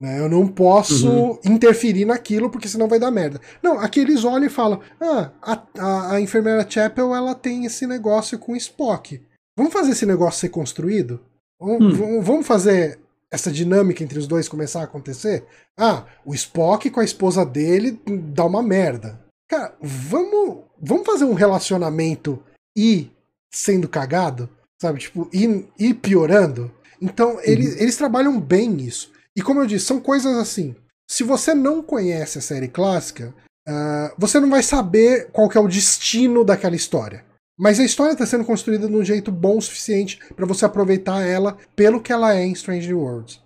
Né? 0.00 0.18
Eu 0.18 0.28
não 0.28 0.46
posso 0.46 1.08
uhum. 1.08 1.38
interferir 1.44 2.04
naquilo 2.04 2.50
porque 2.50 2.68
senão 2.68 2.88
vai 2.88 2.98
dar 2.98 3.10
merda. 3.10 3.40
Não, 3.62 3.78
aqui 3.78 4.00
eles 4.00 4.24
olham 4.24 4.46
e 4.46 4.50
falam: 4.50 4.80
ah, 5.00 5.30
a, 5.40 5.62
a, 5.78 6.12
a 6.14 6.20
enfermeira 6.20 6.68
Chapel 6.68 7.14
ela 7.14 7.34
tem 7.34 7.64
esse 7.64 7.86
negócio 7.86 8.38
com 8.38 8.56
Spock. 8.56 9.22
Vamos 9.56 9.72
fazer 9.72 9.92
esse 9.92 10.04
negócio 10.04 10.40
ser 10.40 10.48
construído? 10.48 11.20
Vamos, 11.60 11.98
hum. 11.98 12.20
vamos 12.20 12.46
fazer 12.46 12.98
essa 13.30 13.50
dinâmica 13.50 14.02
entre 14.02 14.18
os 14.18 14.26
dois 14.26 14.48
começar 14.48 14.80
a 14.80 14.84
acontecer? 14.84 15.44
Ah, 15.76 16.04
o 16.24 16.34
Spock 16.34 16.90
com 16.90 17.00
a 17.00 17.04
esposa 17.04 17.44
dele 17.44 18.00
dá 18.06 18.44
uma 18.44 18.62
merda. 18.62 19.20
Cara, 19.48 19.76
vamos, 19.80 20.64
vamos 20.80 21.06
fazer 21.06 21.24
um 21.24 21.34
relacionamento 21.34 22.42
e 22.76 23.10
sendo 23.52 23.88
cagado? 23.88 24.48
Sabe? 24.80 25.00
Tipo, 25.00 25.28
e, 25.32 25.66
e 25.78 25.94
piorando? 25.94 26.70
Então, 27.00 27.38
eles, 27.42 27.74
uhum. 27.74 27.80
eles 27.80 27.96
trabalham 27.96 28.40
bem 28.40 28.68
nisso. 28.68 29.12
E 29.36 29.42
como 29.42 29.60
eu 29.60 29.66
disse, 29.66 29.86
são 29.86 30.00
coisas 30.00 30.36
assim. 30.36 30.74
Se 31.10 31.22
você 31.22 31.54
não 31.54 31.82
conhece 31.82 32.38
a 32.38 32.42
série 32.42 32.68
clássica, 32.68 33.34
uh, 33.68 34.14
você 34.16 34.40
não 34.40 34.48
vai 34.48 34.62
saber 34.62 35.30
qual 35.32 35.50
é 35.54 35.58
o 35.58 35.68
destino 35.68 36.44
daquela 36.44 36.76
história. 36.76 37.24
Mas 37.58 37.78
a 37.78 37.84
história 37.84 38.12
está 38.12 38.26
sendo 38.26 38.44
construída 38.44 38.88
de 38.88 38.94
um 38.94 39.04
jeito 39.04 39.30
bom 39.30 39.58
o 39.58 39.62
suficiente 39.62 40.18
para 40.34 40.46
você 40.46 40.64
aproveitar 40.64 41.22
ela 41.22 41.56
pelo 41.76 42.00
que 42.00 42.12
ela 42.12 42.34
é 42.34 42.44
em 42.44 42.52
Strange 42.52 42.92
Worlds. 42.92 43.40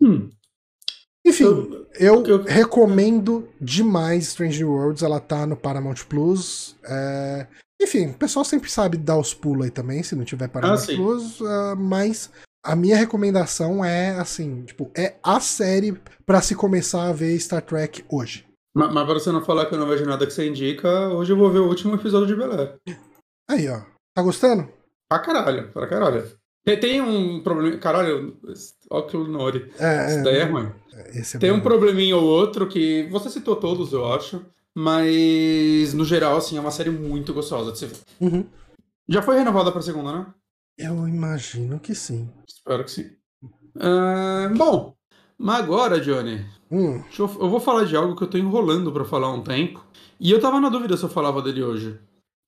Hum. 0.00 0.30
Enfim, 1.24 1.44
eu, 1.94 2.24
eu, 2.26 2.42
recomendo 2.42 3.48
demais 3.60 4.28
Strange 4.28 4.64
Worlds. 4.64 5.02
Ela 5.02 5.20
tá 5.20 5.46
no 5.46 5.56
Paramount 5.56 6.04
Plus. 6.08 6.76
É... 6.84 7.46
Enfim, 7.80 8.08
o 8.10 8.14
pessoal 8.14 8.44
sempre 8.44 8.70
sabe 8.70 8.96
dar 8.96 9.16
os 9.16 9.32
pulos 9.32 9.64
aí 9.64 9.70
também, 9.70 10.02
se 10.02 10.14
não 10.14 10.24
tiver 10.24 10.48
Paramount 10.48 10.82
ah, 10.82 10.96
Plus. 10.96 11.40
Uh, 11.40 11.76
mas 11.76 12.30
a 12.64 12.76
minha 12.76 12.96
recomendação 12.96 13.84
é 13.84 14.10
assim, 14.10 14.62
tipo, 14.62 14.90
é 14.96 15.16
a 15.22 15.40
série 15.40 15.98
para 16.24 16.40
se 16.40 16.54
começar 16.54 17.08
a 17.08 17.12
ver 17.12 17.38
Star 17.38 17.62
Trek 17.62 18.04
hoje. 18.08 18.46
Mas, 18.74 18.92
mas 18.92 19.04
pra 19.04 19.14
você 19.14 19.32
não 19.32 19.44
falar 19.44 19.66
que 19.66 19.74
eu 19.74 19.78
não 19.78 19.88
vejo 19.88 20.04
nada 20.04 20.26
que 20.26 20.32
você 20.32 20.48
indica, 20.48 21.08
hoje 21.08 21.32
eu 21.32 21.36
vou 21.36 21.50
ver 21.50 21.58
o 21.58 21.68
último 21.68 21.94
episódio 21.94 22.28
de 22.28 22.36
Bel 22.36 22.78
Aí, 23.52 23.68
ó. 23.68 23.82
Tá 24.14 24.22
gostando? 24.22 24.68
Pra 25.08 25.18
caralho, 25.18 25.70
pra 25.72 25.86
caralho. 25.86 26.26
Tem, 26.64 26.80
tem 26.80 27.00
um 27.02 27.42
problema. 27.42 27.76
Caralho, 27.76 28.38
que 29.10 29.16
Nori. 29.16 29.70
É, 29.78 30.06
Isso 30.06 30.24
daí 30.24 30.36
é, 30.36 30.40
é 30.40 30.44
ruim. 30.44 30.72
É 30.94 31.38
tem 31.38 31.52
um 31.52 31.60
probleminha 31.60 32.16
ou 32.16 32.24
outro 32.24 32.66
que. 32.66 33.08
Você 33.10 33.28
citou 33.28 33.56
todos, 33.56 33.92
eu 33.92 34.10
acho. 34.10 34.44
Mas, 34.74 35.92
no 35.92 36.04
geral, 36.04 36.38
assim, 36.38 36.56
é 36.56 36.60
uma 36.60 36.70
série 36.70 36.88
muito 36.88 37.34
gostosa 37.34 37.72
de 37.72 37.78
se 37.78 37.86
ver. 37.86 37.96
Uhum. 38.20 38.46
Já 39.06 39.20
foi 39.20 39.36
renovada 39.36 39.70
pra 39.70 39.82
segunda, 39.82 40.12
né? 40.12 40.26
Eu 40.78 41.06
imagino 41.06 41.78
que 41.78 41.94
sim. 41.94 42.30
Espero 42.48 42.84
que 42.84 42.90
sim. 42.90 43.10
Uh, 43.76 44.56
bom, 44.56 44.94
mas 45.36 45.60
agora, 45.60 46.00
Johnny, 46.00 46.46
hum. 46.70 47.02
eu, 47.18 47.26
eu, 47.40 47.50
vou 47.50 47.60
falar 47.60 47.84
de 47.84 47.96
algo 47.96 48.16
que 48.16 48.22
eu 48.22 48.28
tô 48.28 48.38
enrolando 48.38 48.90
para 48.92 49.04
falar 49.04 49.26
há 49.26 49.32
um 49.32 49.42
tempo. 49.42 49.84
E 50.18 50.30
eu 50.30 50.40
tava 50.40 50.60
na 50.60 50.70
dúvida 50.70 50.96
se 50.96 51.02
eu 51.02 51.08
falava 51.08 51.42
dele 51.42 51.62
hoje. 51.62 51.98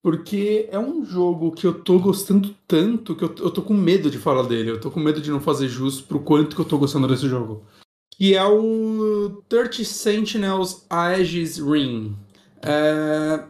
Porque 0.05 0.69
é 0.71 0.79
um 0.79 1.03
jogo 1.03 1.53
que 1.53 1.67
eu 1.67 1.73
tô 1.73 1.99
gostando 1.99 2.55
tanto 2.69 3.17
que 3.17 3.25
eu, 3.25 3.35
eu 3.39 3.51
tô 3.51 3.63
com 3.63 3.73
medo 3.73 4.11
de 4.11 4.19
falar 4.19 4.43
dele. 4.43 4.71
Eu 4.71 4.79
tô 4.79 4.91
com 4.91 5.01
medo 5.01 5.19
de 5.19 5.31
não 5.31 5.41
fazer 5.41 5.67
jus 5.67 5.99
pro 5.99 6.21
quanto 6.21 6.55
que 6.55 6.61
eu 6.61 6.67
tô 6.67 6.77
gostando 6.77 7.09
desse 7.09 7.27
jogo. 7.27 7.65
Que 8.11 8.35
é 8.35 8.45
o 8.45 9.43
30 9.49 9.83
Sentinels 9.83 10.85
Aegis 10.91 11.57
Ring. 11.57 12.15
É... 12.61 13.45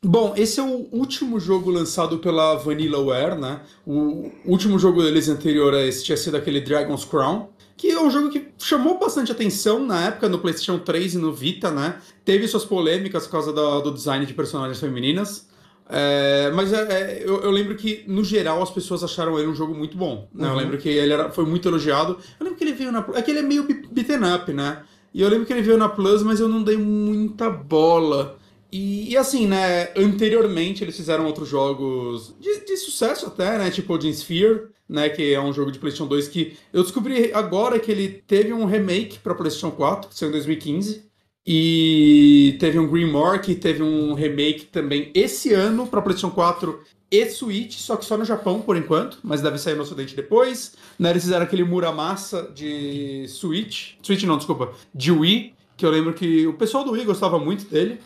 Bom, 0.00 0.32
esse 0.36 0.60
é 0.60 0.62
o 0.62 0.86
último 0.92 1.40
jogo 1.40 1.72
lançado 1.72 2.18
pela 2.18 2.54
Vanillaware, 2.54 3.36
né? 3.36 3.62
O 3.84 4.30
último 4.44 4.78
jogo 4.78 5.02
deles 5.02 5.28
anterior 5.28 5.74
a 5.74 5.84
esse 5.84 6.04
tinha 6.04 6.16
sido 6.16 6.36
aquele 6.36 6.60
Dragon's 6.60 7.04
Crown, 7.04 7.48
que 7.76 7.90
é 7.90 8.00
um 8.00 8.12
jogo 8.12 8.30
que 8.30 8.46
chamou 8.58 8.96
bastante 8.96 9.32
atenção 9.32 9.84
na 9.84 10.04
época 10.06 10.28
no 10.28 10.38
PlayStation 10.38 10.78
3 10.78 11.14
e 11.14 11.18
no 11.18 11.32
Vita, 11.32 11.72
né? 11.72 12.00
Teve 12.24 12.46
suas 12.46 12.64
polêmicas 12.64 13.24
por 13.24 13.32
causa 13.32 13.52
do, 13.52 13.80
do 13.80 13.92
design 13.92 14.24
de 14.24 14.34
personagens 14.34 14.78
femininas. 14.78 15.48
É, 15.88 16.50
mas 16.52 16.72
é, 16.72 16.80
é, 16.80 17.22
eu, 17.24 17.42
eu, 17.42 17.50
lembro 17.50 17.76
que, 17.76 18.04
no 18.08 18.24
geral, 18.24 18.60
as 18.62 18.70
pessoas 18.70 19.04
acharam 19.04 19.38
ele 19.38 19.48
um 19.48 19.54
jogo 19.54 19.74
muito 19.74 19.96
bom. 19.96 20.28
Né? 20.34 20.46
Uhum. 20.46 20.52
Eu 20.52 20.58
lembro 20.58 20.78
que 20.78 20.88
ele 20.88 21.12
era, 21.12 21.30
foi 21.30 21.44
muito 21.44 21.68
elogiado. 21.68 22.18
Eu 22.38 22.44
lembro 22.44 22.58
que 22.58 22.64
ele 22.64 22.72
veio 22.72 22.90
na. 22.90 23.06
É 23.14 23.22
que 23.22 23.30
ele 23.30 23.40
é 23.40 23.42
meio 23.42 23.62
beaten 23.64 24.34
up, 24.34 24.52
né? 24.52 24.82
E 25.14 25.22
eu 25.22 25.28
lembro 25.28 25.46
que 25.46 25.52
ele 25.52 25.62
veio 25.62 25.78
na 25.78 25.88
Plus, 25.88 26.22
mas 26.22 26.40
eu 26.40 26.48
não 26.48 26.62
dei 26.62 26.76
muita 26.76 27.48
bola. 27.48 28.38
E, 28.70 29.12
e, 29.12 29.16
assim, 29.16 29.46
né, 29.46 29.90
anteriormente 29.96 30.82
eles 30.82 30.96
fizeram 30.96 31.24
outros 31.24 31.48
jogos 31.48 32.34
de, 32.38 32.66
de, 32.66 32.76
sucesso 32.76 33.26
até, 33.26 33.56
né, 33.56 33.70
tipo 33.70 33.94
o 33.94 34.00
Jim 34.00 34.12
Sphere, 34.12 34.66
né, 34.88 35.08
que 35.08 35.32
é 35.32 35.40
um 35.40 35.52
jogo 35.52 35.70
de 35.70 35.78
PlayStation 35.78 36.08
2 36.08 36.28
que 36.28 36.58
eu 36.72 36.82
descobri 36.82 37.32
agora 37.32 37.78
que 37.78 37.90
ele 37.90 38.22
teve 38.26 38.52
um 38.52 38.66
remake 38.66 39.20
para 39.20 39.34
PlayStation 39.34 39.70
4, 39.70 40.10
que 40.10 40.18
saiu 40.18 40.28
em 40.28 40.32
2015, 40.32 41.05
e 41.46 42.56
teve 42.58 42.78
um 42.78 42.88
Greenmore 42.88 43.40
que 43.40 43.54
teve 43.54 43.82
um 43.82 44.14
remake 44.14 44.66
também 44.66 45.10
esse 45.14 45.52
ano 45.52 45.86
para 45.86 46.02
PlayStation 46.02 46.34
4 46.34 46.80
e 47.08 47.30
Switch, 47.30 47.78
só 47.78 47.96
que 47.96 48.04
só 48.04 48.16
no 48.16 48.24
Japão 48.24 48.60
por 48.60 48.76
enquanto, 48.76 49.18
mas 49.22 49.40
deve 49.40 49.58
sair 49.58 49.76
no 49.76 49.82
Ocidente 49.82 50.16
depois. 50.16 50.74
Né, 50.98 51.10
eles 51.10 51.22
fizeram 51.22 51.44
aquele 51.44 51.62
Muramasa 51.62 52.50
de 52.52 53.26
Switch, 53.28 53.94
Switch 54.02 54.24
não, 54.24 54.36
desculpa, 54.36 54.72
de 54.92 55.12
Wii, 55.12 55.54
que 55.76 55.86
eu 55.86 55.90
lembro 55.90 56.14
que 56.14 56.46
o 56.48 56.54
pessoal 56.54 56.82
do 56.82 56.92
Wii 56.92 57.04
gostava 57.04 57.38
muito 57.38 57.66
dele. 57.66 58.00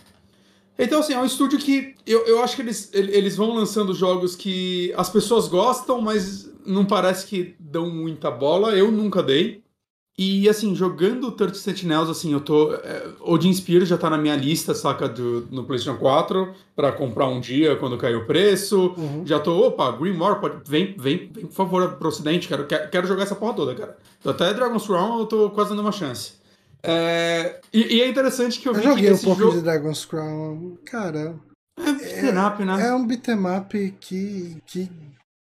Então, 0.78 1.00
assim, 1.00 1.12
é 1.12 1.18
um 1.18 1.26
estúdio 1.26 1.58
que 1.58 1.94
eu, 2.06 2.26
eu 2.26 2.42
acho 2.42 2.56
que 2.56 2.62
eles, 2.62 2.90
eles 2.92 3.36
vão 3.36 3.54
lançando 3.54 3.94
jogos 3.94 4.34
que 4.34 4.92
as 4.96 5.10
pessoas 5.10 5.46
gostam, 5.46 6.00
mas 6.00 6.50
não 6.64 6.84
parece 6.84 7.26
que 7.26 7.54
dão 7.60 7.90
muita 7.90 8.30
bola. 8.30 8.74
Eu 8.74 8.90
nunca 8.90 9.22
dei. 9.22 9.62
E, 10.22 10.46
assim, 10.50 10.74
jogando 10.74 11.32
30 11.32 11.54
Sentinels, 11.54 12.10
assim, 12.10 12.30
eu 12.30 12.42
tô. 12.42 12.74
É, 12.74 13.08
Odin 13.20 13.54
Spear 13.54 13.86
já 13.86 13.96
tá 13.96 14.10
na 14.10 14.18
minha 14.18 14.36
lista, 14.36 14.74
saca, 14.74 15.08
do, 15.08 15.48
no 15.50 15.64
PlayStation 15.64 15.98
4, 15.98 16.54
pra 16.76 16.92
comprar 16.92 17.26
um 17.26 17.40
dia 17.40 17.74
quando 17.76 17.96
cair 17.96 18.16
o 18.16 18.26
preço. 18.26 18.94
Uhum. 18.98 19.22
Já 19.24 19.40
tô, 19.40 19.68
opa, 19.68 19.90
Greenmore, 19.92 20.38
pode, 20.38 20.56
vem, 20.68 20.94
vem, 20.94 21.30
vem, 21.32 21.46
por 21.46 21.52
favor, 21.52 21.92
pro 21.94 22.08
Ocidente, 22.08 22.48
quero, 22.48 22.66
quero 22.66 23.06
jogar 23.06 23.22
essa 23.22 23.34
porra 23.34 23.54
toda, 23.54 23.74
cara. 23.74 23.96
Até 24.22 24.52
Dragon's 24.52 24.86
Crown 24.86 25.20
eu 25.20 25.24
tô 25.24 25.48
quase 25.48 25.70
dando 25.70 25.80
uma 25.80 25.90
chance. 25.90 26.34
É, 26.82 27.58
e, 27.72 27.96
e, 27.96 28.02
é 28.02 28.06
interessante 28.06 28.60
que 28.60 28.68
eu, 28.68 28.74
eu 28.74 28.78
vi 28.78 28.84
joguei 28.84 29.12
um 29.14 29.18
pouco 29.18 29.40
jogo... 29.40 29.56
de 29.56 29.62
Dragon's 29.62 30.04
Crown. 30.04 30.76
Cara. 30.84 31.34
É 31.78 31.90
um 31.90 31.96
beat'em 31.96 32.46
up, 32.46 32.64
né? 32.66 32.88
É 32.88 32.94
um 32.94 33.06
beat'em 33.06 33.38
que, 33.98 34.58
que 34.66 34.90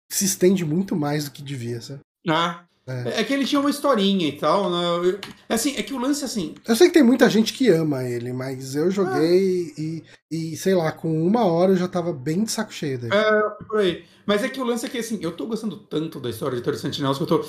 se 0.08 0.26
estende 0.26 0.64
muito 0.64 0.96
mais 0.96 1.26
do 1.26 1.32
que 1.32 1.42
devia, 1.42 1.82
sabe? 1.82 2.02
Ah. 2.30 2.64
É. 2.88 3.22
é 3.22 3.24
que 3.24 3.32
ele 3.32 3.46
tinha 3.46 3.62
uma 3.62 3.70
historinha 3.70 4.28
e 4.28 4.32
tal, 4.32 4.70
né? 4.70 5.20
É 5.48 5.54
assim, 5.54 5.76
é 5.78 5.84
que 5.84 5.94
o 5.94 6.00
lance 6.00 6.26
assim. 6.26 6.56
Eu 6.68 6.76
sei 6.76 6.88
que 6.88 6.94
tem 6.94 7.04
muita 7.04 7.30
gente 7.30 7.54
que 7.54 7.70
ama 7.70 8.04
ele, 8.04 8.34
mas 8.34 8.76
eu 8.76 8.90
joguei 8.90 9.72
ah. 9.78 9.82
e, 9.82 10.04
e, 10.32 10.58
sei 10.58 10.74
lá, 10.74 10.92
com 10.92 11.26
uma 11.26 11.46
hora 11.46 11.74
eu 11.74 11.78
já 11.78 11.88
tava 11.88 12.12
bem 12.12 12.44
de 12.44 12.52
saco 12.52 12.74
cheio 12.74 12.98
dele. 12.98 13.14
É, 13.14 13.42
por 13.68 13.80
aí. 13.80 14.04
Mas 14.26 14.44
é 14.44 14.50
que 14.50 14.60
o 14.60 14.64
lance 14.64 14.86
é 14.86 14.90
que, 14.90 14.98
assim, 14.98 15.20
eu 15.22 15.32
tô 15.32 15.46
gostando 15.46 15.78
tanto 15.78 16.20
da 16.20 16.30
história 16.30 16.58
de 16.58 16.64
Terry 16.64 16.78
Sentinels 16.78 17.18
que 17.18 17.24
eu 17.24 17.28
tô. 17.28 17.46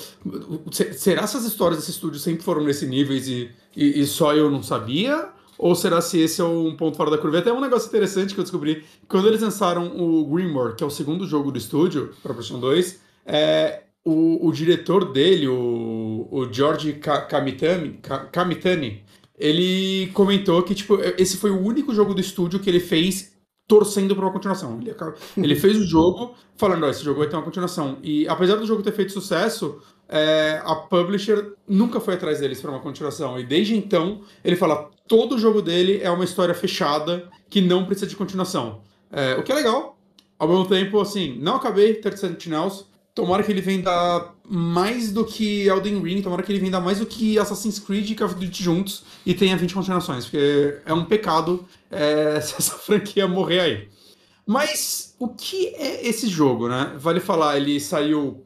Será 0.71 1.19
que 1.19 1.23
essas 1.23 1.45
histórias 1.45 1.79
desse 1.79 1.91
estúdio 1.91 2.19
sempre 2.19 2.43
foram 2.43 2.63
nesse 2.63 2.85
nível 2.85 3.15
e, 3.15 3.51
e, 3.75 4.01
e, 4.01 4.05
só 4.05 4.35
eu 4.35 4.51
não 4.51 4.61
sabia? 4.61 5.29
Ou 5.57 5.75
será 5.75 6.01
se 6.01 6.19
esse 6.19 6.41
é 6.41 6.43
um 6.43 6.75
ponto 6.75 6.97
fora 6.97 7.09
da 7.09 7.17
curva? 7.17 7.39
Até 7.39 7.53
um 7.53 7.61
negócio 7.61 7.87
interessante 7.87 8.33
que 8.33 8.39
eu 8.39 8.43
descobri. 8.43 8.83
Quando 9.07 9.27
eles 9.27 9.41
lançaram 9.41 9.97
o 9.97 10.25
Greenmore, 10.25 10.75
que 10.75 10.83
é 10.83 10.87
o 10.87 10.89
segundo 10.89 11.25
jogo 11.25 11.51
do 11.51 11.57
estúdio, 11.57 12.13
para 12.21 12.33
PlayStation 12.33 12.59
2, 12.59 12.99
é, 13.25 13.82
o, 14.05 14.47
o 14.47 14.51
diretor 14.51 15.11
dele, 15.11 15.47
o, 15.47 16.27
o 16.29 16.51
George 16.51 16.93
Kamitani, 17.29 17.99
Kamitani, 18.31 19.03
ele 19.37 20.07
comentou 20.13 20.61
que, 20.63 20.75
tipo, 20.75 20.99
esse 21.17 21.37
foi 21.37 21.51
o 21.51 21.59
único 21.59 21.93
jogo 21.93 22.13
do 22.13 22.21
estúdio 22.21 22.59
que 22.59 22.69
ele 22.69 22.79
fez 22.79 23.33
torcendo 23.67 24.15
para 24.15 24.25
uma 24.25 24.31
continuação. 24.31 24.79
Ele, 24.79 24.93
ele 25.37 25.55
fez 25.55 25.77
o 25.77 25.85
jogo 25.85 26.35
falando, 26.57 26.85
ó, 26.85 26.89
esse 26.89 27.03
jogo 27.03 27.19
vai 27.19 27.29
ter 27.29 27.35
uma 27.35 27.43
continuação. 27.43 27.97
E 28.03 28.27
apesar 28.27 28.55
do 28.57 28.65
jogo 28.65 28.83
ter 28.83 28.91
feito 28.91 29.11
sucesso, 29.11 29.81
é, 30.07 30.61
a 30.63 30.75
publisher 30.75 31.53
nunca 31.67 31.99
foi 31.99 32.15
atrás 32.15 32.39
deles 32.39 32.61
para 32.61 32.71
uma 32.71 32.79
continuação. 32.79 33.39
E 33.39 33.43
desde 33.43 33.75
então, 33.75 34.21
ele 34.43 34.55
fala, 34.55 34.89
todo 35.07 35.39
jogo 35.39 35.61
dele 35.61 35.99
é 36.01 36.11
uma 36.11 36.23
história 36.23 36.53
fechada 36.53 37.29
que 37.49 37.61
não 37.61 37.85
precisa 37.85 38.07
de 38.07 38.15
continuação. 38.15 38.81
É, 39.11 39.35
o 39.35 39.43
que 39.43 39.51
é 39.51 39.55
legal. 39.55 39.97
Ao 40.37 40.47
mesmo 40.47 40.67
tempo, 40.67 40.99
assim, 40.99 41.37
não 41.39 41.55
acabei 41.55 41.95
30 41.95 42.17
Sentinels, 42.17 42.85
Tomara 43.15 43.43
que 43.43 43.51
ele 43.51 43.61
venda 43.61 44.33
mais 44.43 45.11
do 45.11 45.23
que 45.23 45.67
Elden 45.67 46.01
Ring, 46.01 46.21
tomara 46.21 46.41
que 46.41 46.51
ele 46.51 46.59
venda 46.59 46.79
mais 46.79 46.99
do 46.99 47.05
que 47.05 47.37
Assassin's 47.37 47.77
Creed 47.77 48.09
e 48.09 48.15
Call 48.15 48.27
of 48.27 48.35
Duty 48.35 48.63
juntos 48.63 49.03
e 49.23 49.35
tenha 49.35 49.55
20 49.55 49.73
continuações, 49.73 50.25
porque 50.25 50.79
é 50.83 50.93
um 50.93 51.05
pecado 51.05 51.63
é, 51.91 52.41
se 52.41 52.55
essa 52.55 52.73
franquia 52.73 53.27
morrer 53.27 53.59
aí. 53.59 53.89
Mas 54.45 55.15
o 55.19 55.29
que 55.29 55.67
é 55.75 56.07
esse 56.07 56.27
jogo, 56.27 56.67
né? 56.67 56.93
Vale 56.97 57.19
falar, 57.19 57.57
ele 57.57 57.79
saiu 57.79 58.43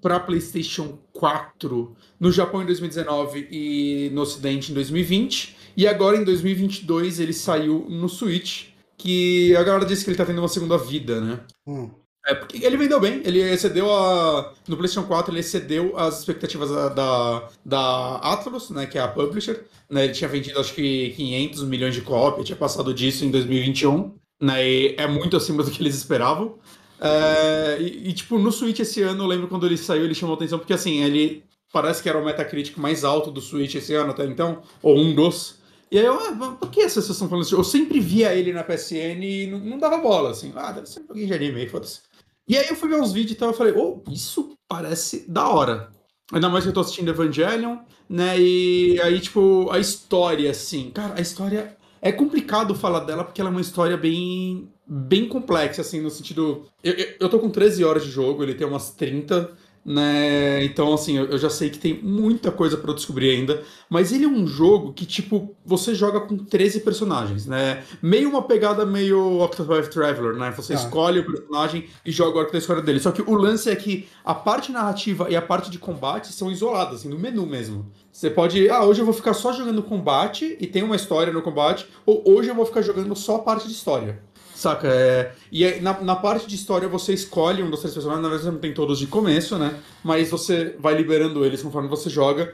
para 0.00 0.20
PlayStation 0.20 0.98
4 1.12 1.96
no 2.18 2.30
Japão 2.30 2.62
em 2.62 2.66
2019 2.66 3.48
e 3.50 4.10
no 4.12 4.22
Ocidente 4.22 4.70
em 4.70 4.74
2020, 4.74 5.56
e 5.76 5.86
agora 5.86 6.16
em 6.16 6.24
2022 6.24 7.20
ele 7.20 7.32
saiu 7.32 7.86
no 7.88 8.08
Switch, 8.08 8.70
que 8.96 9.54
a 9.56 9.62
galera 9.62 9.86
disse 9.86 10.04
que 10.04 10.10
ele 10.10 10.16
tá 10.16 10.26
tendo 10.26 10.40
uma 10.40 10.48
segunda 10.48 10.76
vida, 10.76 11.20
né? 11.20 11.40
Hum. 11.66 11.90
É, 12.28 12.34
porque 12.34 12.62
ele 12.62 12.76
vendeu 12.76 13.00
bem, 13.00 13.22
ele 13.24 13.40
excedeu 13.40 13.90
a. 13.90 14.52
No 14.68 14.76
PlayStation 14.76 15.08
4, 15.08 15.32
ele 15.32 15.40
excedeu 15.40 15.96
as 15.96 16.18
expectativas 16.18 16.68
da, 16.68 16.88
da, 16.90 17.48
da 17.64 18.16
Atlus, 18.16 18.68
né, 18.68 18.84
que 18.84 18.98
é 18.98 19.00
a 19.00 19.08
publisher. 19.08 19.64
Né, 19.88 20.04
ele 20.04 20.12
tinha 20.12 20.28
vendido 20.28 20.60
acho 20.60 20.74
que 20.74 21.14
500 21.16 21.64
milhões 21.64 21.94
de 21.94 22.02
cópias, 22.02 22.44
tinha 22.44 22.56
passado 22.56 22.92
disso 22.92 23.24
em 23.24 23.30
2021. 23.30 24.14
Né, 24.42 24.68
e 24.68 24.94
é 24.98 25.06
muito 25.06 25.38
acima 25.38 25.62
do 25.62 25.70
que 25.70 25.82
eles 25.82 25.94
esperavam. 25.94 26.58
É, 27.00 27.78
e, 27.80 28.10
e, 28.10 28.12
tipo, 28.12 28.38
no 28.38 28.52
Switch 28.52 28.78
esse 28.80 29.00
ano, 29.00 29.24
eu 29.24 29.26
lembro 29.26 29.48
quando 29.48 29.64
ele 29.64 29.78
saiu, 29.78 30.04
ele 30.04 30.14
chamou 30.14 30.34
atenção, 30.34 30.58
porque 30.58 30.74
assim, 30.74 31.02
ele 31.02 31.42
parece 31.72 32.02
que 32.02 32.10
era 32.10 32.18
o 32.18 32.24
Metacritic 32.24 32.76
mais 32.76 33.04
alto 33.04 33.30
do 33.30 33.40
Switch 33.40 33.74
esse 33.74 33.94
ano 33.94 34.10
até 34.10 34.26
então, 34.26 34.60
ou 34.82 34.98
um 34.98 35.14
dos. 35.14 35.56
E 35.90 35.98
aí 35.98 36.04
eu, 36.04 36.12
ah, 36.12 36.56
por 36.60 36.70
que 36.70 36.86
vocês 36.86 37.08
estão 37.08 37.26
falando 37.26 37.44
isso? 37.46 37.54
Eu 37.54 37.64
sempre 37.64 37.98
via 38.00 38.34
ele 38.34 38.52
na 38.52 38.62
PSN 38.62 39.24
e 39.24 39.46
não, 39.46 39.58
não 39.60 39.78
dava 39.78 39.96
bola, 39.96 40.32
assim. 40.32 40.52
Ah, 40.54 40.72
deve 40.72 40.86
ser 40.86 41.00
um 41.00 41.04
pouquinho 41.04 41.26
de 41.26 41.32
anime, 41.32 41.66
foda-se. 41.66 42.07
E 42.48 42.56
aí 42.56 42.66
eu 42.68 42.76
fui 42.76 42.88
ver 42.88 43.00
uns 43.00 43.12
vídeos 43.12 43.32
e 43.32 43.38
tal, 43.38 43.50
eu 43.50 43.54
falei, 43.54 43.74
oh, 43.76 44.02
isso 44.10 44.54
parece 44.66 45.24
da 45.28 45.48
hora. 45.48 45.90
Ainda 46.32 46.48
mais 46.48 46.64
que 46.64 46.70
eu 46.70 46.74
tô 46.74 46.80
assistindo 46.80 47.10
Evangelion, 47.10 47.78
né? 48.08 48.38
E 48.38 49.00
aí, 49.02 49.20
tipo, 49.20 49.68
a 49.70 49.78
história, 49.78 50.50
assim, 50.50 50.90
cara, 50.90 51.14
a 51.16 51.20
história. 51.20 51.76
É 52.00 52.12
complicado 52.12 52.76
falar 52.76 53.00
dela 53.00 53.24
porque 53.24 53.40
ela 53.40 53.50
é 53.50 53.52
uma 53.52 53.60
história 53.60 53.96
bem. 53.96 54.68
bem 54.86 55.26
complexa, 55.28 55.80
assim, 55.80 56.00
no 56.00 56.10
sentido. 56.10 56.66
Eu, 56.82 56.94
eu, 56.94 57.06
eu 57.20 57.28
tô 57.28 57.38
com 57.38 57.50
13 57.50 57.84
horas 57.84 58.04
de 58.04 58.10
jogo, 58.10 58.42
ele 58.42 58.54
tem 58.54 58.66
umas 58.66 58.90
30 58.90 59.50
né? 59.84 60.64
Então, 60.64 60.92
assim, 60.92 61.16
eu 61.16 61.38
já 61.38 61.48
sei 61.48 61.70
que 61.70 61.78
tem 61.78 62.00
muita 62.02 62.50
coisa 62.50 62.76
para 62.76 62.92
descobrir 62.92 63.30
ainda, 63.30 63.62
mas 63.88 64.12
ele 64.12 64.24
é 64.24 64.28
um 64.28 64.46
jogo 64.46 64.92
que, 64.92 65.06
tipo, 65.06 65.54
você 65.64 65.94
joga 65.94 66.20
com 66.20 66.36
13 66.36 66.80
personagens, 66.80 67.46
né? 67.46 67.82
Meio 68.02 68.28
uma 68.28 68.42
pegada 68.42 68.84
meio 68.84 69.40
Octopath 69.42 69.88
Traveler, 69.88 70.34
né? 70.34 70.52
Você 70.56 70.74
ah. 70.74 70.76
escolhe 70.76 71.20
o 71.20 71.26
personagem 71.26 71.86
e 72.04 72.10
joga 72.10 72.36
o 72.36 72.40
arco 72.40 72.52
da 72.52 72.58
história 72.58 72.82
dele. 72.82 73.00
Só 73.00 73.10
que 73.10 73.22
o 73.22 73.34
lance 73.34 73.70
é 73.70 73.76
que 73.76 74.08
a 74.24 74.34
parte 74.34 74.70
narrativa 74.70 75.26
e 75.30 75.36
a 75.36 75.42
parte 75.42 75.70
de 75.70 75.78
combate 75.78 76.32
são 76.32 76.50
isoladas, 76.50 77.00
assim, 77.00 77.08
no 77.08 77.18
menu 77.18 77.46
mesmo. 77.46 77.90
Você 78.12 78.28
pode, 78.28 78.68
ah, 78.68 78.84
hoje 78.84 79.00
eu 79.00 79.04
vou 79.04 79.14
ficar 79.14 79.32
só 79.32 79.52
jogando 79.52 79.82
combate 79.82 80.56
e 80.60 80.66
tem 80.66 80.82
uma 80.82 80.96
história 80.96 81.32
no 81.32 81.40
combate, 81.40 81.86
ou 82.04 82.22
hoje 82.26 82.48
eu 82.48 82.54
vou 82.54 82.66
ficar 82.66 82.82
jogando 82.82 83.14
só 83.14 83.36
a 83.36 83.38
parte 83.38 83.66
de 83.66 83.72
história. 83.72 84.20
Saca? 84.58 84.88
É... 84.88 85.32
E 85.52 85.64
aí, 85.64 85.80
na, 85.80 86.00
na 86.00 86.16
parte 86.16 86.48
de 86.48 86.56
história 86.56 86.88
você 86.88 87.14
escolhe 87.14 87.62
um 87.62 87.70
dos 87.70 87.78
três 87.78 87.94
personagens, 87.94 88.24
na 88.24 88.28
verdade 88.28 88.44
você 88.44 88.50
não 88.50 88.58
tem 88.58 88.74
todos 88.74 88.98
de 88.98 89.06
começo, 89.06 89.56
né? 89.56 89.78
Mas 90.02 90.30
você 90.30 90.74
vai 90.80 90.96
liberando 90.96 91.44
eles 91.44 91.62
conforme 91.62 91.88
você 91.88 92.10
joga. 92.10 92.52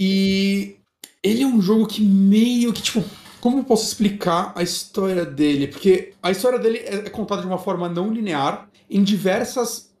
E 0.00 0.76
ele 1.22 1.42
é 1.42 1.46
um 1.46 1.60
jogo 1.60 1.86
que 1.86 2.02
meio 2.02 2.72
que, 2.72 2.80
tipo, 2.80 3.04
como 3.42 3.58
eu 3.58 3.64
posso 3.64 3.84
explicar 3.84 4.54
a 4.56 4.62
história 4.62 5.26
dele? 5.26 5.68
Porque 5.68 6.14
a 6.22 6.30
história 6.30 6.58
dele 6.58 6.78
é 6.78 7.10
contada 7.10 7.42
de 7.42 7.46
uma 7.46 7.58
forma 7.58 7.90
não 7.90 8.10
linear 8.10 8.66
em 8.88 9.04
diversas 9.04 9.92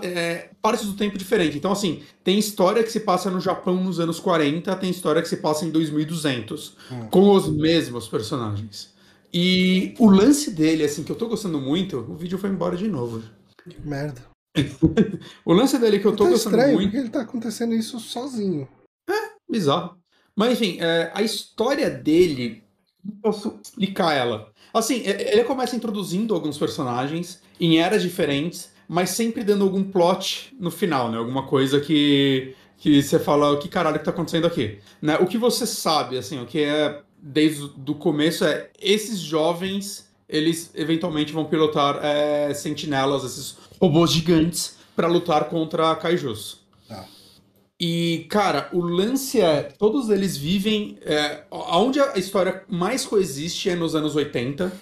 é, 0.00 0.50
partes 0.62 0.86
do 0.86 0.92
tempo 0.92 1.18
diferentes. 1.18 1.56
Então, 1.56 1.72
assim, 1.72 2.04
tem 2.22 2.38
história 2.38 2.84
que 2.84 2.92
se 2.92 3.00
passa 3.00 3.32
no 3.32 3.40
Japão 3.40 3.82
nos 3.82 3.98
anos 3.98 4.20
40, 4.20 4.76
tem 4.76 4.90
história 4.90 5.20
que 5.20 5.28
se 5.28 5.38
passa 5.38 5.64
em 5.64 5.72
2200, 5.72 6.76
hum. 6.92 7.06
com 7.10 7.32
os 7.32 7.48
mesmos 7.48 8.06
personagens. 8.06 8.93
E 9.36 9.96
o 9.98 10.08
lance 10.08 10.52
dele, 10.52 10.84
assim, 10.84 11.02
que 11.02 11.10
eu 11.10 11.16
tô 11.16 11.26
gostando 11.26 11.60
muito, 11.60 11.98
o 11.98 12.14
vídeo 12.14 12.38
foi 12.38 12.50
embora 12.50 12.76
de 12.76 12.86
novo. 12.86 13.20
Que 13.68 13.76
merda. 13.84 14.22
o 15.44 15.52
lance 15.52 15.76
dele 15.76 15.98
que 15.98 16.06
eu 16.06 16.14
tô 16.14 16.22
tá 16.22 16.30
gostando 16.30 16.56
estranho, 16.56 16.74
muito. 16.74 16.90
Porque 16.92 17.02
ele 17.02 17.10
tá 17.10 17.22
acontecendo 17.22 17.74
isso 17.74 17.98
sozinho. 17.98 18.68
É, 19.10 19.30
bizarro. 19.50 19.98
Mas 20.36 20.52
enfim, 20.52 20.78
é, 20.80 21.10
a 21.12 21.20
história 21.20 21.90
dele, 21.90 22.62
não 23.04 23.16
posso 23.16 23.58
explicar 23.60 24.14
ela. 24.14 24.52
Assim, 24.72 25.02
ele 25.04 25.42
começa 25.42 25.74
introduzindo 25.74 26.32
alguns 26.32 26.56
personagens 26.56 27.42
em 27.58 27.78
eras 27.78 28.02
diferentes, 28.02 28.70
mas 28.86 29.10
sempre 29.10 29.42
dando 29.42 29.64
algum 29.64 29.82
plot 29.82 30.54
no 30.60 30.70
final, 30.70 31.10
né? 31.10 31.18
Alguma 31.18 31.44
coisa 31.46 31.80
que 31.80 32.54
que 32.76 33.02
você 33.02 33.18
fala 33.18 33.52
o 33.52 33.58
que 33.58 33.68
caralho 33.68 33.98
que 33.98 34.04
tá 34.04 34.10
acontecendo 34.10 34.46
aqui, 34.46 34.78
né? 35.00 35.16
O 35.16 35.26
que 35.26 35.38
você 35.38 35.66
sabe, 35.66 36.18
assim, 36.18 36.40
o 36.42 36.46
que 36.46 36.62
é 36.62 37.02
desde 37.26 37.70
o 37.88 37.94
começo 37.94 38.44
é 38.44 38.68
esses 38.78 39.18
jovens 39.18 40.12
eles 40.28 40.70
eventualmente 40.74 41.32
vão 41.32 41.44
pilotar 41.44 41.98
é, 42.02 42.52
sentinelas, 42.52 43.24
esses 43.24 43.56
robôs 43.80 44.10
gigantes, 44.10 44.76
para 44.94 45.06
lutar 45.06 45.44
contra 45.48 45.94
kaijus. 45.96 46.60
Tá. 46.88 47.06
E, 47.80 48.26
cara, 48.30 48.68
o 48.72 48.80
lance 48.80 49.40
é. 49.40 49.62
Todos 49.62 50.08
eles 50.08 50.36
vivem. 50.36 50.98
É, 51.02 51.44
onde 51.50 52.00
a 52.00 52.16
história 52.16 52.62
mais 52.68 53.04
coexiste 53.04 53.70
é 53.70 53.76
nos 53.76 53.94
anos 53.94 54.16
80. 54.16 54.72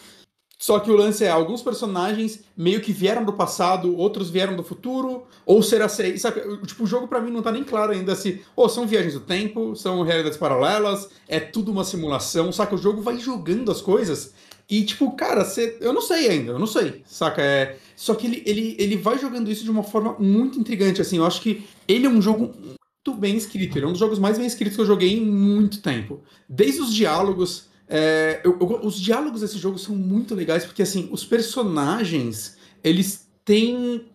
Só 0.63 0.79
que 0.79 0.93
o 0.93 0.97
lance 0.97 1.25
é, 1.25 1.29
alguns 1.29 1.61
personagens 1.61 2.45
meio 2.57 2.81
que 2.81 2.93
vieram 2.93 3.25
do 3.25 3.33
passado, 3.33 3.97
outros 3.97 4.31
vieram 4.31 4.55
do 4.55 4.63
futuro, 4.63 5.25
ou 5.45 5.61
será 5.61 5.89
ser, 5.89 6.17
sabe, 6.21 6.41
tipo, 6.65 6.85
o 6.85 6.87
jogo 6.87 7.09
para 7.09 7.21
mim 7.21 7.33
não 7.33 7.43
tá 7.43 7.51
nem 7.51 7.65
claro 7.65 7.91
ainda 7.91 8.15
se, 8.15 8.43
ou 8.55 8.69
são 8.69 8.87
viagens 8.87 9.15
do 9.15 9.21
tempo, 9.23 9.75
são 9.75 10.05
realidades 10.05 10.39
paralelas, 10.39 11.11
é 11.27 11.41
tudo 11.41 11.73
uma 11.73 11.83
simulação, 11.83 12.53
saca? 12.53 12.77
O 12.77 12.79
jogo 12.79 13.03
vai 13.03 13.19
jogando 13.19 13.73
as 13.73 13.83
coisas 13.83 14.35
e 14.71 14.85
tipo, 14.85 15.11
cara, 15.17 15.45
cê, 15.45 15.79
eu 15.81 15.93
não 15.93 16.01
sei 16.01 16.29
ainda, 16.29 16.53
eu 16.53 16.61
não 16.61 16.69
sei, 16.69 17.03
saca? 17.07 17.43
É, 17.43 17.77
só 17.97 18.15
que 18.15 18.29
ele, 18.29 18.45
ele, 18.47 18.77
ele 18.79 18.97
vai 18.97 19.19
jogando 19.19 19.51
isso 19.51 19.65
de 19.65 19.71
uma 19.73 19.83
forma 19.83 20.15
muito 20.21 20.61
intrigante, 20.61 21.03
assim, 21.03 21.17
eu 21.17 21.27
acho 21.27 21.41
que 21.41 21.67
ele 21.89 22.07
é 22.07 22.09
um 22.09 22.23
jogo 22.23 22.55
muito 22.55 23.19
bem 23.19 23.37
escrito, 23.37 23.79
ele 23.79 23.87
é 23.87 23.89
um 23.89 23.93
dos 23.93 23.99
jogos 23.99 24.21
mais 24.21 24.39
bem 24.39 24.47
escritos 24.47 24.77
que 24.77 24.83
eu 24.83 24.87
joguei 24.87 25.13
em 25.13 25.27
muito 25.27 25.83
tempo. 25.83 26.21
Desde 26.49 26.81
os 26.81 26.95
diálogos, 26.95 27.72
é, 27.95 28.41
eu, 28.43 28.57
eu, 28.59 28.81
os 28.87 28.99
diálogos 28.99 29.43
desse 29.43 29.59
jogo 29.59 29.79
são 29.79 29.95
muito 29.95 30.35
legais, 30.35 30.65
porque 30.65 30.81
assim, 30.81 31.11
os 31.13 31.27
personagens, 31.27 32.57
eles 32.83 33.29
têm. 33.45 34.07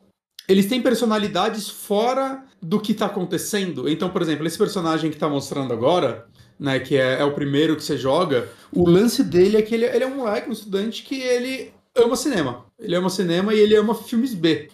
Eles 0.48 0.66
têm 0.66 0.82
personalidades 0.82 1.70
fora 1.70 2.44
do 2.60 2.80
que 2.80 2.94
tá 2.94 3.06
acontecendo. 3.06 3.88
Então, 3.88 4.10
por 4.10 4.22
exemplo, 4.22 4.48
esse 4.48 4.58
personagem 4.58 5.12
que 5.12 5.18
tá 5.18 5.28
mostrando 5.28 5.74
agora, 5.74 6.26
né, 6.58 6.80
que 6.80 6.95
é, 6.95 7.20
é 7.20 7.24
o 7.24 7.34
primeiro 7.34 7.76
que 7.76 7.84
você 7.84 7.98
joga, 7.98 8.49
o 8.74 8.90
lance 8.90 9.24
dele 9.24 9.58
é 9.58 9.62
que 9.62 9.76
ele, 9.76 9.86
ele 9.86 10.06
é 10.06 10.08
um 10.08 10.16
moleque, 10.16 10.49
um 10.49 10.54
estudante 10.54 11.04
que 11.04 11.20
ele 11.22 11.74
ama 11.94 12.16
cinema. 12.16 12.66
Ele 12.80 12.95
ama 12.95 13.10
cinema 13.10 13.54
e 13.54 13.60
ele 13.60 13.76
ama 13.76 13.94
filmes 13.94 14.34
B. 14.34 14.70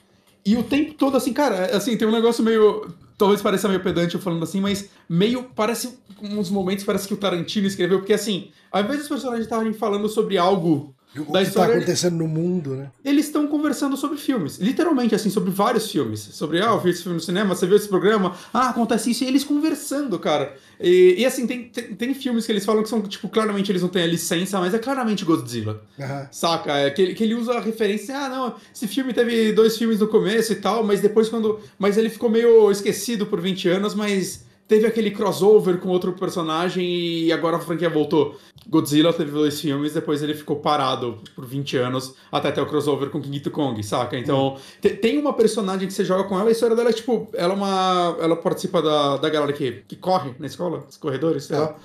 E 0.45 0.55
o 0.55 0.63
tempo 0.63 0.93
todo, 0.93 1.17
assim, 1.17 1.33
cara, 1.33 1.75
assim, 1.75 1.97
tem 1.97 2.07
um 2.07 2.11
negócio 2.11 2.43
meio 2.43 2.87
talvez 3.17 3.41
pareça 3.41 3.67
meio 3.67 3.81
pedante 3.81 4.15
eu 4.15 4.21
falando 4.21 4.43
assim, 4.43 4.61
mas 4.61 4.89
meio 5.07 5.43
parece 5.55 5.97
uns 6.21 6.49
momentos 6.49 6.85
parece 6.85 7.07
que 7.07 7.13
o 7.13 7.17
Tarantino 7.17 7.67
escreveu, 7.67 7.99
porque 7.99 8.13
assim, 8.13 8.51
ao 8.71 8.81
invés 8.81 8.99
dos 8.99 9.07
personagens 9.07 9.45
estarem 9.45 9.73
falando 9.73 10.07
sobre 10.07 10.37
algo 10.37 10.95
o 11.21 11.31
da 11.31 11.41
que 11.41 11.47
está 11.47 11.65
acontecendo 11.65 12.17
no 12.17 12.27
mundo, 12.27 12.75
né? 12.75 12.91
Eles 13.05 13.25
estão 13.25 13.47
conversando 13.47 13.95
sobre 13.95 14.17
filmes. 14.17 14.57
Literalmente, 14.57 15.13
assim, 15.13 15.29
sobre 15.29 15.51
vários 15.51 15.91
filmes. 15.91 16.19
Sobre, 16.19 16.61
ah, 16.61 16.71
eu 16.71 16.79
vi 16.79 16.89
esse 16.89 17.03
filme 17.03 17.15
no 17.15 17.21
cinema, 17.23 17.55
você 17.55 17.67
viu 17.67 17.75
esse 17.75 17.87
programa, 17.87 18.35
ah, 18.53 18.69
acontece 18.69 19.11
isso, 19.11 19.23
e 19.23 19.27
eles 19.27 19.43
conversando, 19.43 20.17
cara. 20.17 20.55
E, 20.79 21.15
e 21.19 21.25
assim, 21.25 21.45
tem, 21.45 21.69
tem, 21.69 21.95
tem, 21.95 22.13
filmes 22.13 22.45
que 22.45 22.51
eles 22.51 22.65
falam 22.65 22.81
que 22.81 22.89
são, 22.89 23.01
tipo, 23.03 23.29
claramente 23.29 23.71
eles 23.71 23.81
não 23.81 23.89
têm 23.89 24.03
a 24.03 24.07
licença, 24.07 24.59
mas 24.59 24.73
é 24.73 24.79
claramente 24.79 25.23
Godzilla. 25.23 25.83
Uhum. 25.97 26.27
Saca? 26.31 26.73
É, 26.77 26.89
que, 26.89 27.01
ele, 27.01 27.13
que 27.13 27.23
ele 27.23 27.35
usa 27.35 27.53
a 27.53 27.59
referência, 27.59 28.17
ah, 28.17 28.29
não, 28.29 28.55
esse 28.73 28.87
filme 28.87 29.13
teve 29.13 29.53
dois 29.53 29.77
filmes 29.77 29.99
no 29.99 30.07
começo 30.07 30.51
e 30.51 30.55
tal, 30.55 30.83
mas 30.83 30.99
depois 30.99 31.29
quando. 31.29 31.59
Mas 31.77 31.97
ele 31.97 32.09
ficou 32.09 32.29
meio 32.29 32.71
esquecido 32.71 33.25
por 33.25 33.39
20 33.39 33.69
anos, 33.69 33.93
mas 33.93 34.45
teve 34.73 34.87
aquele 34.87 35.11
crossover 35.11 35.77
com 35.77 35.89
outro 35.89 36.13
personagem 36.13 36.83
e 36.83 37.31
agora 37.31 37.57
a 37.57 37.59
franquia 37.59 37.89
voltou. 37.91 38.39
Godzilla 38.67 39.13
teve 39.13 39.29
dois 39.29 39.61
filmes, 39.61 39.93
depois 39.93 40.23
ele 40.23 40.33
ficou 40.33 40.55
parado 40.55 41.21
por 41.35 41.45
20 41.45 41.77
anos 41.77 42.15
até 42.31 42.51
ter 42.51 42.59
o 42.59 42.65
crossover 42.65 43.11
com 43.11 43.21
King 43.21 43.39
Kong, 43.51 43.83
saca? 43.83 44.17
Então, 44.17 44.55
hum. 44.55 44.89
tem 44.99 45.19
uma 45.19 45.33
personagem 45.33 45.87
que 45.87 45.93
você 45.93 46.03
joga 46.03 46.23
com 46.23 46.39
ela, 46.39 46.49
a 46.49 46.51
história 46.51 46.75
dela 46.75 46.89
é 46.89 46.93
tipo, 46.93 47.29
ela 47.33 47.53
é 47.53 47.55
uma. 47.55 48.17
Ela 48.19 48.35
participa 48.35 48.81
da, 48.81 49.17
da 49.17 49.29
galera 49.29 49.53
que, 49.53 49.83
que 49.87 49.95
corre 49.95 50.33
na 50.39 50.47
escola, 50.47 50.83
os 50.89 50.97
corredores, 50.97 51.43
sei 51.43 51.57
lá. 51.57 51.75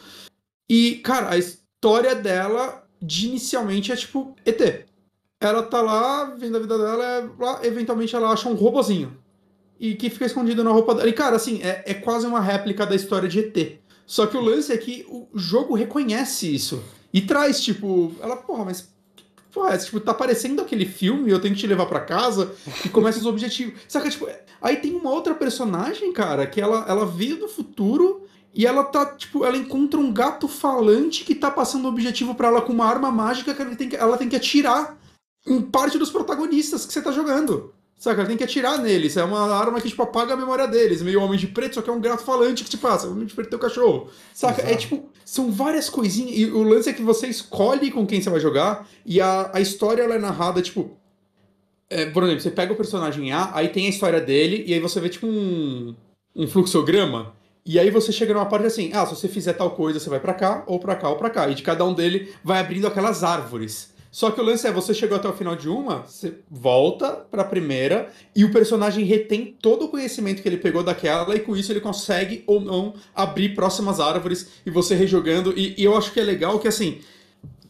E, 0.70 0.96
cara, 1.04 1.30
a 1.30 1.36
história 1.36 2.14
dela, 2.14 2.84
de 3.02 3.28
inicialmente, 3.28 3.92
é 3.92 3.96
tipo 3.96 4.34
ET. 4.46 4.86
Ela 5.40 5.62
tá 5.62 5.82
lá, 5.82 6.24
vendo 6.38 6.56
a 6.56 6.60
vida 6.60 6.78
dela, 6.78 7.04
é, 7.04 7.28
lá, 7.38 7.60
eventualmente 7.66 8.16
ela 8.16 8.30
acha 8.30 8.48
um 8.48 8.54
robozinho 8.54 9.14
e 9.78 9.94
que 9.94 10.10
fica 10.10 10.26
escondido 10.26 10.64
na 10.64 10.70
roupa 10.70 10.94
dela. 10.94 11.08
E, 11.08 11.12
cara, 11.12 11.36
assim, 11.36 11.62
é, 11.62 11.82
é 11.86 11.94
quase 11.94 12.26
uma 12.26 12.40
réplica 12.40 12.86
da 12.86 12.94
história 12.94 13.28
de 13.28 13.38
ET. 13.40 13.78
Só 14.06 14.26
que 14.26 14.36
o 14.36 14.40
lance 14.40 14.72
é 14.72 14.76
que 14.76 15.06
o 15.08 15.28
jogo 15.34 15.74
reconhece 15.74 16.52
isso. 16.52 16.82
E 17.12 17.20
traz, 17.20 17.60
tipo, 17.60 18.12
ela, 18.20 18.36
porra, 18.36 18.64
mas. 18.64 18.88
Porra, 19.52 19.74
é, 19.74 19.78
tipo, 19.78 19.98
tá 20.00 20.12
parecendo 20.12 20.62
aquele 20.62 20.84
filme, 20.84 21.30
eu 21.30 21.40
tenho 21.40 21.54
que 21.54 21.60
te 21.60 21.66
levar 21.66 21.86
para 21.86 22.00
casa, 22.00 22.52
e 22.84 22.88
começa 22.88 23.18
os 23.18 23.26
objetivos. 23.26 23.80
Saca, 23.88 24.10
tipo, 24.10 24.28
aí 24.60 24.76
tem 24.76 24.94
uma 24.94 25.10
outra 25.10 25.34
personagem, 25.34 26.12
cara, 26.12 26.46
que 26.46 26.60
ela, 26.60 26.84
ela 26.88 27.06
veio 27.06 27.38
do 27.38 27.48
futuro 27.48 28.26
e 28.54 28.66
ela 28.66 28.84
tá, 28.84 29.06
tipo, 29.06 29.44
ela 29.44 29.56
encontra 29.56 29.98
um 29.98 30.12
gato 30.12 30.48
falante 30.48 31.24
que 31.24 31.34
tá 31.34 31.50
passando 31.50 31.84
o 31.84 31.88
objetivo 31.88 32.34
para 32.34 32.48
ela 32.48 32.62
com 32.62 32.72
uma 32.72 32.86
arma 32.86 33.10
mágica 33.10 33.54
que 33.54 33.62
ela 33.62 33.76
tem 33.76 33.88
que, 33.88 33.96
ela 33.96 34.16
tem 34.16 34.28
que 34.28 34.36
atirar 34.36 34.98
em 35.46 35.60
parte 35.60 35.98
dos 35.98 36.10
protagonistas 36.10 36.84
que 36.84 36.92
você 36.92 37.00
tá 37.00 37.12
jogando. 37.12 37.74
Saca? 37.98 38.24
Tem 38.24 38.36
que 38.36 38.44
atirar 38.44 38.78
neles. 38.78 39.16
É 39.16 39.24
uma 39.24 39.52
arma 39.52 39.80
que, 39.80 39.88
tipo, 39.88 40.00
apaga 40.00 40.34
a 40.34 40.36
memória 40.36 40.68
deles. 40.68 41.02
Meio 41.02 41.20
homem 41.20 41.36
de 41.36 41.48
preto, 41.48 41.74
só 41.74 41.82
que 41.82 41.90
é 41.90 41.92
um 41.92 42.00
gato 42.00 42.22
falante 42.22 42.62
que 42.62 42.70
te 42.70 42.76
passa. 42.78 43.08
Homem 43.08 43.26
de 43.26 43.34
preto 43.34 43.50
teu 43.50 43.58
cachorro. 43.58 44.08
Saca? 44.32 44.62
É, 44.62 44.66
Exato. 44.66 44.74
É 44.74 44.76
tipo, 44.76 45.10
são 45.24 45.50
várias 45.50 45.90
coisinhas. 45.90 46.38
E 46.38 46.46
o 46.46 46.62
lance 46.62 46.88
é 46.88 46.92
que 46.92 47.02
você 47.02 47.26
escolhe 47.26 47.90
com 47.90 48.06
quem 48.06 48.22
você 48.22 48.30
vai 48.30 48.38
jogar. 48.38 48.88
E 49.04 49.20
a, 49.20 49.50
a 49.52 49.60
história 49.60 50.02
ela 50.02 50.14
é 50.14 50.18
narrada, 50.18 50.62
tipo. 50.62 50.96
É, 51.90 52.06
por 52.06 52.22
exemplo, 52.22 52.40
você 52.40 52.50
pega 52.52 52.72
o 52.72 52.76
personagem 52.76 53.32
A, 53.32 53.50
aí 53.52 53.68
tem 53.68 53.86
a 53.86 53.88
história 53.88 54.20
dele, 54.20 54.62
e 54.66 54.74
aí 54.74 54.80
você 54.80 55.00
vê 55.00 55.08
tipo 55.08 55.26
um, 55.26 55.96
um 56.36 56.46
fluxograma. 56.46 57.34
E 57.66 57.78
aí 57.78 57.90
você 57.90 58.12
chega 58.12 58.32
numa 58.32 58.46
parte 58.46 58.66
assim, 58.66 58.90
ah, 58.94 59.04
se 59.06 59.16
você 59.16 59.26
fizer 59.26 59.54
tal 59.54 59.72
coisa, 59.72 59.98
você 59.98 60.08
vai 60.08 60.20
para 60.20 60.34
cá, 60.34 60.64
ou 60.66 60.78
para 60.78 60.94
cá, 60.94 61.08
ou 61.08 61.16
para 61.16 61.30
cá. 61.30 61.48
E 61.48 61.54
de 61.54 61.62
cada 61.62 61.84
um 61.84 61.92
dele 61.92 62.32
vai 62.44 62.60
abrindo 62.60 62.86
aquelas 62.86 63.24
árvores. 63.24 63.92
Só 64.10 64.30
que 64.30 64.40
o 64.40 64.44
lance 64.44 64.66
é, 64.66 64.72
você 64.72 64.94
chegou 64.94 65.16
até 65.16 65.28
o 65.28 65.32
final 65.32 65.54
de 65.54 65.68
uma, 65.68 65.98
você 65.98 66.34
volta 66.50 67.10
pra 67.30 67.44
primeira 67.44 68.10
e 68.34 68.44
o 68.44 68.50
personagem 68.50 69.04
retém 69.04 69.56
todo 69.60 69.84
o 69.84 69.88
conhecimento 69.88 70.42
que 70.42 70.48
ele 70.48 70.56
pegou 70.56 70.82
daquela 70.82 71.34
e 71.36 71.40
com 71.40 71.56
isso 71.56 71.70
ele 71.70 71.80
consegue 71.80 72.42
ou 72.46 72.60
não 72.60 72.94
abrir 73.14 73.54
próximas 73.54 74.00
árvores 74.00 74.48
e 74.64 74.70
você 74.70 74.94
rejogando. 74.94 75.52
E, 75.56 75.74
e 75.76 75.84
eu 75.84 75.96
acho 75.96 76.12
que 76.12 76.20
é 76.20 76.24
legal 76.24 76.58
que 76.58 76.68
assim, 76.68 77.00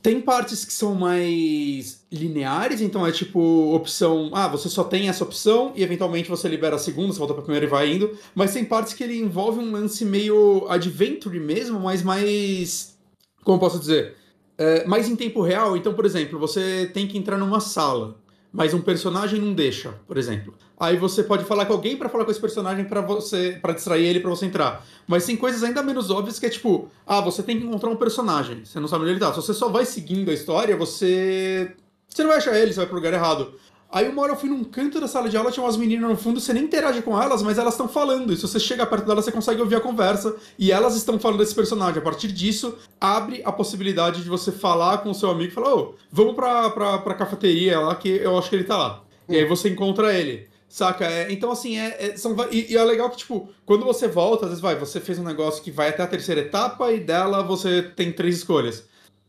tem 0.00 0.20
partes 0.20 0.64
que 0.64 0.72
são 0.72 0.94
mais 0.94 2.04
lineares, 2.10 2.80
então 2.80 3.06
é 3.06 3.10
tipo 3.10 3.74
opção, 3.74 4.30
ah, 4.32 4.46
você 4.46 4.68
só 4.68 4.84
tem 4.84 5.08
essa 5.08 5.24
opção 5.24 5.72
e 5.74 5.82
eventualmente 5.82 6.28
você 6.28 6.48
libera 6.48 6.76
a 6.76 6.78
segunda, 6.78 7.12
você 7.12 7.18
volta 7.18 7.34
pra 7.34 7.42
primeira 7.42 7.66
e 7.66 7.68
vai 7.68 7.92
indo. 7.92 8.16
Mas 8.34 8.52
tem 8.52 8.64
partes 8.64 8.94
que 8.94 9.02
ele 9.02 9.18
envolve 9.18 9.58
um 9.58 9.72
lance 9.72 10.04
meio 10.04 10.66
adventure 10.68 11.38
mesmo, 11.40 11.80
mas 11.80 12.02
mais. 12.02 12.96
Como 13.42 13.58
posso 13.58 13.78
dizer? 13.78 14.14
É, 14.58 14.84
mais 14.84 15.08
em 15.08 15.14
tempo 15.14 15.40
real. 15.40 15.76
Então, 15.76 15.94
por 15.94 16.04
exemplo, 16.04 16.38
você 16.38 16.90
tem 16.92 17.06
que 17.06 17.16
entrar 17.16 17.38
numa 17.38 17.60
sala, 17.60 18.16
mas 18.52 18.74
um 18.74 18.80
personagem 18.80 19.40
não 19.40 19.54
deixa, 19.54 19.94
por 20.06 20.18
exemplo. 20.18 20.52
Aí 20.78 20.96
você 20.96 21.22
pode 21.22 21.44
falar 21.44 21.66
com 21.66 21.72
alguém 21.72 21.96
para 21.96 22.08
falar 22.08 22.24
com 22.24 22.30
esse 22.30 22.40
personagem 22.40 22.84
para 22.84 23.00
você 23.00 23.58
para 23.62 23.72
distrair 23.72 24.04
ele 24.06 24.20
para 24.20 24.30
você 24.30 24.46
entrar. 24.46 24.84
Mas 25.06 25.24
tem 25.24 25.36
coisas 25.36 25.62
ainda 25.62 25.82
menos 25.82 26.10
óbvias 26.10 26.38
que 26.38 26.46
é 26.46 26.50
tipo, 26.50 26.88
ah, 27.06 27.20
você 27.20 27.42
tem 27.42 27.58
que 27.58 27.66
encontrar 27.66 27.90
um 27.90 27.96
personagem, 27.96 28.64
você 28.64 28.80
não 28.80 28.88
sabe 28.88 29.02
onde 29.02 29.12
ele 29.12 29.20
tá. 29.20 29.32
Se 29.32 29.36
você 29.36 29.54
só 29.54 29.68
vai 29.68 29.84
seguindo 29.84 30.30
a 30.30 30.34
história, 30.34 30.76
você 30.76 31.72
você 32.08 32.22
não 32.22 32.30
vai 32.30 32.38
achar 32.38 32.56
ele, 32.56 32.72
você 32.72 32.78
vai 32.78 32.86
pro 32.86 32.96
lugar 32.96 33.12
errado. 33.12 33.54
Aí 33.90 34.06
uma 34.06 34.20
hora 34.20 34.32
eu 34.32 34.36
fui 34.36 34.50
num 34.50 34.62
canto 34.64 35.00
da 35.00 35.08
sala 35.08 35.30
de 35.30 35.36
aula, 35.36 35.50
tinha 35.50 35.64
umas 35.64 35.76
meninas 35.76 36.10
no 36.10 36.16
fundo, 36.16 36.38
você 36.38 36.52
nem 36.52 36.64
interage 36.64 37.00
com 37.00 37.20
elas, 37.20 37.42
mas 37.42 37.56
elas 37.56 37.72
estão 37.72 37.88
falando. 37.88 38.32
E 38.32 38.36
se 38.36 38.42
você 38.42 38.60
chega 38.60 38.84
perto 38.84 39.06
delas, 39.06 39.24
você 39.24 39.32
consegue 39.32 39.62
ouvir 39.62 39.76
a 39.76 39.80
conversa. 39.80 40.36
E 40.58 40.70
elas 40.70 40.94
estão 40.94 41.18
falando 41.18 41.38
desse 41.38 41.54
personagem. 41.54 41.98
A 41.98 42.04
partir 42.04 42.28
disso, 42.28 42.76
abre 43.00 43.40
a 43.44 43.50
possibilidade 43.50 44.22
de 44.22 44.28
você 44.28 44.52
falar 44.52 44.98
com 44.98 45.10
o 45.10 45.14
seu 45.14 45.30
amigo 45.30 45.50
e 45.50 45.54
falar, 45.54 45.74
ô, 45.74 45.94
vamos 46.12 46.34
pra, 46.34 46.68
pra, 46.68 46.98
pra 46.98 47.14
cafeteria 47.14 47.80
lá 47.80 47.94
que 47.94 48.08
eu 48.08 48.36
acho 48.36 48.50
que 48.50 48.56
ele 48.56 48.64
tá 48.64 48.76
lá. 48.76 49.02
E 49.26 49.36
aí 49.36 49.44
você 49.46 49.70
encontra 49.70 50.12
ele. 50.12 50.48
Saca? 50.68 51.06
É, 51.06 51.32
então, 51.32 51.50
assim, 51.50 51.78
é, 51.78 51.96
é 51.98 52.16
são, 52.16 52.36
e, 52.50 52.72
e, 52.72 52.76
é 52.76 52.84
legal 52.84 53.08
que, 53.08 53.16
tipo, 53.16 53.48
quando 53.64 53.86
você 53.86 54.06
volta, 54.06 54.44
às 54.44 54.50
vezes 54.50 54.62
vai, 54.62 54.76
você 54.76 55.00
fez 55.00 55.18
um 55.18 55.24
negócio 55.24 55.62
que 55.62 55.70
vai 55.70 55.88
até 55.88 56.02
a 56.02 56.06
terceira 56.06 56.42
etapa 56.42 56.92
e 56.92 57.00
dela 57.00 57.42
você 57.42 57.82
tem 57.82 58.12
três 58.12 58.36
escolhas. 58.36 58.84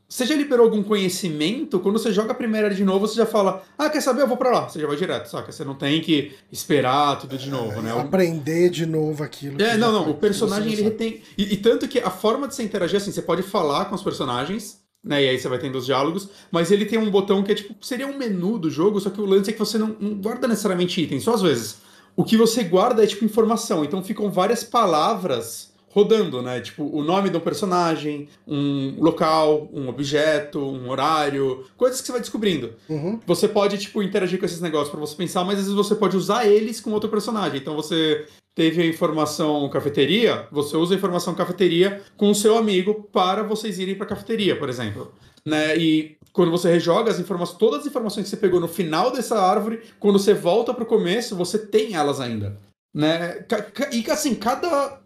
Você 0.10 0.26
já 0.26 0.36
liberou 0.36 0.66
algum 0.66 0.82
conhecimento? 0.82 1.80
Quando 1.80 2.00
você 2.00 2.12
joga 2.12 2.32
a 2.32 2.36
primeira 2.36 2.74
de 2.74 2.84
novo, 2.84 3.08
você 3.08 3.14
já 3.14 3.28
fala, 3.28 3.64
ah, 3.78 3.88
quer 3.92 4.02
saber? 4.02 4.24
Eu 4.24 4.28
vou 4.28 4.38
pra 4.38 4.50
lá. 4.50 4.68
Você 4.68 4.80
já 4.80 4.88
vai 4.88 4.98
direto, 4.98 5.28
saca? 5.28 5.52
Você 5.52 5.64
não 5.64 5.76
tem 5.76 6.02
que 6.02 6.32
esperar 6.52 7.20
tudo 7.20 7.38
de 7.38 7.48
novo, 7.52 7.80
né? 7.80 7.92
Aprender 7.96 8.72
de 8.72 8.88
novo 8.88 9.24
aquilo. 9.24 9.62
É, 9.62 9.78
não, 9.78 9.92
não. 9.92 10.10
O 10.10 10.16
personagem, 10.16 10.74
ele 10.74 10.90
tem. 10.90 11.22
E, 11.38 11.54
e 11.54 11.58
tanto 11.58 11.88
que 11.88 12.00
a 12.00 12.10
forma 12.10 12.48
de 12.48 12.56
você 12.56 12.64
interagir, 12.64 12.98
assim, 12.98 13.12
você 13.12 13.22
pode 13.22 13.44
falar 13.44 13.86
com 13.86 13.94
os 13.94 14.02
personagens, 14.02 14.80
né? 15.04 15.24
E 15.24 15.30
aí 15.30 15.40
você 15.40 15.48
vai 15.48 15.60
tendo 15.60 15.78
os 15.78 15.86
diálogos, 15.86 16.28
mas 16.52 16.72
ele 16.72 16.86
tem 16.86 16.98
um 16.98 17.12
botão 17.12 17.44
que 17.44 17.52
é 17.52 17.56
tipo, 17.56 17.76
seria 17.86 18.08
um 18.08 18.18
menu 18.18 18.58
do 18.58 18.72
jogo, 18.72 19.00
só 19.00 19.12
que 19.12 19.22
o 19.22 19.26
lance 19.26 19.52
é 19.52 19.54
que 19.54 19.60
você 19.60 19.78
não, 19.78 19.96
não 20.00 20.16
guarda 20.16 20.48
necessariamente 20.48 21.00
itens, 21.00 21.24
só 21.24 21.36
às 21.36 21.44
vezes. 21.44 21.78
O 22.16 22.24
que 22.24 22.36
você 22.36 22.64
guarda 22.64 23.04
é 23.04 23.08
tipo 23.08 23.24
informação, 23.24 23.86
então 23.86 24.04
ficam 24.04 24.32
várias 24.32 24.64
palavras 24.64 25.69
rodando, 26.00 26.42
né? 26.42 26.62
Tipo, 26.62 26.84
o 26.84 27.04
nome 27.04 27.30
do 27.30 27.42
personagem, 27.42 28.28
um 28.48 28.96
local, 29.00 29.70
um 29.74 29.90
objeto, 29.90 30.60
um 30.60 30.90
horário, 30.90 31.66
coisas 31.76 32.00
que 32.00 32.08
você 32.08 32.14
vai 32.14 32.22
descobrindo. 32.22 32.74
Uhum. 32.88 33.20
Você 33.28 33.48
pode, 33.48 33.78
tipo, 33.78 34.02
interagir 34.02 34.40
com 34.40 34.46
esses 34.46 34.62
negócios 34.62 34.90
para 34.90 35.00
você 35.00 35.16
pensar, 35.16 35.44
mas 35.44 35.60
às 35.60 35.66
vezes 35.66 35.76
você 35.76 35.96
pode 35.96 36.16
usar 36.16 36.46
eles 36.46 36.80
com 36.80 36.92
outro 36.92 37.10
personagem. 37.10 37.60
Então 37.60 37.76
você 37.76 38.26
teve 38.56 38.82
a 38.82 38.86
informação 38.86 39.70
cafeteria, 39.70 40.48
você 40.52 40.76
usa 40.76 40.94
a 40.94 40.98
informação 40.98 41.34
cafeteria 41.36 42.02
com 42.18 42.30
o 42.30 42.36
seu 42.36 42.58
amigo 42.58 43.08
para 43.12 43.44
vocês 43.44 43.80
irem 43.80 43.96
para 43.96 44.06
a 44.06 44.10
cafeteria, 44.10 44.58
por 44.58 44.70
exemplo. 44.70 45.12
Né? 45.46 45.78
E 45.78 46.18
quando 46.34 46.52
você 46.52 46.70
rejoga 46.70 47.12
as 47.12 47.20
informações, 47.20 47.58
todas 47.58 47.82
as 47.82 47.88
informações 47.88 48.24
que 48.24 48.30
você 48.30 48.38
pegou 48.38 48.60
no 48.60 48.68
final 48.68 49.12
dessa 49.12 49.40
árvore, 49.40 49.82
quando 50.00 50.20
você 50.20 50.34
volta 50.34 50.74
para 50.74 50.84
o 50.84 50.88
começo, 50.88 51.36
você 51.36 51.58
tem 51.58 51.96
elas 51.96 52.20
ainda. 52.20 52.58
Né? 52.94 53.46
E 53.92 54.10
assim, 54.12 54.36
cada 54.36 55.00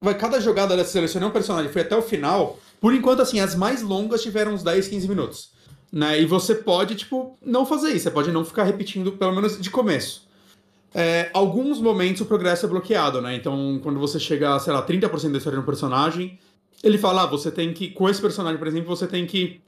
vai 0.00 0.16
cada 0.16 0.40
jogada 0.40 0.76
dessa 0.76 0.90
selecionar 0.90 1.28
um 1.28 1.32
personagem 1.32 1.72
foi 1.72 1.82
até 1.82 1.96
o 1.96 2.02
final. 2.02 2.58
Por 2.80 2.94
enquanto, 2.94 3.22
assim, 3.22 3.40
as 3.40 3.54
mais 3.54 3.82
longas 3.82 4.22
tiveram 4.22 4.52
uns 4.52 4.62
10, 4.62 4.88
15 4.88 5.08
minutos. 5.08 5.50
Né? 5.92 6.20
E 6.20 6.26
você 6.26 6.54
pode, 6.54 6.94
tipo, 6.94 7.38
não 7.44 7.64
fazer 7.64 7.92
isso. 7.92 8.04
Você 8.04 8.10
pode 8.10 8.30
não 8.30 8.44
ficar 8.44 8.64
repetindo, 8.64 9.12
pelo 9.12 9.34
menos 9.34 9.60
de 9.60 9.70
começo. 9.70 10.26
É, 10.94 11.30
alguns 11.34 11.80
momentos 11.80 12.22
o 12.22 12.26
progresso 12.26 12.64
é 12.64 12.68
bloqueado, 12.68 13.20
né? 13.20 13.34
Então, 13.34 13.78
quando 13.82 14.00
você 14.00 14.18
chega 14.18 14.58
sei 14.58 14.72
lá, 14.72 14.82
30% 14.86 15.30
da 15.30 15.38
história 15.38 15.58
de 15.58 15.62
um 15.62 15.66
personagem, 15.66 16.38
ele 16.82 16.96
fala, 16.96 17.22
ah, 17.22 17.26
você 17.26 17.50
tem 17.50 17.72
que, 17.72 17.90
com 17.90 18.08
esse 18.08 18.20
personagem, 18.20 18.58
por 18.58 18.66
exemplo, 18.66 18.88
você 18.88 19.06
tem 19.06 19.26
que. 19.26 19.60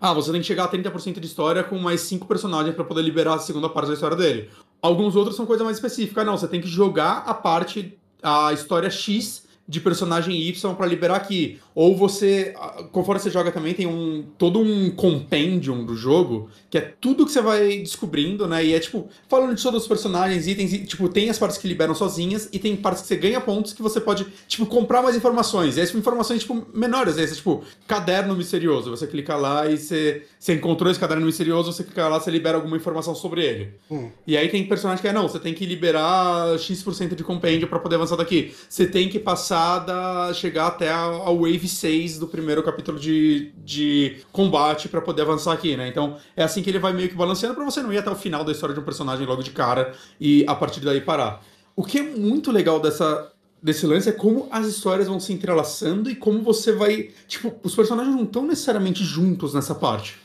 Ah, 0.00 0.12
você 0.12 0.32
tem 0.32 0.40
que 0.40 0.46
chegar 0.46 0.64
a 0.64 0.68
30% 0.68 1.20
de 1.20 1.26
história 1.26 1.62
com 1.62 1.78
mais 1.78 2.00
5 2.02 2.26
personagens 2.26 2.74
para 2.74 2.84
poder 2.84 3.02
liberar 3.02 3.34
a 3.34 3.38
segunda 3.38 3.68
parte 3.68 3.88
da 3.88 3.94
história 3.94 4.16
dele. 4.16 4.50
Alguns 4.80 5.14
outros 5.14 5.36
são 5.36 5.46
coisa 5.46 5.62
mais 5.62 5.76
específica. 5.76 6.24
Não, 6.24 6.36
você 6.36 6.48
tem 6.48 6.60
que 6.60 6.66
jogar 6.66 7.18
a 7.18 7.32
parte, 7.32 7.96
a 8.22 8.52
história 8.52 8.90
X 8.90 9.42
de 9.66 9.80
personagem 9.80 10.36
Y 10.36 10.74
para 10.74 10.86
liberar 10.86 11.16
aqui. 11.16 11.58
Ou 11.74 11.96
você, 11.96 12.52
conforme 12.90 13.20
você 13.20 13.30
joga 13.30 13.50
também, 13.50 13.72
tem 13.72 13.86
um 13.86 14.24
todo 14.36 14.58
um 14.58 14.90
compendium 14.90 15.86
do 15.86 15.96
jogo, 15.96 16.50
que 16.68 16.76
é 16.76 16.80
tudo 17.00 17.24
que 17.24 17.32
você 17.32 17.40
vai 17.40 17.78
descobrindo, 17.78 18.46
né? 18.46 18.64
E 18.64 18.74
é 18.74 18.80
tipo, 18.80 19.08
falando 19.28 19.54
de 19.54 19.62
todos 19.62 19.82
os 19.82 19.88
personagens, 19.88 20.46
itens, 20.46 20.72
e, 20.72 20.84
tipo, 20.84 21.08
tem 21.08 21.30
as 21.30 21.38
partes 21.38 21.56
que 21.58 21.66
liberam 21.66 21.94
sozinhas 21.94 22.48
e 22.52 22.58
tem 22.58 22.76
partes 22.76 23.02
que 23.02 23.08
você 23.08 23.16
ganha 23.16 23.40
pontos 23.40 23.72
que 23.72 23.80
você 23.80 24.00
pode, 24.00 24.26
tipo, 24.46 24.66
comprar 24.66 25.00
mais 25.00 25.16
informações. 25.16 25.76
E 25.76 25.80
essas 25.80 25.94
informações, 25.94 26.40
tipo, 26.40 26.66
menores, 26.74 27.16
essas, 27.16 27.38
tipo, 27.38 27.64
caderno 27.86 28.36
misterioso. 28.36 28.90
Você 28.90 29.06
clica 29.06 29.36
lá 29.36 29.66
e 29.66 29.78
você, 29.78 30.26
você 30.42 30.54
encontrou 30.54 30.90
esse 30.90 30.98
caderno 30.98 31.24
misterioso, 31.24 31.72
você 31.72 31.84
clica 31.84 32.08
lá, 32.08 32.18
você 32.18 32.28
libera 32.28 32.56
alguma 32.56 32.76
informação 32.76 33.14
sobre 33.14 33.44
ele. 33.44 33.74
Hum. 33.88 34.10
E 34.26 34.36
aí 34.36 34.48
tem 34.48 34.66
personagem 34.66 35.00
que 35.00 35.06
é, 35.06 35.12
não, 35.12 35.28
você 35.28 35.38
tem 35.38 35.54
que 35.54 35.64
liberar 35.64 36.58
X% 36.58 37.14
de 37.14 37.22
compêndio 37.22 37.68
para 37.68 37.78
poder 37.78 37.94
avançar 37.94 38.16
daqui. 38.16 38.52
Você 38.68 38.84
tem 38.84 39.08
que 39.08 39.20
passar 39.20 39.78
da, 39.78 40.34
chegar 40.34 40.66
até 40.66 40.90
a, 40.90 41.04
a 41.04 41.30
Wave 41.30 41.52
Wave 41.52 41.68
6 41.68 42.18
do 42.18 42.26
primeiro 42.26 42.62
capítulo 42.62 42.98
de, 42.98 43.52
de 43.64 44.16
combate 44.32 44.88
para 44.88 45.00
poder 45.00 45.22
avançar 45.22 45.52
aqui, 45.52 45.76
né? 45.76 45.86
Então 45.88 46.16
é 46.36 46.42
assim 46.42 46.60
que 46.60 46.70
ele 46.70 46.78
vai 46.78 46.92
meio 46.92 47.08
que 47.08 47.14
balanceando 47.14 47.54
para 47.54 47.64
você 47.64 47.80
não 47.80 47.92
ir 47.92 47.98
até 47.98 48.10
o 48.10 48.16
final 48.16 48.44
da 48.44 48.50
história 48.50 48.74
de 48.74 48.80
um 48.80 48.84
personagem 48.84 49.24
logo 49.24 49.42
de 49.42 49.52
cara 49.52 49.94
e 50.20 50.44
a 50.48 50.54
partir 50.56 50.80
daí 50.80 51.00
parar. 51.00 51.44
O 51.76 51.84
que 51.84 51.98
é 51.98 52.02
muito 52.02 52.50
legal 52.50 52.80
dessa, 52.80 53.32
desse 53.62 53.86
lance 53.86 54.08
é 54.08 54.12
como 54.12 54.48
as 54.50 54.66
histórias 54.66 55.06
vão 55.06 55.20
se 55.20 55.32
entrelaçando 55.32 56.10
e 56.10 56.16
como 56.16 56.42
você 56.42 56.72
vai. 56.72 57.10
Tipo, 57.28 57.54
os 57.62 57.74
personagens 57.74 58.14
não 58.14 58.24
estão 58.24 58.44
necessariamente 58.44 59.04
juntos 59.04 59.54
nessa 59.54 59.74
parte. 59.74 60.21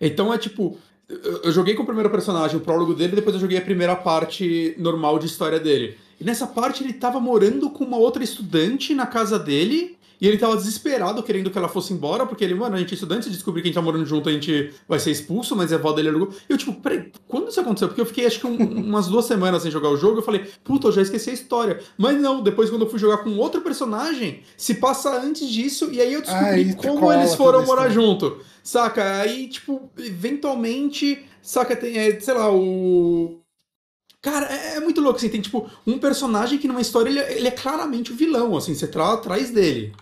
Então 0.00 0.32
é 0.32 0.38
tipo. 0.38 0.76
Eu 1.42 1.52
joguei 1.52 1.74
com 1.74 1.82
o 1.82 1.86
primeiro 1.86 2.08
personagem, 2.08 2.56
o 2.56 2.60
prólogo 2.60 2.94
dele, 2.94 3.14
depois 3.14 3.34
eu 3.34 3.40
joguei 3.40 3.58
a 3.58 3.62
primeira 3.62 3.94
parte 3.94 4.74
normal 4.78 5.18
de 5.18 5.26
história 5.26 5.60
dele. 5.60 5.98
E 6.18 6.24
nessa 6.24 6.46
parte 6.46 6.82
ele 6.82 6.94
tava 6.94 7.20
morando 7.20 7.68
com 7.68 7.84
uma 7.84 7.98
outra 7.98 8.24
estudante 8.24 8.94
na 8.94 9.06
casa 9.06 9.38
dele 9.38 9.98
e 10.24 10.26
ele 10.26 10.38
tava 10.38 10.56
desesperado, 10.56 11.22
querendo 11.22 11.50
que 11.50 11.58
ela 11.58 11.68
fosse 11.68 11.92
embora, 11.92 12.24
porque 12.24 12.42
ele, 12.42 12.54
mano, 12.54 12.76
a 12.76 12.78
gente 12.78 12.92
é 12.92 12.94
estudante, 12.94 13.26
se 13.26 13.30
descobrir 13.30 13.60
que 13.60 13.68
a 13.68 13.70
gente 13.70 13.74
tá 13.74 13.82
morando 13.82 14.06
junto, 14.06 14.26
a 14.26 14.32
gente 14.32 14.72
vai 14.88 14.98
ser 14.98 15.10
expulso, 15.10 15.54
mas 15.54 15.70
a 15.70 15.76
avó 15.76 15.92
dele 15.92 16.08
alugou. 16.08 16.30
E 16.48 16.52
eu, 16.54 16.56
tipo, 16.56 16.72
peraí, 16.72 17.12
quando 17.28 17.50
isso 17.50 17.60
aconteceu? 17.60 17.88
Porque 17.88 18.00
eu 18.00 18.06
fiquei 18.06 18.24
acho 18.24 18.40
que 18.40 18.46
um, 18.46 18.56
umas 18.88 19.06
duas 19.06 19.26
semanas 19.26 19.60
sem 19.60 19.70
jogar 19.70 19.90
o 19.90 19.98
jogo, 19.98 20.20
eu 20.20 20.22
falei, 20.22 20.46
puta, 20.64 20.88
eu 20.88 20.92
já 20.92 21.02
esqueci 21.02 21.28
a 21.28 21.34
história. 21.34 21.78
Mas 21.98 22.18
não, 22.18 22.42
depois 22.42 22.70
quando 22.70 22.86
eu 22.86 22.90
fui 22.90 22.98
jogar 22.98 23.18
com 23.18 23.36
outro 23.36 23.60
personagem, 23.60 24.40
se 24.56 24.76
passa 24.76 25.14
antes 25.20 25.46
disso, 25.46 25.90
e 25.92 26.00
aí 26.00 26.14
eu 26.14 26.22
descobri 26.22 26.74
como 26.74 27.12
eles 27.12 27.34
foram 27.34 27.62
morar 27.66 27.90
junto. 27.90 28.38
Saca? 28.62 29.20
Aí, 29.20 29.46
tipo, 29.46 29.90
eventualmente, 29.98 31.22
saca, 31.42 31.76
tem, 31.76 31.98
é, 31.98 32.18
sei 32.18 32.32
lá, 32.32 32.50
o 32.50 33.44
Cara, 34.22 34.46
é, 34.46 34.76
é, 34.76 34.80
muito 34.80 35.02
louco, 35.02 35.18
assim, 35.18 35.28
tem 35.28 35.42
tipo 35.42 35.70
um 35.86 35.98
personagem 35.98 36.58
que 36.58 36.66
numa 36.66 36.80
história 36.80 37.10
ele, 37.10 37.18
é, 37.18 37.36
ele 37.36 37.46
é 37.46 37.50
claramente 37.50 38.10
o 38.10 38.16
vilão, 38.16 38.56
assim, 38.56 38.74
você 38.74 38.86
tá 38.86 39.12
atrás 39.12 39.50
dele. 39.50 39.92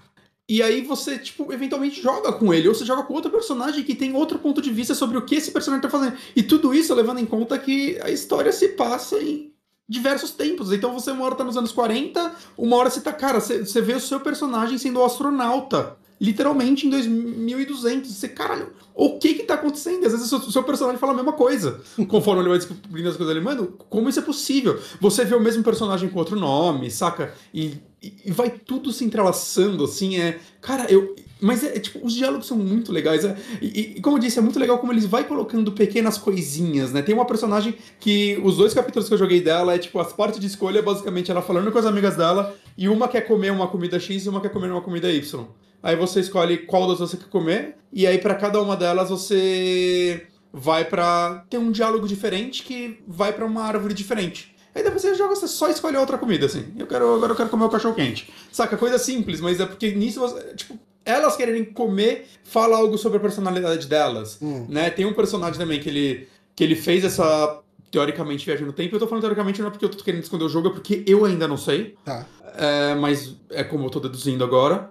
E 0.52 0.62
aí 0.62 0.82
você, 0.82 1.18
tipo, 1.18 1.50
eventualmente 1.50 2.02
joga 2.02 2.30
com 2.30 2.52
ele, 2.52 2.68
ou 2.68 2.74
você 2.74 2.84
joga 2.84 3.04
com 3.04 3.14
outro 3.14 3.30
personagem 3.30 3.82
que 3.82 3.94
tem 3.94 4.14
outro 4.14 4.38
ponto 4.38 4.60
de 4.60 4.70
vista 4.70 4.94
sobre 4.94 5.16
o 5.16 5.22
que 5.22 5.36
esse 5.36 5.50
personagem 5.50 5.80
tá 5.80 5.88
fazendo. 5.88 6.14
E 6.36 6.42
tudo 6.42 6.74
isso 6.74 6.94
levando 6.94 7.20
em 7.20 7.24
conta 7.24 7.58
que 7.58 7.98
a 8.02 8.10
história 8.10 8.52
se 8.52 8.68
passa 8.68 9.16
em 9.16 9.50
diversos 9.88 10.32
tempos. 10.32 10.70
Então 10.70 10.92
você 10.92 11.10
uma 11.10 11.24
hora 11.24 11.36
tá 11.36 11.42
nos 11.42 11.56
anos 11.56 11.72
40, 11.72 12.34
uma 12.58 12.76
hora 12.76 12.90
você 12.90 13.00
tá, 13.00 13.14
cara, 13.14 13.40
você, 13.40 13.60
você 13.60 13.80
vê 13.80 13.94
o 13.94 14.00
seu 14.00 14.20
personagem 14.20 14.76
sendo 14.76 15.02
astronauta 15.02 15.96
literalmente 16.20 16.86
em 16.86 16.90
2200. 16.90 18.10
Você, 18.10 18.28
caralho, 18.28 18.74
o 18.94 19.18
que 19.18 19.32
que 19.32 19.44
tá 19.44 19.54
acontecendo? 19.54 20.04
Às 20.04 20.12
vezes 20.12 20.26
o 20.26 20.38
seu, 20.38 20.48
o 20.48 20.52
seu 20.52 20.62
personagem 20.64 21.00
fala 21.00 21.14
a 21.14 21.16
mesma 21.16 21.32
coisa. 21.32 21.80
Conforme 22.06 22.42
ele 22.42 22.50
vai 22.50 22.58
descobrindo 22.58 23.08
as 23.08 23.16
coisas 23.16 23.34
ali, 23.34 23.42
mano, 23.42 23.68
como 23.88 24.06
isso 24.06 24.18
é 24.18 24.22
possível? 24.22 24.78
Você 25.00 25.24
vê 25.24 25.34
o 25.34 25.40
mesmo 25.40 25.64
personagem 25.64 26.10
com 26.10 26.18
outro 26.18 26.36
nome, 26.38 26.90
saca? 26.90 27.32
E, 27.54 27.78
e, 28.02 28.30
vai 28.32 28.50
tudo 28.50 28.92
se 28.92 29.04
entrelaçando, 29.04 29.84
assim, 29.84 30.18
é... 30.18 30.38
Cara, 30.60 30.90
eu... 30.90 31.14
Mas 31.40 31.64
é, 31.64 31.78
tipo, 31.80 32.04
os 32.06 32.14
diálogos 32.14 32.46
são 32.46 32.56
muito 32.56 32.92
legais. 32.92 33.24
É, 33.24 33.36
e, 33.60 33.94
e, 33.96 34.00
como 34.00 34.16
eu 34.16 34.20
disse, 34.20 34.38
é 34.38 34.42
muito 34.42 34.60
legal 34.60 34.78
como 34.78 34.92
eles 34.92 35.06
vai 35.06 35.24
colocando 35.24 35.72
pequenas 35.72 36.16
coisinhas, 36.16 36.92
né? 36.92 37.02
Tem 37.02 37.14
uma 37.14 37.24
personagem 37.24 37.74
que 37.98 38.40
os 38.44 38.56
dois 38.56 38.72
capítulos 38.72 39.08
que 39.08 39.14
eu 39.14 39.18
joguei 39.18 39.40
dela 39.40 39.74
é 39.74 39.78
tipo, 39.78 39.98
as 39.98 40.12
partes 40.12 40.38
de 40.38 40.46
escolha, 40.46 40.80
basicamente, 40.80 41.32
ela 41.32 41.42
falando 41.42 41.72
com 41.72 41.78
as 41.78 41.86
amigas 41.86 42.16
dela, 42.16 42.54
e 42.78 42.88
uma 42.88 43.08
quer 43.08 43.22
comer 43.22 43.50
uma 43.50 43.66
comida 43.66 43.98
X 43.98 44.24
e 44.24 44.28
uma 44.28 44.40
quer 44.40 44.50
comer 44.50 44.70
uma 44.70 44.82
comida 44.82 45.10
Y. 45.10 45.46
Aí 45.82 45.96
você 45.96 46.20
escolhe 46.20 46.58
qual 46.58 46.86
das 46.86 47.00
você 47.00 47.16
quer 47.16 47.28
comer, 47.28 47.76
e 47.92 48.06
aí 48.06 48.18
para 48.18 48.36
cada 48.36 48.62
uma 48.62 48.76
delas 48.76 49.10
você 49.10 50.28
vai 50.52 50.84
para 50.84 51.44
ter 51.50 51.58
um 51.58 51.72
diálogo 51.72 52.06
diferente 52.06 52.62
que 52.62 53.00
vai 53.08 53.32
para 53.32 53.44
uma 53.44 53.64
árvore 53.64 53.94
diferente. 53.94 54.51
Aí 54.74 54.82
depois 54.82 55.02
você 55.02 55.14
joga, 55.14 55.34
você 55.34 55.46
só 55.46 55.68
escolhe 55.68 55.96
outra 55.96 56.16
comida, 56.16 56.46
assim. 56.46 56.64
Eu 56.78 56.86
quero, 56.86 57.14
agora 57.14 57.32
eu 57.32 57.36
quero 57.36 57.48
comer 57.48 57.64
o 57.64 57.68
cachorro 57.68 57.94
quente. 57.94 58.32
Saca? 58.50 58.76
Coisa 58.76 58.98
simples, 58.98 59.40
mas 59.40 59.60
é 59.60 59.66
porque 59.66 59.92
nisso 59.92 60.20
você, 60.20 60.54
tipo, 60.54 60.78
elas 61.04 61.36
quererem 61.36 61.64
comer 61.64 62.26
fala 62.44 62.76
algo 62.76 62.96
sobre 62.96 63.18
a 63.18 63.20
personalidade 63.20 63.86
delas, 63.86 64.38
hum. 64.40 64.66
né? 64.68 64.90
Tem 64.90 65.04
um 65.04 65.12
personagem 65.12 65.58
também 65.58 65.80
que 65.80 65.88
ele, 65.88 66.28
que 66.56 66.64
ele 66.64 66.74
fez 66.74 67.04
essa 67.04 67.60
teoricamente 67.90 68.46
viagem 68.46 68.66
no 68.66 68.72
tempo. 68.72 68.94
Eu 68.94 69.00
tô 69.00 69.06
falando 69.06 69.22
teoricamente 69.22 69.60
não 69.60 69.68
é 69.68 69.70
porque 69.70 69.84
eu 69.84 69.90
tô 69.90 70.02
querendo 70.02 70.22
esconder 70.22 70.44
o 70.44 70.48
jogo, 70.48 70.68
é 70.68 70.72
porque 70.72 71.04
eu 71.06 71.24
ainda 71.24 71.46
não 71.46 71.58
sei. 71.58 71.94
Tá. 72.04 72.26
É, 72.56 72.94
mas 72.94 73.36
é 73.50 73.62
como 73.62 73.84
eu 73.84 73.90
tô 73.90 74.00
deduzindo 74.00 74.42
agora. 74.42 74.90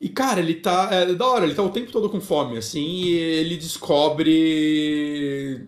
E, 0.00 0.08
cara, 0.08 0.40
ele 0.40 0.54
tá. 0.54 0.88
É 0.92 1.14
da 1.14 1.26
hora, 1.26 1.44
ele 1.44 1.54
tá 1.54 1.62
o 1.62 1.70
tempo 1.70 1.90
todo 1.90 2.10
com 2.10 2.20
fome, 2.20 2.58
assim, 2.58 2.84
e 2.84 3.14
ele 3.14 3.56
descobre 3.56 5.66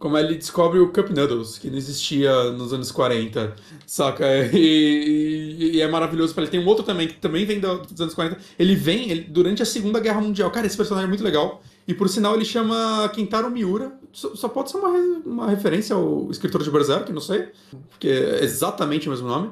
como 0.00 0.16
ele 0.16 0.34
descobre 0.34 0.78
o 0.78 0.88
Cup 0.88 1.10
Noodles, 1.10 1.58
que 1.58 1.68
não 1.68 1.76
existia 1.76 2.50
nos 2.52 2.72
anos 2.72 2.90
40, 2.90 3.54
saca? 3.86 4.24
E, 4.50 5.56
e, 5.58 5.76
e 5.76 5.80
é 5.82 5.86
maravilhoso 5.86 6.32
para 6.32 6.44
ele. 6.44 6.50
Tem 6.50 6.58
um 6.58 6.66
outro 6.66 6.82
também, 6.82 7.06
que 7.06 7.14
também 7.14 7.44
vem 7.44 7.60
dos 7.60 8.00
anos 8.00 8.14
40. 8.14 8.38
Ele 8.58 8.74
vem 8.74 9.10
ele, 9.10 9.20
durante 9.24 9.62
a 9.62 9.66
Segunda 9.66 10.00
Guerra 10.00 10.22
Mundial. 10.22 10.50
Cara, 10.50 10.66
esse 10.66 10.76
personagem 10.76 11.04
é 11.04 11.08
muito 11.08 11.22
legal. 11.22 11.62
E 11.86 11.92
por 11.92 12.08
sinal, 12.08 12.34
ele 12.34 12.46
chama 12.46 13.10
Kentaro 13.12 13.50
Miura. 13.50 13.92
Só, 14.10 14.34
só 14.34 14.48
pode 14.48 14.70
ser 14.70 14.78
uma, 14.78 14.88
uma 14.88 15.50
referência 15.50 15.94
ao 15.94 16.30
escritor 16.30 16.62
de 16.62 16.70
Berserk, 16.70 17.12
não 17.12 17.20
sei. 17.20 17.50
Porque 17.90 18.08
é 18.08 18.42
exatamente 18.42 19.06
o 19.06 19.10
mesmo 19.10 19.28
nome. 19.28 19.50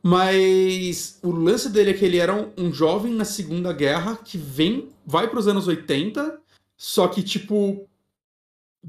Mas 0.00 1.18
o 1.20 1.32
lance 1.32 1.68
dele 1.68 1.90
é 1.90 1.94
que 1.94 2.04
ele 2.04 2.18
era 2.18 2.32
um, 2.32 2.48
um 2.56 2.72
jovem 2.72 3.12
na 3.12 3.24
Segunda 3.24 3.72
Guerra 3.72 4.16
que 4.24 4.38
vem, 4.38 4.88
vai 5.04 5.26
para 5.26 5.40
os 5.40 5.48
anos 5.48 5.66
80, 5.66 6.38
só 6.76 7.08
que, 7.08 7.22
tipo, 7.24 7.89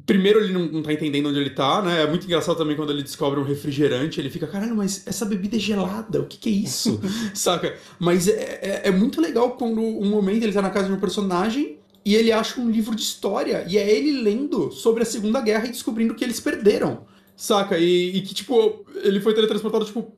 Primeiro, 0.05 0.39
ele 0.39 0.53
não, 0.53 0.65
não 0.68 0.81
tá 0.81 0.93
entendendo 0.93 1.27
onde 1.27 1.38
ele 1.38 1.49
tá, 1.49 1.81
né? 1.81 2.03
É 2.03 2.07
muito 2.07 2.26
engraçado 2.26 2.57
também 2.57 2.77
quando 2.77 2.91
ele 2.91 3.03
descobre 3.03 3.39
um 3.39 3.43
refrigerante. 3.43 4.22
Ele 4.22 4.30
fica, 4.30 4.47
caralho, 4.47 4.76
mas 4.76 5.05
essa 5.05 5.26
bebida 5.26 5.57
é 5.57 5.59
gelada, 5.59 6.22
o 6.22 6.26
que 6.26 6.38
que 6.38 6.49
é 6.49 6.53
isso? 6.53 6.99
Saca? 7.35 7.76
Mas 7.99 8.27
é, 8.27 8.59
é, 8.61 8.81
é, 8.85 8.91
muito 8.91 9.19
legal 9.19 9.57
quando 9.57 9.81
um 9.81 10.09
momento 10.09 10.43
ele 10.43 10.53
tá 10.53 10.61
na 10.61 10.69
casa 10.69 10.88
de 10.88 10.93
um 10.93 10.99
personagem 10.99 11.77
e 12.05 12.15
ele 12.15 12.31
acha 12.31 12.61
um 12.61 12.72
livro 12.72 12.95
de 12.95 13.01
história. 13.01 13.65
E 13.68 13.77
é 13.77 13.89
ele 13.89 14.22
lendo 14.22 14.72
sobre 14.72 15.03
a 15.03 15.05
Segunda 15.05 15.41
Guerra 15.41 15.65
e 15.65 15.72
descobrindo 15.72 16.15
que 16.15 16.23
eles 16.23 16.39
perderam. 16.39 17.05
Saca? 17.35 17.77
E, 17.77 18.15
e 18.15 18.22
que, 18.22 18.34
tipo, 18.34 18.85
ele 19.03 19.19
foi 19.19 19.34
teletransportado, 19.34 19.84
tipo, 19.84 20.15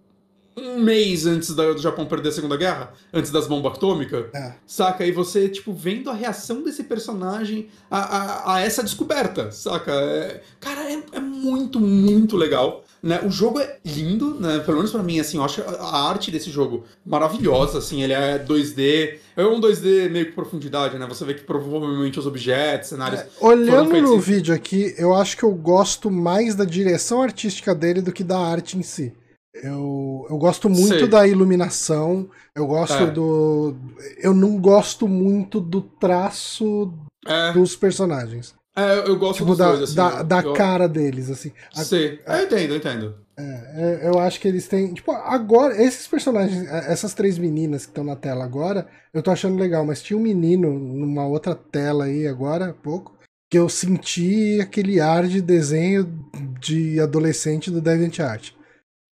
um 0.55 0.79
mês 0.79 1.25
antes 1.25 1.49
do 1.49 1.77
Japão 1.77 2.05
perder 2.05 2.29
a 2.29 2.31
Segunda 2.31 2.55
Guerra, 2.55 2.93
antes 3.11 3.31
das 3.31 3.47
bombas 3.47 3.73
atômicas, 3.73 4.25
é. 4.33 4.53
saca? 4.65 5.05
E 5.05 5.11
você, 5.11 5.49
tipo, 5.49 5.73
vendo 5.73 6.09
a 6.09 6.13
reação 6.13 6.63
desse 6.63 6.83
personagem 6.83 7.67
a, 7.89 7.99
a, 7.99 8.55
a 8.55 8.61
essa 8.61 8.83
descoberta, 8.83 9.51
saca? 9.51 9.91
É, 9.91 10.41
cara, 10.59 10.81
é, 10.91 11.01
é, 11.13 11.19
muito, 11.19 11.79
muito 11.79 12.37
legal. 12.37 12.83
Né? 13.01 13.19
O 13.25 13.29
jogo 13.29 13.59
é 13.59 13.77
lindo, 13.83 14.35
né? 14.39 14.59
Pelo 14.59 14.77
menos 14.77 14.91
pra 14.91 15.03
mim, 15.03 15.19
assim, 15.19 15.37
eu 15.37 15.43
acho 15.43 15.61
a 15.61 16.09
arte 16.09 16.31
desse 16.31 16.49
jogo 16.49 16.85
maravilhosa, 17.05 17.79
assim, 17.79 18.01
ele 18.01 18.13
é 18.13 18.39
2D, 18.39 19.17
é 19.35 19.45
um 19.45 19.59
2D 19.59 20.09
meio 20.09 20.27
que 20.27 20.31
profundidade, 20.31 20.97
né? 20.97 21.05
Você 21.07 21.25
vê 21.25 21.33
que 21.33 21.43
provavelmente 21.43 22.17
os 22.17 22.25
objetos, 22.25 22.89
cenários... 22.89 23.19
É, 23.21 23.27
olhando 23.41 24.01
no 24.01 24.19
vídeo 24.19 24.55
aqui, 24.55 24.95
eu 24.97 25.13
acho 25.13 25.35
que 25.35 25.43
eu 25.43 25.51
gosto 25.51 26.09
mais 26.09 26.55
da 26.55 26.63
direção 26.63 27.21
artística 27.21 27.75
dele 27.75 28.01
do 28.01 28.13
que 28.13 28.23
da 28.23 28.39
arte 28.39 28.77
em 28.77 28.83
si. 28.83 29.11
Eu, 29.53 30.25
eu 30.29 30.37
gosto 30.37 30.69
muito 30.69 30.99
Sei. 30.99 31.07
da 31.07 31.27
iluminação, 31.27 32.27
eu 32.55 32.65
gosto 32.65 33.03
é. 33.03 33.11
do. 33.11 33.75
Eu 34.17 34.33
não 34.33 34.59
gosto 34.59 35.07
muito 35.07 35.61
do 35.61 35.81
traço 35.81 36.91
é. 37.25 37.53
dos 37.53 37.75
personagens. 37.75 38.55
É, 38.75 39.07
eu 39.07 39.15
gosto 39.17 39.39
tipo, 39.39 39.55
da, 39.55 39.67
dois, 39.67 39.83
assim, 39.83 39.95
da, 39.95 40.23
da 40.23 40.41
eu... 40.41 40.53
cara 40.53 40.89
deles, 40.89 41.29
assim. 41.29 41.51
Sei. 41.71 42.19
A... 42.25 42.39
Eu 42.39 42.45
entendo, 42.45 42.71
eu 42.71 42.77
entendo. 42.77 43.15
É, 43.37 43.43
é, 43.43 44.07
eu 44.07 44.19
acho 44.19 44.39
que 44.39 44.47
eles 44.47 44.67
têm. 44.67 44.93
Tipo, 44.93 45.11
agora, 45.11 45.79
esses 45.81 46.07
personagens, 46.07 46.67
é, 46.67 46.91
essas 46.91 47.13
três 47.13 47.37
meninas 47.37 47.85
que 47.85 47.91
estão 47.91 48.03
na 48.03 48.15
tela 48.15 48.43
agora, 48.43 48.87
eu 49.13 49.21
tô 49.21 49.29
achando 49.29 49.59
legal, 49.59 49.85
mas 49.85 50.01
tinha 50.01 50.17
um 50.17 50.21
menino 50.21 50.71
numa 50.79 51.27
outra 51.27 51.53
tela 51.53 52.05
aí 52.05 52.27
agora, 52.27 52.69
há 52.69 52.73
pouco, 52.73 53.15
que 53.51 53.57
eu 53.57 53.69
senti 53.69 54.59
aquele 54.59 54.99
ar 54.99 55.27
de 55.27 55.41
desenho 55.41 56.27
de 56.59 56.99
adolescente 56.99 57.69
do 57.69 57.81
DeviantArt. 57.81 58.51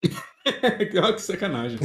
que 1.14 1.22
sacanagem. 1.22 1.78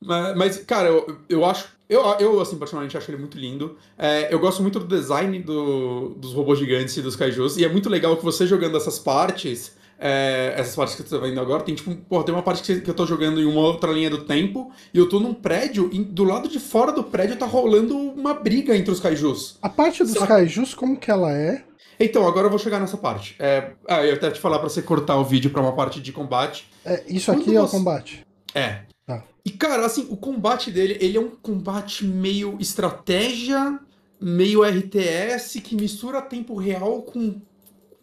mas, 0.00 0.36
mas, 0.36 0.58
cara, 0.58 0.88
eu, 0.88 1.18
eu 1.28 1.44
acho. 1.44 1.68
Eu, 1.88 2.02
eu, 2.18 2.40
assim, 2.40 2.56
particularmente 2.56 2.96
acho 2.96 3.10
ele 3.10 3.18
muito 3.18 3.38
lindo. 3.38 3.76
É, 3.96 4.32
eu 4.32 4.40
gosto 4.40 4.60
muito 4.60 4.80
do 4.80 4.86
design 4.86 5.38
do, 5.40 6.10
dos 6.16 6.32
robôs 6.32 6.58
gigantes 6.58 6.96
e 6.96 7.02
dos 7.02 7.14
kaijus. 7.14 7.56
E 7.56 7.64
é 7.64 7.68
muito 7.68 7.88
legal 7.88 8.16
que 8.16 8.24
você 8.24 8.46
jogando 8.46 8.76
essas 8.76 8.98
partes. 8.98 9.76
É, 9.98 10.52
essas 10.58 10.76
partes 10.76 10.94
que 10.94 11.02
você 11.02 11.08
tá 11.08 11.24
vendo 11.24 11.40
agora, 11.40 11.62
tem 11.62 11.74
tipo, 11.74 11.94
porra, 11.94 12.24
tem 12.24 12.34
uma 12.34 12.42
parte 12.42 12.62
que, 12.62 12.82
que 12.82 12.90
eu 12.90 12.92
tô 12.92 13.06
jogando 13.06 13.40
em 13.40 13.46
uma 13.46 13.60
outra 13.60 13.90
linha 13.90 14.10
do 14.10 14.24
tempo, 14.24 14.70
e 14.92 14.98
eu 14.98 15.08
tô 15.08 15.18
num 15.18 15.32
prédio, 15.32 15.88
e 15.90 16.04
do 16.04 16.22
lado 16.22 16.50
de 16.50 16.60
fora 16.60 16.92
do 16.92 17.02
prédio 17.02 17.34
tá 17.36 17.46
rolando 17.46 17.96
uma 17.96 18.34
briga 18.34 18.76
entre 18.76 18.90
os 18.90 19.00
kaijus. 19.00 19.56
A 19.62 19.70
parte 19.70 20.02
dos 20.04 20.12
Sabe? 20.12 20.26
kaijus, 20.26 20.74
como 20.74 20.98
que 20.98 21.10
ela 21.10 21.32
é? 21.32 21.64
Então, 21.98 22.28
agora 22.28 22.46
eu 22.46 22.50
vou 22.50 22.58
chegar 22.58 22.78
nessa 22.78 22.98
parte. 22.98 23.36
É, 23.38 23.70
ah, 23.88 24.04
eu 24.04 24.14
até 24.14 24.30
te 24.30 24.38
falar 24.38 24.58
para 24.58 24.68
você 24.68 24.82
cortar 24.82 25.16
o 25.16 25.24
vídeo 25.24 25.50
para 25.50 25.62
uma 25.62 25.72
parte 25.72 25.98
de 25.98 26.12
combate. 26.12 26.68
É, 26.86 27.04
isso 27.08 27.32
aqui 27.32 27.44
Quando 27.44 27.56
é 27.56 27.60
você... 27.60 27.76
o 27.76 27.78
combate. 27.78 28.26
É. 28.54 28.82
Tá. 29.04 29.24
E, 29.44 29.50
cara, 29.50 29.84
assim, 29.84 30.06
o 30.08 30.16
combate 30.16 30.70
dele, 30.70 30.96
ele 31.00 31.18
é 31.18 31.20
um 31.20 31.30
combate 31.30 32.04
meio 32.04 32.56
estratégia, 32.60 33.78
meio 34.20 34.62
RTS, 34.62 35.60
que 35.60 35.74
mistura 35.74 36.22
tempo 36.22 36.54
real 36.54 37.02
com. 37.02 37.40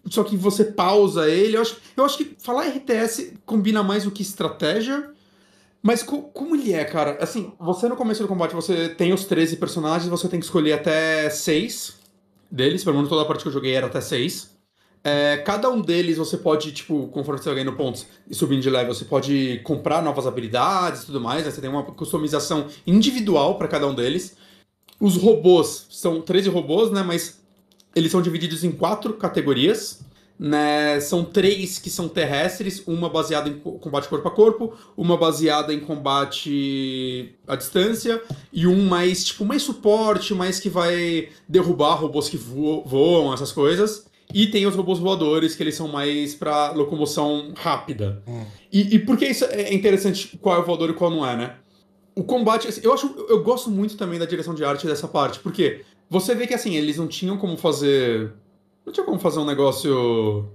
Só 0.10 0.24
que 0.24 0.36
você 0.36 0.66
pausa 0.66 1.30
ele. 1.30 1.56
Eu 1.56 1.62
acho, 1.62 1.78
eu 1.96 2.04
acho 2.04 2.18
que 2.18 2.36
falar 2.38 2.68
RTS 2.68 3.34
combina 3.46 3.82
mais 3.82 4.04
do 4.04 4.12
que 4.12 4.22
estratégia. 4.22 5.10
Mas 5.82 6.02
co 6.04 6.24
como 6.24 6.56
ele 6.56 6.72
é, 6.74 6.86
cara? 6.86 7.18
Assim, 7.22 7.54
você 7.60 7.90
no 7.90 7.96
começo 7.96 8.22
do 8.22 8.28
combate, 8.28 8.54
você 8.54 8.88
tem 8.90 9.12
os 9.12 9.26
13 9.26 9.58
personagens, 9.58 10.10
você 10.10 10.30
tem 10.30 10.40
que 10.40 10.46
escolher 10.46 10.74
até 10.74 11.30
6 11.30 12.00
deles, 12.50 12.84
pelo 12.84 12.96
menos 12.96 13.10
toda 13.10 13.22
a 13.22 13.26
parte 13.26 13.42
que 13.44 13.50
eu 13.50 13.54
joguei 13.54 13.74
era 13.74 13.88
até 13.88 14.00
6. 14.00 14.53
É, 15.04 15.38
cada 15.38 15.70
um 15.70 15.82
deles 15.82 16.18
você 16.18 16.38
pode, 16.38 16.72
tipo, 16.72 17.08
conforme 17.10 17.42
você 17.42 17.50
vai 17.50 17.56
ganhando 17.56 17.76
pontos 17.76 18.08
e 18.30 18.34
subindo 18.34 18.62
de 18.62 18.70
level, 18.70 18.94
você 18.94 19.04
pode 19.04 19.60
comprar 19.64 20.02
novas 20.02 20.26
habilidades 20.26 21.04
e 21.04 21.06
tudo 21.08 21.20
mais, 21.20 21.44
né? 21.44 21.52
Você 21.52 21.60
tem 21.60 21.70
uma 21.70 21.84
customização 21.84 22.68
individual 22.88 23.58
para 23.58 23.68
cada 23.68 23.86
um 23.86 23.94
deles. 23.94 24.38
Os 25.02 25.18
robôs 25.18 25.88
são 25.90 26.22
13 26.22 26.48
robôs, 26.50 26.90
né? 26.90 27.04
Mas 27.04 27.42
eles 27.94 28.12
são 28.12 28.22
divididos 28.22 28.64
em 28.64 28.72
quatro 28.72 29.14
categorias. 29.16 30.00
Né? 30.40 31.00
São 31.00 31.24
três 31.24 31.78
que 31.78 31.90
são 31.90 32.10
terrestres, 32.10 32.84
uma 32.88 33.08
baseada 33.08 33.48
em 33.48 33.60
combate 33.60 34.10
corpo 34.10 34.28
a 34.28 34.32
corpo, 34.32 34.74
uma 34.98 35.16
baseada 35.16 35.74
em 35.74 35.80
combate 35.80 37.36
à 37.48 37.56
distância, 37.56 38.22
e 38.52 38.66
um 38.66 38.84
mais, 38.84 39.24
tipo, 39.24 39.46
mais 39.46 39.62
suporte, 39.62 40.34
mais 40.34 40.60
que 40.60 40.70
vai 40.70 41.30
derrubar 41.48 41.96
robôs 41.96 42.28
que 42.28 42.36
voam, 42.36 43.32
essas 43.32 43.52
coisas. 43.52 44.06
E 44.34 44.48
tem 44.48 44.66
os 44.66 44.76
robôs 44.76 45.00
voadores, 45.00 45.56
que 45.56 45.64
eles 45.64 45.76
são 45.76 45.88
mais 45.88 46.34
para 46.34 46.72
locomoção 46.72 47.54
rápida. 47.56 48.24
Hum. 48.28 48.44
E, 48.72 48.96
e 48.96 49.00
por 49.00 49.18
que 49.18 49.26
isso 49.26 49.46
é 49.46 49.74
interessante, 49.74 50.38
qual 50.42 50.58
é 50.58 50.60
o 50.60 50.66
voador 50.66 50.90
e 50.90 50.94
qual 50.94 51.12
não 51.12 51.26
é, 51.26 51.36
né? 51.36 51.56
O 52.16 52.24
combate, 52.24 52.68
assim, 52.68 52.82
eu 52.84 52.94
acho, 52.94 53.08
eu 53.30 53.44
gosto 53.44 53.70
muito 53.70 53.98
também 53.98 54.20
da 54.20 54.26
direção 54.26 54.54
de 54.54 54.64
arte 54.64 54.86
dessa 54.86 55.08
parte, 55.08 55.40
porque 55.40 55.82
você 56.10 56.36
vê 56.36 56.46
que 56.46 56.54
assim, 56.54 56.76
eles 56.76 56.98
não 56.98 57.08
tinham 57.08 57.38
como 57.38 57.58
fazer 57.58 58.34
não 58.86 58.92
tinha 58.92 59.06
como 59.06 59.20
fazer 59.20 59.40
um 59.40 59.46
negócio. 59.46 60.50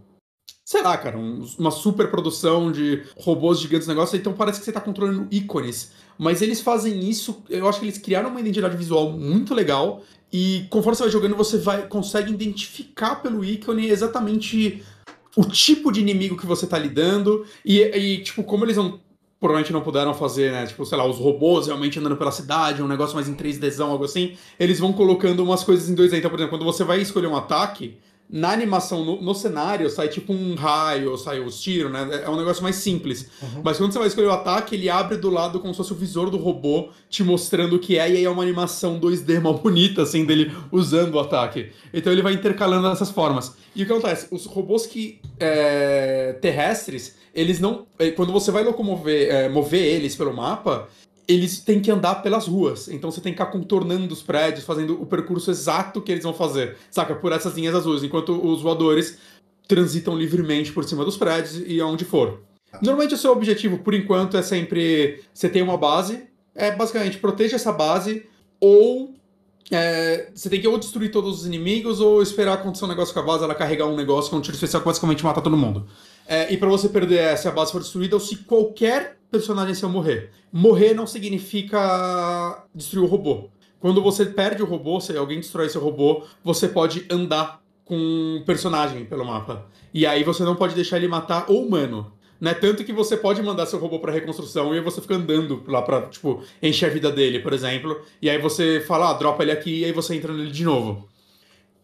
Sei 0.65 0.83
lá, 0.83 0.97
cara, 0.99 1.17
um, 1.17 1.47
uma 1.59 1.71
super 1.71 2.11
produção 2.11 2.71
de 2.71 3.03
robôs 3.17 3.59
gigantes 3.59 3.89
negócio, 3.89 4.17
então 4.19 4.35
parece 4.35 4.59
que 4.59 4.67
você 4.67 4.73
tá 4.73 4.81
controlando 4.81 5.27
ícones. 5.31 5.93
Mas 6.19 6.43
eles 6.43 6.61
fazem 6.61 7.09
isso, 7.09 7.43
eu 7.49 7.67
acho 7.69 7.79
que 7.81 7.87
eles 7.87 7.97
criaram 7.97 8.29
uma 8.29 8.41
identidade 8.41 8.77
visual 8.77 9.11
muito 9.11 9.55
legal. 9.55 10.03
E 10.33 10.67
conforme 10.71 10.97
você 10.97 11.05
vai 11.05 11.13
jogando, 11.13 11.37
você 11.37 11.59
vai 11.59 11.87
consegue 11.87 12.33
identificar 12.33 13.17
pelo 13.17 13.45
ícone 13.45 13.89
exatamente 13.89 14.83
o 15.37 15.45
tipo 15.45 15.91
de 15.93 16.01
inimigo 16.01 16.37
que 16.37 16.47
você 16.47 16.67
tá 16.67 16.79
lidando. 16.79 17.47
E, 17.65 17.81
e 17.81 18.23
tipo, 18.23 18.43
como 18.43 18.65
eles 18.65 18.77
não 18.77 19.01
provavelmente 19.41 19.73
não 19.73 19.81
puderam 19.81 20.13
fazer, 20.13 20.51
né? 20.51 20.67
Tipo, 20.67 20.85
sei 20.85 20.99
lá, 20.99 21.07
os 21.07 21.17
robôs 21.17 21.67
realmente 21.67 21.99
andando 21.99 22.17
pela 22.17 22.33
cidade, 22.33 22.83
um 22.83 22.89
negócio 22.89 23.15
mais 23.15 23.29
em 23.29 23.35
3Dzão, 23.35 23.89
algo 23.89 24.05
assim. 24.05 24.37
Eles 24.59 24.81
vão 24.81 24.93
colocando 24.93 25.43
umas 25.45 25.63
coisas 25.63 25.89
em 25.89 25.95
2D. 25.95 26.19
Então, 26.19 26.31
por 26.31 26.39
exemplo, 26.39 26.59
quando 26.59 26.65
você 26.65 26.83
vai 26.83 27.01
escolher 27.01 27.29
um 27.29 27.37
ataque, 27.37 27.97
na 28.31 28.53
animação, 28.53 29.05
no, 29.05 29.23
no, 29.23 29.35
cenário, 29.35 29.89
sai 29.89 30.09
tipo 30.09 30.35
um 30.35 30.55
raio, 30.55 31.17
sai 31.17 31.41
os 31.41 31.61
tiros, 31.63 31.91
né? 31.91 32.23
É 32.25 32.29
um 32.29 32.37
negócio 32.37 32.63
mais 32.63 32.77
simples. 32.77 33.27
Uhum. 33.43 33.63
Mas 33.65 33.79
quando 33.79 33.93
você 33.93 33.99
vai 33.99 34.09
escolher 34.09 34.27
o 34.27 34.33
ataque, 34.33 34.75
ele 34.75 34.91
abre 34.91 35.17
do 35.17 35.31
lado 35.31 35.61
como 35.61 35.73
se 35.73 35.79
fosse 35.79 35.93
o 35.93 35.97
visor 35.97 36.29
do 36.29 36.37
robô, 36.37 36.91
te 37.09 37.25
mostrando 37.25 37.77
o 37.77 37.79
que 37.79 37.97
é, 37.97 38.11
e 38.11 38.17
aí 38.19 38.25
é 38.25 38.31
uma 38.31 38.43
animação 38.43 39.01
2D 39.01 39.41
mal 39.41 39.55
bonita, 39.55 40.03
assim, 40.03 40.27
dele 40.27 40.53
usando 40.71 41.15
o 41.15 41.21
ataque. 41.21 41.73
Então 41.93 42.13
ele 42.13 42.21
vai 42.21 42.35
intercalando 42.35 42.89
dessas 42.91 43.11
formas. 43.11 43.57
E 43.75 43.83
o 43.83 43.87
que 43.87 43.93
acontece? 43.93 44.29
Os 44.31 44.45
robôs 44.45 44.87
que. 44.87 45.21
É, 45.41 46.37
terrestres, 46.43 47.17
eles 47.35 47.61
não. 47.61 47.87
É, 47.99 48.11
quando 48.11 48.33
você 48.33 48.51
vai 48.51 48.63
locomover, 48.63 49.35
é, 49.35 49.49
mover 49.49 49.83
eles 49.83 50.15
pelo 50.15 50.35
mapa, 50.35 50.89
eles 51.29 51.61
têm 51.61 51.79
que 51.79 51.91
andar 51.91 52.17
pelas 52.17 52.49
ruas. 52.49 52.89
Então 52.89 53.11
você 53.11 53.21
tem 53.21 53.35
que 53.35 53.39
ficar 53.39 53.53
contornando 53.53 54.13
os 54.15 54.23
prédios, 54.23 54.65
fazendo 54.65 55.01
o 55.01 55.05
percurso 55.05 55.51
exato 55.51 56.01
que 56.01 56.11
eles 56.11 56.25
vão 56.25 56.33
fazer, 56.33 56.77
saca? 56.91 57.15
Por 57.15 57.31
essas 57.33 57.55
linhas 57.55 57.75
azuis, 57.75 58.03
enquanto 58.03 58.33
os 58.33 58.63
voadores 58.63 59.19
transitam 59.69 60.17
livremente 60.17 60.73
por 60.73 60.85
cima 60.85 61.05
dos 61.05 61.19
prédios 61.19 61.63
e 61.67 61.79
aonde 61.79 62.07
for. 62.07 62.41
Normalmente 62.81 63.15
o 63.15 63.19
seu 63.19 63.33
objetivo, 63.33 63.79
por 63.79 63.93
enquanto, 63.93 64.39
é 64.39 64.43
sempre 64.43 65.23
você 65.33 65.49
tem 65.49 65.61
uma 65.61 65.77
base, 65.77 66.23
é 66.55 66.75
basicamente 66.75 67.19
proteja 67.19 67.57
essa 67.57 67.73
base, 67.73 68.27
ou 68.59 69.15
é, 69.71 70.31
você 70.35 70.49
tem 70.49 70.61
que 70.61 70.69
ou 70.69 70.79
destruir 70.79 71.11
todos 71.11 71.41
os 71.41 71.47
inimigos, 71.47 72.01
ou 72.01 72.23
esperar 72.23 72.55
acontecer 72.55 72.87
um 72.87 72.89
negócio 72.89 73.13
com 73.13 73.21
a 73.21 73.23
base, 73.23 73.45
ela 73.45 73.55
carregar 73.55 73.87
um 73.87 73.97
negócio 73.97 74.31
com 74.31 74.37
um 74.37 74.41
tiro 74.41 74.55
especial 74.55 74.81
que 74.81 74.89
basicamente 74.89 75.23
mata 75.23 75.43
todo 75.43 75.57
mundo. 75.57 75.87
É, 76.31 76.53
e 76.53 76.59
para 76.59 76.69
você 76.69 76.91
perder 76.91 77.21
essa, 77.21 77.43
se 77.45 77.49
a 77.49 77.51
base 77.51 77.73
for 77.73 77.81
destruída, 77.81 78.15
ou 78.15 78.21
se 78.21 78.37
qualquer 78.37 79.17
personagem 79.31 79.75
seu 79.75 79.89
morrer. 79.89 80.31
Morrer 80.53 80.93
não 80.93 81.07
significa 81.07 82.67
destruir 82.75 83.03
o 83.05 83.07
robô. 83.07 83.49
Quando 83.81 84.03
você 84.03 84.27
perde 84.27 84.63
o 84.63 84.67
robô, 84.67 85.01
se 85.01 85.17
alguém 85.17 85.41
destrói 85.41 85.71
seu 85.71 85.81
robô, 85.81 86.25
você 86.45 86.69
pode 86.69 87.07
andar 87.11 87.63
com 87.83 87.97
um 87.97 88.43
personagem 88.45 89.07
pelo 89.07 89.25
mapa. 89.25 89.67
E 89.95 90.05
aí 90.05 90.23
você 90.23 90.43
não 90.43 90.55
pode 90.55 90.75
deixar 90.75 90.99
ele 90.99 91.09
matar 91.09 91.51
o 91.51 91.63
humano. 91.63 92.13
Né? 92.39 92.53
Tanto 92.53 92.85
que 92.85 92.93
você 92.93 93.17
pode 93.17 93.43
mandar 93.43 93.65
seu 93.65 93.79
robô 93.79 93.99
para 93.99 94.13
reconstrução 94.13 94.75
e 94.75 94.79
aí 94.79 94.85
você 94.85 95.01
fica 95.01 95.15
andando 95.15 95.65
lá 95.67 95.81
pra, 95.81 96.03
tipo, 96.03 96.43
encher 96.63 96.91
a 96.91 96.93
vida 96.93 97.11
dele, 97.11 97.41
por 97.41 97.55
exemplo. 97.55 98.03
E 98.21 98.29
aí 98.29 98.39
você 98.39 98.81
fala, 98.81 99.11
ah, 99.11 99.15
dropa 99.15 99.43
ele 99.43 99.53
aqui, 99.53 99.81
e 99.81 99.85
aí 99.87 99.93
você 99.93 100.15
entra 100.15 100.33
nele 100.33 100.51
de 100.51 100.65
novo. 100.65 101.09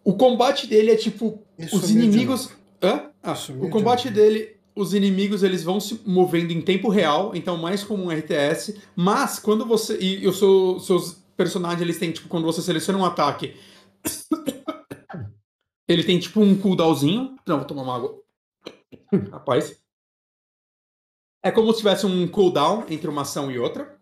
O 0.04 0.14
combate 0.14 0.66
dele 0.66 0.90
é 0.90 0.96
tipo. 0.96 1.42
Isso 1.58 1.76
os 1.76 1.90
inimigos. 1.90 2.50
Hã? 2.82 3.13
Ah, 3.24 3.34
o 3.60 3.70
combate 3.70 4.10
dele 4.10 4.54
os 4.76 4.92
inimigos 4.92 5.42
eles 5.42 5.62
vão 5.62 5.78
se 5.78 6.00
movendo 6.04 6.52
em 6.52 6.60
tempo 6.60 6.88
real, 6.88 7.34
então 7.34 7.56
mais 7.56 7.84
como 7.84 8.04
um 8.04 8.10
RTS, 8.10 8.80
mas 8.96 9.38
quando 9.38 9.64
você 9.64 9.96
e 10.00 10.26
os 10.26 10.38
seu, 10.38 10.80
seus 10.80 11.12
personagens 11.36 11.80
eles 11.80 11.98
têm 11.98 12.10
tipo 12.10 12.28
quando 12.28 12.44
você 12.44 12.60
seleciona 12.60 12.98
um 12.98 13.04
ataque, 13.04 13.54
ele 15.88 16.02
tem 16.02 16.18
tipo 16.18 16.40
um 16.40 16.56
cooldownzinho. 16.56 17.36
Não, 17.46 17.58
vou 17.58 17.66
tomar 17.66 17.82
uma 17.82 17.96
água. 17.96 18.20
Rapaz. 19.30 19.80
É 21.42 21.50
como 21.50 21.70
se 21.72 21.78
tivesse 21.78 22.06
um 22.06 22.26
cooldown 22.26 22.84
entre 22.88 23.08
uma 23.08 23.22
ação 23.22 23.50
e 23.50 23.58
outra. 23.58 23.96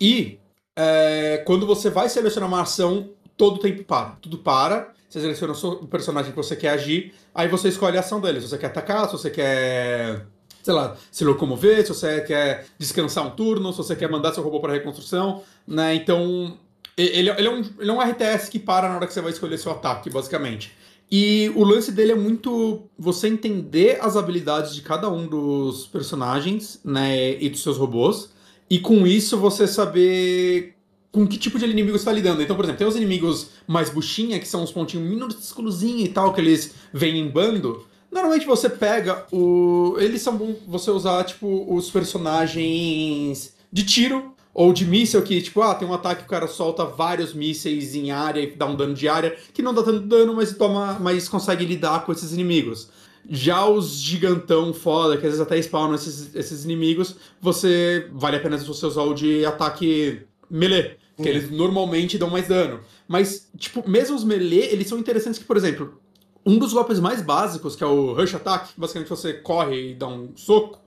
E 0.00 0.40
é, 0.76 1.38
quando 1.46 1.66
você 1.66 1.90
vai 1.90 2.08
selecionar 2.08 2.48
uma 2.48 2.62
ação, 2.62 3.10
todo 3.36 3.56
o 3.56 3.60
tempo 3.60 3.84
para. 3.84 4.16
Tudo 4.16 4.38
para. 4.38 4.94
Você 5.10 5.20
seleciona 5.20 5.52
o 5.52 5.88
personagem 5.88 6.30
que 6.30 6.36
você 6.36 6.54
quer 6.54 6.70
agir, 6.70 7.12
aí 7.34 7.48
você 7.48 7.68
escolhe 7.68 7.96
a 7.96 8.00
ação 8.00 8.20
dele. 8.20 8.40
Se 8.40 8.48
você 8.48 8.56
quer 8.56 8.68
atacar, 8.68 9.06
se 9.06 9.12
você 9.12 9.28
quer, 9.28 10.24
sei 10.62 10.72
lá, 10.72 10.96
se 11.10 11.24
locomover, 11.24 11.82
se 11.84 11.92
você 11.92 12.20
quer 12.20 12.66
descansar 12.78 13.26
um 13.26 13.30
turno, 13.30 13.72
se 13.72 13.78
você 13.78 13.96
quer 13.96 14.08
mandar 14.08 14.32
seu 14.32 14.44
robô 14.44 14.60
para 14.60 14.72
reconstrução, 14.72 15.42
né? 15.66 15.96
Então, 15.96 16.56
ele, 16.96 17.28
ele, 17.28 17.48
é 17.48 17.50
um, 17.50 17.58
ele 17.80 17.90
é 17.90 17.92
um 17.92 18.00
RTS 18.00 18.48
que 18.48 18.60
para 18.60 18.88
na 18.88 18.94
hora 18.94 19.06
que 19.08 19.12
você 19.12 19.20
vai 19.20 19.32
escolher 19.32 19.58
seu 19.58 19.72
ataque, 19.72 20.08
basicamente. 20.08 20.72
E 21.10 21.50
o 21.56 21.64
lance 21.64 21.90
dele 21.90 22.12
é 22.12 22.16
muito 22.16 22.84
você 22.96 23.26
entender 23.26 23.98
as 24.00 24.16
habilidades 24.16 24.72
de 24.76 24.82
cada 24.82 25.10
um 25.10 25.26
dos 25.26 25.88
personagens, 25.88 26.80
né, 26.84 27.36
e 27.42 27.50
dos 27.50 27.64
seus 27.64 27.76
robôs, 27.76 28.30
e 28.70 28.78
com 28.78 29.04
isso 29.04 29.36
você 29.36 29.66
saber 29.66 30.76
com 31.12 31.26
que 31.26 31.36
tipo 31.36 31.58
de 31.58 31.64
inimigo 31.64 31.92
você 31.92 32.02
está 32.02 32.12
lidando. 32.12 32.42
Então, 32.42 32.54
por 32.54 32.64
exemplo, 32.64 32.78
tem 32.78 32.86
os 32.86 32.96
inimigos 32.96 33.48
mais 33.66 33.90
buchinha, 33.90 34.38
que 34.38 34.46
são 34.46 34.62
os 34.62 34.72
pontinhos 34.72 35.08
minúsculozinhos 35.08 36.04
e 36.04 36.08
tal, 36.08 36.32
que 36.32 36.40
eles 36.40 36.74
vêm 36.92 37.18
em 37.18 37.28
bando. 37.28 37.84
Normalmente 38.10 38.46
você 38.46 38.68
pega 38.68 39.24
o. 39.32 39.96
Eles 39.98 40.22
são 40.22 40.36
bom 40.36 40.54
você 40.66 40.90
usar, 40.90 41.24
tipo, 41.24 41.66
os 41.72 41.90
personagens 41.90 43.54
de 43.72 43.84
tiro 43.84 44.34
ou 44.52 44.72
de 44.72 44.84
míssel 44.84 45.22
que, 45.22 45.40
tipo, 45.40 45.62
ah, 45.62 45.74
tem 45.74 45.86
um 45.86 45.94
ataque 45.94 46.22
que 46.22 46.26
o 46.26 46.30
cara 46.30 46.48
solta 46.48 46.84
vários 46.84 47.32
mísseis 47.32 47.94
em 47.94 48.10
área 48.10 48.40
e 48.40 48.50
dá 48.50 48.66
um 48.66 48.74
dano 48.74 48.94
de 48.94 49.08
área, 49.08 49.36
que 49.54 49.62
não 49.62 49.72
dá 49.72 49.82
tanto 49.82 50.00
dano, 50.00 50.34
mas 50.34 50.52
toma. 50.56 50.98
mas 51.00 51.28
consegue 51.28 51.64
lidar 51.64 52.04
com 52.04 52.12
esses 52.12 52.32
inimigos. 52.32 52.88
Já 53.28 53.66
os 53.66 54.00
gigantão 54.00 54.72
foda, 54.72 55.16
que 55.16 55.26
às 55.26 55.32
vezes 55.32 55.40
até 55.40 55.60
spawnam 55.60 55.94
esses, 55.94 56.34
esses 56.34 56.64
inimigos, 56.64 57.16
você. 57.40 58.08
Vale 58.12 58.36
a 58.36 58.40
pena 58.40 58.58
você 58.58 58.86
usar 58.86 59.02
o 59.02 59.14
de 59.14 59.44
ataque 59.44 60.22
melee. 60.50 60.99
Que 61.22 61.28
eles 61.28 61.50
normalmente 61.50 62.18
dão 62.18 62.30
mais 62.30 62.48
dano. 62.48 62.80
Mas, 63.06 63.48
tipo, 63.56 63.88
mesmo 63.88 64.16
os 64.16 64.24
melee, 64.24 64.68
eles 64.70 64.86
são 64.88 64.98
interessantes 64.98 65.38
que, 65.38 65.44
por 65.44 65.56
exemplo, 65.56 66.00
um 66.44 66.58
dos 66.58 66.72
golpes 66.72 67.00
mais 67.00 67.22
básicos, 67.22 67.76
que 67.76 67.84
é 67.84 67.86
o 67.86 68.12
Rush 68.14 68.34
Attack, 68.34 68.74
que 68.74 68.80
basicamente 68.80 69.08
você 69.08 69.34
corre 69.34 69.90
e 69.90 69.94
dá 69.94 70.06
um 70.06 70.30
soco, 70.36 70.80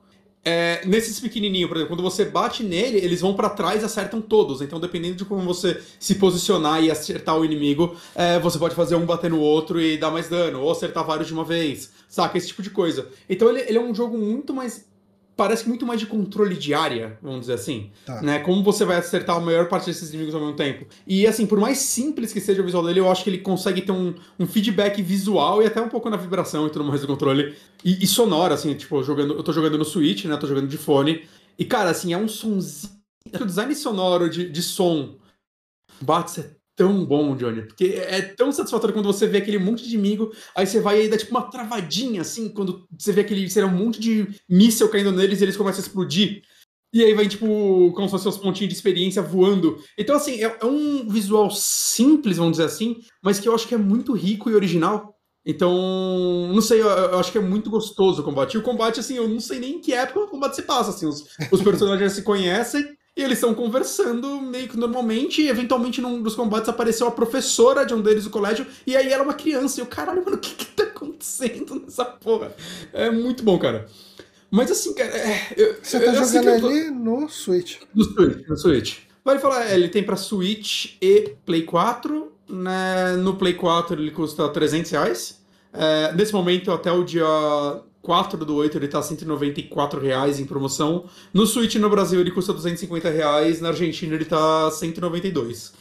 é, 0.45 0.81
nesses 0.85 1.21
pequenininhos, 1.21 1.69
por 1.69 1.77
exemplo, 1.77 1.95
quando 1.95 2.03
você 2.03 2.25
bate 2.25 2.63
nele, 2.63 2.97
eles 2.97 3.21
vão 3.21 3.33
para 3.33 3.49
trás 3.49 3.81
e 3.81 3.85
acertam 3.85 4.19
todos. 4.21 4.61
Então, 4.61 4.77
dependendo 4.77 5.15
de 5.15 5.25
como 5.25 5.41
você 5.41 5.81
se 5.97 6.15
posicionar 6.15 6.83
e 6.83 6.91
acertar 6.91 7.37
o 7.37 7.45
inimigo, 7.45 7.95
é, 8.13 8.37
você 8.39 8.59
pode 8.59 8.75
fazer 8.75 8.95
um 8.95 9.05
bater 9.05 9.29
no 9.29 9.39
outro 9.39 9.79
e 9.79 9.97
dar 9.97 10.11
mais 10.11 10.27
dano, 10.27 10.61
ou 10.61 10.69
acertar 10.69 11.05
vários 11.05 11.27
de 11.27 11.33
uma 11.33 11.45
vez, 11.45 11.91
saca? 12.09 12.37
Esse 12.37 12.47
tipo 12.47 12.61
de 12.61 12.69
coisa. 12.69 13.07
Então, 13.29 13.49
ele, 13.49 13.61
ele 13.61 13.77
é 13.77 13.81
um 13.81 13.95
jogo 13.95 14.17
muito 14.17 14.53
mais 14.53 14.85
parece 15.35 15.67
muito 15.67 15.85
mais 15.85 15.99
de 15.99 16.05
controle 16.05 16.55
de 16.55 16.73
área, 16.73 17.17
vamos 17.21 17.41
dizer 17.41 17.53
assim. 17.53 17.91
Tá. 18.05 18.21
Né? 18.21 18.39
Como 18.39 18.63
você 18.63 18.85
vai 18.85 18.97
acertar 18.97 19.35
a 19.35 19.39
maior 19.39 19.67
parte 19.67 19.87
desses 19.87 20.09
inimigos 20.09 20.35
ao 20.35 20.41
mesmo 20.41 20.55
tempo. 20.55 20.85
E 21.07 21.25
assim, 21.25 21.45
por 21.45 21.59
mais 21.59 21.79
simples 21.79 22.31
que 22.31 22.39
seja 22.39 22.61
o 22.61 22.65
visual 22.65 22.83
dele, 22.83 22.99
eu 22.99 23.11
acho 23.11 23.23
que 23.23 23.29
ele 23.29 23.39
consegue 23.39 23.81
ter 23.81 23.91
um, 23.91 24.13
um 24.39 24.45
feedback 24.45 25.01
visual 25.01 25.61
e 25.61 25.65
até 25.65 25.81
um 25.81 25.89
pouco 25.89 26.09
na 26.09 26.17
vibração 26.17 26.67
e 26.67 26.69
tudo 26.69 26.85
mais 26.85 27.01
do 27.01 27.07
controle. 27.07 27.55
E, 27.83 28.03
e 28.03 28.07
sonoro, 28.07 28.53
assim, 28.53 28.73
tipo, 28.75 29.01
jogando, 29.03 29.33
eu 29.33 29.43
tô 29.43 29.51
jogando 29.51 29.77
no 29.77 29.85
Switch, 29.85 30.25
né? 30.25 30.37
Tô 30.37 30.47
jogando 30.47 30.67
de 30.67 30.77
fone. 30.77 31.23
E, 31.57 31.65
cara, 31.65 31.89
assim, 31.89 32.13
é 32.13 32.17
um 32.17 32.27
sonzinho. 32.27 32.93
O 33.39 33.45
design 33.45 33.73
sonoro 33.73 34.29
de, 34.29 34.49
de 34.49 34.61
som 34.61 35.15
bate 36.01 36.43
tão 36.75 37.05
bom, 37.05 37.35
Johnny. 37.35 37.63
Porque 37.63 37.85
é 37.85 38.21
tão 38.21 38.51
satisfatório 38.51 38.93
quando 38.93 39.05
você 39.05 39.27
vê 39.27 39.37
aquele 39.39 39.59
monte 39.59 39.83
de 39.83 39.93
inimigo, 39.93 40.31
aí 40.55 40.65
você 40.65 40.79
vai 40.79 41.03
e 41.03 41.09
dá 41.09 41.17
tipo 41.17 41.31
uma 41.31 41.49
travadinha, 41.49 42.21
assim, 42.21 42.49
quando 42.49 42.87
você 42.97 43.11
vê 43.11 43.21
aquele, 43.21 43.49
sei 43.49 43.63
um 43.63 43.69
monte 43.69 43.99
de 43.99 44.27
míssel 44.49 44.89
caindo 44.89 45.11
neles 45.11 45.41
e 45.41 45.43
eles 45.43 45.57
começam 45.57 45.81
a 45.81 45.85
explodir. 45.85 46.41
E 46.93 47.03
aí 47.03 47.13
vai, 47.15 47.27
tipo, 47.27 47.45
como 47.95 48.07
se 48.07 48.11
fossem 48.11 48.29
os 48.29 48.37
pontinhos 48.37 48.71
de 48.71 48.75
experiência 48.77 49.21
voando. 49.21 49.81
Então, 49.97 50.15
assim, 50.15 50.43
é, 50.43 50.57
é, 50.61 50.65
um 50.65 51.09
visual 51.09 51.49
simples, 51.49 52.37
vamos 52.37 52.53
dizer 52.53 52.65
assim, 52.65 52.97
mas 53.21 53.39
que 53.39 53.49
eu 53.49 53.55
acho 53.55 53.67
que 53.67 53.73
é 53.73 53.79
muito 53.79 54.13
rico 54.13 54.49
e 54.49 54.55
original. 54.55 55.17
Então, 55.43 55.73
não 56.53 56.61
sei, 56.61 56.81
eu, 56.81 56.87
eu 56.87 57.19
acho 57.19 57.31
que 57.31 57.37
é 57.39 57.41
muito 57.41 57.69
gostoso 57.69 58.21
o 58.21 58.25
combate. 58.25 58.53
E 58.53 58.57
o 58.59 58.61
combate, 58.61 58.99
assim, 58.99 59.15
eu 59.15 59.27
não 59.27 59.39
sei 59.39 59.59
nem 59.59 59.75
em 59.75 59.81
que 59.81 59.91
época 59.91 60.19
o 60.19 60.27
combate 60.27 60.55
se 60.55 60.61
passa, 60.61 60.91
assim, 60.91 61.07
os, 61.07 61.25
os 61.51 61.61
personagens 61.63 62.13
se 62.13 62.21
conhecem, 62.21 62.95
e 63.15 63.21
eles 63.21 63.37
estão 63.37 63.53
conversando 63.53 64.41
meio 64.41 64.67
que 64.67 64.77
normalmente, 64.77 65.41
e 65.41 65.49
eventualmente 65.49 66.01
num 66.01 66.21
dos 66.21 66.35
combates 66.35 66.67
apareceu 66.67 67.07
a 67.07 67.11
professora 67.11 67.85
de 67.85 67.93
um 67.93 68.01
deles 68.01 68.23
do 68.23 68.31
colégio, 68.31 68.65
e 68.87 68.95
aí 68.95 69.11
ela 69.11 69.23
é 69.23 69.25
uma 69.25 69.35
criança. 69.35 69.79
E 69.79 69.83
eu, 69.83 69.85
caralho, 69.85 70.23
mano, 70.23 70.37
o 70.37 70.39
que 70.39 70.55
que 70.55 70.65
tá 70.65 70.83
acontecendo 70.83 71.79
nessa 71.79 72.05
porra? 72.05 72.55
É 72.91 73.11
muito 73.11 73.43
bom, 73.43 73.59
cara. 73.59 73.87
Mas 74.49 74.71
assim, 74.71 74.93
cara. 74.93 75.09
É, 75.15 75.53
eu, 75.57 75.77
Você 75.81 75.99
tá 75.99 76.13
eu, 76.13 76.25
jogando 76.25 76.49
ali 76.49 76.85
tô... 76.85 76.91
no 76.91 77.29
Switch. 77.29 77.77
No 77.93 78.03
Switch, 78.03 78.47
no 78.47 78.57
Switch. 78.57 78.97
Vale 79.23 79.39
falar, 79.39 79.69
é, 79.69 79.75
ele 79.75 79.89
tem 79.89 80.03
pra 80.03 80.15
Switch 80.15 80.95
e 81.01 81.35
Play 81.45 81.63
4. 81.63 82.31
Né? 82.49 83.15
No 83.17 83.35
Play 83.35 83.53
4 83.53 83.99
ele 83.99 84.11
custa 84.11 84.49
300 84.49 84.91
reais. 84.91 85.41
É, 85.71 86.13
nesse 86.13 86.33
momento, 86.33 86.71
até 86.71 86.91
o 86.91 87.03
dia 87.03 87.25
4 88.03 88.45
do 88.45 88.55
8 88.55 88.77
ele 88.77 88.87
tá 88.87 89.01
194 89.01 89.99
reais 89.99 90.39
em 90.39 90.45
promoção. 90.45 91.05
No 91.33 91.47
Switch 91.47 91.75
no 91.75 91.89
Brasil 91.89 92.19
ele 92.19 92.31
custa 92.31 92.53
250 92.53 93.09
reais, 93.09 93.61
na 93.61 93.69
Argentina 93.69 94.13
ele 94.13 94.25
tá 94.25 94.69
192. 94.69 95.73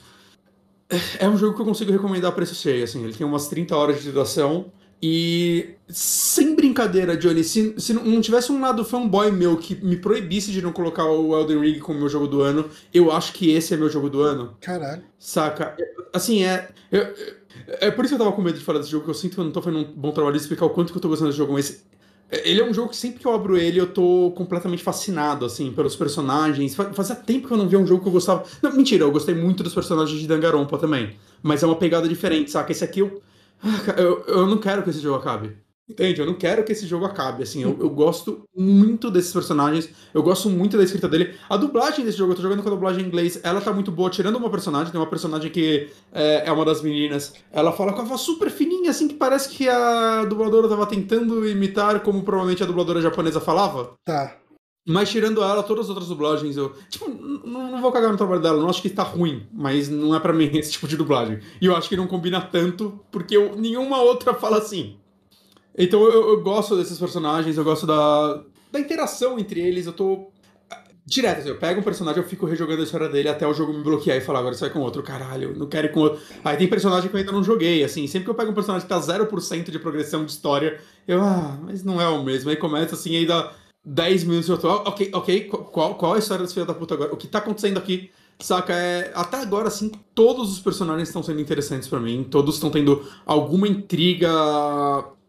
É 1.19 1.28
um 1.28 1.36
jogo 1.36 1.55
que 1.55 1.61
eu 1.61 1.66
consigo 1.66 1.90
recomendar 1.90 2.31
a 2.31 2.35
preço 2.35 2.55
cheio, 2.55 2.85
assim, 2.85 3.03
ele 3.03 3.12
tem 3.12 3.27
umas 3.27 3.49
30 3.49 3.77
horas 3.77 4.03
de 4.03 4.11
duração. 4.11 4.66
E 5.05 5.74
sem 5.89 6.55
brincadeira, 6.55 7.16
Johnny, 7.16 7.43
se, 7.43 7.74
se 7.77 7.93
não 7.93 8.20
tivesse 8.20 8.53
um 8.53 8.61
lado 8.61 8.85
fanboy 8.85 9.32
meu 9.32 9.57
que 9.57 9.74
me 9.85 9.97
proibisse 9.97 10.53
de 10.53 10.62
não 10.62 10.73
colocar 10.73 11.05
o 11.07 11.36
Elden 11.36 11.59
Ring 11.59 11.81
como 11.81 11.99
meu 11.99 12.09
jogo 12.09 12.28
do 12.28 12.40
ano, 12.40 12.70
eu 12.94 13.11
acho 13.11 13.32
que 13.32 13.51
esse 13.51 13.74
é 13.74 13.77
meu 13.77 13.90
jogo 13.90 14.09
do 14.09 14.20
ano. 14.20 14.57
Caralho. 14.61 15.03
Saca? 15.19 15.77
Assim, 16.12 16.44
é. 16.44 16.69
Eu, 16.93 17.12
é 17.81 17.90
por 17.90 18.05
isso 18.05 18.15
que 18.15 18.20
eu 18.20 18.24
tava 18.24 18.36
com 18.36 18.43
medo 18.43 18.57
de 18.57 18.65
falar 18.65 18.78
desse 18.78 18.93
jogo, 18.93 19.05
que 19.05 19.11
eu 19.11 19.15
sinto 19.15 19.35
que 19.35 19.40
eu 19.40 19.44
não 19.44 19.51
tô 19.51 19.61
fazendo 19.61 19.81
um 19.81 19.93
bom 19.93 20.12
trabalho 20.12 20.36
de 20.36 20.43
explicar 20.43 20.66
o 20.66 20.70
quanto 20.70 20.93
que 20.93 20.99
eu 20.99 21.03
tô 21.03 21.09
gostando 21.09 21.31
desse 21.31 21.39
jogo, 21.39 21.53
mas 21.53 21.85
ele 22.33 22.61
é 22.61 22.65
um 22.65 22.73
jogo 22.73 22.89
que 22.89 22.97
sempre 22.97 23.21
que 23.21 23.27
eu 23.27 23.35
abro 23.35 23.59
ele 23.59 23.79
eu 23.79 23.87
tô 23.87 24.33
completamente 24.35 24.83
fascinado, 24.83 25.45
assim, 25.45 25.71
pelos 25.71 25.95
personagens. 25.95 26.75
Fazia 26.75 27.15
tempo 27.15 27.47
que 27.47 27.53
eu 27.53 27.59
não 27.59 27.69
via 27.69 27.79
um 27.79 27.87
jogo 27.87 28.03
que 28.03 28.09
eu 28.09 28.13
gostava. 28.13 28.45
Não, 28.63 28.73
mentira, 28.73 29.05
eu 29.05 29.13
gostei 29.13 29.35
muito 29.35 29.63
dos 29.63 29.75
personagens 29.75 30.19
de 30.19 30.27
Dangarompa 30.27 30.79
também. 30.79 31.17
Mas 31.43 31.63
é 31.63 31.67
uma 31.67 31.77
pegada 31.77 32.09
diferente, 32.09 32.51
saca? 32.51 32.73
Esse 32.73 32.85
aqui 32.85 33.01
eu. 33.01 33.23
Ah, 33.63 34.01
eu, 34.01 34.25
eu 34.27 34.47
não 34.47 34.59
quero 34.59 34.83
que 34.83 34.91
esse 34.91 35.01
jogo 35.01 35.19
acabe. 35.19 35.57
Entende? 35.89 36.21
Eu 36.21 36.27
não 36.27 36.35
quero 36.35 36.65
que 36.65 36.73
esse 36.73 36.87
jogo 36.87 37.05
acabe. 37.05 37.43
Assim, 37.43 37.63
eu, 37.63 37.77
eu, 37.81 37.91
gosto 37.91 38.45
muito 38.57 39.11
desses 39.11 39.33
personagens. 39.33 39.89
Eu 40.15 40.23
gosto 40.23 40.49
muito 40.49 40.77
da 40.77 40.85
escrita 40.85 41.09
dele. 41.09 41.35
A 41.49 41.57
dublagem 41.57 42.05
desse 42.05 42.19
jogo, 42.19 42.33
eu 42.33 42.37
tô 42.37 42.43
jogando 42.43 42.63
com 42.63 42.69
a 42.69 42.73
dublagem 42.73 43.05
em 43.05 43.09
inglês, 43.09 43.41
ela 43.43 43.61
tá 43.61 43.73
muito 43.73 43.91
boa, 43.91 44.09
tirando 44.09 44.37
uma 44.37 44.49
personagem. 44.49 44.93
Tem 44.93 45.01
uma 45.01 45.11
personagem 45.11 45.51
que 45.51 45.91
é, 46.13 46.45
é 46.47 46.53
uma 46.53 46.65
das 46.65 46.81
meninas. 46.83 47.35
Ela 47.53 47.73
fala 47.73 47.93
com 47.93 48.01
a 48.01 48.05
voz 48.05 48.21
super 48.21 48.51
fininha, 48.51 48.91
assim, 48.91 49.09
que 49.09 49.15
parece 49.15 49.49
que 49.51 49.69
a 49.69 50.25
dubladora 50.25 50.69
tava 50.69 50.87
tentando 50.87 51.47
imitar 51.47 52.01
como 52.01 52.23
provavelmente 52.23 52.63
a 52.63 52.67
dubladora 52.67 53.01
japonesa 53.01 53.41
falava. 53.41 53.95
Tá. 54.05 54.39
Mas 54.87 55.11
tirando 55.11 55.43
ela, 55.43 55.63
todas 55.63 55.85
as 55.85 55.91
outras 55.91 56.09
dublagens, 56.09 56.57
eu. 56.57 56.75
Tipo, 56.89 57.09
não, 57.09 57.71
não 57.71 57.81
vou 57.81 57.93
cagar 57.93 58.11
no 58.11 58.17
trabalho 58.17 58.43
dela, 58.43 58.61
não 58.61 58.69
acho 58.69 58.83
que 58.83 58.91
tá 58.91 59.03
ruim, 59.03 59.47
mas 59.53 59.89
não 59.89 60.15
é 60.15 60.19
para 60.19 60.33
mim 60.33 60.51
esse 60.55 60.73
tipo 60.73 60.89
de 60.89 60.97
dublagem. 60.97 61.41
E 61.61 61.67
eu 61.67 61.77
acho 61.77 61.89
que 61.89 61.97
não 61.97 62.09
combina 62.09 62.41
tanto, 62.41 63.01
porque 63.11 63.37
eu, 63.37 63.55
nenhuma 63.57 64.01
outra 64.01 64.35
fala 64.35 64.59
assim. 64.59 64.97
Então 65.77 66.03
eu, 66.03 66.31
eu, 66.31 66.43
gosto 66.43 66.77
desses 66.77 66.99
personagens, 66.99 67.57
eu 67.57 67.65
gosto 67.65 67.86
da, 67.86 68.43
da 68.70 68.81
interação 68.81 69.39
entre 69.39 69.61
eles, 69.61 69.86
eu 69.86 69.93
tô. 69.93 70.31
Direto, 71.05 71.40
assim, 71.40 71.49
eu 71.49 71.59
pego 71.59 71.81
um 71.81 71.82
personagem, 71.82 72.23
eu 72.23 72.28
fico 72.28 72.47
rejogando 72.47 72.81
a 72.81 72.85
história 72.85 73.09
dele 73.09 73.28
até 73.28 73.44
o 73.44 73.53
jogo 73.53 73.73
me 73.73 73.82
bloquear 73.82 74.16
e 74.16 74.20
falar, 74.20 74.39
agora 74.39 74.55
sai 74.55 74.70
com 74.70 74.78
outro, 74.78 75.03
caralho, 75.03 75.53
não 75.57 75.66
quero 75.66 75.89
ir 75.89 75.93
com 75.93 75.99
outro. 75.99 76.20
Aí 76.44 76.57
tem 76.57 76.69
personagem 76.69 77.11
que 77.11 77.16
eu 77.16 77.19
ainda 77.19 77.32
não 77.32 77.43
joguei, 77.43 77.82
assim, 77.82 78.07
sempre 78.07 78.27
que 78.27 78.31
eu 78.31 78.35
pego 78.36 78.53
um 78.53 78.55
personagem 78.55 78.86
que 78.86 78.94
tá 78.94 79.01
0% 79.01 79.70
de 79.70 79.78
progressão 79.81 80.24
de 80.24 80.31
história, 80.31 80.81
eu, 81.09 81.20
ah, 81.20 81.59
mas 81.65 81.82
não 81.82 82.01
é 82.01 82.07
o 82.07 82.23
mesmo. 82.23 82.51
Aí 82.51 82.57
começa 82.57 82.94
assim, 82.94 83.16
aí 83.16 83.27
dá 83.27 83.53
10 83.85 84.24
minutos 84.24 84.49
eu 84.49 84.59
tô, 84.59 84.69
ok, 84.70 85.11
ok, 85.12 85.40
qual, 85.73 85.97
qual 85.97 86.15
a 86.15 86.19
história 86.19 86.44
desse 86.44 86.55
filho 86.55 86.66
da 86.66 86.74
puta 86.74 86.94
agora? 86.94 87.12
O 87.12 87.16
que 87.16 87.27
tá 87.27 87.39
acontecendo 87.39 87.78
aqui? 87.78 88.12
Saca, 88.43 88.74
é, 88.74 89.12
até 89.14 89.39
agora, 89.39 89.69
assim, 89.69 89.90
todos 90.14 90.52
os 90.52 90.59
personagens 90.59 91.09
estão 91.09 91.23
sendo 91.23 91.40
interessantes 91.40 91.89
para 91.89 92.01
mim, 92.01 92.27
todos 92.28 92.56
estão 92.56 92.70
tendo 92.70 93.06
alguma 93.24 93.69
intriga 93.69 94.28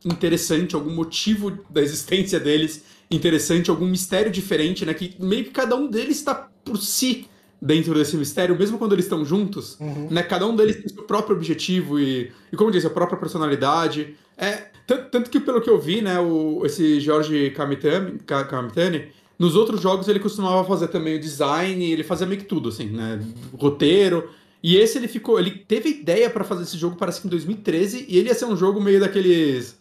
interessante, 0.04 0.76
algum 0.76 0.94
motivo 0.94 1.52
da 1.70 1.82
existência 1.82 2.40
deles 2.40 2.84
interessante, 3.12 3.70
algum 3.70 3.86
mistério 3.86 4.32
diferente, 4.32 4.86
né? 4.86 4.94
Que 4.94 5.16
meio 5.20 5.46
que 5.46 5.52
cada 5.52 5.76
um 5.76 5.88
deles 5.88 6.18
está 6.18 6.34
por 6.66 6.78
si 6.78 7.28
dentro 7.62 7.94
desse 7.94 8.18
mistério, 8.18 8.58
mesmo 8.58 8.78
quando 8.78 8.94
eles 8.94 9.06
estão 9.06 9.24
juntos, 9.24 9.78
uhum. 9.80 10.08
né? 10.10 10.24
Cada 10.24 10.48
um 10.48 10.56
deles 10.56 10.78
tem 10.78 10.90
seu 10.90 11.04
próprio 11.04 11.36
objetivo 11.36 12.00
e, 12.00 12.32
e 12.52 12.58
como 12.58 12.70
eu 12.70 12.74
disse, 12.74 12.88
a 12.88 12.90
própria 12.90 13.18
personalidade. 13.18 14.16
É, 14.38 14.70
tanto, 14.86 15.10
tanto 15.12 15.30
que 15.30 15.40
pelo 15.40 15.62
que 15.62 15.70
eu 15.70 15.80
vi, 15.80 16.02
né, 16.02 16.20
o, 16.20 16.66
esse 16.66 17.00
Jorge 17.00 17.52
Kamitani, 17.52 18.20
Kamitani, 18.50 19.10
nos 19.44 19.58
outros 19.58 19.82
jogos 19.82 20.08
ele 20.08 20.22
costumava 20.22 20.64
fazer 20.64 20.88
também 20.88 21.18
o 21.18 21.20
design, 21.20 21.84
ele 21.84 22.02
fazia 22.02 22.26
meio 22.26 22.40
que 22.40 22.48
tudo, 22.48 22.70
assim, 22.70 22.86
né? 22.86 23.20
Roteiro. 23.60 24.30
E 24.64 24.78
esse 24.78 24.98
ele 24.98 25.10
ficou, 25.10 25.38
ele 25.38 25.52
teve 25.52 25.90
ideia 25.90 26.30
para 26.30 26.46
fazer 26.46 26.64
esse 26.64 26.78
jogo, 26.78 26.96
parece 26.96 27.20
que 27.20 27.28
em 27.28 27.30
2013, 27.30 28.06
e 28.08 28.18
ele 28.18 28.30
ia 28.30 28.36
ser 28.36 28.46
um 28.46 28.56
jogo 28.56 28.80
meio 28.80 29.02
daqueles 29.02 29.78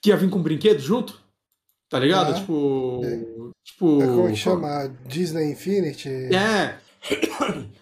que 0.00 0.10
ia 0.10 0.16
vir 0.16 0.30
com 0.30 0.38
um 0.38 0.42
brinquedo 0.42 0.78
junto. 0.78 1.20
Tá 1.90 1.98
ligado? 1.98 2.30
Ah, 2.30 2.34
tipo. 2.34 3.00
É. 3.04 3.16
Tipo. 3.64 4.02
É 4.02 4.06
como 4.06 4.28
que 4.28 4.36
chama? 4.36 4.94
Disney 5.08 5.50
Infinity? 5.50 6.08
É. 6.08 6.78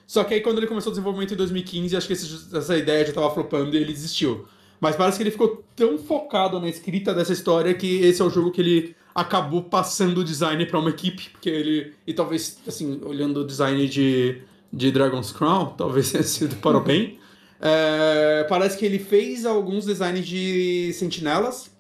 Só 0.07 0.25
que 0.25 0.33
aí 0.33 0.41
quando 0.41 0.59
ele 0.59 0.67
começou 0.67 0.91
o 0.91 0.95
desenvolvimento 0.95 1.35
em 1.35 1.37
2015, 1.37 1.95
acho 1.95 2.07
que 2.07 2.15
esse, 2.15 2.57
essa 2.57 2.77
ideia 2.77 3.05
já 3.05 3.13
tava 3.13 3.33
flopando 3.35 3.77
e 3.77 3.79
ele 3.79 3.93
desistiu. 3.93 4.47
Mas 4.81 4.97
parece 4.97 5.19
que 5.19 5.25
ele 5.25 5.31
ficou 5.31 5.63
tão 5.77 5.99
focado 5.99 6.59
na 6.59 6.71
escrita 6.71 7.13
dessa 7.13 7.35
história 7.35 7.75
que 7.75 8.01
esse 8.01 8.23
é 8.23 8.25
o 8.25 8.31
jogo 8.31 8.51
que 8.51 8.63
ele 8.63 8.97
acabou 9.15 9.63
passando 9.63 10.19
o 10.19 10.25
design 10.25 10.65
para 10.67 10.79
uma 10.79 10.91
equipe, 10.91 11.31
porque 11.31 11.49
ele 11.49 11.95
e 12.07 12.13
talvez 12.13 12.59
assim, 12.67 13.01
olhando 13.05 13.41
o 13.41 13.47
design 13.47 13.89
de 13.89 14.43
de 14.73 14.91
Dragon's 14.91 15.33
Crown, 15.33 15.75
talvez 15.77 16.11
tenha 16.11 16.23
sido 16.23 16.57
para 16.57 16.79
o 16.79 16.81
bem. 16.85 17.19
É, 17.61 18.45
parece 18.49 18.77
que 18.77 18.85
ele 18.85 18.99
fez 18.99 19.47
alguns 19.47 19.87
designs 19.87 20.27
de 20.27 20.93
sentinelas 20.95 21.71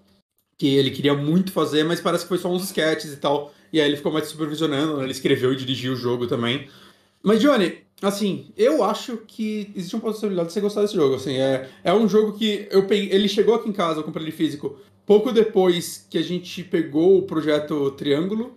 que 0.57 0.77
ele 0.77 0.93
queria 0.93 1.15
muito 1.15 1.51
fazer, 1.51 1.83
mas 1.83 2.01
parece 2.01 2.23
que 2.25 2.29
foi 2.29 2.39
só 2.39 2.49
uns 2.49 2.63
sketches 2.63 3.13
e 3.13 3.17
tal. 3.17 3.53
E 3.73 3.81
aí 3.81 3.89
ele 3.89 3.97
ficou 3.97 4.13
mais 4.13 4.29
supervisionando, 4.29 4.99
né? 4.99 5.03
ele 5.03 5.11
escreveu 5.11 5.53
e 5.53 5.57
dirigiu 5.57 5.95
o 5.95 5.97
jogo 5.97 6.29
também. 6.29 6.69
Mas, 7.21 7.41
Johnny, 7.41 7.79
assim, 8.01 8.53
eu 8.57 8.85
acho 8.85 9.17
que 9.27 9.73
existe 9.75 9.97
uma 9.97 10.03
possibilidade 10.03 10.49
de 10.49 10.55
você 10.55 10.61
gostar 10.61 10.83
desse 10.83 10.95
jogo. 10.95 11.17
Assim, 11.17 11.35
é, 11.35 11.69
é 11.83 11.93
um 11.93 12.09
jogo 12.09 12.39
que 12.39 12.69
eu 12.71 12.87
peguei, 12.87 13.13
ele 13.13 13.29
chegou 13.29 13.55
aqui 13.55 13.69
em 13.69 13.73
casa, 13.73 14.01
eu 14.01 14.05
comprei 14.05 14.25
ele 14.25 14.33
físico, 14.33 14.79
pouco 15.07 15.33
depois 15.33 16.07
que 16.09 16.19
a 16.19 16.23
gente 16.23 16.63
pegou 16.65 17.19
o 17.19 17.23
projeto 17.23 17.91
Triângulo. 17.93 18.57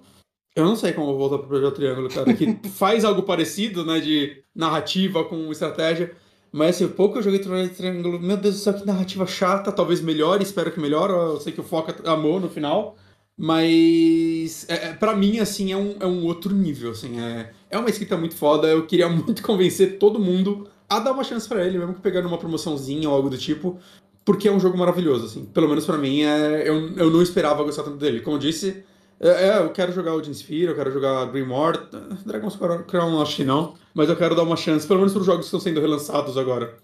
Eu 0.56 0.66
não 0.66 0.76
sei 0.76 0.94
como 0.94 1.08
eu 1.08 1.18
vou 1.18 1.30
voltar 1.30 1.40
pro 1.40 1.48
projeto 1.48 1.76
Triângulo, 1.76 2.10
cara, 2.10 2.34
que 2.34 2.60
faz 2.70 3.04
algo 3.04 3.24
parecido, 3.24 3.86
né, 3.86 4.00
de 4.00 4.42
narrativa 4.56 5.24
com 5.24 5.52
estratégia. 5.52 6.16
Mas 6.52 6.76
assim, 6.76 6.88
pouco 6.88 7.18
eu 7.18 7.24
joguei 7.24 7.40
Triângulo, 7.40 8.20
meu 8.20 8.38
Deus 8.38 8.56
do 8.56 8.62
céu, 8.62 8.74
que 8.74 8.86
narrativa 8.86 9.28
chata, 9.28 9.72
talvez 9.72 10.00
melhore, 10.00 10.44
espero 10.44 10.72
que 10.72 10.80
melhore, 10.80 11.12
eu 11.12 11.40
sei 11.42 11.52
que 11.52 11.60
o 11.60 11.64
Foca 11.64 11.94
amou 12.10 12.40
no 12.40 12.50
final. 12.50 12.96
Mas 13.38 14.66
é, 14.70 14.90
é 14.90 14.94
para 14.94 15.16
mim, 15.16 15.40
assim, 15.40 15.74
é 15.74 15.78
um, 15.78 15.98
é 16.00 16.08
um 16.08 16.26
outro 16.26 16.56
nível, 16.56 16.92
assim, 16.92 17.20
é, 17.20 17.52
é 17.70 17.78
uma 17.78 17.90
escrita 17.90 18.16
muito 18.16 18.36
foda, 18.36 18.68
eu 18.68 18.86
queria 18.88 19.10
muito 19.10 19.44
convencer 19.44 20.00
todo 20.00 20.20
mundo 20.20 20.70
a 20.88 21.00
dar 21.00 21.12
uma 21.12 21.24
chance 21.24 21.48
para 21.48 21.66
ele, 21.66 21.78
mesmo 21.78 21.96
que 21.96 22.02
pegando 22.02 22.28
uma 22.28 22.38
promoçãozinha 22.38 23.10
ou 23.10 23.16
algo 23.16 23.30
do 23.30 23.38
tipo, 23.38 23.78
porque 24.26 24.48
é 24.48 24.52
um 24.52 24.60
jogo 24.60 24.78
maravilhoso, 24.78 25.28
assim. 25.28 25.46
Pelo 25.46 25.70
menos 25.70 25.86
para 25.86 26.00
mim, 26.00 26.24
é, 26.24 26.68
eu, 26.68 26.90
eu 26.98 27.12
não 27.12 27.22
esperava 27.22 27.64
gostar 27.64 27.84
tanto 27.84 27.98
dele. 27.98 28.22
Como 28.22 28.36
eu 28.36 28.40
disse, 28.40 28.84
é, 29.20 29.50
é, 29.50 29.58
eu 29.60 29.70
quero 29.70 29.94
jogar 29.94 30.16
o 30.16 30.34
Sphere, 30.34 30.72
eu 30.72 30.76
quero 30.76 30.92
jogar 30.92 31.26
Grimoire. 31.28 31.80
Dragon's 32.26 32.58
Crown 32.88 33.22
acho 33.22 33.36
que 33.36 33.44
não. 33.44 33.76
Mas 33.94 34.10
eu 34.10 34.18
quero 34.18 34.36
dar 34.36 34.44
uma 34.44 34.58
chance, 34.58 34.88
pelo 34.88 35.00
menos 35.00 35.14
para 35.14 35.22
os 35.22 35.26
jogos 35.26 35.42
que 35.42 35.46
estão 35.46 35.60
sendo 35.60 35.80
relançados 35.80 36.38
agora. 36.38 36.76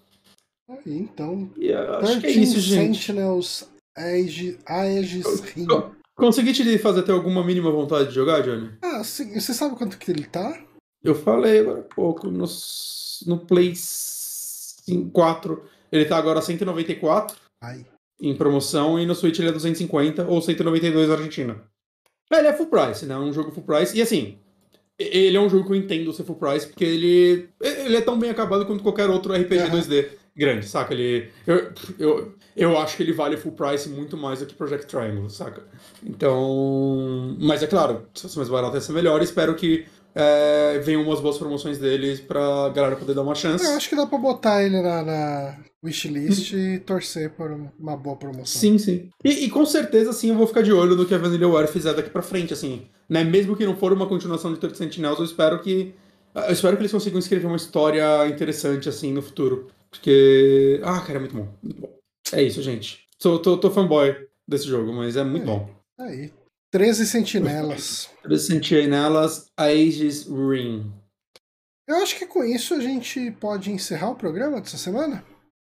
Aí, 0.68 0.98
então. 0.98 1.50
Yeah, 1.58 1.98
acho 1.98 2.20
que 2.20 2.26
é 2.28 2.30
isso, 2.30 2.60
gente. 2.60 2.96
Sentinels 2.96 3.68
Aegis 3.96 5.40
Ring. 5.54 5.66
Consegui 6.14 6.52
te 6.52 6.78
fazer 6.78 7.02
ter 7.02 7.12
alguma 7.12 7.44
mínima 7.44 7.70
vontade 7.70 8.10
de 8.10 8.14
jogar, 8.14 8.42
Johnny? 8.42 8.70
Ah, 8.80 9.02
sim. 9.02 9.38
Você 9.38 9.52
sabe 9.52 9.76
quanto 9.76 9.98
que 9.98 10.10
ele 10.10 10.24
tá? 10.24 10.62
Eu 11.02 11.14
falei 11.14 11.60
agora 11.60 11.80
há 11.80 11.94
pouco. 11.94 12.30
No, 12.30 12.46
no 13.26 13.38
Play 13.46 13.74
4, 15.12 15.64
ele 15.92 16.06
tá 16.06 16.16
agora 16.16 16.40
194. 16.40 17.36
Ai. 17.62 17.86
Em 18.20 18.34
promoção. 18.34 18.98
E 18.98 19.06
no 19.06 19.14
Switch 19.14 19.38
ele 19.38 19.48
é 19.48 19.52
250 19.52 20.24
ou 20.26 20.40
192 20.40 21.08
na 21.08 21.14
Argentina. 21.14 21.62
Ele 22.32 22.48
é 22.48 22.52
full 22.52 22.66
price, 22.66 23.04
né? 23.04 23.14
É 23.14 23.18
um 23.18 23.32
jogo 23.32 23.52
full 23.52 23.62
price. 23.62 23.96
E 23.96 24.00
assim, 24.00 24.38
ele 24.98 25.36
é 25.36 25.40
um 25.40 25.48
jogo 25.48 25.66
que 25.66 25.72
eu 25.72 25.76
entendo 25.76 26.12
ser 26.12 26.24
full 26.24 26.36
price, 26.36 26.66
porque 26.66 26.84
ele, 26.84 27.48
ele 27.60 27.96
é 27.96 28.00
tão 28.00 28.18
bem 28.18 28.30
acabado 28.30 28.64
quanto 28.64 28.82
qualquer 28.82 29.10
outro 29.10 29.34
RPG 29.34 29.64
uhum. 29.64 29.70
2D 29.70 30.08
grande, 30.34 30.66
saca? 30.66 30.94
Ele, 30.94 31.30
eu, 31.46 31.72
eu, 31.98 32.34
eu 32.56 32.78
acho 32.78 32.96
que 32.96 33.02
ele 33.02 33.12
vale 33.12 33.36
full 33.36 33.52
price 33.52 33.88
muito 33.88 34.16
mais 34.16 34.40
do 34.40 34.46
que 34.46 34.54
Project 34.54 34.86
Triangle, 34.86 35.28
saca? 35.28 35.62
Então. 36.02 37.36
Mas 37.38 37.62
é 37.62 37.66
claro, 37.66 38.06
se 38.14 38.22
fosse 38.22 38.36
mais 38.36 38.48
barato 38.48 38.76
ia 38.76 38.80
ser 38.80 38.92
melhor. 38.92 39.22
Espero 39.22 39.54
que 39.54 39.86
é, 40.14 40.78
venham 40.80 41.02
umas 41.02 41.20
boas 41.20 41.38
promoções 41.38 41.78
deles 41.78 42.20
pra 42.20 42.68
galera 42.70 42.96
poder 42.96 43.14
dar 43.14 43.22
uma 43.22 43.34
chance. 43.34 43.64
Eu 43.64 43.72
acho 43.72 43.88
que 43.88 43.96
dá 43.96 44.06
pra 44.06 44.18
botar 44.18 44.62
ele 44.62 44.80
na, 44.80 45.02
na 45.02 45.58
wishlist 45.82 46.52
e 46.52 46.78
torcer 46.80 47.30
por 47.30 47.50
uma 47.78 47.96
boa 47.96 48.16
promoção. 48.16 48.60
Sim, 48.60 48.78
sim. 48.78 49.08
E, 49.24 49.44
e, 49.44 49.50
com 49.50 49.64
certeza, 49.64 50.12
sim, 50.12 50.28
eu 50.28 50.36
vou 50.36 50.46
ficar 50.46 50.62
de 50.62 50.72
olho 50.72 50.94
no 50.94 51.06
que 51.06 51.14
a 51.14 51.18
Vanillaware 51.18 51.66
fizer 51.66 51.94
daqui 51.94 52.10
pra 52.10 52.22
frente, 52.22 52.52
assim. 52.52 52.86
Né? 53.08 53.24
Mesmo 53.24 53.56
que 53.56 53.66
não 53.66 53.76
for 53.76 53.92
uma 53.92 54.06
continuação 54.06 54.52
de 54.52 54.60
Third 54.60 54.76
Sentinels, 54.76 55.18
eu 55.18 55.24
espero 55.24 55.60
que. 55.60 55.94
Eu 56.34 56.52
espero 56.52 56.76
que 56.76 56.82
eles 56.82 56.92
consigam 56.92 57.18
escrever 57.18 57.46
uma 57.46 57.56
história 57.56 58.26
interessante, 58.28 58.88
assim, 58.88 59.12
no 59.12 59.22
futuro. 59.22 59.68
Porque. 59.90 60.80
Ah, 60.82 61.00
cara, 61.00 61.16
é 61.16 61.20
muito 61.20 61.36
bom. 61.36 61.48
Muito 61.62 61.80
bom. 61.80 61.92
É 62.32 62.42
isso, 62.42 62.62
gente. 62.62 63.06
Sou, 63.18 63.38
tô, 63.38 63.58
tô 63.58 63.70
fanboy 63.70 64.14
desse 64.48 64.66
jogo, 64.66 64.92
mas 64.92 65.16
é 65.16 65.24
muito 65.24 65.42
é. 65.42 65.46
bom. 65.46 65.68
Aí. 65.98 66.32
13 66.72 67.06
sentinelas. 67.06 68.08
13 68.22 68.46
sentinelas, 68.46 69.46
Aegis 69.58 70.26
Ring. 70.26 70.90
Eu 71.86 71.96
acho 71.96 72.18
que 72.18 72.26
com 72.26 72.42
isso 72.42 72.72
a 72.72 72.80
gente 72.80 73.30
pode 73.32 73.70
encerrar 73.70 74.08
o 74.08 74.16
programa 74.16 74.58
dessa 74.58 74.78
semana. 74.78 75.22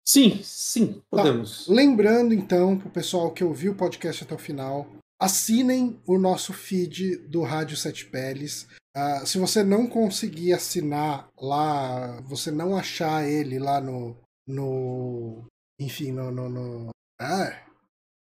Sim, 0.07 0.39
sim, 0.43 1.01
podemos. 1.09 1.65
Tá. 1.65 1.73
Lembrando 1.73 2.31
então 2.31 2.77
pro 2.77 2.91
pessoal 2.91 3.31
que 3.31 3.43
ouviu 3.43 3.71
o 3.71 3.75
podcast 3.75 4.23
até 4.23 4.35
o 4.35 4.37
final, 4.37 4.87
assinem 5.19 5.99
o 6.05 6.19
nosso 6.19 6.53
feed 6.53 7.15
do 7.27 7.41
Rádio 7.41 7.75
Sete 7.75 8.05
Peles. 8.05 8.67
Uh, 8.95 9.25
se 9.25 9.39
você 9.39 9.63
não 9.63 9.87
conseguir 9.87 10.53
assinar 10.53 11.27
lá, 11.41 12.21
você 12.21 12.51
não 12.51 12.77
achar 12.77 13.27
ele 13.27 13.57
lá 13.57 13.81
no. 13.81 14.15
no 14.47 15.43
enfim, 15.79 16.11
no. 16.11 16.29
no, 16.29 16.47
no, 16.49 16.89
ah, 17.19 17.59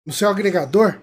no 0.06 0.12
seu 0.12 0.28
agregador 0.28 1.00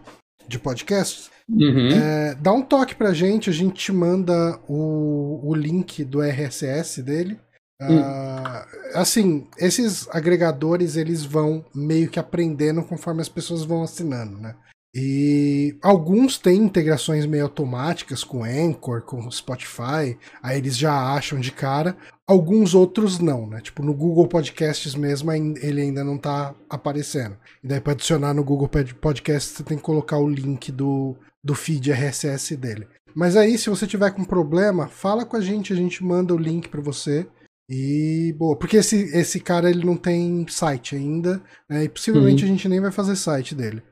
de 0.49 0.59
podcasts, 0.59 1.30
uhum. 1.47 1.89
é, 1.89 2.35
dá 2.35 2.51
um 2.51 2.61
toque 2.61 2.95
pra 2.95 3.13
gente, 3.13 3.49
a 3.49 3.53
gente 3.53 3.76
te 3.76 3.91
manda 3.91 4.59
o, 4.67 5.39
o 5.43 5.55
link 5.55 6.03
do 6.03 6.21
RSS 6.21 7.01
dele. 7.01 7.39
Uh, 7.81 8.93
assim, 8.93 9.47
esses 9.57 10.05
agregadores 10.09 10.97
eles 10.97 11.23
vão 11.23 11.63
meio 11.73 12.09
que 12.09 12.19
aprendendo 12.19 12.84
conforme 12.84 13.21
as 13.21 13.30
pessoas 13.30 13.63
vão 13.63 13.84
assinando, 13.84 14.38
né? 14.38 14.53
E 14.94 15.78
alguns 15.84 16.40
têm 16.40 16.64
integrações 16.64 17.26
meio 17.26 17.44
automáticas 17.44 18.24
com 18.24 18.44
Anchor, 18.44 19.03
com 19.03 19.30
Spotify, 19.30 20.18
aí 20.41 20.57
eles 20.57 20.76
já 20.76 21.14
acham 21.14 21.40
de 21.40 21.52
cara. 21.52 21.95
Alguns 22.28 22.74
outros 22.74 23.20
não, 23.20 23.48
né? 23.48 23.61
Tipo, 23.61 23.84
no 23.84 23.94
Google 23.94 24.28
Podcasts 24.28 24.95
mesmo, 24.95 25.32
ele 25.32 25.82
ainda 25.82 26.03
não 26.03 26.18
tá 26.18 26.56
aparecendo. 26.70 27.38
E 27.64 27.68
daí 27.68 27.80
para 27.80 27.94
adicionar 27.94 28.34
no 28.34 28.44
Google 28.44 28.70
Podcasts, 28.99 29.57
você 29.57 29.64
tem 29.64 29.78
que 29.78 29.84
colocar 29.84 30.18
o 30.18 30.30
link 30.30 30.72
do, 30.72 31.16
do 31.44 31.53
feed 31.53 31.91
RSS 31.91 32.56
dele. 32.57 32.88
Mas 33.16 33.36
aí, 33.36 33.57
se 33.57 33.70
você 33.70 33.86
tiver 33.86 34.11
com 34.11 34.24
problema, 34.24 34.88
fala 34.88 35.26
com 35.26 35.36
a 35.36 35.41
gente, 35.41 35.74
a 35.74 35.76
gente 35.76 36.03
manda 36.03 36.34
o 36.34 36.38
link 36.38 36.68
para 36.68 36.82
você. 36.82 37.28
E 37.70 38.34
boa, 38.38 38.57
porque 38.57 38.78
esse, 38.78 39.16
esse 39.16 39.40
cara 39.40 39.70
ele 39.70 39.86
não 39.86 39.95
tem 39.95 40.44
site 40.48 40.95
ainda, 40.95 41.40
né? 41.70 41.84
E 41.84 41.90
possivelmente 41.90 42.44
uhum. 42.44 42.49
a 42.49 42.52
gente 42.52 42.68
nem 42.68 42.80
vai 42.80 42.91
fazer 42.91 43.16
site 43.16 43.53
dele. 43.53 43.84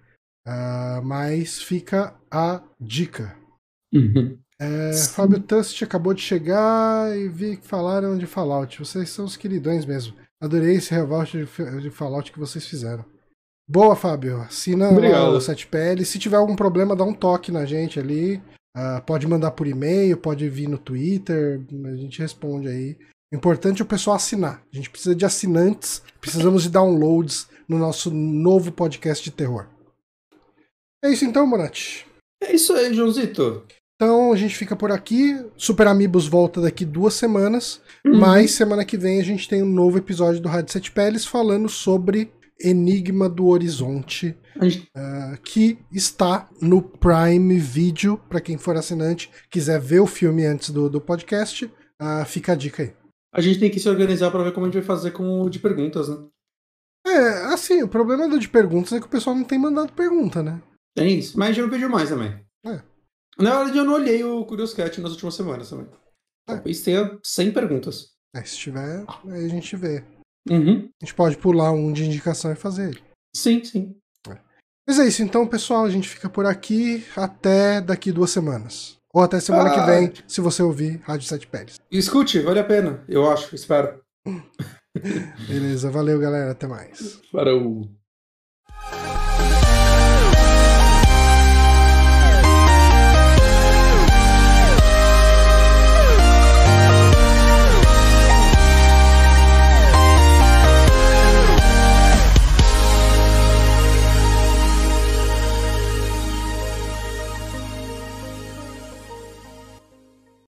Uh, 0.47 1.03
mas 1.03 1.61
fica 1.61 2.15
a 2.31 2.63
dica. 2.79 3.35
Uhum. 3.93 4.37
É, 4.59 4.93
Fábio 4.93 5.41
Tust 5.41 5.83
acabou 5.83 6.13
de 6.13 6.21
chegar 6.21 7.15
e 7.15 7.27
vi 7.27 7.57
que 7.57 7.67
falaram 7.67 8.17
de 8.17 8.25
Fallout. 8.25 8.79
Vocês 8.79 9.09
são 9.09 9.25
os 9.25 9.35
queridões 9.35 9.85
mesmo. 9.85 10.15
Adorei 10.41 10.75
esse 10.75 10.93
revolt 10.93 11.33
de 11.33 11.89
Fallout 11.89 12.31
que 12.31 12.39
vocês 12.39 12.65
fizeram. 12.65 13.05
Boa, 13.69 13.95
Fábio. 13.95 14.41
Assina 14.41 14.89
Obrigado. 14.89 15.35
o 15.35 15.39
7PL. 15.39 16.05
Se 16.05 16.17
tiver 16.17 16.37
algum 16.37 16.55
problema, 16.55 16.95
dá 16.95 17.03
um 17.03 17.13
toque 17.13 17.51
na 17.51 17.65
gente 17.65 17.99
ali. 17.99 18.41
Uh, 18.75 19.01
pode 19.05 19.27
mandar 19.27 19.51
por 19.51 19.67
e-mail, 19.67 20.15
pode 20.15 20.47
vir 20.47 20.69
no 20.69 20.77
Twitter. 20.77 21.61
A 21.85 21.95
gente 21.95 22.19
responde 22.19 22.69
aí. 22.69 22.97
Importante 23.33 23.81
é 23.81 23.85
o 23.85 23.87
pessoal 23.87 24.15
assinar. 24.15 24.63
A 24.71 24.75
gente 24.75 24.89
precisa 24.89 25.13
de 25.13 25.25
assinantes. 25.25 26.01
Precisamos 26.21 26.63
de 26.63 26.69
downloads 26.69 27.47
no 27.67 27.77
nosso 27.77 28.09
novo 28.09 28.71
podcast 28.71 29.23
de 29.23 29.31
terror. 29.31 29.67
É 31.03 31.11
isso 31.11 31.25
então, 31.25 31.49
Bonatti. 31.49 32.05
É 32.41 32.53
isso 32.53 32.73
aí, 32.73 32.93
Joãozito. 32.93 33.65
Então 33.95 34.31
a 34.31 34.35
gente 34.35 34.55
fica 34.55 34.75
por 34.75 34.91
aqui. 34.91 35.43
Super 35.55 35.87
Amigos 35.87 36.27
volta 36.27 36.61
daqui 36.61 36.85
duas 36.85 37.15
semanas. 37.15 37.81
Uhum. 38.05 38.19
Mas 38.19 38.51
semana 38.51 38.85
que 38.85 38.97
vem 38.97 39.19
a 39.19 39.23
gente 39.23 39.49
tem 39.49 39.63
um 39.63 39.71
novo 39.71 39.97
episódio 39.97 40.39
do 40.39 40.47
Rádio 40.47 40.71
Sete 40.71 40.91
Peles 40.91 41.25
falando 41.25 41.67
sobre 41.67 42.31
Enigma 42.59 43.27
do 43.27 43.47
Horizonte, 43.47 44.35
gente... 44.61 44.87
uh, 44.95 45.39
que 45.43 45.79
está 45.91 46.47
no 46.61 46.81
Prime 46.81 47.57
Video. 47.57 48.17
Para 48.29 48.41
quem 48.41 48.57
for 48.57 48.75
assinante, 48.75 49.31
quiser 49.49 49.79
ver 49.79 49.99
o 49.99 50.07
filme 50.07 50.45
antes 50.45 50.69
do, 50.69 50.89
do 50.89 51.01
podcast, 51.01 51.65
uh, 51.65 52.25
fica 52.25 52.53
a 52.53 52.55
dica 52.55 52.83
aí. 52.83 52.93
A 53.33 53.41
gente 53.41 53.59
tem 53.59 53.69
que 53.69 53.79
se 53.79 53.89
organizar 53.89 54.31
para 54.31 54.43
ver 54.43 54.53
como 54.53 54.65
a 54.65 54.69
gente 54.69 54.79
vai 54.79 54.83
fazer 54.83 55.11
com 55.11 55.41
o 55.41 55.49
de 55.49 55.59
perguntas, 55.59 56.07
né? 56.09 56.17
É, 57.05 57.53
assim, 57.53 57.83
o 57.83 57.87
problema 57.87 58.27
do 58.27 58.39
de 58.39 58.49
perguntas 58.49 58.93
é 58.93 58.99
que 58.99 59.05
o 59.05 59.09
pessoal 59.09 59.35
não 59.35 59.43
tem 59.43 59.57
mandado 59.57 59.93
pergunta, 59.93 60.41
né? 60.43 60.61
Tem 60.97 61.19
isso. 61.19 61.37
Mas 61.37 61.55
já 61.55 61.61
não 61.61 61.69
pediu 61.69 61.87
mais 61.87 62.09
também. 62.09 62.43
É. 62.65 62.81
Na 63.37 63.57
verdade, 63.57 63.77
eu 63.77 63.85
não 63.85 63.93
olhei 63.93 64.23
o 64.23 64.43
Curious 64.45 64.73
Cat 64.73 64.99
nas 64.99 65.11
últimas 65.11 65.35
semanas 65.35 65.69
também. 65.69 65.85
É. 66.49 66.55
Talvez 66.55 66.81
tenha 66.81 67.19
100 67.23 67.51
perguntas. 67.51 68.13
É, 68.35 68.43
se 68.43 68.57
tiver, 68.57 69.05
aí 69.29 69.45
a 69.45 69.47
gente 69.47 69.75
vê. 69.75 70.03
Uhum. 70.49 70.89
A 70.99 71.05
gente 71.05 71.13
pode 71.13 71.37
pular 71.37 71.71
um 71.71 71.93
de 71.93 72.03
indicação 72.03 72.51
e 72.51 72.55
fazer 72.55 72.89
ele. 72.89 73.03
Sim, 73.35 73.63
sim. 73.63 73.95
É. 74.27 74.39
Mas 74.87 74.97
é 74.97 75.07
isso, 75.07 75.21
então, 75.21 75.45
pessoal, 75.45 75.85
a 75.85 75.89
gente 75.89 76.09
fica 76.09 76.27
por 76.27 76.47
aqui 76.47 77.05
até 77.15 77.79
daqui 77.79 78.11
duas 78.11 78.31
semanas. 78.31 78.97
Ou 79.13 79.21
até 79.21 79.39
semana 79.39 79.69
ah. 79.69 79.73
que 79.73 79.85
vem, 79.85 80.13
se 80.27 80.41
você 80.41 80.63
ouvir 80.63 80.99
Rádio 81.03 81.27
Sete 81.27 81.45
Pérez. 81.45 81.79
Escute, 81.91 82.39
vale 82.39 82.59
a 82.59 82.63
pena, 82.63 83.03
eu 83.07 83.29
acho, 83.29 83.53
espero. 83.53 84.01
Beleza, 85.47 85.91
valeu, 85.91 86.19
galera, 86.19 86.51
até 86.51 86.65
mais. 86.65 87.21
Parou. 87.31 87.87